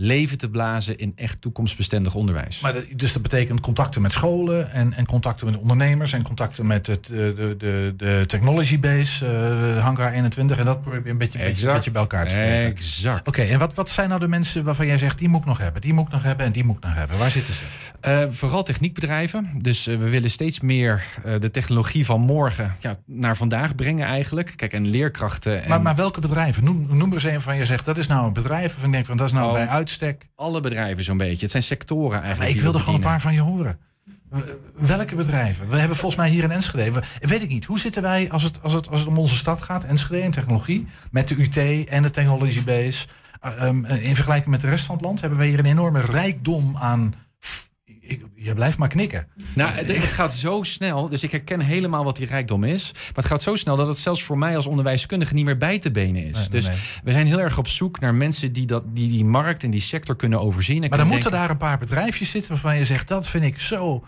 leven 0.00 0.38
te 0.38 0.50
blazen 0.50 0.98
in 0.98 1.12
echt 1.16 1.40
toekomstbestendig 1.40 2.14
onderwijs. 2.14 2.60
Maar 2.60 2.74
dus 2.96 3.12
dat 3.12 3.22
betekent 3.22 3.60
contacten 3.60 4.02
met 4.02 4.12
scholen 4.12 4.72
en, 4.72 4.92
en 4.92 5.06
contacten 5.06 5.46
met 5.46 5.56
ondernemers 5.56 6.12
en 6.12 6.22
contacten 6.22 6.66
met 6.66 6.86
het, 6.86 7.10
eh, 7.10 7.16
de, 7.18 7.54
de, 7.58 7.94
de 7.96 8.24
technology 8.26 8.80
base, 8.80 9.26
eh, 9.26 9.84
Hangar 9.84 10.12
21 10.12 10.58
en 10.58 10.64
dat 10.64 10.80
probeer 10.80 11.04
je 11.04 11.10
een 11.10 11.18
beetje, 11.18 11.38
beetje, 11.38 11.52
Exact. 11.52 11.74
beetje 11.74 11.90
bij 11.90 12.00
elkaar 12.00 12.28
te 12.28 12.34
verenigen. 12.34 12.66
Exact. 12.66 13.28
Oké, 13.28 13.42
en 13.42 13.58
wat, 13.58 13.74
wat 13.74 13.88
zijn 13.88 14.08
nou 14.08 14.20
de 14.20 14.28
mensen 14.28 14.64
waarvan 14.64 14.86
jij 14.86 14.98
zegt, 14.98 15.18
die 15.18 15.28
moet 15.28 15.40
ik 15.40 15.46
nog 15.46 15.58
hebben, 15.58 15.82
die 15.82 15.92
moet 15.92 16.06
ik 16.06 16.12
nog 16.12 16.22
hebben 16.22 16.46
en 16.46 16.52
die 16.52 16.64
moet 16.64 16.76
ik 16.76 16.82
nog 16.82 16.94
hebben? 16.94 17.18
Waar 17.18 17.30
zitten 17.30 17.54
ze? 17.54 17.64
Eh, 18.00 18.18
vooral 18.30 18.62
techniekbedrijven. 18.62 19.50
Dus 19.62 19.84
we 19.84 19.96
willen 19.96 20.30
steeds 20.30 20.60
meer 20.60 21.04
de 21.38 21.50
technologie 21.50 22.04
van 22.04 22.20
morgen 22.20 22.74
ja, 22.80 22.98
naar 23.06 23.36
vandaag 23.36 23.74
brengen 23.74 24.06
eigenlijk. 24.06 24.52
Kijk, 24.56 24.72
en 24.72 24.88
leerkrachten. 24.88 25.62
En 25.62 25.68
Maar, 25.68 25.82
maar 25.82 25.96
welke 25.96 26.20
bedrijven? 26.20 26.64
Noem, 26.64 26.96
noem 26.96 27.08
er 27.08 27.14
eens 27.14 27.24
een 27.24 27.40
van 27.40 27.56
je 27.56 27.64
zegt, 27.64 27.84
dat 27.84 27.98
is 27.98 28.06
nou 28.06 28.26
een 28.26 28.32
bedrijf 28.32 28.66
waarvan 28.70 28.84
ik 28.84 28.92
denk 28.92 29.06
van 29.06 29.16
dat 29.16 29.26
is 29.26 29.32
nou 29.32 29.46
Oh, 29.48 29.52
bij 29.52 29.68
uitstek. 29.88 30.28
alle 30.34 30.60
bedrijven 30.60 31.04
zo'n 31.04 31.16
beetje. 31.16 31.42
Het 31.42 31.50
zijn 31.50 31.62
sectoren 31.62 32.20
eigenlijk. 32.22 32.38
Maar 32.38 32.48
ik 32.48 32.60
wilde 32.62 32.78
gewoon 32.78 32.94
een 32.94 33.00
paar 33.00 33.20
van 33.20 33.34
je 33.34 33.40
horen. 33.40 33.78
Welke 34.74 35.14
bedrijven? 35.14 35.68
We 35.68 35.76
hebben 35.76 35.96
volgens 35.96 36.20
mij 36.20 36.30
hier 36.30 36.42
in 36.42 36.50
Enschede. 36.50 36.92
we- 36.92 37.02
weet 37.20 37.42
ik 37.42 37.48
niet. 37.48 37.64
Hoe 37.64 37.78
zitten 37.78 38.02
wij 38.02 38.30
als 38.30 38.42
het, 38.42 38.62
als, 38.62 38.72
het, 38.72 38.88
als 38.90 39.00
het 39.00 39.08
om 39.08 39.18
onze 39.18 39.36
stad 39.36 39.62
gaat, 39.62 39.84
Enschede 39.84 40.22
en 40.22 40.30
technologie, 40.30 40.86
met 41.10 41.28
de 41.28 41.34
UT 41.42 41.86
en 41.88 42.02
de 42.02 42.10
Technology 42.10 42.64
Base? 42.64 43.06
Uh, 43.44 43.62
um, 43.62 43.84
in 43.84 44.14
vergelijking 44.14 44.50
met 44.50 44.60
de 44.60 44.68
rest 44.68 44.84
van 44.84 44.94
het 44.96 45.04
land 45.04 45.20
hebben 45.20 45.38
wij 45.38 45.48
hier 45.48 45.58
een 45.58 45.64
enorme 45.64 46.00
rijkdom 46.00 46.76
aan. 46.76 47.14
Je 48.48 48.54
blijft 48.54 48.78
maar 48.78 48.88
knikken. 48.88 49.26
Nou, 49.54 49.70
het, 49.72 49.86
het 49.86 49.96
gaat 50.04 50.34
zo 50.34 50.62
snel. 50.62 51.08
Dus 51.08 51.22
ik 51.22 51.30
herken 51.30 51.60
helemaal 51.60 52.04
wat 52.04 52.16
die 52.16 52.26
rijkdom 52.26 52.64
is. 52.64 52.90
Maar 52.92 53.12
het 53.14 53.24
gaat 53.24 53.42
zo 53.42 53.54
snel 53.54 53.76
dat 53.76 53.86
het 53.86 53.98
zelfs 53.98 54.22
voor 54.22 54.38
mij 54.38 54.56
als 54.56 54.66
onderwijskundige 54.66 55.34
niet 55.34 55.44
meer 55.44 55.56
bij 55.58 55.78
te 55.78 55.90
benen 55.90 56.24
is. 56.24 56.38
Nee, 56.38 56.48
dus 56.48 56.66
nee. 56.66 56.76
we 57.04 57.12
zijn 57.12 57.26
heel 57.26 57.40
erg 57.40 57.58
op 57.58 57.68
zoek 57.68 58.00
naar 58.00 58.14
mensen 58.14 58.52
die 58.52 58.66
dat, 58.66 58.84
die, 58.88 59.08
die 59.08 59.24
markt 59.24 59.64
en 59.64 59.70
die 59.70 59.80
sector 59.80 60.16
kunnen 60.16 60.40
overzien. 60.40 60.82
En 60.82 60.88
Maar 60.88 60.98
dan 60.98 61.06
moeten 61.08 61.30
denken- 61.30 61.40
daar 61.40 61.50
een 61.50 61.56
paar 61.62 61.78
bedrijfjes 61.78 62.30
zitten 62.30 62.50
waarvan 62.50 62.78
je 62.78 62.84
zegt, 62.84 63.08
dat 63.08 63.28
vind 63.28 63.44
ik 63.44 63.58
zo... 63.58 64.04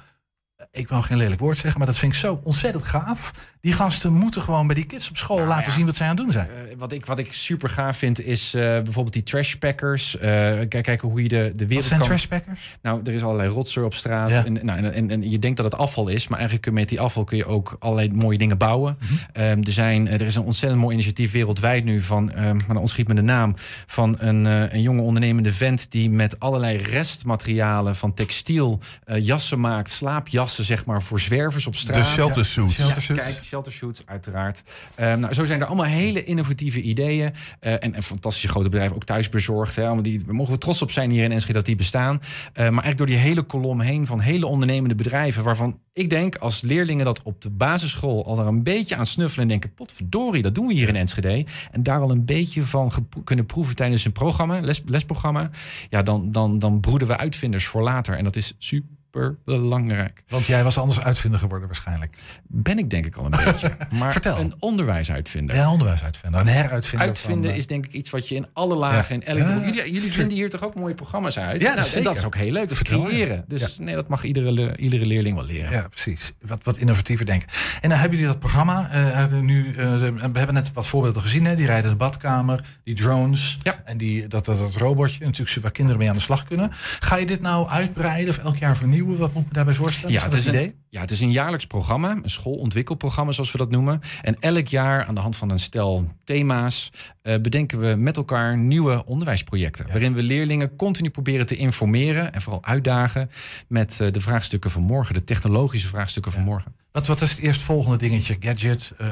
Ik 0.70 0.88
wil 0.88 1.02
geen 1.02 1.16
lelijk 1.16 1.40
woord 1.40 1.58
zeggen, 1.58 1.78
maar 1.78 1.86
dat 1.86 1.98
vind 1.98 2.12
ik 2.12 2.18
zo 2.18 2.40
ontzettend 2.42 2.84
gaaf. 2.84 3.32
Die 3.60 3.72
gasten 3.72 4.12
moeten 4.12 4.42
gewoon 4.42 4.66
bij 4.66 4.74
die 4.74 4.86
kids 4.86 5.10
op 5.10 5.16
school 5.16 5.36
laten 5.36 5.54
Nou 5.54 5.64
ja. 5.64 5.72
zien 5.76 5.86
wat 5.86 5.94
zij 5.94 6.06
aan 6.06 6.16
het 6.16 6.24
doen 6.24 6.32
zijn. 6.32 6.46
Eh, 6.46 6.76
wat, 6.78 6.92
ik, 6.92 7.06
wat 7.06 7.18
ik 7.18 7.32
super 7.32 7.68
gaaf 7.68 7.96
vind 7.96 8.20
is 8.20 8.54
eh, 8.54 8.62
bijvoorbeeld 8.62 9.12
die 9.12 9.22
trashpackers. 9.22 10.18
Eh 10.18 10.30
kijk, 10.68 10.82
kijken 10.82 11.08
hoe 11.08 11.22
je 11.22 11.28
de, 11.28 11.52
de 11.56 11.66
wereld 11.66 11.70
Wat 11.70 11.84
zijn 11.84 11.98
kan... 11.98 12.08
trashpackers? 12.08 12.78
Nou, 12.82 13.00
er 13.04 13.12
is 13.12 13.22
allerlei 13.22 13.48
rotzooi 13.48 13.86
op 13.86 13.94
straat. 13.94 14.30
Ja. 14.30 14.44
En, 14.44 14.52
nou, 14.52 14.78
en, 14.78 14.92
en, 14.92 15.10
en 15.10 15.30
je 15.30 15.38
denkt 15.38 15.56
dat 15.56 15.70
het 15.70 15.80
afval 15.80 16.08
is, 16.08 16.28
maar 16.28 16.38
eigenlijk 16.38 16.68
kun 16.68 16.74
je 16.74 16.80
met 16.80 16.88
die 16.88 17.00
afval 17.00 17.24
kun 17.24 17.36
je 17.36 17.46
ook 17.46 17.76
allerlei 17.78 18.12
mooie 18.12 18.38
dingen 18.38 18.58
bouwen. 18.58 18.98
Mhm. 19.00 19.14
Ehm, 19.32 19.58
er, 19.62 19.72
zijn, 19.72 20.08
er 20.08 20.20
is 20.20 20.34
een 20.34 20.42
ontzettend 20.42 20.80
mooi 20.80 20.94
initiatief 20.94 21.32
wereldwijd 21.32 21.84
nu 21.84 22.00
van, 22.00 22.32
ehm 22.32 22.56
maar 22.56 22.66
dan 22.66 22.76
ontschiet 22.76 23.08
me 23.08 23.14
de 23.14 23.22
naam, 23.22 23.54
van 23.86 24.16
een, 24.18 24.46
eh, 24.46 24.72
een 24.72 24.82
jonge 24.82 25.02
ondernemende 25.02 25.52
vent 25.52 25.90
die 25.90 26.10
met 26.10 26.40
allerlei 26.40 26.76
restmaterialen 26.76 27.96
van 27.96 28.14
textiel 28.14 28.78
eh, 29.04 29.26
jassen 29.26 29.60
maakt, 29.60 29.90
slaapjassen 29.90 30.64
zeg 30.64 30.84
maar 30.84 31.02
voor 31.02 31.20
zwervers 31.20 31.66
op 31.66 31.76
straat. 31.76 31.96
De 31.96 32.04
shelter 32.04 32.44
suits. 32.44 32.76
Ja, 32.76 32.82
Shelter 32.82 33.02
suits. 33.02 33.22
kijk, 33.22 33.49
shelter 33.50 33.72
shoots 33.72 34.02
uiteraard. 34.06 34.62
Ehm, 34.94 35.20
nou, 35.20 35.34
zo 35.34 35.44
zijn 35.44 35.60
er 35.60 35.66
allemaal 35.66 35.86
hele 35.86 36.24
innovatieve 36.24 36.80
ideeën 36.80 37.32
eh, 37.60 37.72
en, 37.72 37.94
en 37.94 38.02
fantastische 38.02 38.48
grote 38.48 38.68
bedrijven, 38.68 38.96
ook 38.96 39.04
thuisbezorgd. 39.04 39.76
Hè, 39.76 40.00
die, 40.00 40.20
mogen 40.26 40.52
we 40.52 40.58
trots 40.58 40.82
op 40.82 40.90
zijn 40.90 41.10
hier 41.10 41.24
in 41.24 41.32
Enschede 41.32 41.52
dat 41.52 41.66
die 41.66 41.76
bestaan. 41.76 42.20
Eh, 42.20 42.54
maar 42.54 42.64
eigenlijk 42.64 42.96
door 42.96 43.06
die 43.06 43.16
hele 43.16 43.42
kolom 43.42 43.80
heen 43.80 44.06
van 44.06 44.20
hele 44.20 44.46
ondernemende 44.46 44.94
bedrijven, 44.94 45.44
waarvan 45.44 45.78
ik 45.92 46.10
denk 46.10 46.36
als 46.36 46.60
leerlingen 46.60 47.04
dat 47.04 47.22
op 47.22 47.42
de 47.42 47.50
basisschool 47.50 48.26
al 48.26 48.36
daar 48.36 48.46
een 48.46 48.62
beetje 48.62 48.96
aan 48.96 49.06
snuffelen 49.06 49.42
en 49.42 49.48
denken, 49.48 49.74
potverdorie, 49.74 50.42
dat 50.42 50.54
doen 50.54 50.66
we 50.66 50.72
hier 50.72 50.88
in 50.88 50.96
Enschede. 50.96 51.44
En 51.70 51.82
daar 51.82 52.00
al 52.00 52.10
een 52.10 52.24
beetje 52.24 52.62
van 52.62 52.92
kunnen 53.24 53.46
proeven 53.46 53.76
tijdens 53.76 54.04
een 54.04 54.12
programma, 54.12 54.60
les, 54.60 54.82
lesprogramma. 54.86 55.50
Ja, 55.88 56.02
dan, 56.02 56.30
dan, 56.30 56.58
dan 56.58 56.80
broeden 56.80 57.08
we 57.08 57.16
uitvinders 57.16 57.66
voor 57.66 57.82
later. 57.82 58.16
En 58.16 58.24
dat 58.24 58.36
is 58.36 58.54
super 58.58 58.98
belangrijk. 59.44 60.22
Want 60.28 60.46
jij 60.46 60.64
was 60.64 60.78
anders 60.78 61.00
uitvinder 61.00 61.40
geworden 61.40 61.66
waarschijnlijk. 61.66 62.16
Ben 62.46 62.78
ik 62.78 62.90
denk 62.90 63.06
ik 63.06 63.16
al 63.16 63.24
een 63.24 63.30
beetje. 63.44 63.76
Maar 63.98 64.12
Vertel. 64.12 64.38
een 64.38 64.54
onderwijsuitvinder. 64.58 65.56
Ja, 65.56 65.70
onderwijsuitvinder. 65.72 66.40
Een 66.40 66.46
heruitvinder. 66.46 67.08
Uitvinden 67.08 67.50
van, 67.50 67.58
is 67.58 67.66
denk 67.66 67.84
ik 67.86 67.92
iets 67.92 68.10
wat 68.10 68.28
je 68.28 68.34
in 68.34 68.46
alle 68.52 68.74
lagen 68.74 69.14
Ja. 69.20 69.26
en 69.26 69.38
elk 69.38 69.38
Ja, 69.38 69.64
jullie, 69.66 69.92
jullie 69.92 70.12
vinden 70.12 70.36
hier 70.36 70.50
toch 70.50 70.62
ook 70.62 70.74
mooie 70.74 70.94
programma's 70.94 71.38
uit? 71.38 71.60
Ja, 71.60 71.74
Nou, 71.74 71.90
en 71.94 72.02
dat 72.02 72.16
is 72.18 72.24
ook 72.24 72.34
heel 72.36 72.52
leuk. 72.52 72.68
Dat 72.68 72.76
Vertel, 72.76 73.00
ja. 73.00 73.06
creëren. 73.06 73.44
Dus 73.48 73.78
nee, 73.78 73.94
dat 73.94 74.08
mag 74.08 74.24
iedere, 74.24 74.76
iedere 74.76 75.06
leerling 75.06 75.36
wel 75.36 75.44
leren. 75.46 75.70
Ja, 75.72 75.88
precies. 75.88 76.32
Wat, 76.46 76.64
wat 76.64 76.76
innovatiever 76.78 77.26
denken. 77.26 77.48
En 77.80 77.88
dan 77.88 77.98
hebben 77.98 78.18
jullie 78.18 78.32
dat 78.32 78.40
programma. 78.42 78.90
eh, 78.90 79.32
nu, 79.40 79.68
eh, 79.74 79.98
we 79.98 80.38
hebben 80.38 80.54
net 80.54 80.72
wat 80.72 80.86
voorbeelden 80.86 81.22
gezien. 81.22 81.44
Hè? 81.44 81.56
Die 81.56 81.66
rijden 81.66 81.90
de 81.90 81.96
badkamer, 81.96 82.64
die 82.84 82.94
drones. 82.94 83.58
En 83.84 83.96
die, 83.96 84.26
dat, 84.26 84.44
dat, 84.44 84.58
dat 84.58 84.74
robotje. 84.74 85.24
Natuurlijk 85.24 85.60
waar 85.62 85.70
kinderen 85.70 85.98
mee 86.00 86.08
aan 86.08 86.16
de 86.16 86.22
slag 86.22 86.44
kunnen. 86.44 86.68
Ga 87.00 87.16
je 87.16 87.26
dit 87.26 87.40
nou 87.40 87.68
uitbreiden 87.68 88.28
of 88.34 88.44
elk 88.44 88.56
jaar 88.56 88.76
vernieuwen? 88.76 88.98
Wat 89.06 89.32
moet 89.32 89.42
ik 89.42 89.48
me 89.48 89.54
daarbij 89.54 89.74
voorstellen? 89.74 90.14
Ja, 90.14 90.18
is 90.18 90.22
het 90.24 90.32
dat 90.32 90.40
is, 90.40 90.46
het 90.46 90.54
een, 90.54 90.60
idee? 90.60 90.74
ja, 90.88 91.00
het 91.00 91.10
is 91.10 91.20
een 91.20 91.32
jaarlijks 91.32 91.66
programma, 91.66 92.10
een 92.10 92.30
schoolontwikkelprogramma 92.30 93.32
zoals 93.32 93.52
we 93.52 93.58
dat 93.58 93.70
noemen. 93.70 94.00
En 94.22 94.36
elk 94.40 94.66
jaar 94.66 95.04
aan 95.04 95.14
de 95.14 95.20
hand 95.20 95.36
van 95.36 95.50
een 95.50 95.58
stel 95.58 96.08
thema's 96.24 96.90
eh, 97.22 97.40
bedenken 97.40 97.78
we 97.80 97.94
met 97.98 98.16
elkaar 98.16 98.58
nieuwe 98.58 99.04
onderwijsprojecten. 99.06 99.86
Waarin 99.86 100.14
we 100.14 100.22
leerlingen 100.22 100.76
continu 100.76 101.10
proberen 101.10 101.46
te 101.46 101.56
informeren 101.56 102.32
en 102.32 102.42
vooral 102.42 102.64
uitdagen 102.64 103.30
met 103.68 104.00
eh, 104.00 104.12
de 104.12 104.20
vraagstukken 104.20 104.70
van 104.70 104.82
morgen, 104.82 105.14
de 105.14 105.24
technologische 105.24 105.88
vraagstukken 105.88 106.32
van 106.32 106.42
morgen. 106.42 106.74
Wat, 106.92 107.06
wat 107.06 107.20
is 107.20 107.30
het 107.30 107.38
eerstvolgende 107.38 107.96
dingetje, 107.96 108.36
gadget, 108.40 108.92
eh, 108.98 109.08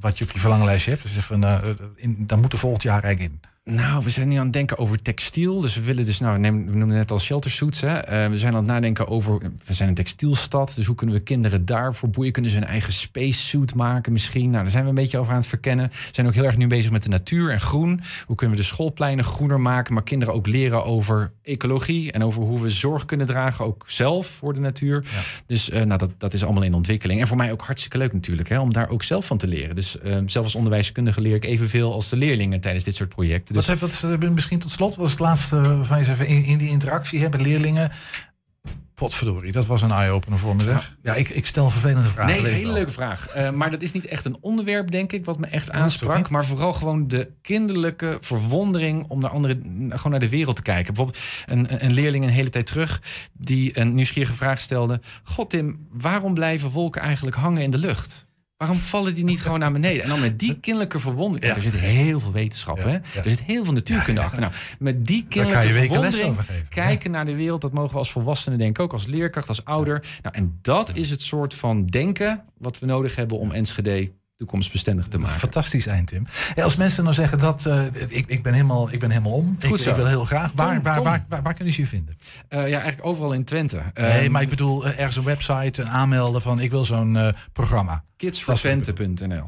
wat 0.00 0.18
je 0.18 0.24
op 0.24 0.30
je 0.30 0.38
verlanglijstje 0.38 0.90
hebt? 0.90 1.02
Dus 1.02 1.16
even, 1.16 1.44
in, 1.94 2.26
dan 2.26 2.40
moet 2.40 2.52
er 2.52 2.58
volgend 2.58 2.82
jaar 2.82 3.04
eigenlijk 3.04 3.32
in. 3.32 3.55
Nou, 3.70 4.04
we 4.04 4.10
zijn 4.10 4.28
nu 4.28 4.36
aan 4.36 4.44
het 4.44 4.52
denken 4.52 4.78
over 4.78 5.02
textiel. 5.02 5.60
Dus 5.60 5.74
we 5.74 5.82
willen 5.82 6.04
dus, 6.04 6.18
nou, 6.20 6.32
we 6.34 6.38
nemen- 6.40 6.64
we 6.64 6.70
noemen 6.70 6.88
het 6.88 6.96
net 6.96 7.10
al 7.10 7.18
shelter 7.18 7.50
suits. 7.50 7.80
Hè. 7.80 7.98
Eh, 7.98 8.28
we 8.28 8.36
zijn 8.36 8.52
aan 8.52 8.58
het 8.58 8.66
nadenken 8.72 9.08
over, 9.08 9.38
we 9.64 9.74
zijn 9.74 9.88
een 9.88 9.94
textielstad. 9.94 10.72
Dus 10.76 10.86
hoe 10.86 10.94
kunnen 10.94 11.16
we 11.16 11.22
kinderen 11.22 11.64
daarvoor 11.64 12.08
boeien? 12.08 12.32
Kunnen 12.32 12.50
ze 12.50 12.56
een 12.56 12.64
eigen 12.64 12.92
spacesuit 12.92 13.74
maken 13.74 14.12
misschien? 14.12 14.50
Nou, 14.50 14.62
daar 14.62 14.70
zijn 14.70 14.82
we 14.82 14.88
een 14.88 14.94
beetje 14.94 15.18
over 15.18 15.32
aan 15.32 15.38
het 15.38 15.46
verkennen. 15.48 15.88
We 15.88 16.08
zijn 16.12 16.26
ook 16.26 16.34
heel 16.34 16.44
erg 16.44 16.56
nu 16.56 16.66
bezig 16.66 16.90
met 16.90 17.02
de 17.02 17.08
natuur 17.08 17.50
en 17.50 17.60
groen. 17.60 18.00
Hoe 18.26 18.36
kunnen 18.36 18.56
we 18.56 18.62
de 18.62 18.68
schoolpleinen 18.68 19.24
groener 19.24 19.60
maken? 19.60 19.94
Maar 19.94 20.02
kinderen 20.02 20.34
ook 20.34 20.46
leren 20.46 20.84
over 20.84 21.32
ecologie. 21.42 22.12
En 22.12 22.22
over 22.24 22.42
hoe 22.42 22.60
we 22.60 22.70
zorg 22.70 23.04
kunnen 23.04 23.26
dragen, 23.26 23.64
ook 23.64 23.84
zelf 23.86 24.26
voor 24.26 24.54
de 24.54 24.60
natuur. 24.60 25.04
Dus 25.46 25.70
eh, 25.70 25.82
nou, 25.82 25.98
dat, 25.98 26.10
dat 26.18 26.32
is 26.34 26.44
allemaal 26.44 26.62
in 26.62 26.74
ontwikkeling. 26.74 27.20
En 27.20 27.26
voor 27.26 27.36
mij 27.36 27.52
ook 27.52 27.62
hartstikke 27.62 27.98
leuk 27.98 28.12
natuurlijk, 28.12 28.48
hè, 28.48 28.60
om 28.60 28.72
daar 28.72 28.88
ook 28.88 29.02
zelf 29.02 29.26
van 29.26 29.38
te 29.38 29.46
leren. 29.46 29.74
Dus 29.74 29.98
eh, 29.98 30.16
zelf 30.26 30.44
als 30.44 30.54
onderwijskundige 30.54 31.20
leer 31.20 31.34
ik 31.34 31.44
evenveel 31.44 31.92
als 31.92 32.08
de 32.08 32.16
leerlingen 32.16 32.60
tijdens 32.60 32.84
dit 32.84 32.94
soort 32.96 33.08
projecten. 33.08 33.54
Dus 33.56 33.66
Wat, 33.66 33.78
heeft, 33.80 34.10
wat 34.10 34.22
is, 34.22 34.30
misschien 34.30 34.58
tot 34.58 34.70
slot, 34.70 34.96
wat 34.96 35.04
is 35.04 35.10
het 35.10 35.20
laatste 35.20 35.60
waarvan 35.60 35.98
je 35.98 36.04
zegt 36.04 36.20
in, 36.20 36.44
in 36.44 36.58
die 36.58 36.68
interactie 36.68 37.20
hè, 37.20 37.28
met 37.28 37.40
leerlingen? 37.40 37.90
Potverdorie, 38.94 39.52
dat 39.52 39.66
was 39.66 39.82
een 39.82 39.90
eye-opener 39.90 40.38
voor 40.38 40.56
me 40.56 40.62
zeg. 40.62 40.96
Ja, 41.02 41.14
ik, 41.14 41.28
ik 41.28 41.46
stel 41.46 41.70
vervelende 41.70 42.08
vragen. 42.08 42.32
Nee, 42.32 42.40
is 42.40 42.48
een 42.48 42.54
hele 42.54 42.72
leuke 42.72 42.90
vraag. 42.90 43.26
Eh, 43.26 43.50
maar 43.50 43.70
dat 43.70 43.82
is 43.82 43.92
niet 43.92 44.06
echt 44.06 44.24
een 44.24 44.36
onderwerp, 44.40 44.90
denk 44.90 45.12
ik, 45.12 45.24
wat 45.24 45.38
me 45.38 45.46
echt 45.46 45.70
aansprak. 45.70 46.30
Maar 46.30 46.44
vooral 46.44 46.72
gewoon 46.72 47.08
de 47.08 47.30
kinderlijke 47.42 48.18
verwondering 48.20 49.04
om 49.08 49.20
naar, 49.20 49.30
andere, 49.30 49.60
gewoon 49.88 50.10
naar 50.10 50.20
de 50.20 50.28
wereld 50.28 50.56
te 50.56 50.62
kijken. 50.62 50.94
Bijvoorbeeld 50.94 51.24
een, 51.46 51.84
een 51.84 51.92
leerling 51.92 52.24
een 52.24 52.30
hele 52.30 52.50
tijd 52.50 52.66
terug 52.66 53.02
die 53.32 53.78
een 53.78 53.94
nieuwsgierige 53.94 54.34
vraag 54.34 54.60
stelde. 54.60 55.00
God 55.24 55.50
Tim, 55.50 55.86
waarom 55.92 56.34
blijven 56.34 56.70
wolken 56.70 57.02
eigenlijk 57.02 57.36
hangen 57.36 57.62
in 57.62 57.70
de 57.70 57.78
lucht? 57.78 58.25
Waarom 58.56 58.76
vallen 58.76 59.14
die 59.14 59.24
niet 59.24 59.40
gewoon 59.40 59.58
naar 59.58 59.72
beneden? 59.72 60.02
En 60.02 60.08
dan 60.08 60.20
met 60.20 60.38
die 60.38 60.60
kinderlijke 60.60 60.98
verwondering. 60.98 61.50
Ja. 61.50 61.56
Er 61.56 61.70
zit 61.70 61.80
heel 61.80 62.20
veel 62.20 62.32
wetenschap, 62.32 62.78
hè? 62.78 62.90
ja. 62.90 63.00
Er 63.14 63.30
zit 63.30 63.42
heel 63.42 63.64
veel 63.64 63.72
natuurkunde 63.72 64.20
achter. 64.20 64.40
Nou, 64.40 64.52
met 64.78 65.06
die 65.06 65.26
kinderlijke 65.28 65.72
verwondering 65.72 66.36
kijken 66.68 67.10
naar 67.10 67.24
de 67.24 67.34
wereld, 67.34 67.60
dat 67.60 67.72
mogen 67.72 67.92
we 67.92 67.98
als 67.98 68.10
volwassenen 68.10 68.58
denken, 68.58 68.84
ook 68.84 68.92
als 68.92 69.06
leerkracht, 69.06 69.48
als 69.48 69.64
ouder. 69.64 70.06
Nou, 70.22 70.34
en 70.34 70.58
dat 70.62 70.94
is 70.94 71.10
het 71.10 71.22
soort 71.22 71.54
van 71.54 71.86
denken 71.86 72.44
wat 72.58 72.78
we 72.78 72.86
nodig 72.86 73.16
hebben 73.16 73.38
om 73.38 73.52
Enschede 73.52 74.12
toekomstbestendig 74.36 75.06
te 75.06 75.18
maken. 75.18 75.38
Fantastisch 75.38 75.86
eind, 75.86 76.06
Tim. 76.08 76.24
Ja, 76.54 76.64
als 76.64 76.76
mensen 76.76 77.02
nou 77.02 77.14
zeggen 77.14 77.38
dat 77.38 77.66
eh, 77.66 77.84
ik, 78.08 78.26
ik, 78.26 78.42
ben 78.42 78.52
helemaal, 78.52 78.92
ik 78.92 78.98
ben 79.00 79.10
helemaal 79.10 79.32
om. 79.32 79.56
Ik, 79.58 79.66
Goed 79.68 79.86
ik 79.86 79.94
wil 79.94 80.06
heel 80.06 80.24
graag. 80.24 80.52
Waar, 80.54 80.74
Kom, 80.74 80.82
waar, 80.82 80.94
kom. 80.94 81.04
waar, 81.04 81.24
waar, 81.28 81.42
waar 81.42 81.54
kunnen 81.54 81.74
ze 81.74 81.80
je 81.80 81.86
vinden? 81.86 82.18
Eh, 82.48 82.58
ja, 82.58 82.80
eigenlijk 82.80 83.06
overal 83.06 83.32
in 83.32 83.44
Twente. 83.44 83.82
nee, 83.94 84.10
Ehm, 84.22 84.30
maar 84.32 84.42
ik 84.42 84.48
bedoel 84.48 84.84
eh, 84.86 84.98
ergens 84.98 85.16
een 85.16 85.24
website, 85.24 85.82
een 85.82 85.88
aanmelden 85.88 86.42
van 86.42 86.60
ik 86.60 86.70
wil 86.70 86.84
zo'n 86.84 87.18
programma. 87.52 88.04
Kidsfortwente.nl 88.16 89.44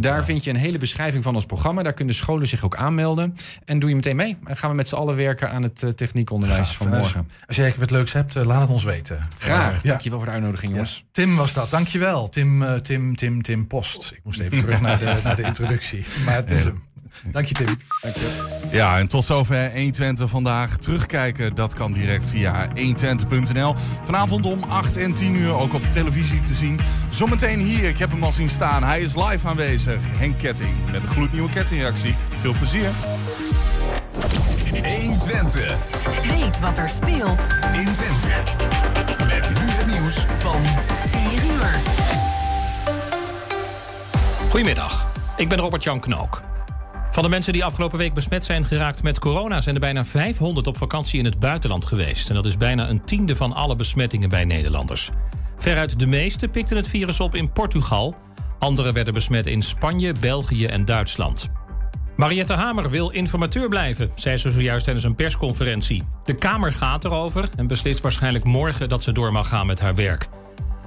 Daar 0.00 0.24
vind 0.24 0.44
je 0.44 0.50
een 0.50 0.56
hele 0.56 0.78
beschrijving 0.78 1.22
van 1.24 1.34
ons 1.34 1.46
programma. 1.46 1.82
Daar 1.82 1.92
kunnen 1.92 2.14
scholen 2.14 2.46
zich 2.46 2.64
ook 2.64 2.76
aanmelden. 2.76 3.36
En 3.64 3.78
doe 3.78 3.88
je 3.88 3.94
meteen 3.94 4.16
mee. 4.16 4.36
En 4.44 4.56
gaan 4.56 4.70
we 4.70 4.76
met 4.76 4.88
z'n 4.88 4.94
allen 4.94 5.16
werken 5.16 5.50
aan 5.50 5.62
het 5.62 5.82
eh, 5.82 5.90
techniekonderwijs 5.90 6.70
van 6.70 6.88
morgen. 6.88 7.28
Als 7.46 7.56
jij 7.56 7.74
wat 7.78 7.90
leuks 7.90 8.12
hebt, 8.12 8.36
eh, 8.36 8.44
laat 8.44 8.60
het 8.60 8.70
ons 8.70 8.84
weten. 8.84 9.28
Graag. 9.38 9.82
Ja. 9.82 9.88
Dankjewel 9.88 10.18
voor 10.18 10.26
de 10.26 10.34
uitnodiging, 10.34 10.72
jongens. 10.72 11.04
Tim 11.10 11.36
was 11.36 11.52
dat, 11.52 11.70
dankjewel. 11.70 12.28
Tim, 12.28 12.62
eh, 12.62 12.74
Tim, 12.74 13.16
Tim, 13.16 13.42
Tim 13.42 13.66
Post. 13.66 14.12
Ik 14.14 14.20
moest 14.24 14.40
even 14.40 14.58
terug 14.58 14.80
naar 14.86 14.98
de, 14.98 15.20
naar 15.24 15.36
de 15.36 15.42
introductie. 15.42 16.04
Maar 16.24 16.34
het 16.34 16.50
is 16.50 16.64
hem. 16.64 16.82
Dank 17.22 17.46
je, 17.46 17.54
Tim. 17.54 17.76
Ja, 18.70 18.98
en 18.98 19.08
tot 19.08 19.24
zover 19.24 19.72
120 19.72 20.30
vandaag. 20.30 20.76
Terugkijken, 20.76 21.54
dat 21.54 21.74
kan 21.74 21.92
direct 21.92 22.24
via 22.28 22.68
120.nl. 22.68 23.74
Vanavond 24.04 24.46
om 24.46 24.62
8 24.62 24.96
en 24.96 25.14
10 25.14 25.34
uur 25.34 25.52
ook 25.52 25.74
op 25.74 25.82
televisie 25.92 26.42
te 26.42 26.54
zien. 26.54 26.78
Zometeen 27.08 27.60
hier, 27.60 27.88
ik 27.88 27.98
heb 27.98 28.10
hem 28.10 28.22
al 28.22 28.32
zien 28.32 28.50
staan. 28.50 28.82
Hij 28.82 29.00
is 29.00 29.14
live 29.14 29.48
aanwezig. 29.48 30.00
Henk 30.18 30.38
Ketting 30.38 30.74
met 30.92 31.02
een 31.02 31.08
gloednieuwe 31.08 31.50
kettingreactie. 31.50 32.14
Veel 32.40 32.54
plezier. 32.58 32.90
120. 34.82 35.76
Weet 36.22 36.60
wat 36.60 36.78
er 36.78 36.88
speelt 36.88 37.48
in 37.72 37.92
Twente. 37.92 38.42
Met 39.26 39.48
nu 39.48 39.70
het 39.70 39.86
nieuws 39.86 40.26
van 40.38 40.62
4 41.10 41.44
uur. 41.44 41.70
Goedemiddag, 44.50 45.06
ik 45.36 45.48
ben 45.48 45.58
Robert-Jan 45.58 46.00
Knook. 46.00 46.53
Van 47.14 47.22
de 47.22 47.28
mensen 47.28 47.52
die 47.52 47.64
afgelopen 47.64 47.98
week 47.98 48.14
besmet 48.14 48.44
zijn 48.44 48.64
geraakt 48.64 49.02
met 49.02 49.18
corona... 49.18 49.60
zijn 49.60 49.74
er 49.74 49.80
bijna 49.80 50.04
500 50.04 50.66
op 50.66 50.76
vakantie 50.76 51.18
in 51.18 51.24
het 51.24 51.38
buitenland 51.38 51.86
geweest. 51.86 52.28
En 52.28 52.34
dat 52.34 52.46
is 52.46 52.56
bijna 52.56 52.88
een 52.88 53.04
tiende 53.04 53.36
van 53.36 53.52
alle 53.52 53.74
besmettingen 53.74 54.28
bij 54.28 54.44
Nederlanders. 54.44 55.10
Veruit 55.56 55.98
de 55.98 56.06
meeste 56.06 56.48
pikten 56.48 56.76
het 56.76 56.88
virus 56.88 57.20
op 57.20 57.34
in 57.34 57.52
Portugal. 57.52 58.14
Anderen 58.58 58.94
werden 58.94 59.14
besmet 59.14 59.46
in 59.46 59.62
Spanje, 59.62 60.12
België 60.20 60.66
en 60.66 60.84
Duitsland. 60.84 61.50
Mariette 62.16 62.52
Hamer 62.52 62.90
wil 62.90 63.10
informateur 63.10 63.68
blijven, 63.68 64.10
zei 64.14 64.36
ze 64.36 64.50
zojuist 64.50 64.84
tijdens 64.84 65.06
een 65.06 65.14
persconferentie. 65.14 66.02
De 66.24 66.34
Kamer 66.34 66.72
gaat 66.72 67.04
erover 67.04 67.48
en 67.56 67.66
beslist 67.66 68.00
waarschijnlijk 68.00 68.44
morgen 68.44 68.88
dat 68.88 69.02
ze 69.02 69.12
door 69.12 69.32
mag 69.32 69.48
gaan 69.48 69.66
met 69.66 69.80
haar 69.80 69.94
werk. 69.94 70.28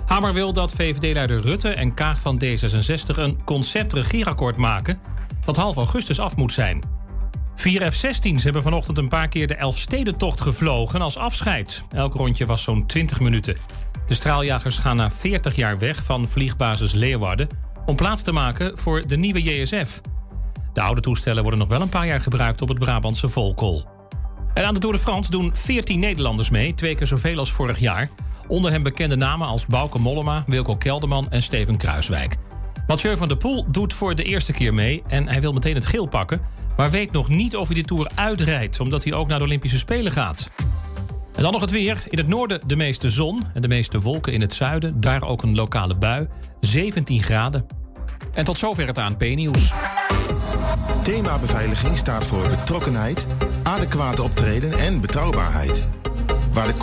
Hamer 0.05 0.33
wil 0.33 0.53
dat 0.53 0.73
VVD-leider 0.73 1.41
Rutte 1.41 1.69
en 1.69 1.93
Kaag 1.93 2.19
van 2.19 2.41
D66 2.43 3.15
een 3.15 3.43
concept-regeerakkoord 3.43 4.57
maken 4.57 4.99
dat 5.47 5.55
half 5.55 5.75
augustus 5.75 6.19
af 6.19 6.35
moet 6.35 6.51
zijn. 6.51 6.81
Vier 7.55 7.91
F-16's 7.91 8.43
hebben 8.43 8.61
vanochtend 8.61 8.97
een 8.97 9.07
paar 9.07 9.27
keer 9.27 9.47
de 9.47 9.55
Elfstedentocht 9.55 10.41
gevlogen 10.41 11.01
als 11.01 11.17
afscheid. 11.17 11.83
Elk 11.91 12.13
rondje 12.13 12.45
was 12.45 12.63
zo'n 12.63 12.85
20 12.85 13.19
minuten. 13.19 13.57
De 14.07 14.13
straaljagers 14.13 14.77
gaan 14.77 14.95
na 14.95 15.11
40 15.11 15.55
jaar 15.55 15.79
weg 15.79 16.03
van 16.03 16.27
vliegbasis 16.27 16.91
Leeuwarden 16.91 17.47
om 17.85 17.95
plaats 17.95 18.21
te 18.21 18.31
maken 18.31 18.77
voor 18.77 19.07
de 19.07 19.17
nieuwe 19.17 19.41
JSF. 19.41 20.01
De 20.73 20.81
oude 20.81 21.01
toestellen 21.01 21.41
worden 21.41 21.59
nog 21.59 21.69
wel 21.69 21.81
een 21.81 21.89
paar 21.89 22.07
jaar 22.07 22.21
gebruikt 22.21 22.61
op 22.61 22.67
het 22.67 22.79
Brabantse 22.79 23.27
Volkel. 23.27 23.85
En 24.53 24.65
aan 24.65 24.73
de 24.73 24.79
Tour 24.79 24.95
de 24.95 25.01
France 25.01 25.31
doen 25.31 25.51
14 25.53 25.99
Nederlanders 25.99 26.49
mee, 26.49 26.73
twee 26.73 26.95
keer 26.95 27.07
zoveel 27.07 27.37
als 27.37 27.51
vorig 27.51 27.79
jaar. 27.79 28.09
Onder 28.47 28.71
hen 28.71 28.83
bekende 28.83 29.15
namen 29.15 29.47
als 29.47 29.65
Bauke 29.65 29.99
Mollema, 29.99 30.43
Wilco 30.47 30.75
Kelderman 30.75 31.31
en 31.31 31.41
Steven 31.41 31.77
Kruiswijk. 31.77 32.37
Mathieu 32.87 33.17
van 33.17 33.27
der 33.27 33.37
Poel 33.37 33.65
doet 33.71 33.93
voor 33.93 34.15
de 34.15 34.23
eerste 34.23 34.53
keer 34.53 34.73
mee 34.73 35.03
en 35.07 35.27
hij 35.27 35.41
wil 35.41 35.53
meteen 35.53 35.75
het 35.75 35.85
geel 35.85 36.05
pakken, 36.05 36.41
maar 36.77 36.89
weet 36.89 37.11
nog 37.11 37.29
niet 37.29 37.55
of 37.55 37.67
hij 37.67 37.75
de 37.75 37.83
Tour 37.83 38.11
uitrijdt, 38.15 38.79
omdat 38.79 39.03
hij 39.03 39.13
ook 39.13 39.27
naar 39.27 39.37
de 39.37 39.43
Olympische 39.43 39.77
Spelen 39.77 40.11
gaat. 40.11 40.49
En 41.35 41.43
dan 41.43 41.51
nog 41.51 41.61
het 41.61 41.71
weer. 41.71 42.03
In 42.09 42.17
het 42.17 42.27
noorden 42.27 42.61
de 42.65 42.75
meeste 42.75 43.09
zon 43.09 43.43
en 43.53 43.61
de 43.61 43.67
meeste 43.67 43.99
wolken 43.99 44.33
in 44.33 44.41
het 44.41 44.53
zuiden. 44.53 45.01
Daar 45.01 45.23
ook 45.23 45.43
een 45.43 45.55
lokale 45.55 45.97
bui. 45.97 46.27
17 46.59 47.23
graden. 47.23 47.67
En 48.33 48.45
tot 48.45 48.57
zover 48.57 48.87
het 48.87 48.97
ANP-nieuws. 48.97 49.73
Thema 51.03 51.37
beveiliging 51.37 51.97
staat 51.97 52.25
voor 52.25 52.49
betrokkenheid, 52.49 53.27
adequate 53.63 54.23
optreden 54.23 54.79
en 54.79 55.01
betrouwbaarheid. 55.01 55.83
Waar 56.51 56.67
de 56.67 56.75